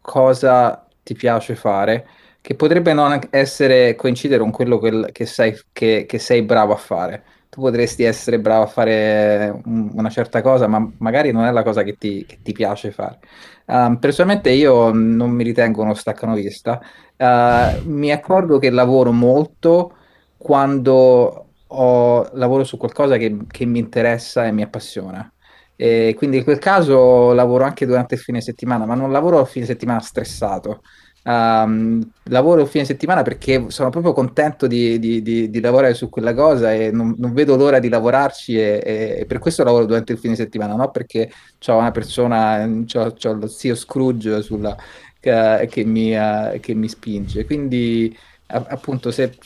cosa 0.00 0.84
ti 1.02 1.14
piace 1.14 1.54
fare, 1.54 2.06
che 2.40 2.54
potrebbe 2.56 2.92
non 2.92 3.18
essere 3.30 3.94
coincidere 3.94 4.40
con 4.40 4.50
quello 4.50 4.78
quel- 4.78 5.10
che 5.12 5.26
sai, 5.26 5.56
che, 5.72 6.06
che 6.08 6.18
sei 6.18 6.42
bravo 6.42 6.72
a 6.72 6.76
fare. 6.76 7.24
Tu 7.48 7.60
potresti 7.60 8.02
essere 8.02 8.40
bravo 8.40 8.64
a 8.64 8.66
fare 8.66 9.60
un- 9.64 9.90
una 9.94 10.10
certa 10.10 10.42
cosa, 10.42 10.66
ma 10.66 10.90
magari 10.98 11.30
non 11.30 11.44
è 11.44 11.52
la 11.52 11.62
cosa 11.62 11.82
che 11.84 11.96
ti, 11.96 12.24
che 12.26 12.40
ti 12.42 12.52
piace 12.52 12.90
fare. 12.90 13.18
Um, 13.66 13.98
personalmente 13.98 14.50
io 14.50 14.90
non 14.92 15.30
mi 15.30 15.44
ritengo 15.44 15.82
uno 15.82 15.94
staccanovista. 15.94 16.80
Uh, 17.16 17.80
mi 17.84 18.10
accorgo 18.12 18.58
che 18.58 18.70
lavoro 18.70 19.12
molto 19.12 19.94
quando 20.36 21.47
ho, 21.68 22.28
lavoro 22.34 22.64
su 22.64 22.76
qualcosa 22.76 23.16
che, 23.16 23.36
che, 23.50 23.64
mi 23.64 23.78
interessa 23.78 24.46
e 24.46 24.52
mi 24.52 24.62
appassiona. 24.62 25.30
E 25.76 26.14
quindi 26.16 26.38
in 26.38 26.44
quel 26.44 26.58
caso 26.58 27.32
lavoro 27.32 27.64
anche 27.64 27.86
durante 27.86 28.14
il 28.14 28.20
fine 28.20 28.40
settimana, 28.40 28.84
ma 28.84 28.94
non 28.94 29.12
lavoro 29.12 29.38
a 29.40 29.44
fine 29.44 29.66
settimana 29.66 30.00
stressato. 30.00 30.82
Um, 31.24 32.00
lavoro 32.24 32.64
fine 32.64 32.86
settimana 32.86 33.22
perché 33.22 33.66
sono 33.68 33.90
proprio 33.90 34.14
contento 34.14 34.66
di, 34.66 34.98
di, 34.98 35.20
di, 35.20 35.50
di 35.50 35.60
lavorare 35.60 35.92
su 35.92 36.08
quella 36.08 36.32
cosa 36.32 36.72
e 36.72 36.90
non, 36.90 37.14
non 37.18 37.34
vedo 37.34 37.54
l'ora 37.54 37.80
di 37.80 37.90
lavorarci 37.90 38.56
e, 38.58 39.18
e, 39.20 39.24
per 39.26 39.38
questo 39.38 39.62
lavoro 39.62 39.84
durante 39.84 40.12
il 40.12 40.18
fine 40.18 40.34
settimana, 40.36 40.74
no? 40.74 40.90
Perché 40.90 41.30
ho 41.66 41.76
una 41.76 41.90
persona, 41.90 42.64
ho 42.64 43.32
lo 43.34 43.46
zio 43.46 43.74
Scrooge 43.74 44.40
sulla, 44.42 44.74
che, 45.20 45.68
che, 45.70 45.84
mi, 45.84 46.16
uh, 46.16 46.58
che 46.60 46.74
mi 46.74 46.88
spinge. 46.88 47.44
Quindi 47.44 48.16
appunto 48.48 49.10
se, 49.10 49.36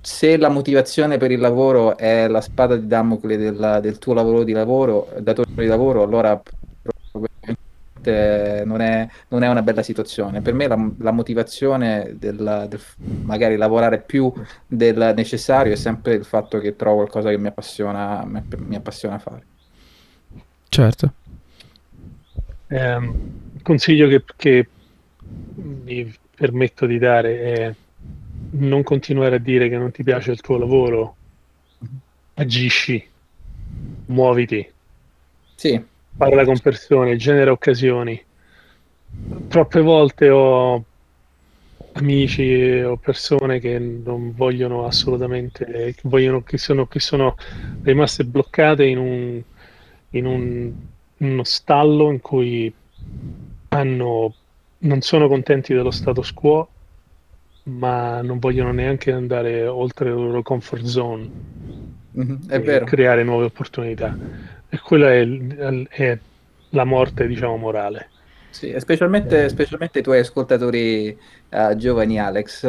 se 0.00 0.36
la 0.36 0.48
motivazione 0.48 1.16
per 1.16 1.30
il 1.30 1.40
lavoro 1.40 1.96
è 1.96 2.28
la 2.28 2.40
spada 2.40 2.76
di 2.76 2.86
Damocle 2.86 3.36
del, 3.36 3.78
del 3.80 3.98
tuo 3.98 4.14
lavoro 4.14 4.44
di 4.44 4.52
lavoro, 4.52 5.08
datore 5.20 5.48
di 5.54 5.66
lavoro, 5.66 6.02
allora 6.02 6.40
probabilmente 7.10 8.64
non 8.64 8.80
è, 8.80 9.08
non 9.28 9.42
è 9.42 9.48
una 9.48 9.62
bella 9.62 9.82
situazione. 9.82 10.40
Per 10.40 10.54
me 10.54 10.66
la, 10.66 10.90
la 10.98 11.10
motivazione 11.10 12.14
del, 12.18 12.66
del, 12.68 12.80
magari 13.22 13.56
lavorare 13.56 14.00
più 14.00 14.32
del 14.66 15.12
necessario 15.16 15.72
è 15.72 15.76
sempre 15.76 16.14
il 16.14 16.24
fatto 16.24 16.58
che 16.58 16.76
trovo 16.76 16.96
qualcosa 16.96 17.30
che 17.30 17.38
mi 17.38 17.48
appassiona, 17.48 18.24
mi, 18.24 18.42
mi 18.58 18.76
appassiona 18.76 19.18
fare. 19.18 19.44
Certo. 20.68 21.12
Eh, 22.68 22.96
il 23.54 23.62
consiglio 23.62 24.08
che, 24.08 24.24
che 24.36 24.68
mi 25.84 26.14
permetto 26.34 26.86
di 26.86 26.98
dare 26.98 27.42
è 27.42 27.74
non 28.52 28.82
continuare 28.82 29.36
a 29.36 29.38
dire 29.38 29.68
che 29.68 29.76
non 29.76 29.90
ti 29.90 30.02
piace 30.02 30.32
il 30.32 30.40
tuo 30.40 30.58
lavoro, 30.58 31.16
agisci, 32.34 33.06
muoviti, 34.06 34.68
sì. 35.54 35.82
parla 36.16 36.44
con 36.44 36.58
persone, 36.58 37.16
genera 37.16 37.52
occasioni. 37.52 38.20
Troppe 39.48 39.80
volte 39.80 40.28
ho 40.30 40.84
amici 41.92 42.80
o 42.80 42.96
persone 42.96 43.58
che 43.58 43.78
non 43.78 44.34
vogliono 44.34 44.86
assolutamente, 44.86 45.64
che, 45.64 45.96
vogliono, 46.02 46.42
che, 46.42 46.58
sono, 46.58 46.86
che 46.86 47.00
sono 47.00 47.36
rimaste 47.82 48.24
bloccate 48.24 48.84
in, 48.84 48.98
un, 48.98 49.42
in, 50.10 50.26
un, 50.26 50.72
uno 51.18 51.44
stallo 51.44 52.10
in 52.10 52.20
cui 52.20 52.72
hanno 53.68 54.34
non 54.82 55.00
sono 55.00 55.28
contenti 55.28 55.74
dello 55.74 55.90
status 55.90 56.32
quo, 56.32 56.68
ma 57.78 58.20
non 58.22 58.38
vogliono 58.38 58.72
neanche 58.72 59.12
andare 59.12 59.66
oltre 59.66 60.10
la 60.10 60.16
loro 60.16 60.42
comfort 60.42 60.84
zone 60.84 61.30
mm-hmm, 62.18 62.48
è 62.48 62.60
vero. 62.60 62.84
creare 62.84 63.22
nuove 63.22 63.44
opportunità. 63.46 64.16
E 64.68 64.78
quella 64.78 65.12
è, 65.12 65.26
è 65.88 66.18
la 66.70 66.84
morte, 66.84 67.26
diciamo, 67.26 67.56
morale. 67.56 68.08
Sì, 68.50 68.74
specialmente, 68.78 69.48
specialmente 69.48 70.00
i 70.00 70.02
tuoi 70.02 70.18
ascoltatori 70.20 71.16
uh, 71.50 71.76
giovani, 71.76 72.18
Alex, 72.18 72.64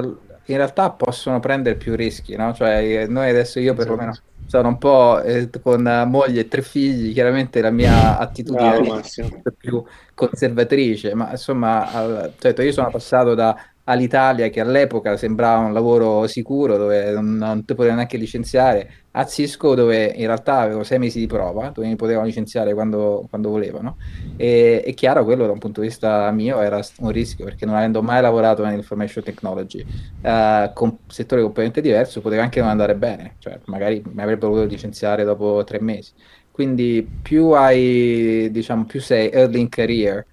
in 0.46 0.58
realtà 0.58 0.92
possono 0.92 1.40
prendere 1.40 1.76
più 1.76 1.96
rischi, 1.96 2.36
no? 2.36 2.54
Cioè, 2.54 3.08
noi 3.08 3.30
adesso, 3.30 3.60
io 3.60 3.74
perlomeno, 3.74 4.16
sono 4.46 4.68
un 4.68 4.78
po' 4.78 5.22
eh, 5.22 5.50
con 5.62 5.82
moglie 6.08 6.42
e 6.42 6.48
tre 6.48 6.62
figli, 6.62 7.14
chiaramente 7.14 7.62
la 7.62 7.72
mia 7.72 8.18
attitudine 8.18 8.80
Bravo, 8.82 9.00
è 9.00 9.52
più 9.58 9.84
conservatrice, 10.14 11.16
ma 11.16 11.32
insomma, 11.32 11.92
al, 11.92 12.34
certo, 12.38 12.62
io 12.62 12.72
sono 12.72 12.90
passato 12.90 13.34
da 13.34 13.56
all'Italia 13.92 14.50
che 14.50 14.62
all'epoca 14.62 15.18
sembrava 15.18 15.66
un 15.66 15.74
lavoro 15.74 16.26
sicuro 16.28 16.78
dove 16.78 17.12
non, 17.12 17.36
non 17.36 17.60
ti 17.66 17.74
potevano 17.74 17.98
neanche 17.98 18.18
licenziare 18.18 18.92
a 19.12 19.26
Cisco 19.26 19.76
dove 19.76 20.06
in 20.06 20.26
realtà 20.26 20.60
avevo 20.60 20.84
sei 20.84 20.98
mesi 20.98 21.20
di 21.20 21.28
prova 21.28 21.70
dove 21.70 21.88
mi 21.88 21.96
potevano 21.96 22.26
licenziare 22.26 22.74
quando, 22.74 23.26
quando 23.30 23.50
volevano. 23.50 23.98
E 24.36 24.82
è 24.82 24.94
chiaro 24.94 25.24
quello 25.26 25.46
da 25.46 25.52
un 25.52 25.60
punto 25.60 25.82
di 25.82 25.88
vista 25.88 26.32
mio 26.32 26.62
era 26.62 26.80
un 27.00 27.12
rischio 27.12 27.46
perché 27.46 27.66
non 27.66 27.76
avendo 27.76 28.02
mai 28.02 28.22
lavorato 28.22 28.64
nell'information 28.64 29.24
technology 29.24 29.86
uh, 30.22 30.72
con 30.74 31.00
settore 31.08 31.42
completamente 31.42 31.82
diverso 31.82 32.22
poteva 32.22 32.44
anche 32.44 32.60
non 32.60 32.70
andare 32.70 32.96
bene 32.96 33.36
cioè 33.40 33.60
magari 33.66 34.02
mi 34.06 34.22
avrebbero 34.22 34.52
voluto 34.52 34.68
licenziare 34.70 35.24
dopo 35.24 35.64
tre 35.66 35.82
mesi. 35.82 36.14
Quindi 36.50 37.08
più 37.22 37.50
hai 37.52 38.50
diciamo 38.52 38.86
più 38.86 39.00
sei 39.02 39.30
early 39.32 39.60
in 39.60 39.70
career 39.70 40.26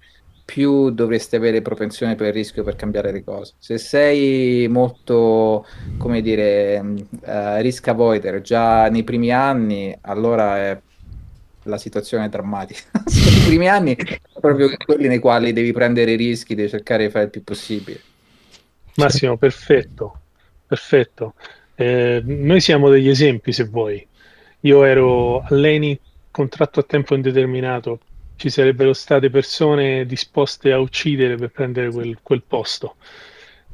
più 0.49 0.89
dovresti 0.89 1.35
avere 1.35 1.61
propensione 1.61 2.15
per 2.15 2.25
il 2.25 2.33
rischio 2.33 2.63
per 2.63 2.75
cambiare 2.75 3.11
le 3.11 3.23
cose. 3.23 3.53
Se 3.59 3.77
sei 3.77 4.67
molto, 4.67 5.63
come 5.99 6.21
dire, 6.21 6.79
uh, 6.79 7.61
risk 7.61 7.87
avoider 7.87 8.41
già 8.41 8.89
nei 8.89 9.03
primi 9.03 9.31
anni, 9.31 9.95
allora 10.01 10.57
è 10.57 10.81
la 11.63 11.77
situazione 11.77 12.25
è 12.25 12.29
drammatica. 12.29 12.81
nei 13.13 13.45
primi 13.45 13.69
anni 13.69 13.95
proprio 14.41 14.75
quelli 14.83 15.07
nei 15.07 15.19
quali 15.19 15.53
devi 15.53 15.71
prendere 15.71 16.13
i 16.13 16.17
rischi, 16.17 16.55
devi 16.55 16.69
cercare 16.69 17.05
di 17.05 17.11
fare 17.11 17.25
il 17.25 17.29
più 17.29 17.43
possibile. 17.43 18.01
Massimo, 18.95 19.37
perfetto, 19.37 20.19
perfetto. 20.65 21.35
Eh, 21.75 22.23
noi 22.25 22.59
siamo 22.59 22.89
degli 22.89 23.07
esempi, 23.07 23.51
se 23.51 23.65
vuoi. 23.65 24.03
Io 24.61 24.83
ero 24.83 25.41
all'ENI 25.41 25.99
contratto 26.31 26.79
a 26.79 26.83
tempo 26.83 27.13
indeterminato 27.13 27.99
ci 28.39 28.49
sarebbero 28.49 28.93
state 28.93 29.29
persone 29.29 30.05
disposte 30.05 30.71
a 30.71 30.79
uccidere 30.79 31.35
per 31.35 31.51
prendere 31.51 31.91
quel, 31.91 32.17
quel 32.23 32.41
posto. 32.47 32.95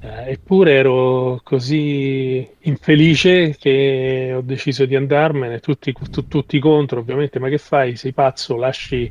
Eh, 0.01 0.31
eppure 0.31 0.73
ero 0.73 1.39
così 1.43 2.47
infelice 2.61 3.55
che 3.59 4.33
ho 4.35 4.41
deciso 4.41 4.85
di 4.85 4.95
andarmene, 4.95 5.59
tutti, 5.59 5.93
tu, 5.93 6.27
tutti 6.27 6.59
contro 6.59 6.99
ovviamente, 6.99 7.37
ma 7.37 7.47
che 7.47 7.59
fai? 7.59 7.95
Sei 7.95 8.11
pazzo, 8.11 8.55
lasci 8.55 9.09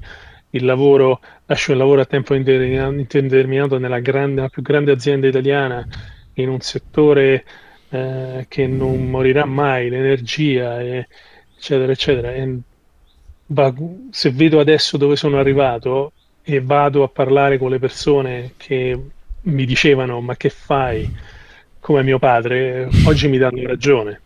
il 0.51 0.64
lavoro, 0.64 1.20
lascio 1.47 1.70
il 1.70 1.78
lavoro 1.78 2.01
a 2.01 2.05
tempo 2.05 2.35
indeterminato 2.35 3.78
nella, 3.78 4.01
grande, 4.01 4.35
nella 4.35 4.48
più 4.48 4.62
grande 4.62 4.90
azienda 4.90 5.28
italiana 5.28 5.86
in 6.35 6.48
un 6.48 6.60
settore 6.60 7.44
eh, 7.90 8.47
che 8.48 8.66
non 8.66 9.09
morirà 9.09 9.44
mai, 9.44 9.89
l'energia, 9.89 10.81
e, 10.81 11.06
eccetera, 11.56 11.93
eccetera. 11.93 12.35
E 12.35 12.59
se 14.11 14.31
vedo 14.31 14.61
adesso 14.61 14.97
dove 14.97 15.16
sono 15.16 15.39
arrivato 15.39 16.12
e 16.43 16.61
vado 16.61 17.03
a 17.03 17.09
parlare 17.09 17.59
con 17.59 17.71
le 17.71 17.79
persone 17.79 18.53
che 18.57 18.99
mi 19.43 19.65
dicevano 19.66 20.21
ma 20.21 20.37
che 20.37 20.51
fai? 20.51 21.11
come 21.85 22.03
mio 22.03 22.19
padre, 22.19 22.89
oggi 23.05 23.29
mi 23.29 23.37
danno 23.37 23.62
ragione. 23.66 24.21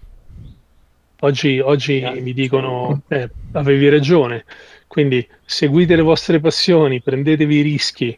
Oggi, 1.18 1.58
oggi 1.58 2.00
mi 2.20 2.32
dicono 2.32 3.02
eh, 3.08 3.28
avevi 3.50 3.88
ragione, 3.88 4.44
quindi 4.86 5.26
seguite 5.44 5.96
le 5.96 6.02
vostre 6.02 6.38
passioni, 6.38 7.00
prendetevi 7.00 7.56
i 7.56 7.62
rischi, 7.62 8.16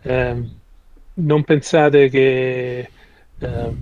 eh, 0.00 0.42
non 1.12 1.44
pensate 1.44 2.08
che 2.08 2.78
eh, 3.38 3.72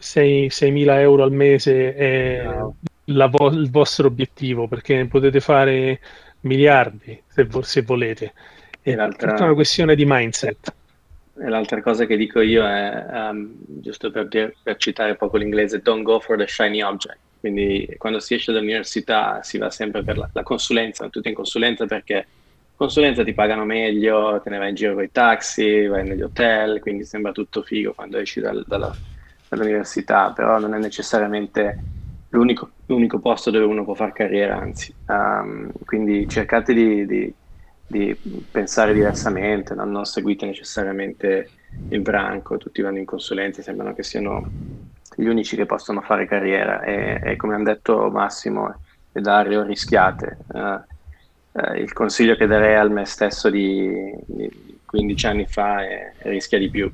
6.000 0.00 1.00
euro 1.00 1.22
al 1.22 1.32
mese 1.32 1.94
è 1.94 2.48
vo- 3.28 3.50
il 3.50 3.70
vostro 3.70 4.06
obiettivo, 4.06 4.68
perché 4.68 5.06
potete 5.06 5.40
fare 5.40 6.00
miliardi 6.40 7.22
se, 7.26 7.44
vo- 7.44 7.62
se 7.62 7.82
volete. 7.82 8.32
È 8.80 8.94
tutta 8.94 9.44
una 9.44 9.54
questione 9.54 9.94
di 9.94 10.04
mindset. 10.06 10.74
E 11.38 11.48
l'altra 11.48 11.82
cosa 11.82 12.06
che 12.06 12.16
dico 12.16 12.40
io 12.40 12.64
è, 12.64 13.06
um, 13.10 13.52
giusto 13.66 14.10
per, 14.10 14.26
per, 14.28 14.76
citare 14.76 15.16
poco 15.16 15.36
l'inglese, 15.36 15.80
don't 15.82 16.02
go 16.02 16.18
for 16.18 16.38
the 16.38 16.46
shiny 16.46 16.80
object. 16.80 17.18
Quindi 17.40 17.94
quando 17.98 18.20
si 18.20 18.34
esce 18.34 18.52
dall'università 18.52 19.42
si 19.42 19.58
va 19.58 19.70
sempre 19.70 20.02
per 20.02 20.16
la, 20.16 20.28
la 20.32 20.42
consulenza, 20.42 21.08
tutti 21.08 21.28
in 21.28 21.34
consulenza 21.34 21.84
perché 21.84 22.26
consulenza 22.74 23.22
ti 23.22 23.34
pagano 23.34 23.64
meglio, 23.64 24.40
te 24.42 24.50
ne 24.50 24.58
vai 24.58 24.70
in 24.70 24.74
giro 24.74 24.94
con 24.94 25.02
i 25.02 25.10
taxi, 25.12 25.86
vai 25.86 26.06
negli 26.06 26.22
hotel, 26.22 26.80
quindi 26.80 27.04
sembra 27.04 27.32
tutto 27.32 27.62
figo 27.62 27.92
quando 27.92 28.18
esci 28.18 28.40
dal, 28.40 28.64
dalla, 28.66 28.94
dall'università, 29.48 30.32
però 30.32 30.58
non 30.58 30.74
è 30.74 30.78
necessariamente 30.78 31.78
l'unico, 32.36 32.70
l'unico, 32.86 33.18
posto 33.18 33.50
dove 33.50 33.64
uno 33.64 33.84
può 33.84 33.94
fare 33.94 34.12
carriera, 34.12 34.58
anzi. 34.58 34.94
Um, 35.06 35.70
quindi 35.84 36.28
cercate 36.28 36.74
di, 36.74 37.06
di, 37.06 37.34
di, 37.86 38.16
pensare 38.50 38.92
diversamente, 38.92 39.74
no? 39.74 39.84
non 39.84 40.04
seguite 40.04 40.44
necessariamente 40.44 41.50
il 41.88 42.00
branco, 42.00 42.58
tutti 42.58 42.82
vanno 42.82 42.98
in 42.98 43.06
consulenza, 43.06 43.62
sembrano 43.62 43.94
che 43.94 44.02
siano 44.02 44.48
gli 45.16 45.26
unici 45.26 45.56
che 45.56 45.66
possono 45.66 46.02
fare 46.02 46.26
carriera 46.26 46.82
e, 46.82 47.20
e 47.22 47.36
come 47.36 47.54
hanno 47.54 47.64
detto 47.64 48.10
Massimo 48.10 48.82
e 49.12 49.20
Dario, 49.20 49.62
rischiate. 49.62 50.38
Uh, 50.48 50.58
uh, 51.52 51.74
il 51.74 51.92
consiglio 51.94 52.36
che 52.36 52.46
darei 52.46 52.76
al 52.76 52.90
me 52.90 53.06
stesso 53.06 53.48
di, 53.48 54.12
di 54.26 54.78
15 54.84 55.26
anni 55.26 55.46
fa 55.46 55.82
è, 55.82 56.12
è 56.18 56.28
rischia 56.28 56.58
di 56.58 56.68
più 56.68 56.92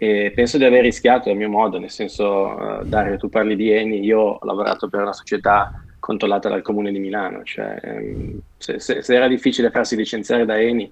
e 0.00 0.30
penso 0.32 0.58
di 0.58 0.64
aver 0.64 0.82
rischiato 0.82 1.28
a 1.28 1.34
mio 1.34 1.48
modo, 1.48 1.80
nel 1.80 1.90
senso, 1.90 2.54
uh, 2.56 2.84
Dario, 2.84 3.16
tu 3.16 3.28
parli 3.28 3.56
di 3.56 3.72
Eni, 3.72 3.98
io 4.04 4.20
ho 4.20 4.44
lavorato 4.44 4.88
per 4.88 5.00
una 5.00 5.12
società 5.12 5.82
controllata 5.98 6.48
dal 6.48 6.62
comune 6.62 6.92
di 6.92 7.00
Milano, 7.00 7.42
cioè 7.42 7.80
um, 7.82 8.38
se, 8.56 8.78
se, 8.78 9.02
se, 9.02 9.14
era 9.14 9.26
difficile 9.26 9.70
farsi 9.70 9.96
licenziare 9.96 10.44
da 10.44 10.56
Eni, 10.56 10.88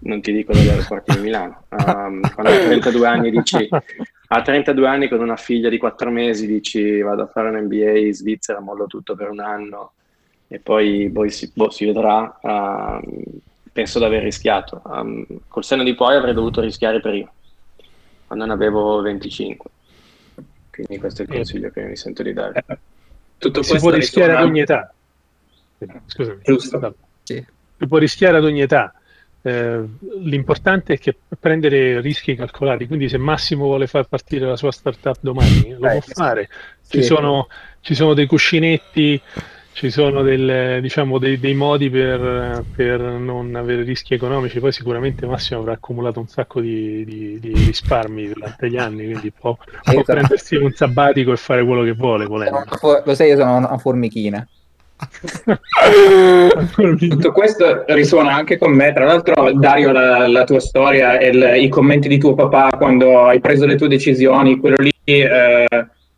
non 0.00 0.22
ti 0.22 0.32
dico 0.32 0.54
dagli 0.54 0.68
aeroporti 0.68 1.16
di 1.16 1.20
Milano. 1.20 1.64
Um, 1.68 2.22
quando 2.32 2.50
hai 2.50 2.64
32 2.64 3.06
anni 3.06 3.30
dici, 3.30 3.68
a 4.28 4.40
32 4.40 4.88
anni 4.88 5.08
con 5.08 5.20
una 5.20 5.36
figlia 5.36 5.68
di 5.68 5.76
4 5.76 6.10
mesi 6.10 6.46
dici 6.46 7.02
vado 7.02 7.24
a 7.24 7.26
fare 7.26 7.50
un 7.50 7.62
MBA 7.62 7.98
in 7.98 8.14
Svizzera, 8.14 8.60
mollo 8.60 8.86
tutto 8.86 9.14
per 9.14 9.28
un 9.28 9.40
anno 9.40 9.92
e 10.48 10.60
poi, 10.60 11.10
poi 11.12 11.28
si, 11.30 11.52
boh, 11.54 11.68
si, 11.68 11.84
vedrà. 11.84 12.38
Uh, 12.40 13.00
penso 13.70 13.98
di 13.98 14.06
aver 14.06 14.22
rischiato. 14.22 14.80
Um, 14.86 15.26
col 15.46 15.62
senno 15.62 15.82
di 15.82 15.94
poi 15.94 16.16
avrei 16.16 16.32
dovuto 16.32 16.62
rischiare 16.62 17.00
prima 17.00 17.30
quando 18.26 18.44
ne 18.44 18.52
avevo 18.52 19.00
25. 19.00 19.70
Quindi 20.70 20.98
questo 20.98 21.22
è 21.22 21.24
il 21.24 21.30
consiglio 21.30 21.70
che 21.70 21.82
mi 21.84 21.96
sento 21.96 22.22
di 22.22 22.32
dare. 22.32 22.64
Eh, 22.66 22.78
tutto 23.38 23.62
si 23.62 23.78
può 23.78 23.90
rischiare 23.90 24.34
ad 24.34 24.44
ogni 24.44 24.60
età. 24.60 24.92
Scusami. 26.06 26.40
Giusto. 26.42 26.94
Sì. 27.22 27.44
Si 27.78 27.86
può 27.86 27.98
rischiare 27.98 28.36
ad 28.38 28.44
ogni 28.44 28.60
età. 28.60 28.92
Eh, 29.42 29.84
l'importante 30.22 30.94
è 30.94 30.98
che 30.98 31.16
prendere 31.38 32.00
rischi 32.00 32.34
calcolati, 32.34 32.86
quindi 32.86 33.08
se 33.08 33.16
Massimo 33.16 33.64
vuole 33.64 33.86
far 33.86 34.08
partire 34.08 34.46
la 34.46 34.56
sua 34.56 34.72
startup 34.72 35.18
domani, 35.20 35.76
lo 35.78 35.88
eh, 35.88 36.00
può 36.00 36.00
fare. 36.00 36.48
Ci, 36.88 37.00
sì. 37.00 37.02
sono, 37.02 37.48
ci 37.80 37.94
sono 37.94 38.12
dei 38.12 38.26
cuscinetti 38.26 39.20
ci 39.76 39.90
sono 39.90 40.22
del, 40.22 40.80
diciamo, 40.80 41.18
dei, 41.18 41.38
dei, 41.38 41.52
modi 41.52 41.90
per, 41.90 42.64
per, 42.74 42.98
non 42.98 43.54
avere 43.56 43.82
rischi 43.82 44.14
economici. 44.14 44.58
Poi 44.58 44.72
sicuramente 44.72 45.26
Massimo 45.26 45.60
avrà 45.60 45.72
accumulato 45.72 46.18
un 46.18 46.28
sacco 46.28 46.62
di, 46.62 47.04
di, 47.04 47.38
di 47.38 47.52
risparmi 47.52 48.32
durante 48.32 48.70
gli 48.70 48.78
anni, 48.78 49.04
quindi 49.04 49.30
può, 49.38 49.54
può 49.82 50.02
prendersi 50.02 50.56
un 50.56 50.72
sabbatico 50.72 51.30
e 51.30 51.36
fare 51.36 51.62
quello 51.62 51.82
che 51.82 51.92
vuole. 51.92 52.24
Lo 52.24 53.14
sai, 53.14 53.28
io 53.28 53.36
sono 53.36 53.54
una 53.54 53.76
formichina. 53.76 54.48
Tutto 56.96 57.32
questo 57.32 57.84
risuona 57.88 58.32
anche 58.32 58.56
con 58.56 58.72
me. 58.72 58.94
Tra 58.94 59.04
l'altro, 59.04 59.52
Dario, 59.52 59.92
la, 59.92 60.26
la 60.26 60.44
tua 60.44 60.60
storia 60.60 61.18
e 61.18 61.28
il, 61.28 61.64
i 61.64 61.68
commenti 61.68 62.08
di 62.08 62.16
tuo 62.16 62.34
papà 62.34 62.70
quando 62.78 63.26
hai 63.26 63.40
preso 63.40 63.66
le 63.66 63.76
tue 63.76 63.88
decisioni, 63.88 64.56
quello 64.56 64.76
lì 64.78 64.94
eh, 65.04 65.66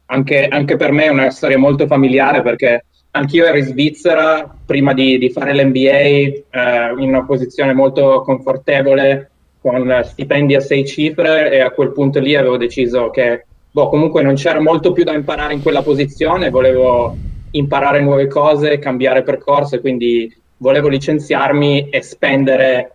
anche, 0.07 0.47
anche 0.47 0.77
per 0.77 0.93
me 0.93 1.07
è 1.07 1.11
una 1.11 1.31
storia 1.31 1.59
molto 1.59 1.89
familiare 1.89 2.41
perché 2.43 2.85
anch'io 3.19 3.45
ero 3.45 3.59
in 3.59 3.65
Svizzera 3.65 4.57
prima 4.65 4.95
di, 4.95 5.19
di 5.19 5.31
fare 5.31 5.55
l'MBA 5.55 5.79
eh, 5.79 6.43
in 6.99 7.09
una 7.09 7.25
posizione 7.25 7.73
molto 7.75 8.23
confortevole 8.23 9.31
con 9.61 10.01
stipendi 10.05 10.55
a 10.55 10.61
sei 10.61 10.87
cifre 10.87 11.51
e 11.51 11.61
a 11.61 11.71
quel 11.71 11.93
punto 11.93 12.21
lì 12.21 12.35
avevo 12.37 12.57
deciso 12.57 13.11
che 13.11 13.45
boh, 13.71 13.89
comunque 13.89 14.23
non 14.23 14.35
c'era 14.35 14.61
molto 14.61 14.93
più 14.93 15.05
da 15.05 15.13
imparare 15.13 15.53
in 15.53 15.63
quella 15.63 15.83
posizione, 15.83 16.51
volevo 16.51 17.17
imparare 17.51 18.01
nuove 18.01 18.29
cose, 18.29 18.79
cambiare 18.79 19.23
percorso 19.23 19.77
e 19.77 19.81
quindi 19.81 20.35
volevo 20.59 20.89
licenziarmi 20.89 21.89
e 21.91 22.03
spendere 22.03 22.93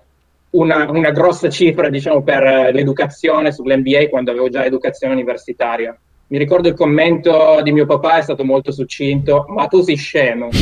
una, 0.51 0.89
una 0.89 1.11
grossa 1.11 1.49
cifra 1.49 1.89
diciamo, 1.89 2.21
per 2.21 2.71
l'educazione 2.73 3.51
sull'MBA 3.51 4.07
quando 4.09 4.31
avevo 4.31 4.49
già 4.49 4.63
educazione 4.65 5.13
universitaria. 5.13 5.97
Mi 6.33 6.39
ricordo 6.39 6.67
il 6.67 6.73
commento 6.73 7.61
di 7.61 7.71
mio 7.71 7.85
papà, 7.85 8.17
è 8.17 8.23
stato 8.23 8.43
molto 8.43 8.71
succinto, 8.71 9.45
ma 9.49 9.67
tu 9.67 9.81
sei 9.81 9.95
scemo. 9.95 10.49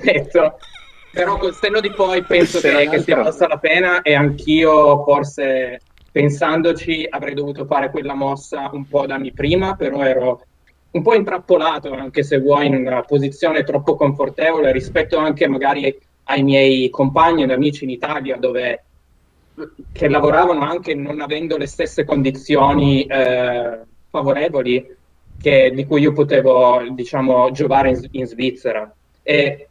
detto, 0.00 0.56
però 1.10 1.36
col 1.38 1.52
senno 1.52 1.80
di 1.80 1.90
poi 1.90 2.22
penso 2.22 2.60
che, 2.60 2.88
che 2.88 3.00
sia 3.00 3.16
valsa 3.16 3.48
la 3.48 3.58
pena 3.58 4.02
e 4.02 4.14
anch'io 4.14 5.02
forse 5.02 5.80
pensandoci 6.12 7.08
avrei 7.10 7.34
dovuto 7.34 7.64
fare 7.64 7.90
quella 7.90 8.14
mossa 8.14 8.70
un 8.72 8.86
po' 8.86 9.04
da 9.04 9.16
anni 9.16 9.32
prima, 9.32 9.74
però 9.74 10.04
ero 10.04 10.44
un 10.92 11.02
po' 11.02 11.16
intrappolato, 11.16 11.92
anche 11.92 12.22
se 12.22 12.38
vuoi, 12.38 12.66
in 12.66 12.76
una 12.76 13.02
posizione 13.02 13.64
troppo 13.64 13.96
confortevole 13.96 14.70
rispetto 14.70 15.18
anche 15.18 15.48
magari 15.48 15.98
ai 16.26 16.44
miei 16.44 16.88
compagni 16.88 17.42
ed 17.42 17.50
amici 17.50 17.82
in 17.82 17.90
Italia, 17.90 18.36
dove 18.36 18.84
che 19.92 20.08
lavoravano 20.08 20.60
anche 20.62 20.94
non 20.94 21.20
avendo 21.20 21.56
le 21.56 21.66
stesse 21.66 22.04
condizioni 22.04 23.04
eh, 23.04 23.80
favorevoli 24.10 24.96
che, 25.40 25.72
di 25.74 25.84
cui 25.86 26.00
io 26.00 26.12
potevo, 26.12 26.82
diciamo, 26.90 27.50
giovare 27.50 27.90
in, 27.90 28.08
in 28.12 28.26
Svizzera. 28.26 28.92
E 29.22 29.68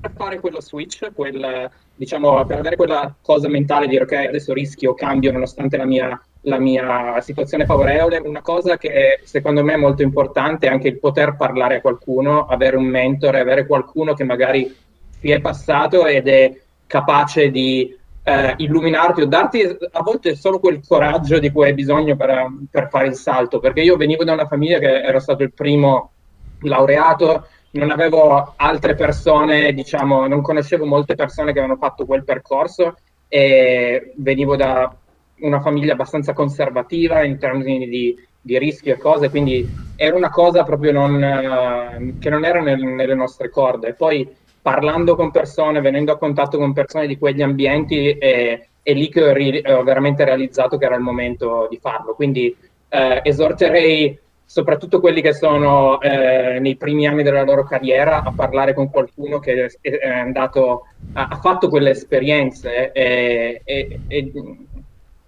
per 0.00 0.12
fare 0.16 0.40
quello 0.40 0.60
switch, 0.60 1.12
quel, 1.14 1.70
diciamo, 1.94 2.44
per 2.44 2.58
avere 2.58 2.76
quella 2.76 3.14
cosa 3.22 3.48
mentale 3.48 3.86
di 3.86 3.92
dire 3.92 4.04
ok, 4.04 4.12
adesso 4.12 4.52
rischio, 4.52 4.94
cambio 4.94 5.32
nonostante 5.32 5.76
la 5.76 5.84
mia, 5.84 6.20
la 6.42 6.58
mia 6.58 7.20
situazione 7.20 7.66
favorevole, 7.66 8.18
una 8.18 8.42
cosa 8.42 8.78
che 8.78 9.20
secondo 9.22 9.62
me 9.62 9.74
è 9.74 9.76
molto 9.76 10.02
importante 10.02 10.66
è 10.66 10.70
anche 10.70 10.88
il 10.88 10.98
poter 10.98 11.36
parlare 11.36 11.76
a 11.76 11.80
qualcuno, 11.80 12.46
avere 12.46 12.76
un 12.76 12.86
mentore, 12.86 13.40
avere 13.40 13.66
qualcuno 13.66 14.14
che 14.14 14.24
magari 14.24 14.74
ti 15.20 15.30
è 15.30 15.40
passato 15.40 16.06
ed 16.06 16.26
è 16.26 16.58
capace 16.86 17.50
di 17.50 17.96
eh, 18.24 18.54
illuminarti 18.58 19.22
o 19.22 19.26
darti 19.26 19.62
a 19.62 20.02
volte 20.02 20.36
solo 20.36 20.60
quel 20.60 20.80
coraggio 20.86 21.38
di 21.38 21.50
cui 21.50 21.66
hai 21.66 21.74
bisogno 21.74 22.16
per, 22.16 22.50
per, 22.70 22.88
fare 22.88 23.08
il 23.08 23.14
salto. 23.14 23.58
Perché 23.58 23.80
io 23.80 23.96
venivo 23.96 24.24
da 24.24 24.32
una 24.32 24.46
famiglia 24.46 24.78
che 24.78 25.02
era 25.02 25.20
stato 25.20 25.42
il 25.42 25.52
primo 25.52 26.12
laureato, 26.60 27.46
non 27.72 27.90
avevo 27.90 28.54
altre 28.56 28.94
persone, 28.94 29.72
diciamo, 29.72 30.26
non 30.26 30.42
conoscevo 30.42 30.84
molte 30.84 31.14
persone 31.14 31.52
che 31.52 31.58
avevano 31.58 31.78
fatto 31.78 32.04
quel 32.04 32.24
percorso 32.24 32.96
e 33.28 34.12
venivo 34.16 34.56
da 34.56 34.94
una 35.40 35.60
famiglia 35.60 35.94
abbastanza 35.94 36.32
conservativa 36.34 37.24
in 37.24 37.38
termini 37.38 37.88
di, 37.88 38.14
di 38.40 38.58
rischi 38.58 38.90
e 38.90 38.98
cose, 38.98 39.30
quindi 39.30 39.68
era 39.96 40.14
una 40.14 40.30
cosa 40.30 40.62
proprio 40.62 40.92
non, 40.92 41.14
uh, 41.14 42.18
che 42.18 42.30
non 42.30 42.44
era 42.44 42.60
nel, 42.60 42.80
nelle 42.80 43.14
nostre 43.14 43.48
corde. 43.48 43.94
Poi 43.94 44.28
parlando 44.62 45.16
con 45.16 45.32
persone, 45.32 45.80
venendo 45.80 46.12
a 46.12 46.18
contatto 46.18 46.56
con 46.56 46.72
persone 46.72 47.08
di 47.08 47.18
quegli 47.18 47.42
ambienti, 47.42 48.10
è, 48.10 48.64
è 48.80 48.92
lì 48.94 49.08
che 49.08 49.22
ho, 49.22 49.32
ri- 49.32 49.62
ho, 49.66 49.82
veramente 49.82 50.24
realizzato 50.24 50.78
che 50.78 50.84
era 50.84 50.94
il 50.94 51.02
momento 51.02 51.66
di 51.68 51.78
farlo. 51.78 52.14
Quindi 52.14 52.56
eh, 52.88 53.20
esorterei 53.24 54.18
soprattutto 54.44 55.00
quelli 55.00 55.20
che 55.20 55.32
sono 55.32 56.00
eh, 56.00 56.58
nei 56.60 56.76
primi 56.76 57.06
anni 57.06 57.22
della 57.22 57.42
loro 57.42 57.64
carriera 57.64 58.22
a 58.22 58.32
parlare 58.32 58.74
con 58.74 58.90
qualcuno 58.90 59.38
che 59.38 59.70
è, 59.80 60.08
andato, 60.08 60.86
ha, 61.14 61.28
ha 61.28 61.36
fatto 61.36 61.68
quelle 61.68 61.90
esperienze. 61.90 62.92
È, 62.92 63.60
è, 63.64 63.88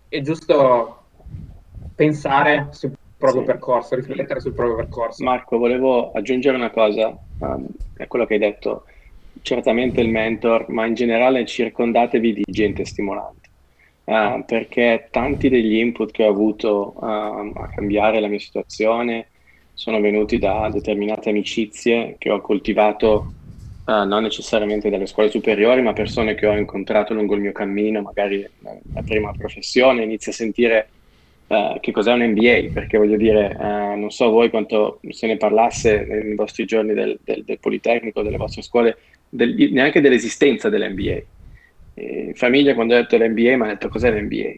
è 0.09 0.20
giusto 0.20 0.98
pensare 1.97 2.69
sul 2.70 2.93
proprio 3.16 3.40
sì. 3.40 3.47
percorso, 3.47 3.94
riflettere 3.97 4.40
sul 4.40 4.52
proprio 4.52 4.77
percorso. 4.77 5.24
Marco, 5.24 5.59
volevo 5.59 6.12
aggiungere 6.12 6.56
una 6.56 6.70
cosa 6.70 7.16
um, 7.39 7.66
a 7.98 8.06
quello 8.06 8.27
che 8.27 8.35
hai 8.35 8.40
detto 8.40 8.85
certamente 9.45 10.01
il 10.01 10.09
mentor, 10.09 10.71
ma 10.71 10.87
in 10.87 10.95
generale 10.95 11.45
circondatevi 11.45 12.33
di 12.33 12.43
gente 12.47 12.87
stimolante, 12.87 13.51
uh, 14.05 14.43
perché 14.47 15.09
tanti 15.11 15.51
degli 15.51 15.75
input 15.75 16.11
che 16.12 16.25
ho 16.25 16.31
avuto 16.31 16.95
uh, 16.97 17.05
a 17.05 17.71
cambiare 17.75 18.21
la 18.21 18.27
mia 18.27 18.39
situazione 18.39 19.29
sono 19.75 20.01
venuti 20.01 20.39
da 20.39 20.71
determinate 20.73 21.29
amicizie 21.29 22.16
che 22.16 22.31
ho 22.31 22.41
coltivato 22.41 23.35
uh, 23.85 24.07
non 24.07 24.23
necessariamente 24.23 24.89
dalle 24.89 25.05
scuole 25.05 25.29
superiori, 25.29 25.83
ma 25.83 25.93
persone 25.93 26.35
che 26.35 26.47
ho 26.47 26.57
incontrato 26.57 27.12
lungo 27.12 27.35
il 27.35 27.43
mio 27.43 27.53
cammino, 27.53 28.01
magari 28.01 28.49
la 28.95 29.03
prima 29.03 29.31
professione, 29.37 30.05
inizio 30.05 30.33
a 30.33 30.35
sentire 30.35 30.89
Uh, 31.47 31.79
che 31.79 31.93
cos'è 31.93 32.11
un 32.11 32.23
MBA, 32.23 32.71
perché 32.73 32.97
voglio 32.97 33.19
dire, 33.19 33.55
uh, 33.61 33.99
non 33.99 34.11
so 34.11 34.31
voi 34.31 34.49
quanto 34.49 34.99
se 35.11 35.27
ne 35.27 35.37
parlasse 35.37 36.03
nei 36.03 36.35
vostri 36.35 36.65
giorni 36.65 36.95
del, 36.95 37.19
del, 37.23 37.45
del 37.45 37.61
Politecnico, 37.61 38.23
delle 38.23 38.39
vostre 38.39 38.62
scuole, 38.62 38.97
del, 39.35 39.73
neanche 39.73 40.01
dell'esistenza 40.01 40.69
dell'NBA. 40.69 41.23
in 41.94 42.35
famiglia 42.35 42.74
quando 42.74 42.94
ho 42.94 42.98
detto 42.98 43.16
l'NBA 43.16 43.56
mi 43.56 43.62
ha 43.62 43.66
detto 43.66 43.89
cos'è 43.89 44.11
l'NBA? 44.11 44.52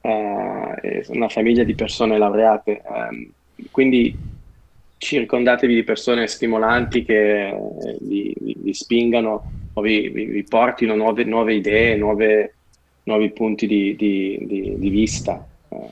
Uh, 0.00 1.12
una 1.16 1.28
famiglia 1.28 1.64
di 1.64 1.74
persone 1.74 2.18
laureate, 2.18 2.82
um, 2.86 3.30
quindi 3.70 4.16
circondatevi 4.98 5.74
di 5.74 5.84
persone 5.84 6.26
stimolanti 6.26 7.04
che 7.04 7.54
vi, 8.00 8.34
vi, 8.38 8.56
vi 8.58 8.74
spingano 8.74 9.50
o 9.72 9.80
vi, 9.80 10.08
vi 10.08 10.44
portino 10.44 10.94
nuove, 10.94 11.24
nuove 11.24 11.54
idee, 11.54 11.96
nuove, 11.96 12.54
nuovi 13.04 13.30
punti 13.30 13.66
di, 13.66 13.96
di, 13.96 14.38
di 14.46 14.88
vista. 14.90 15.46
Uh, 15.68 15.90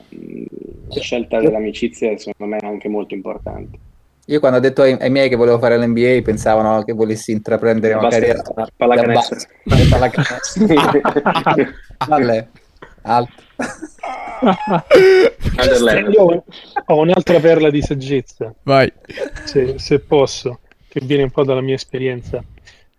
la 0.89 1.01
scelta 1.01 1.39
dell'amicizia 1.39 2.15
secondo 2.17 2.55
me 2.55 2.61
è 2.61 2.65
anche 2.65 2.87
molto 2.87 3.13
importante. 3.13 3.86
Io 4.29 4.41
quando 4.41 4.57
ho 4.57 4.61
detto 4.61 4.81
ai, 4.81 4.91
ai, 4.99 5.09
miei 5.09 5.29
che 5.29 5.37
volevo 5.37 5.57
fare 5.57 5.77
l'NBA 5.77 6.19
pensavano 6.21 6.83
che 6.83 6.91
volessi 6.91 7.31
intraprendere 7.31 7.93
una 7.93 8.09
carriera 8.09 8.41
da 8.41 8.67
pallacanestro. 8.75 9.37
Valle, 12.07 12.49
alto. 13.03 13.43
Io 16.11 16.43
ho 16.85 16.99
un'altra 16.99 17.39
perla 17.39 17.69
di 17.69 17.81
saggezza. 17.81 18.53
Vai. 18.63 18.91
Se, 19.45 19.79
se, 19.79 19.99
posso, 19.99 20.59
che 20.89 20.99
viene 21.01 21.23
un 21.23 21.31
po' 21.31 21.45
dalla 21.45 21.61
mia 21.61 21.75
esperienza. 21.75 22.43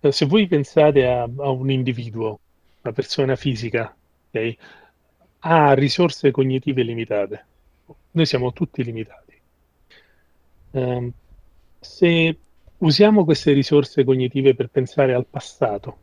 Eh, 0.00 0.10
se 0.10 0.24
voi 0.24 0.46
pensate 0.46 1.06
a, 1.06 1.24
a 1.24 1.50
un 1.50 1.70
individuo, 1.70 2.38
una 2.80 2.94
persona 2.94 3.36
fisica, 3.36 3.94
okay, 4.28 4.56
ha 5.40 5.74
risorse 5.74 6.30
cognitive 6.30 6.82
limitate. 6.82 7.44
Noi 8.12 8.24
siamo 8.24 8.54
tutti 8.54 8.82
limitati 8.82 9.27
eh, 10.70 11.12
se 11.80 12.38
usiamo 12.78 13.24
queste 13.24 13.52
risorse 13.52 14.04
cognitive 14.04 14.54
per 14.54 14.68
pensare 14.68 15.14
al 15.14 15.26
passato 15.26 15.98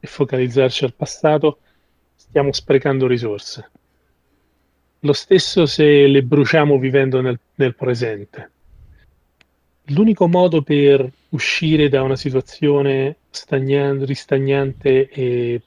e 0.00 0.06
focalizzarci 0.06 0.84
al 0.84 0.94
passato, 0.94 1.58
stiamo 2.14 2.52
sprecando 2.52 3.06
risorse. 3.06 3.70
Lo 5.00 5.12
stesso 5.12 5.66
se 5.66 6.06
le 6.06 6.22
bruciamo 6.22 6.78
vivendo 6.78 7.20
nel, 7.20 7.38
nel 7.54 7.74
presente. 7.74 8.50
L'unico 9.84 10.28
modo 10.28 10.62
per 10.62 11.10
uscire 11.30 11.88
da 11.88 12.02
una 12.02 12.16
situazione 12.16 13.16
stagnante, 13.30 14.04
ristagnante 14.04 15.08
e 15.08 15.60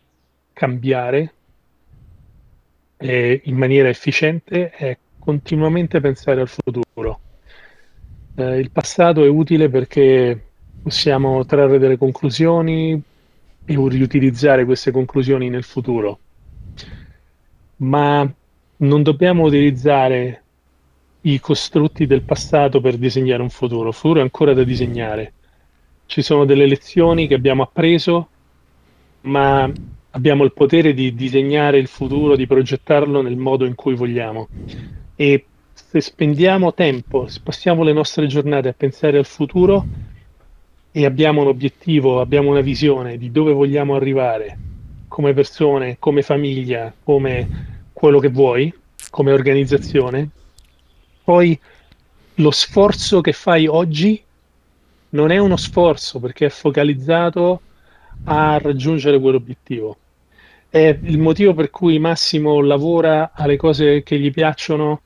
cambiare 0.54 1.34
eh, 2.98 3.42
in 3.44 3.58
maniera 3.58 3.90
efficiente 3.90 4.70
è 4.70 4.98
continuamente 5.20 6.00
pensare 6.00 6.42
al 6.42 6.48
futuro 6.48 7.20
eh, 8.36 8.60
il 8.60 8.72
passato 8.72 9.24
è 9.24 9.28
utile 9.28 9.70
perché 9.70 10.42
possiamo 10.82 11.46
trarre 11.46 11.80
delle 11.80 11.98
conclusioni 11.98 13.02
e 13.66 13.88
riutilizzare 13.88 14.66
queste 14.66 14.92
conclusioni 14.92 15.50
nel 15.50 15.64
futuro, 15.64 16.20
ma 17.78 18.30
non 18.78 19.04
dobbiamo 19.04 19.44
utilizzare 19.44 20.42
i 21.22 21.40
costrutti 21.40 22.06
del 22.06 22.24
passato 22.24 22.82
per 22.82 22.98
disegnare 22.98 23.42
un 23.42 23.50
futuro. 23.50 23.90
Il 23.90 23.94
futuro 23.94 24.20
è 24.20 24.24
ancora 24.24 24.54
da 24.54 24.64
disegnare. 24.64 25.34
Ci 26.06 26.22
sono 26.22 26.44
delle 26.44 26.66
lezioni 26.66 27.28
che 27.28 27.36
abbiamo 27.36 27.64
appreso, 27.64 28.28
ma 29.22 29.72
abbiamo 30.12 30.44
il 30.44 30.52
potere 30.52 30.94
di 30.94 31.16
disegnare 31.16 31.78
il 31.78 31.88
futuro, 31.88 32.36
di 32.36 32.46
progettarlo 32.46 33.22
nel 33.22 33.38
modo 33.38 33.66
in 33.66 33.76
cui 33.76 33.96
vogliamo. 33.96 34.50
E 35.16 35.46
se 35.94 36.02
spendiamo 36.02 36.74
tempo, 36.74 37.28
passiamo 37.44 37.84
le 37.84 37.94
nostre 37.94 38.26
giornate 38.26 38.68
a 38.68 38.74
pensare 38.74 39.20
al 39.20 39.28
futuro 39.28 39.86
e 40.92 41.06
abbiamo 41.06 41.42
un 41.42 41.50
obiettivo, 41.50 42.20
abbiamo 42.20 42.50
una 42.50 42.62
visione 42.62 43.16
di 43.20 43.30
dove 43.30 43.52
vogliamo 43.52 43.94
arrivare 43.94 44.58
come 45.08 45.36
persone, 45.36 45.98
come 46.00 46.24
famiglia, 46.24 46.92
come 47.04 47.90
quello 47.94 48.18
che 48.18 48.30
vuoi, 48.30 48.74
come 49.12 49.34
organizzazione, 49.34 50.30
poi 51.24 51.60
lo 52.38 52.50
sforzo 52.50 53.22
che 53.22 53.32
fai 53.32 53.68
oggi 53.68 54.20
non 55.10 55.30
è 55.30 55.38
uno 55.38 55.58
sforzo 55.58 56.20
perché 56.20 56.48
è 56.48 56.50
focalizzato 56.50 57.62
a 58.24 58.58
raggiungere 58.58 59.20
quell'obiettivo. 59.20 59.98
È 60.72 60.98
il 61.04 61.20
motivo 61.20 61.54
per 61.54 61.70
cui 61.70 62.00
Massimo 62.00 62.62
lavora 62.62 63.30
alle 63.32 63.58
cose 63.58 64.02
che 64.02 64.18
gli 64.18 64.32
piacciono 64.32 65.02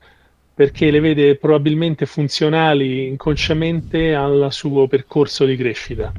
perché 0.58 0.90
le 0.90 0.98
vede 0.98 1.36
probabilmente 1.36 2.04
funzionali 2.04 3.06
inconsciamente 3.06 4.12
al 4.12 4.48
suo 4.50 4.88
percorso 4.88 5.44
di 5.44 5.54
crescita. 5.54 6.12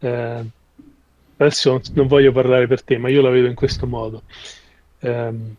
Eh, 0.00 0.44
adesso 1.36 1.80
non 1.92 2.08
voglio 2.08 2.32
parlare 2.32 2.66
per 2.66 2.82
te, 2.82 2.98
ma 2.98 3.08
io 3.08 3.22
la 3.22 3.30
vedo 3.30 3.46
in 3.46 3.54
questo 3.54 3.86
modo. 3.86 4.22
Um, 5.02 5.54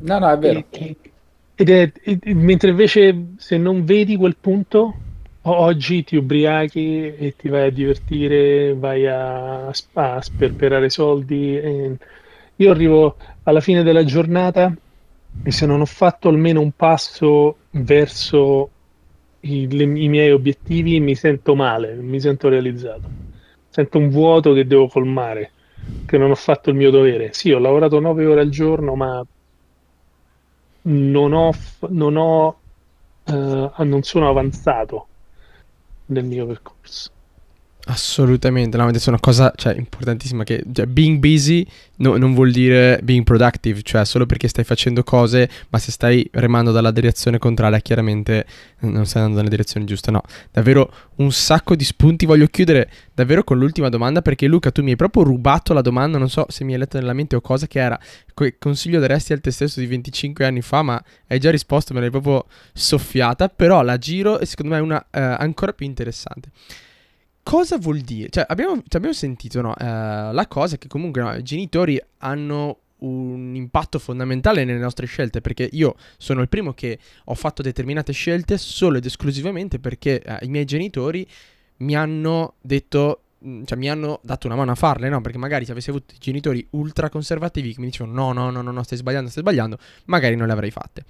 no, 0.00 0.18
no, 0.18 0.30
è 0.30 0.36
vero. 0.36 0.64
Ed 1.54 1.70
è, 1.70 1.90
ed, 2.02 2.24
mentre 2.26 2.68
invece 2.68 3.28
se 3.38 3.56
non 3.56 3.86
vedi 3.86 4.16
quel 4.16 4.36
punto, 4.38 4.94
oggi 5.44 6.04
ti 6.04 6.16
ubriachi 6.16 7.14
e 7.16 7.34
ti 7.38 7.48
vai 7.48 7.68
a 7.68 7.70
divertire, 7.70 8.74
vai 8.74 9.06
a, 9.06 9.68
a 9.68 10.20
sperperare 10.20 10.90
soldi. 10.90 11.58
io 12.56 12.70
arrivo 12.70 13.16
alla 13.44 13.60
fine 13.60 13.82
della 13.82 14.04
giornata 14.04 14.76
e 15.42 15.50
se 15.52 15.66
non 15.66 15.80
ho 15.80 15.86
fatto 15.86 16.28
almeno 16.28 16.60
un 16.60 16.72
passo 16.72 17.56
verso 17.70 18.70
i, 19.40 19.70
le, 19.70 19.84
i 19.84 20.08
miei 20.08 20.30
obiettivi 20.30 21.00
mi 21.00 21.14
sento 21.14 21.54
male, 21.54 21.94
mi 21.94 22.20
sento 22.20 22.48
realizzato. 22.48 23.10
Sento 23.68 23.98
un 23.98 24.08
vuoto 24.08 24.52
che 24.52 24.66
devo 24.66 24.86
colmare, 24.88 25.52
che 26.06 26.16
non 26.18 26.30
ho 26.30 26.34
fatto 26.34 26.70
il 26.70 26.76
mio 26.76 26.90
dovere. 26.90 27.32
Sì, 27.32 27.50
ho 27.52 27.58
lavorato 27.58 28.00
nove 28.00 28.24
ore 28.26 28.40
al 28.40 28.48
giorno, 28.50 28.94
ma 28.94 29.24
non 30.82 31.32
ho, 31.32 31.50
non, 31.88 32.16
ho, 32.16 32.60
uh, 33.24 33.82
non 33.84 34.02
sono 34.02 34.28
avanzato 34.28 35.08
nel 36.06 36.24
mio 36.24 36.46
percorso. 36.46 37.13
Assolutamente, 37.86 38.78
no, 38.78 38.86
adesso 38.86 39.06
è 39.06 39.08
una 39.10 39.20
cosa 39.20 39.52
cioè, 39.54 39.74
importantissima 39.74 40.42
che 40.42 40.64
cioè, 40.72 40.86
being 40.86 41.18
busy 41.18 41.66
no, 41.96 42.16
non 42.16 42.32
vuol 42.32 42.50
dire 42.50 42.98
being 43.02 43.24
productive, 43.24 43.82
cioè 43.82 44.06
solo 44.06 44.24
perché 44.24 44.48
stai 44.48 44.64
facendo 44.64 45.02
cose, 45.04 45.50
ma 45.68 45.78
se 45.78 45.90
stai 45.90 46.26
remando 46.32 46.72
dalla 46.72 46.90
direzione 46.90 47.36
contraria 47.36 47.78
chiaramente 47.80 48.46
non 48.78 49.04
stai 49.04 49.20
andando 49.20 49.36
nella 49.36 49.50
direzione 49.50 49.84
giusta, 49.84 50.10
no. 50.10 50.22
Davvero 50.50 50.90
un 51.16 51.30
sacco 51.30 51.76
di 51.76 51.84
spunti, 51.84 52.24
voglio 52.24 52.46
chiudere 52.46 52.90
davvero 53.12 53.44
con 53.44 53.58
l'ultima 53.58 53.90
domanda 53.90 54.22
perché 54.22 54.46
Luca 54.46 54.70
tu 54.70 54.82
mi 54.82 54.90
hai 54.90 54.96
proprio 54.96 55.22
rubato 55.22 55.74
la 55.74 55.82
domanda, 55.82 56.16
non 56.16 56.30
so 56.30 56.46
se 56.48 56.64
mi 56.64 56.72
hai 56.72 56.78
letto 56.78 56.96
nella 56.96 57.12
mente 57.12 57.36
o 57.36 57.42
cosa 57.42 57.66
che 57.66 57.80
era, 57.80 58.00
che 58.32 58.56
consiglio 58.58 58.98
daresti 58.98 59.34
al 59.34 59.40
te 59.40 59.50
stesso 59.50 59.80
di 59.80 59.86
25 59.86 60.46
anni 60.46 60.62
fa, 60.62 60.80
ma 60.80 61.04
hai 61.26 61.38
già 61.38 61.50
risposto, 61.50 61.92
me 61.92 62.00
l'hai 62.00 62.10
proprio 62.10 62.46
soffiata, 62.72 63.50
però 63.50 63.82
la 63.82 63.98
giro 63.98 64.38
e 64.38 64.46
secondo 64.46 64.72
me 64.72 64.78
è 64.78 64.82
una 64.82 64.96
uh, 64.96 65.42
ancora 65.42 65.74
più 65.74 65.84
interessante 65.84 66.48
cosa 67.44 67.78
vuol 67.78 68.00
dire? 68.00 68.30
Cioè, 68.30 68.44
abbiamo, 68.48 68.82
abbiamo 68.88 69.14
sentito 69.14 69.60
no, 69.60 69.76
eh, 69.76 69.84
la 69.84 70.46
cosa 70.48 70.76
che 70.76 70.88
comunque 70.88 71.22
no, 71.22 71.32
i 71.36 71.42
genitori 71.44 72.00
hanno 72.18 72.78
un 72.98 73.54
impatto 73.54 73.98
fondamentale 73.98 74.64
nelle 74.64 74.78
nostre 74.78 75.06
scelte 75.06 75.40
perché 75.40 75.68
io 75.72 75.94
sono 76.16 76.40
il 76.40 76.48
primo 76.48 76.72
che 76.72 76.98
ho 77.24 77.34
fatto 77.34 77.60
determinate 77.60 78.12
scelte 78.12 78.56
solo 78.56 78.96
ed 78.96 79.04
esclusivamente 79.04 79.78
perché 79.78 80.22
eh, 80.22 80.38
i 80.46 80.48
miei 80.48 80.64
genitori 80.64 81.26
mi 81.78 81.94
hanno 81.94 82.54
detto 82.62 83.24
mm, 83.44 83.64
cioè 83.64 83.76
mi 83.76 83.90
hanno 83.90 84.20
dato 84.22 84.46
una 84.46 84.56
mano 84.56 84.72
a 84.72 84.74
farle, 84.74 85.08
no? 85.10 85.20
Perché 85.20 85.38
magari 85.38 85.66
se 85.66 85.72
avessi 85.72 85.90
avuto 85.90 86.14
genitori 86.18 86.66
ultra 86.70 87.10
conservativi 87.10 87.74
che 87.74 87.80
mi 87.80 87.86
dicevano 87.86 88.14
no, 88.14 88.32
no, 88.32 88.50
no, 88.50 88.62
no, 88.62 88.70
no, 88.70 88.82
stai 88.82 88.96
sbagliando, 88.96 89.28
stai 89.28 89.42
sbagliando, 89.42 89.78
magari 90.06 90.34
non 90.34 90.46
le 90.46 90.52
avrei 90.54 90.70
fatte. 90.70 91.04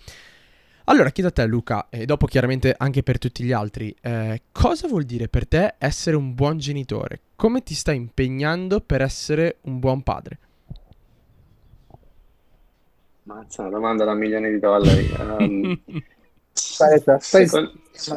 Allora 0.86 1.08
chiedo 1.08 1.30
a 1.30 1.32
te 1.32 1.46
Luca, 1.46 1.86
e 1.88 2.04
dopo 2.04 2.26
chiaramente 2.26 2.74
anche 2.76 3.02
per 3.02 3.16
tutti 3.16 3.42
gli 3.42 3.52
altri, 3.52 3.94
eh, 4.02 4.42
cosa 4.52 4.86
vuol 4.86 5.04
dire 5.04 5.28
per 5.28 5.48
te 5.48 5.76
essere 5.78 6.14
un 6.14 6.34
buon 6.34 6.58
genitore? 6.58 7.20
Come 7.36 7.62
ti 7.62 7.74
stai 7.74 7.96
impegnando 7.96 8.80
per 8.80 9.00
essere 9.00 9.56
un 9.62 9.78
buon 9.78 10.02
padre? 10.02 10.38
Mazza, 13.22 13.62
una 13.62 13.70
domanda 13.70 14.04
da 14.04 14.12
milioni 14.12 14.50
di 14.50 14.58
dollari. 14.58 15.10
Um, 15.18 15.82
Aspetta, 16.52 17.18
secondo, 17.18 17.72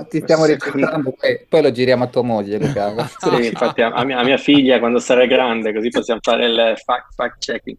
ti 0.09 0.19
stiamo 0.19 0.43
secondo... 0.43 1.15
poi, 1.17 1.45
poi, 1.47 1.61
lo 1.61 1.71
giriamo 1.71 2.03
a 2.03 2.07
tua 2.07 2.23
moglie, 2.23 2.59
Luca. 2.59 2.93
sì, 3.17 3.47
infatti 3.47 3.81
a, 3.81 3.93
a, 3.93 4.03
mia, 4.03 4.19
a, 4.19 4.23
mia, 4.25 4.37
figlia 4.37 4.79
quando 4.79 4.99
sarà 4.99 5.25
grande, 5.25 5.73
così 5.73 5.87
possiamo 5.87 6.19
fare 6.21 6.45
il 6.47 6.73
fact, 6.83 7.13
fact 7.15 7.37
checking. 7.39 7.77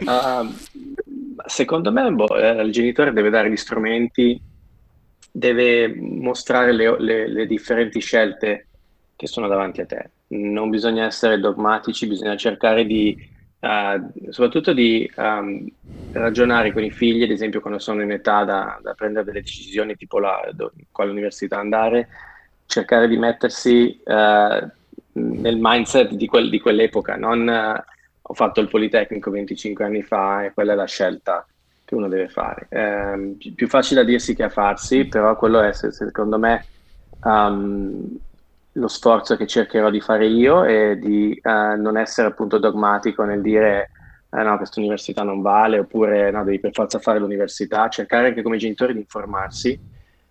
Uh, 0.00 0.54
secondo 1.44 1.92
me 1.92 2.10
boh, 2.10 2.36
eh, 2.36 2.62
il 2.62 2.72
genitore 2.72 3.12
deve 3.12 3.30
dare 3.30 3.50
gli 3.50 3.56
strumenti, 3.56 4.40
deve 5.30 5.94
mostrare 5.94 6.72
le, 6.72 6.98
le, 6.98 7.28
le 7.28 7.46
differenti 7.46 8.00
scelte 8.00 8.68
che 9.14 9.26
sono 9.26 9.48
davanti 9.48 9.80
a 9.80 9.86
te. 9.86 10.10
Non 10.28 10.70
bisogna 10.70 11.04
essere 11.04 11.38
dogmatici, 11.38 12.06
bisogna 12.06 12.36
cercare 12.36 12.84
di 12.84 13.34
Uh, 13.58 14.12
soprattutto 14.30 14.74
di 14.74 15.10
um, 15.16 15.66
ragionare 16.10 16.72
con 16.72 16.84
i 16.84 16.90
figli, 16.90 17.22
ad 17.22 17.30
esempio 17.30 17.60
quando 17.60 17.78
sono 17.78 18.02
in 18.02 18.12
età 18.12 18.44
da, 18.44 18.78
da 18.82 18.92
prendere 18.92 19.24
delle 19.24 19.40
decisioni 19.40 19.96
tipo 19.96 20.18
la, 20.18 20.48
do, 20.52 20.72
quale 20.92 21.10
università 21.10 21.58
andare, 21.58 22.08
cercare 22.66 23.08
di 23.08 23.16
mettersi 23.16 23.98
uh, 24.04 24.68
nel 25.12 25.56
mindset 25.58 26.12
di, 26.12 26.26
quel, 26.26 26.50
di 26.50 26.60
quell'epoca, 26.60 27.16
non 27.16 27.48
uh, 27.48 27.82
ho 28.28 28.34
fatto 28.34 28.60
il 28.60 28.68
Politecnico 28.68 29.30
25 29.30 29.84
anni 29.84 30.02
fa 30.02 30.44
e 30.44 30.52
quella 30.52 30.72
è 30.72 30.76
la 30.76 30.86
scelta 30.86 31.46
che 31.84 31.94
uno 31.94 32.08
deve 32.08 32.28
fare. 32.28 32.66
Eh, 32.68 33.36
più 33.54 33.68
facile 33.68 34.00
a 34.00 34.04
dirsi 34.04 34.34
che 34.34 34.42
a 34.42 34.48
farsi, 34.48 35.06
però 35.06 35.36
quello 35.36 35.60
è 35.60 35.72
secondo 35.72 36.38
me 36.38 36.64
um, 37.22 38.18
lo 38.72 38.88
sforzo 38.88 39.36
che 39.36 39.46
cercherò 39.46 39.90
di 39.90 40.00
fare 40.00 40.26
io 40.26 40.64
e 40.64 40.98
di 40.98 41.40
uh, 41.42 41.80
non 41.80 41.96
essere 41.96 42.28
appunto 42.28 42.58
dogmatico 42.58 43.22
nel 43.22 43.40
dire 43.40 43.90
eh, 44.30 44.42
no, 44.42 44.56
questa 44.56 44.80
università 44.80 45.22
non 45.22 45.40
vale 45.40 45.78
oppure 45.78 46.30
no, 46.32 46.42
devi 46.42 46.58
per 46.58 46.72
forza 46.72 46.98
fare 46.98 47.20
l'università, 47.20 47.88
cercare 47.88 48.28
anche 48.28 48.42
come 48.42 48.58
genitori 48.58 48.92
di 48.92 48.98
informarsi 48.98 49.78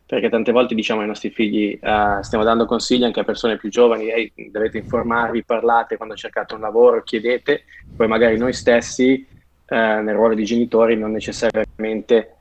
perché 0.06 0.30
tante 0.30 0.52
volte 0.52 0.76
diciamo 0.76 1.02
ai 1.02 1.08
nostri 1.08 1.32
figli 1.32 1.80
uh, 1.82 2.22
stiamo 2.22 2.44
dando 2.44 2.66
consigli 2.66 3.04
anche 3.04 3.22
a 3.22 3.24
persone 3.24 3.58
più 3.58 3.70
giovani, 3.70 4.10
hey, 4.10 4.32
dovete 4.52 4.78
informarvi, 4.78 5.44
parlate 5.44 5.98
quando 5.98 6.16
cercate 6.16 6.54
un 6.54 6.62
lavoro, 6.62 7.02
chiedete, 7.02 7.64
poi 7.96 8.08
magari 8.08 8.38
noi 8.38 8.54
stessi 8.54 9.26
uh, 9.68 9.76
nel 9.76 10.14
ruolo 10.14 10.36
di 10.36 10.46
genitori 10.46 10.96
non 10.96 11.12
necessariamente 11.12 12.36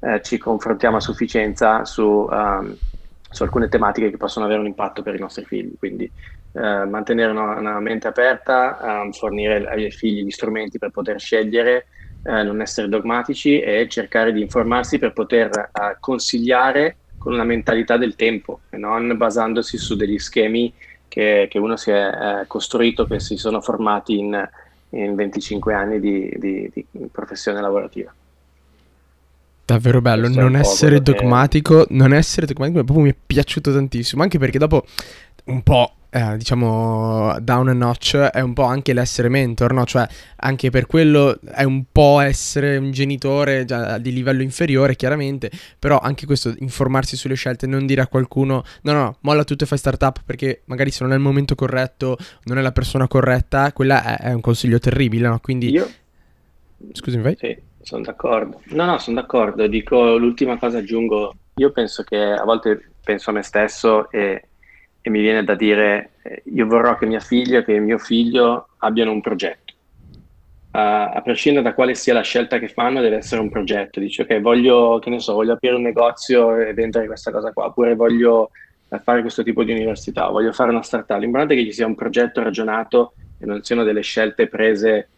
uh, 0.00 0.20
ci 0.20 0.36
confrontiamo 0.36 0.96
a 0.96 1.00
sufficienza 1.00 1.84
su, 1.84 2.02
um, 2.02 2.76
su, 3.30 3.42
alcune 3.44 3.68
tematiche 3.68 4.10
che 4.10 4.16
possono 4.16 4.46
avere 4.46 4.60
un 4.60 4.66
impatto 4.66 5.02
per 5.02 5.14
i 5.14 5.20
nostri 5.20 5.44
figli, 5.44 5.74
quindi 5.78 6.10
mantenere 6.52 7.30
una, 7.30 7.56
una, 7.56 7.78
mente 7.78 8.08
aperta, 8.08 9.04
um, 9.04 9.12
fornire 9.12 9.68
ai 9.68 9.88
figli 9.92 10.24
gli 10.24 10.30
strumenti 10.30 10.78
per 10.78 10.90
poter 10.90 11.20
scegliere 11.20 11.86
eh, 12.22 12.42
non 12.42 12.60
essere 12.60 12.88
dogmatici 12.88 13.60
e 13.60 13.86
cercare 13.88 14.32
di 14.32 14.40
informarsi 14.40 14.98
per 14.98 15.12
poter 15.12 15.48
eh, 15.72 15.96
consigliare 16.00 16.96
con 17.18 17.32
una 17.34 17.44
mentalità 17.44 17.96
del 17.96 18.16
tempo 18.16 18.60
e 18.70 18.78
non 18.78 19.16
basandosi 19.16 19.76
su 19.76 19.94
degli 19.94 20.18
schemi 20.18 20.72
che, 21.06 21.48
che 21.50 21.58
uno 21.58 21.76
si 21.76 21.90
è 21.90 22.06
eh, 22.08 22.46
costruito, 22.46 23.04
che 23.04 23.20
si 23.20 23.36
sono 23.36 23.60
formati 23.60 24.18
in, 24.18 24.48
in 24.90 25.14
25 25.14 25.74
anni 25.74 26.00
di, 26.00 26.32
di, 26.38 26.70
di, 26.72 26.86
professione 27.10 27.60
lavorativa. 27.60 28.14
Davvero 29.64 30.00
bello, 30.00 30.28
non 30.28 30.56
essere 30.56 31.00
dogmatico, 31.00 31.84
che... 31.84 31.94
non 31.94 32.14
essere 32.14 32.46
dogmatico, 32.46 32.82
proprio 32.84 33.04
mi 33.04 33.12
è 33.12 33.16
piaciuto 33.26 33.72
tantissimo, 33.72 34.22
anche 34.22 34.38
perché 34.38 34.58
dopo 34.58 34.84
un 35.44 35.62
po' 35.62 35.94
eh, 36.10 36.36
diciamo, 36.36 37.36
down 37.40 37.68
a 37.68 37.72
notch 37.72 38.16
è 38.16 38.40
un 38.40 38.52
po' 38.52 38.64
anche 38.64 38.92
l'essere 38.92 39.28
mentor, 39.28 39.72
no? 39.72 39.84
Cioè, 39.84 40.06
anche 40.36 40.70
per 40.70 40.86
quello 40.86 41.38
è 41.40 41.62
un 41.62 41.84
po' 41.90 42.20
essere 42.20 42.76
un 42.76 42.90
genitore 42.90 43.64
già 43.64 43.98
di 43.98 44.12
livello 44.12 44.42
inferiore, 44.42 44.96
chiaramente, 44.96 45.50
però 45.78 45.98
anche 45.98 46.26
questo, 46.26 46.54
informarsi 46.58 47.16
sulle 47.16 47.34
scelte, 47.34 47.66
non 47.66 47.86
dire 47.86 48.00
a 48.00 48.06
qualcuno, 48.06 48.64
no, 48.82 48.92
no, 48.92 49.16
molla 49.20 49.44
tutto 49.44 49.64
e 49.64 49.66
fai 49.66 49.78
startup, 49.78 50.22
perché 50.24 50.62
magari 50.66 50.90
se 50.90 51.04
non 51.04 51.12
è 51.12 51.16
il 51.16 51.22
momento 51.22 51.54
corretto, 51.54 52.16
non 52.44 52.58
è 52.58 52.60
la 52.60 52.72
persona 52.72 53.06
corretta, 53.06 53.72
quella 53.72 54.02
è, 54.02 54.28
è 54.28 54.32
un 54.32 54.40
consiglio 54.40 54.78
terribile, 54.78 55.28
no? 55.28 55.38
Quindi... 55.40 55.70
Io... 55.70 55.88
Scusami, 56.92 57.22
vai. 57.22 57.36
Sì, 57.38 57.56
sono 57.82 58.02
d'accordo. 58.02 58.60
No, 58.70 58.84
no, 58.86 58.98
sono 58.98 59.20
d'accordo. 59.20 59.66
Dico 59.66 60.16
l'ultima 60.16 60.58
cosa 60.58 60.78
aggiungo. 60.78 61.34
Io 61.56 61.70
penso 61.72 62.02
che 62.02 62.16
a 62.16 62.42
volte 62.44 62.90
penso 63.04 63.30
a 63.30 63.32
me 63.34 63.42
stesso 63.42 64.10
e 64.10 64.48
e 65.02 65.10
mi 65.10 65.20
viene 65.20 65.44
da 65.44 65.54
dire 65.54 66.12
eh, 66.22 66.42
io 66.52 66.66
vorrò 66.66 66.96
che 66.96 67.06
mia 67.06 67.20
figlia 67.20 67.58
e 67.58 67.64
che 67.64 67.78
mio 67.78 67.98
figlio 67.98 68.68
abbiano 68.78 69.12
un 69.12 69.20
progetto. 69.20 69.74
Uh, 70.72 71.10
a 71.16 71.20
prescindere 71.24 71.64
da 71.64 71.74
quale 71.74 71.96
sia 71.96 72.14
la 72.14 72.20
scelta 72.20 72.60
che 72.60 72.68
fanno, 72.68 73.00
deve 73.00 73.16
essere 73.16 73.40
un 73.40 73.50
progetto. 73.50 73.98
Dice, 73.98 74.22
ok, 74.22 74.40
voglio, 74.40 75.00
che 75.00 75.10
ne 75.10 75.18
so, 75.18 75.34
voglio 75.34 75.54
aprire 75.54 75.74
un 75.74 75.82
negozio 75.82 76.54
e 76.56 76.72
vendere 76.74 77.06
questa 77.06 77.32
cosa 77.32 77.52
qua, 77.52 77.66
oppure 77.66 77.96
voglio 77.96 78.50
uh, 78.86 78.98
fare 79.00 79.20
questo 79.22 79.42
tipo 79.42 79.64
di 79.64 79.72
università, 79.72 80.28
voglio 80.28 80.52
fare 80.52 80.70
una 80.70 80.82
startup. 80.82 81.18
L'importante 81.18 81.54
è 81.54 81.56
che 81.56 81.64
ci 81.64 81.72
sia 81.72 81.86
un 81.86 81.96
progetto 81.96 82.42
ragionato 82.42 83.14
e 83.38 83.46
non 83.46 83.62
siano 83.62 83.82
delle 83.82 84.02
scelte 84.02 84.46
prese 84.46 85.08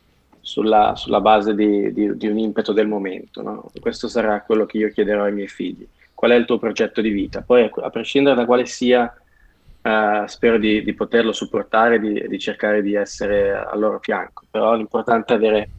sulla, 0.41 0.95
sulla 0.97 1.21
base 1.21 1.55
di, 1.55 1.93
di, 1.93 2.17
di, 2.17 2.27
un 2.29 2.39
impeto 2.39 2.73
del 2.73 2.89
momento. 2.89 3.43
No? 3.43 3.71
Questo 3.79 4.09
sarà 4.09 4.41
quello 4.43 4.65
che 4.65 4.79
io 4.79 4.89
chiederò 4.91 5.25
ai 5.25 5.33
miei 5.33 5.49
figli. 5.49 5.87
Qual 6.15 6.31
è 6.31 6.35
il 6.35 6.47
tuo 6.47 6.59
progetto 6.59 7.01
di 7.01 7.11
vita? 7.11 7.43
Poi, 7.43 7.71
a 7.75 7.91
prescindere 7.91 8.37
da 8.37 8.47
quale 8.47 8.65
sia 8.65 9.13
Uh, 9.83 10.27
spero 10.27 10.59
di, 10.59 10.85
di, 10.85 10.95
poterlo 10.95 11.33
supportare 11.33 11.97
e 11.97 11.99
di, 11.99 12.29
di, 12.29 12.39
cercare 12.39 12.83
di 12.83 12.95
essere 12.95 13.53
al 13.53 13.81
loro 13.81 13.99
fianco. 14.01 14.45
Però 14.49 14.75
l'importante 14.75 15.33
è 15.33 15.37
avere 15.37 15.71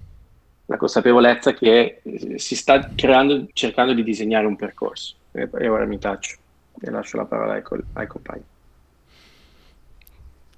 la 0.65 0.75
consapevolezza 0.77 1.53
che 1.53 2.01
si 2.35 2.55
sta 2.55 2.89
creando, 2.95 3.47
cercando 3.53 3.93
di 3.93 4.03
disegnare 4.03 4.45
un 4.45 4.57
percorso. 4.57 5.15
E, 5.31 5.49
e 5.57 5.67
ora 5.69 5.85
mi 5.85 5.99
taccio 5.99 6.35
e 6.81 6.89
lascio 6.89 7.17
la 7.17 7.25
parola 7.25 7.53
ai, 7.53 7.63
ai 7.93 8.07
compagni. 8.07 8.43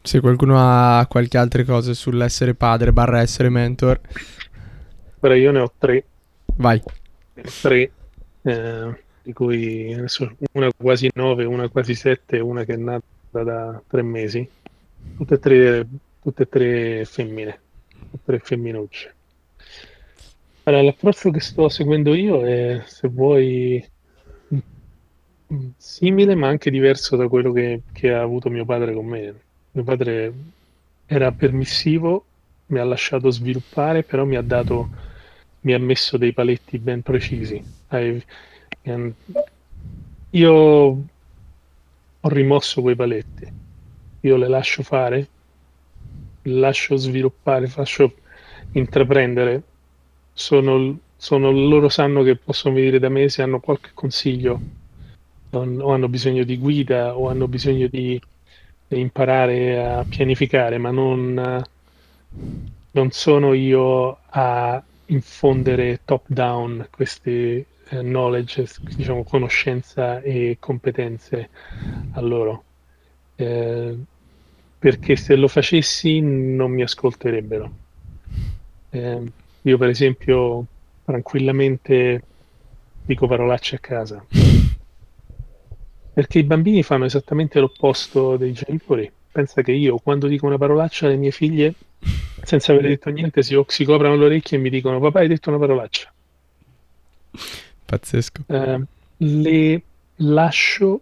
Se 0.01 0.19
qualcuno 0.19 0.55
ha 0.57 1.05
qualche 1.07 1.37
altra 1.37 1.63
cosa 1.63 1.93
sull'essere 1.93 2.53
padre 2.53 2.91
barra 2.91 3.21
essere 3.21 3.49
mentor. 3.49 3.99
Ora 5.19 5.35
io 5.35 5.51
ne 5.51 5.59
ho 5.59 5.71
tre. 5.77 6.03
Vai. 6.57 6.81
Tre, 7.61 7.91
eh, 8.43 9.03
di 9.23 9.33
cui 9.33 9.95
una 10.51 10.69
quasi 10.77 11.09
nove, 11.15 11.45
una 11.45 11.67
quasi 11.69 11.95
sette, 11.95 12.39
una 12.39 12.63
che 12.63 12.73
è 12.73 12.77
nata 12.77 13.03
da 13.43 13.81
tre 13.87 14.01
mesi. 14.01 14.47
Tutte 15.17 15.35
e 15.35 15.39
tre, 15.39 15.87
tutte 16.21 16.43
e 16.43 16.49
tre 16.49 17.05
femmine, 17.05 17.59
tutte 17.89 18.15
e 18.15 18.19
tre 18.23 18.39
femminucce. 18.39 19.13
Allora, 20.63 20.83
l'approccio 20.83 21.29
che 21.29 21.39
sto 21.39 21.69
seguendo 21.69 22.13
io 22.15 22.43
è, 22.45 22.81
se 22.85 23.07
vuoi, 23.07 23.85
simile 25.77 26.35
ma 26.35 26.47
anche 26.47 26.71
diverso 26.71 27.15
da 27.15 27.27
quello 27.27 27.51
che, 27.51 27.81
che 27.91 28.11
ha 28.11 28.21
avuto 28.21 28.49
mio 28.49 28.65
padre 28.65 28.93
con 28.93 29.05
me 29.05 29.35
mio 29.75 29.83
padre 29.83 30.33
era 31.05 31.31
permissivo, 31.31 32.25
mi 32.67 32.79
ha 32.79 32.83
lasciato 32.83 33.29
sviluppare, 33.29 34.03
però 34.03 34.23
mi 34.23 34.37
ha 34.37 34.41
dato, 34.41 34.89
mi 35.61 35.73
ha 35.73 35.79
messo 35.79 36.17
dei 36.17 36.31
paletti 36.31 36.79
ben 36.79 37.01
precisi. 37.01 37.61
Io 40.31 41.03
ho 42.25 42.27
rimosso 42.27 42.81
quei 42.81 42.95
paletti, 42.95 43.47
io 44.21 44.35
le 44.35 44.47
lascio 44.47 44.81
fare, 44.81 45.27
lascio 46.43 46.95
sviluppare, 46.95 47.67
faccio 47.67 48.15
intraprendere. 48.71 49.61
Sono, 50.33 50.97
sono, 51.15 51.51
loro 51.51 51.87
sanno 51.87 52.23
che 52.23 52.35
possono 52.35 52.73
venire 52.73 52.97
da 52.97 53.09
me 53.09 53.29
se 53.29 53.43
hanno 53.43 53.59
qualche 53.59 53.91
consiglio 53.93 54.59
o 55.51 55.93
hanno 55.93 56.09
bisogno 56.09 56.43
di 56.43 56.57
guida 56.57 57.15
o 57.15 57.29
hanno 57.29 57.47
bisogno 57.47 57.87
di 57.87 58.19
imparare 58.87 59.85
a 59.85 60.03
pianificare, 60.03 60.79
ma 60.79 60.89
non, 60.89 61.63
non 62.91 63.11
sono 63.11 63.53
io 63.53 64.17
a 64.29 64.83
infondere 65.07 66.01
top 66.03 66.23
down 66.27 66.87
questi 66.89 67.63
eh, 67.89 68.01
knowledge, 68.01 68.67
diciamo 68.95 69.23
conoscenza 69.23 70.21
e 70.21 70.57
competenze 70.59 71.49
a 72.13 72.21
loro. 72.21 72.63
Eh, 73.35 73.97
perché 74.77 75.15
se 75.15 75.35
lo 75.35 75.47
facessi 75.47 76.19
non 76.19 76.71
mi 76.71 76.83
ascolterebbero. 76.83 77.71
Eh, 78.89 79.31
io 79.61 79.77
per 79.77 79.89
esempio 79.89 80.65
tranquillamente 81.03 82.23
dico 83.03 83.27
parolacce 83.27 83.75
a 83.75 83.79
casa 83.79 84.25
perché 86.15 86.39
i 86.39 86.43
bambini 86.43 86.81
fanno 86.81 87.03
esattamente 87.03 87.59
l'opposto 87.59 88.37
dei 88.37 88.53
genitori. 88.53 89.11
Pensa 89.29 89.61
che 89.61 89.73
io, 89.73 89.97
quando 89.97 90.27
dico 90.27 90.45
una 90.45 90.57
parolaccia 90.57 91.07
alle 91.07 91.17
mie 91.17 91.31
figlie, 91.31 91.73
senza 92.41 92.71
aver 92.71 92.87
detto 92.87 93.09
niente, 93.09 93.43
si, 93.43 93.61
si 93.67 93.83
coprono 93.83 94.15
le 94.15 94.23
orecchie 94.23 94.57
e 94.57 94.61
mi 94.61 94.69
dicono: 94.69 95.01
Papà, 95.01 95.19
hai 95.19 95.27
detto 95.27 95.49
una 95.49 95.59
parolaccia. 95.59 96.13
Pazzesco. 97.85 98.43
Eh, 98.47 98.81
le 99.17 99.81
lascio 100.17 101.01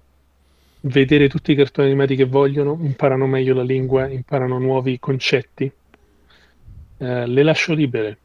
vedere 0.82 1.30
tutti 1.30 1.52
i 1.52 1.56
cartoni 1.56 1.88
animati 1.88 2.16
che 2.16 2.26
vogliono, 2.26 2.78
imparano 2.82 3.26
meglio 3.26 3.54
la 3.54 3.64
lingua, 3.64 4.10
imparano 4.10 4.58
nuovi 4.60 5.00
concetti. 5.00 5.72
Eh, 6.98 7.28
le 7.28 7.44
lascio 7.44 7.74
libere 7.74 8.18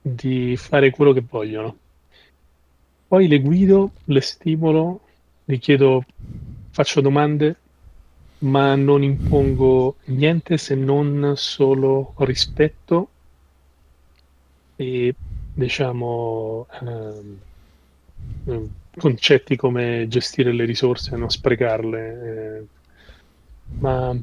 di 0.00 0.56
fare 0.56 0.90
quello 0.90 1.12
che 1.12 1.24
vogliono. 1.28 1.76
Poi 3.08 3.26
le 3.26 3.40
guido, 3.40 3.90
le 4.04 4.20
stimolo 4.20 5.00
gli 5.44 5.58
chiedo, 5.58 6.04
faccio 6.70 7.00
domande, 7.00 7.56
ma 8.38 8.74
non 8.76 9.02
impongo 9.02 9.96
niente 10.04 10.56
se 10.56 10.74
non 10.74 11.32
solo 11.36 12.14
rispetto 12.18 13.08
e 14.76 15.14
diciamo 15.52 16.66
eh, 16.80 17.48
concetti 18.96 19.56
come 19.56 20.06
gestire 20.08 20.52
le 20.52 20.64
risorse, 20.64 21.16
non 21.16 21.30
sprecarle, 21.30 22.58
eh, 22.58 22.62
ma 23.78 24.16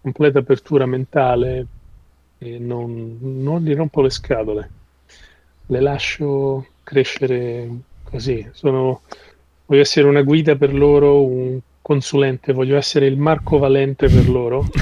completa 0.00 0.40
apertura 0.40 0.86
mentale 0.86 1.66
e 2.38 2.58
non, 2.58 3.18
non 3.20 3.62
gli 3.62 3.74
rompo 3.74 4.00
le 4.02 4.10
scatole, 4.10 4.70
le 5.66 5.80
lascio 5.80 6.66
crescere 6.82 7.68
così. 8.02 8.48
Sono, 8.52 9.02
voglio 9.66 9.82
essere 9.82 10.08
una 10.08 10.22
guida 10.22 10.56
per 10.56 10.74
loro, 10.74 11.24
un 11.24 11.60
consulente, 11.80 12.52
voglio 12.52 12.76
essere 12.76 13.06
il 13.06 13.16
Marco 13.16 13.58
Valente 13.58 14.08
per 14.08 14.28
loro. 14.28 14.66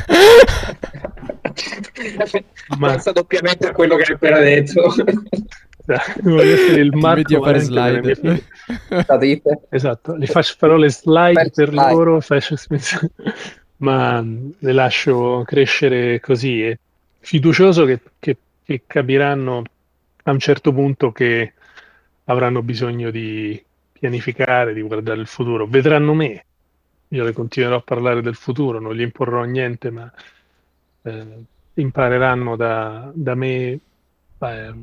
Ma... 2.79 2.91
Pensa 2.91 3.13
doppiamente 3.13 3.67
a 3.67 3.73
quello 3.73 3.97
che 3.97 4.05
hai 4.05 4.13
appena 4.15 4.39
detto. 4.39 4.95
voglio 6.23 6.53
essere 6.53 6.81
il 6.81 6.95
Marco 6.95 7.39
Valente 7.39 8.15
slide. 8.15 8.45
esatto, 9.71 10.15
li 10.15 10.27
faccio 10.27 10.55
farò 10.57 10.77
le 10.77 10.91
slide 10.91 11.33
per, 11.33 11.51
per 11.51 11.69
slide. 11.69 11.93
loro, 11.93 12.21
faccio... 12.21 12.57
ma 13.79 14.23
le 14.23 14.73
lascio 14.73 15.43
crescere 15.47 16.21
così 16.21 16.65
e 16.65 16.79
fiducioso 17.19 17.85
che, 17.85 18.01
che, 18.19 18.37
che 18.63 18.83
capiranno 18.87 19.63
a 20.25 20.31
un 20.31 20.39
certo 20.39 20.73
punto 20.73 21.13
che 21.13 21.55
avranno 22.25 22.63
bisogno 22.63 23.11
di 23.11 23.63
pianificare, 23.93 24.73
di 24.73 24.83
guardare 24.83 25.21
il 25.21 25.27
futuro. 25.27 25.67
Vedranno 25.67 26.15
me, 26.15 26.45
io 27.09 27.25
le 27.25 27.33
continuerò 27.33 27.77
a 27.77 27.83
parlare 27.83 28.23
del 28.23 28.35
futuro, 28.35 28.81
non 28.81 28.95
gli 28.95 29.01
imporrò 29.01 29.43
niente, 29.45 29.91
ma 29.91 30.11
eh, 31.03 31.27
impareranno 31.75 32.57
da, 32.57 33.11
da 33.13 33.35
me, 33.35 33.79
eh, 34.39 34.75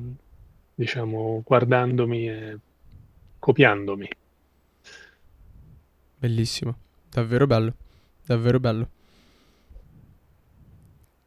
diciamo, 0.78 1.42
guardandomi 1.46 2.30
e 2.30 2.60
copiandomi. 3.40 4.08
Bellissimo, 6.20 6.76
davvero 7.10 7.48
bello, 7.48 7.74
davvero 8.26 8.60
bello. 8.60 8.90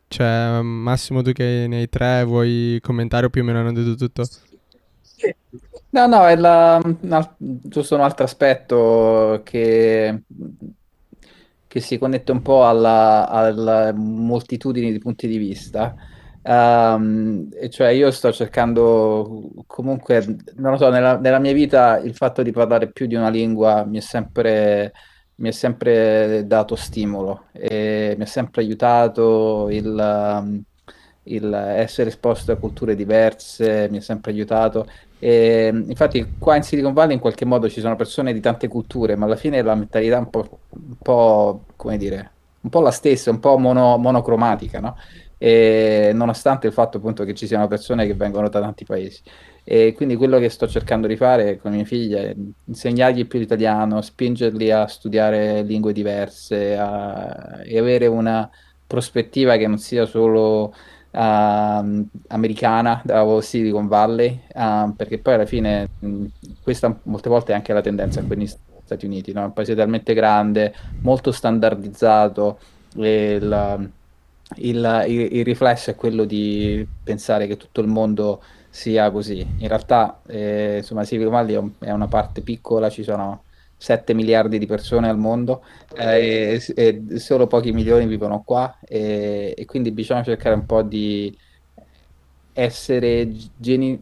Cioè, 0.09 0.61
Massimo, 0.63 1.23
tu 1.23 1.33
che 1.33 1.67
ne 1.69 1.79
hai 1.79 1.89
tre, 1.89 2.25
vuoi 2.25 2.79
commentare 2.83 3.27
o 3.27 3.31
più 3.31 3.43
o 3.43 3.45
meno 3.45 3.61
hanno 3.61 3.73
detto 3.73 3.95
tutto? 3.95 4.29
No, 5.93 6.07
no, 6.07 6.27
è 6.27 6.37
la- 6.37 6.81
un 6.83 6.99
giusto 7.63 7.95
un 7.97 8.01
altro 8.03 8.25
aspetto 8.25 9.41
che, 9.45 10.23
che 11.67 11.81
si 11.81 11.99
connette 11.99 12.33
un 12.33 12.43
po' 12.43 12.67
alla, 12.67 13.29
alla 13.29 13.93
moltitudine 13.95 14.91
di 14.91 14.99
punti 14.99 15.29
di 15.29 15.37
vista. 15.39 15.95
Ehm, 16.51 17.49
e 17.55 17.71
cioè 17.71 17.91
io 17.91 18.11
sto 18.11 18.33
cercando 18.33 19.53
comunque, 19.67 20.25
non 20.57 20.73
lo 20.73 20.77
so, 20.79 20.91
nella, 20.91 21.17
nella 21.19 21.39
mia 21.39 21.53
vita 21.53 21.99
il 21.99 22.15
fatto 22.17 22.43
di 22.43 22.51
parlare 22.51 22.91
più 22.91 23.07
di 23.07 23.15
una 23.15 23.29
lingua 23.29 23.85
mi 23.85 23.99
è 23.99 24.01
sempre, 24.01 24.93
mi 25.37 25.49
è 25.49 25.53
sempre 25.53 26.45
dato 26.47 26.75
stimolo 26.75 27.47
e 27.53 28.15
mi 28.17 28.25
ha 28.25 28.27
sempre 28.27 28.63
aiutato 28.63 29.69
il, 29.71 30.65
il 31.25 31.53
essere 31.53 32.09
esposto 32.09 32.51
a 32.53 32.57
culture 32.57 32.95
diverse, 32.97 33.89
mi 33.91 33.99
ha 33.99 34.01
sempre 34.01 34.33
aiutato 34.33 34.87
e, 35.19 35.69
infatti 35.69 36.35
qua 36.39 36.57
in 36.57 36.63
Silicon 36.63 36.93
Valley 36.95 37.15
in 37.15 37.21
qualche 37.21 37.45
modo 37.45 37.69
ci 37.69 37.81
sono 37.81 37.95
persone 37.97 38.33
di 38.33 38.41
tante 38.41 38.67
culture, 38.69 39.15
ma 39.17 39.27
alla 39.27 39.37
fine 39.37 39.63
la 39.63 39.75
mentalità 39.75 40.17
è 40.17 40.19
un 40.21 40.31
po', 40.31 40.61
un 40.71 40.97
po' 41.01 41.65
come 41.77 41.97
dire, 41.99 42.33
un 42.63 42.71
po' 42.71 42.81
la 42.81 42.91
stessa, 42.91 43.31
un 43.31 43.39
po' 43.39 43.57
mono, 43.59 43.97
monocromatica, 43.99 44.81
no? 44.81 44.97
E 45.43 46.11
nonostante 46.13 46.67
il 46.67 46.75
fatto 46.75 46.99
appunto 46.99 47.25
che 47.25 47.33
ci 47.33 47.47
siano 47.47 47.67
persone 47.67 48.07
che 48.07 48.13
vengono 48.13 48.51
da 48.51 48.61
tanti 48.61 48.85
paesi. 48.85 49.23
E 49.65 49.95
quindi 49.97 50.17
quello 50.17 50.39
che 50.39 50.51
sto 50.51 50.69
cercando 50.69 51.07
di 51.07 51.17
fare 51.17 51.57
con 51.57 51.73
mie 51.73 51.87
figlie 51.87 52.31
è 52.31 52.37
insegnargli 52.67 53.27
più 53.27 53.39
l'italiano, 53.39 54.03
spingerli 54.03 54.71
a 54.71 54.87
studiare 54.87 55.63
lingue 55.63 55.95
diverse 55.95 56.77
a, 56.77 57.61
e 57.65 57.79
avere 57.79 58.07
una 58.07 58.51
prospettiva 58.87 59.57
che 59.57 59.67
non 59.67 59.79
sia 59.79 60.05
solo 60.05 60.75
uh, 61.11 62.07
americana 62.29 63.01
della 63.03 63.41
Silicon 63.41 63.89
Valley, 63.89 64.41
uh, 64.55 64.95
perché 64.95 65.19
poi 65.19 65.35
alla 65.35 65.47
fine 65.47 65.89
mh, 65.99 66.25
questa 66.63 66.99
molte 67.05 67.29
volte 67.31 67.53
è 67.53 67.55
anche 67.55 67.73
la 67.73 67.81
tendenza 67.81 68.23
qui 68.23 68.37
negli 68.37 68.51
Stati 68.85 69.07
Uniti, 69.07 69.33
no? 69.33 69.45
un 69.45 69.53
paese 69.55 69.75
talmente 69.75 70.13
grande, 70.13 70.75
molto 71.01 71.33
standardizzato, 71.33 72.59
e 72.97 73.39
il, 73.41 73.91
il, 74.57 75.05
il, 75.09 75.37
il, 75.37 75.45
riflesso 75.45 75.91
è 75.91 75.95
quello 75.95 76.25
di 76.25 76.87
pensare 77.03 77.47
che 77.47 77.57
tutto 77.57 77.81
il 77.81 77.87
mondo 77.87 78.43
sia 78.69 79.11
così. 79.11 79.41
In 79.59 79.69
realtà, 79.69 80.21
eh, 80.27 80.79
insomma, 80.79 81.05
Silicon 81.05 81.33
Valley 81.33 81.73
è 81.81 81.91
una 81.91 82.09
parte 82.09 82.41
piccola, 82.41 82.91
ci 82.91 83.03
sono 83.03 83.45
7 83.77 84.13
miliardi 84.15 84.59
di 84.59 84.67
persone 84.67 85.09
al 85.09 85.19
mondo 85.19 85.65
eh, 85.97 86.61
e, 86.75 87.03
e, 87.09 87.19
solo 87.19 87.47
pochi 87.47 87.73
milioni 87.73 88.07
vivono 88.07 88.43
qua 88.45 88.79
e, 88.87 89.55
e, 89.57 89.65
quindi 89.65 89.91
bisogna 89.91 90.23
cercare 90.23 90.55
un 90.55 90.67
po' 90.67 90.83
di 90.83 91.35
essere, 92.53 93.33
geni- 93.57 93.99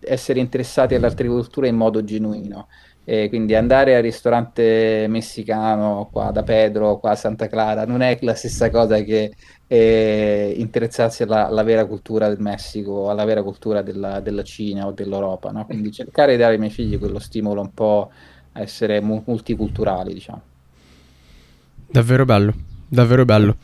essere 0.00 0.40
interessati 0.40 0.98
culture 1.26 1.68
in 1.68 1.76
modo 1.76 2.02
genuino 2.02 2.68
E 3.10 3.30
quindi 3.30 3.54
andare 3.54 3.96
al 3.96 4.02
ristorante 4.02 5.06
messicano 5.08 6.10
qua 6.12 6.30
da 6.30 6.42
Pedro, 6.42 6.98
qua 6.98 7.12
a 7.12 7.14
Santa 7.14 7.46
Clara, 7.46 7.86
non 7.86 8.02
è 8.02 8.18
la 8.20 8.34
stessa 8.34 8.68
cosa 8.68 9.00
che 9.00 9.32
eh, 9.66 10.54
interessarsi 10.58 11.22
alla, 11.22 11.46
alla, 11.46 11.62
vera 11.62 11.86
cultura 11.86 12.28
del 12.28 12.38
Messico, 12.38 13.08
alla 13.08 13.24
vera 13.24 13.42
cultura 13.42 13.80
della, 13.80 14.20
della 14.20 14.42
Cina 14.42 14.86
o 14.86 14.90
dell'Europa. 14.90 15.50
No? 15.50 15.64
Quindi 15.64 15.90
cercare 15.90 16.32
di 16.32 16.36
dare 16.36 16.52
ai 16.52 16.58
miei 16.58 16.70
figli 16.70 16.98
quello 16.98 17.18
stimolo 17.18 17.62
un 17.62 17.72
po' 17.72 18.10
a 18.52 18.60
essere 18.60 19.00
multiculturali, 19.00 20.12
diciamo. 20.12 20.42
Davvero 21.86 22.26
bello, 22.26 22.52
davvero 22.86 23.24
bello. 23.24 23.56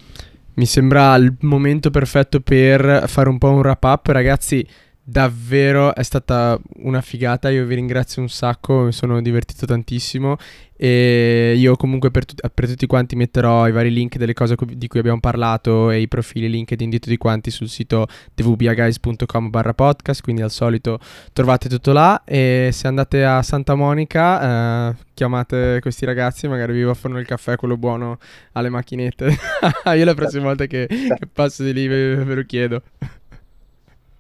Mi 0.54 0.64
sembra 0.64 1.14
il 1.16 1.34
momento 1.40 1.90
perfetto 1.90 2.40
per 2.40 3.04
fare 3.08 3.28
un 3.28 3.36
po' 3.36 3.50
un 3.50 3.58
wrap 3.58 3.84
up, 3.84 4.06
ragazzi. 4.06 4.66
Davvero 5.06 5.94
è 5.94 6.02
stata 6.02 6.59
una 6.76 7.02
figata, 7.02 7.51
io 7.51 7.66
vi 7.66 7.74
ringrazio 7.74 8.22
un 8.22 8.31
sacco, 8.31 8.85
mi 8.85 8.93
sono 8.93 9.20
divertito 9.20 9.66
tantissimo 9.66 10.39
e 10.74 11.52
io 11.59 11.76
comunque 11.76 12.10
per, 12.10 12.24
tu- 12.24 12.35
per 12.52 12.66
tutti 12.66 12.86
quanti 12.86 13.14
metterò 13.14 13.68
i 13.68 13.72
vari 13.72 13.93
link 13.93 14.16
delle 14.16 14.32
cose 14.32 14.55
cu- 14.55 14.72
di 14.72 14.89
cui 14.89 15.01
abbiamo 15.01 15.20
parlato 15.20 15.90
e 15.90 16.01
i 16.01 16.09
profili 16.09 16.48
LinkedIn 16.48 16.89
di 16.89 16.98
tutti 16.98 17.18
quanti 17.18 17.51
sul 17.51 17.68
sito 17.68 18.06
tvbiaguys.com 18.32 19.51
barra 19.51 19.74
podcast, 19.74 20.22
quindi 20.22 20.40
al 20.40 20.51
solito 20.51 20.98
trovate 21.35 21.68
tutto 21.68 21.93
là 21.93 22.24
e 22.24 22.70
se 22.72 22.86
andate 22.86 23.26
a 23.26 23.43
Santa 23.43 23.74
Monica 23.74 24.89
eh, 24.90 24.97
chiamate 25.12 25.81
questi 25.82 26.06
ragazzi, 26.06 26.48
magari 26.48 26.72
vi 26.72 26.85
offrono 26.85 27.18
il 27.18 27.26
caffè, 27.26 27.56
quello 27.56 27.76
buono 27.76 28.18
alle 28.52 28.70
macchinette. 28.70 29.36
io 29.94 30.05
la 30.06 30.14
prossima 30.14 30.44
volta 30.44 30.64
che, 30.64 30.86
che 30.89 31.28
passo 31.31 31.62
di 31.62 31.74
lì 31.74 31.86
ve, 31.89 32.16
ve 32.16 32.35
lo 32.35 32.43
chiedo. 32.44 32.82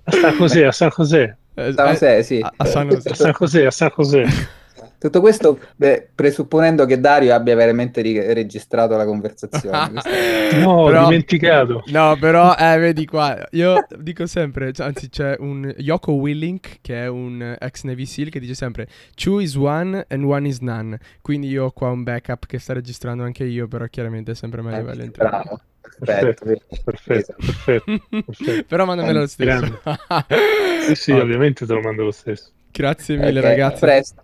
A 0.04 0.12
San 0.12 0.36
José, 0.36 0.64
a 0.64 0.72
San 0.72 0.90
José. 0.90 1.36
Eh, 1.54 1.72
San 1.72 1.88
José, 1.88 2.22
sì. 2.22 2.40
A, 2.40 2.52
a, 2.56 2.64
San 2.64 2.88
José. 2.88 3.08
a 3.10 3.14
San 3.14 3.32
José, 3.32 3.66
a 3.66 3.70
San 3.70 3.90
José. 3.96 4.24
Tutto 5.04 5.20
questo 5.20 5.58
beh, 5.76 6.12
presupponendo 6.14 6.86
che 6.86 6.98
Dario 6.98 7.34
abbia 7.34 7.54
veramente 7.54 8.00
ri- 8.00 8.32
registrato 8.32 8.96
la 8.96 9.04
conversazione. 9.04 10.00
no, 10.60 10.84
però, 10.84 11.04
dimenticato. 11.04 11.82
No, 11.88 12.16
però, 12.18 12.54
eh, 12.54 12.78
vedi 12.78 13.04
qua, 13.04 13.46
io 13.50 13.86
dico 13.98 14.26
sempre, 14.26 14.72
cioè, 14.72 14.86
anzi 14.86 15.10
c'è 15.10 15.36
un 15.40 15.72
Yoko 15.76 16.12
Willink 16.12 16.78
che 16.80 17.02
è 17.02 17.06
un 17.06 17.54
ex 17.58 17.82
Navy 17.82 18.06
SEAL 18.06 18.30
che 18.30 18.40
dice 18.40 18.54
sempre 18.54 18.88
Two 19.14 19.40
is 19.40 19.54
one 19.56 20.06
and 20.08 20.24
one 20.24 20.48
is 20.48 20.60
none. 20.60 20.98
Quindi 21.20 21.48
io 21.48 21.66
ho 21.66 21.70
qua 21.72 21.90
un 21.90 22.02
backup 22.02 22.46
che 22.46 22.58
sta 22.58 22.72
registrando 22.72 23.24
anche 23.24 23.44
io, 23.44 23.68
però 23.68 23.84
chiaramente 23.86 24.32
è 24.32 24.34
sempre 24.34 24.62
meglio 24.62 24.90
eh, 24.90 25.10
Bravo. 25.10 25.60
Perfetto, 25.98 26.44
perfetto, 26.44 26.82
perfetto, 26.84 27.34
perfetto. 27.38 28.64
Però 28.66 28.84
mandamelo 28.84 29.20
lo 29.20 29.26
stesso. 29.26 29.80
sì, 30.86 30.94
sì, 30.94 31.12
ovviamente 31.12 31.66
te 31.66 31.72
lo 31.72 31.80
mando 31.80 32.04
lo 32.04 32.10
stesso. 32.10 32.50
Grazie 32.70 33.16
mille 33.16 33.38
okay, 33.38 33.50
ragazzi. 33.50 33.80
presto. 33.80 34.22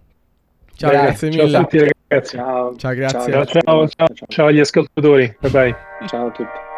Ciao, 0.74 0.90
Dai, 0.90 1.02
grazie 1.02 1.28
mille. 1.28 1.48
Ciao 1.50 1.60
a 1.60 1.64
tutti 1.64 1.78
ragazzi. 2.08 2.36
Ciao. 2.36 2.76
Ciao, 2.76 2.94
grazie. 2.94 3.32
Ciao, 3.32 3.44
ciao, 3.46 3.88
ciao, 3.88 4.08
ciao 4.28 4.46
agli 4.46 4.60
ascoltatori. 4.60 5.36
Bye 5.38 5.50
bye. 5.50 5.76
Ciao 6.06 6.26
a 6.26 6.30
tutti. 6.30 6.68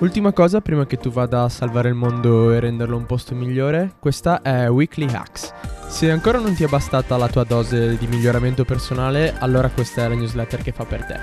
Ultima 0.00 0.32
cosa 0.32 0.60
prima 0.60 0.86
che 0.86 0.96
tu 0.96 1.10
vada 1.10 1.44
a 1.44 1.48
salvare 1.48 1.88
il 1.88 1.94
mondo 1.94 2.50
e 2.50 2.58
renderlo 2.58 2.96
un 2.96 3.06
posto 3.06 3.36
migliore, 3.36 3.92
questa 4.00 4.42
è 4.42 4.68
Weekly 4.68 5.06
Hacks. 5.14 5.52
Se 5.86 6.10
ancora 6.10 6.38
non 6.38 6.52
ti 6.54 6.64
è 6.64 6.66
bastata 6.66 7.16
la 7.16 7.28
tua 7.28 7.44
dose 7.44 7.96
di 7.96 8.08
miglioramento 8.08 8.64
personale, 8.64 9.34
allora 9.38 9.70
questa 9.70 10.04
è 10.04 10.08
la 10.08 10.16
newsletter 10.16 10.62
che 10.62 10.72
fa 10.72 10.84
per 10.84 11.04
te. 11.04 11.20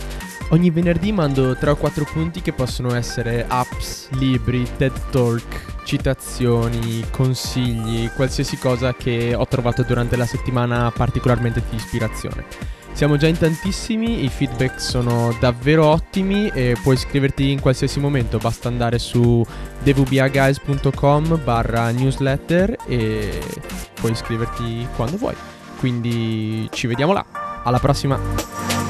Ogni 0.51 0.69
venerdì 0.69 1.11
mando 1.11 1.53
3 1.53 1.71
o 1.71 1.75
4 1.75 2.07
punti 2.13 2.41
che 2.41 2.53
possono 2.53 2.95
essere 2.95 3.45
apps, 3.45 4.09
libri, 4.11 4.65
TED 4.77 5.09
Talk, 5.09 5.83
citazioni, 5.83 7.03
consigli, 7.11 8.09
qualsiasi 8.15 8.57
cosa 8.57 8.93
che 8.93 9.35
ho 9.35 9.45
trovato 9.47 9.83
durante 9.83 10.15
la 10.15 10.25
settimana 10.25 10.89
particolarmente 10.91 11.61
di 11.69 11.75
ispirazione. 11.75 12.45
Siamo 12.93 13.17
già 13.17 13.27
in 13.27 13.37
tantissimi, 13.37 14.23
i 14.23 14.29
feedback 14.29 14.79
sono 14.79 15.35
davvero 15.39 15.87
ottimi 15.87 16.49
e 16.53 16.75
puoi 16.83 16.95
iscriverti 16.95 17.49
in 17.49 17.59
qualsiasi 17.59 17.99
momento, 17.99 18.37
basta 18.37 18.67
andare 18.67 18.99
su 18.99 19.43
dvbaguys.com 19.81 21.41
barra 21.43 21.89
newsletter 21.89 22.77
e 22.85 23.41
puoi 23.95 24.11
iscriverti 24.11 24.87
quando 24.95 25.17
vuoi. 25.17 25.35
Quindi 25.79 26.69
ci 26.71 26.85
vediamo 26.85 27.13
là, 27.13 27.25
alla 27.63 27.79
prossima! 27.79 28.80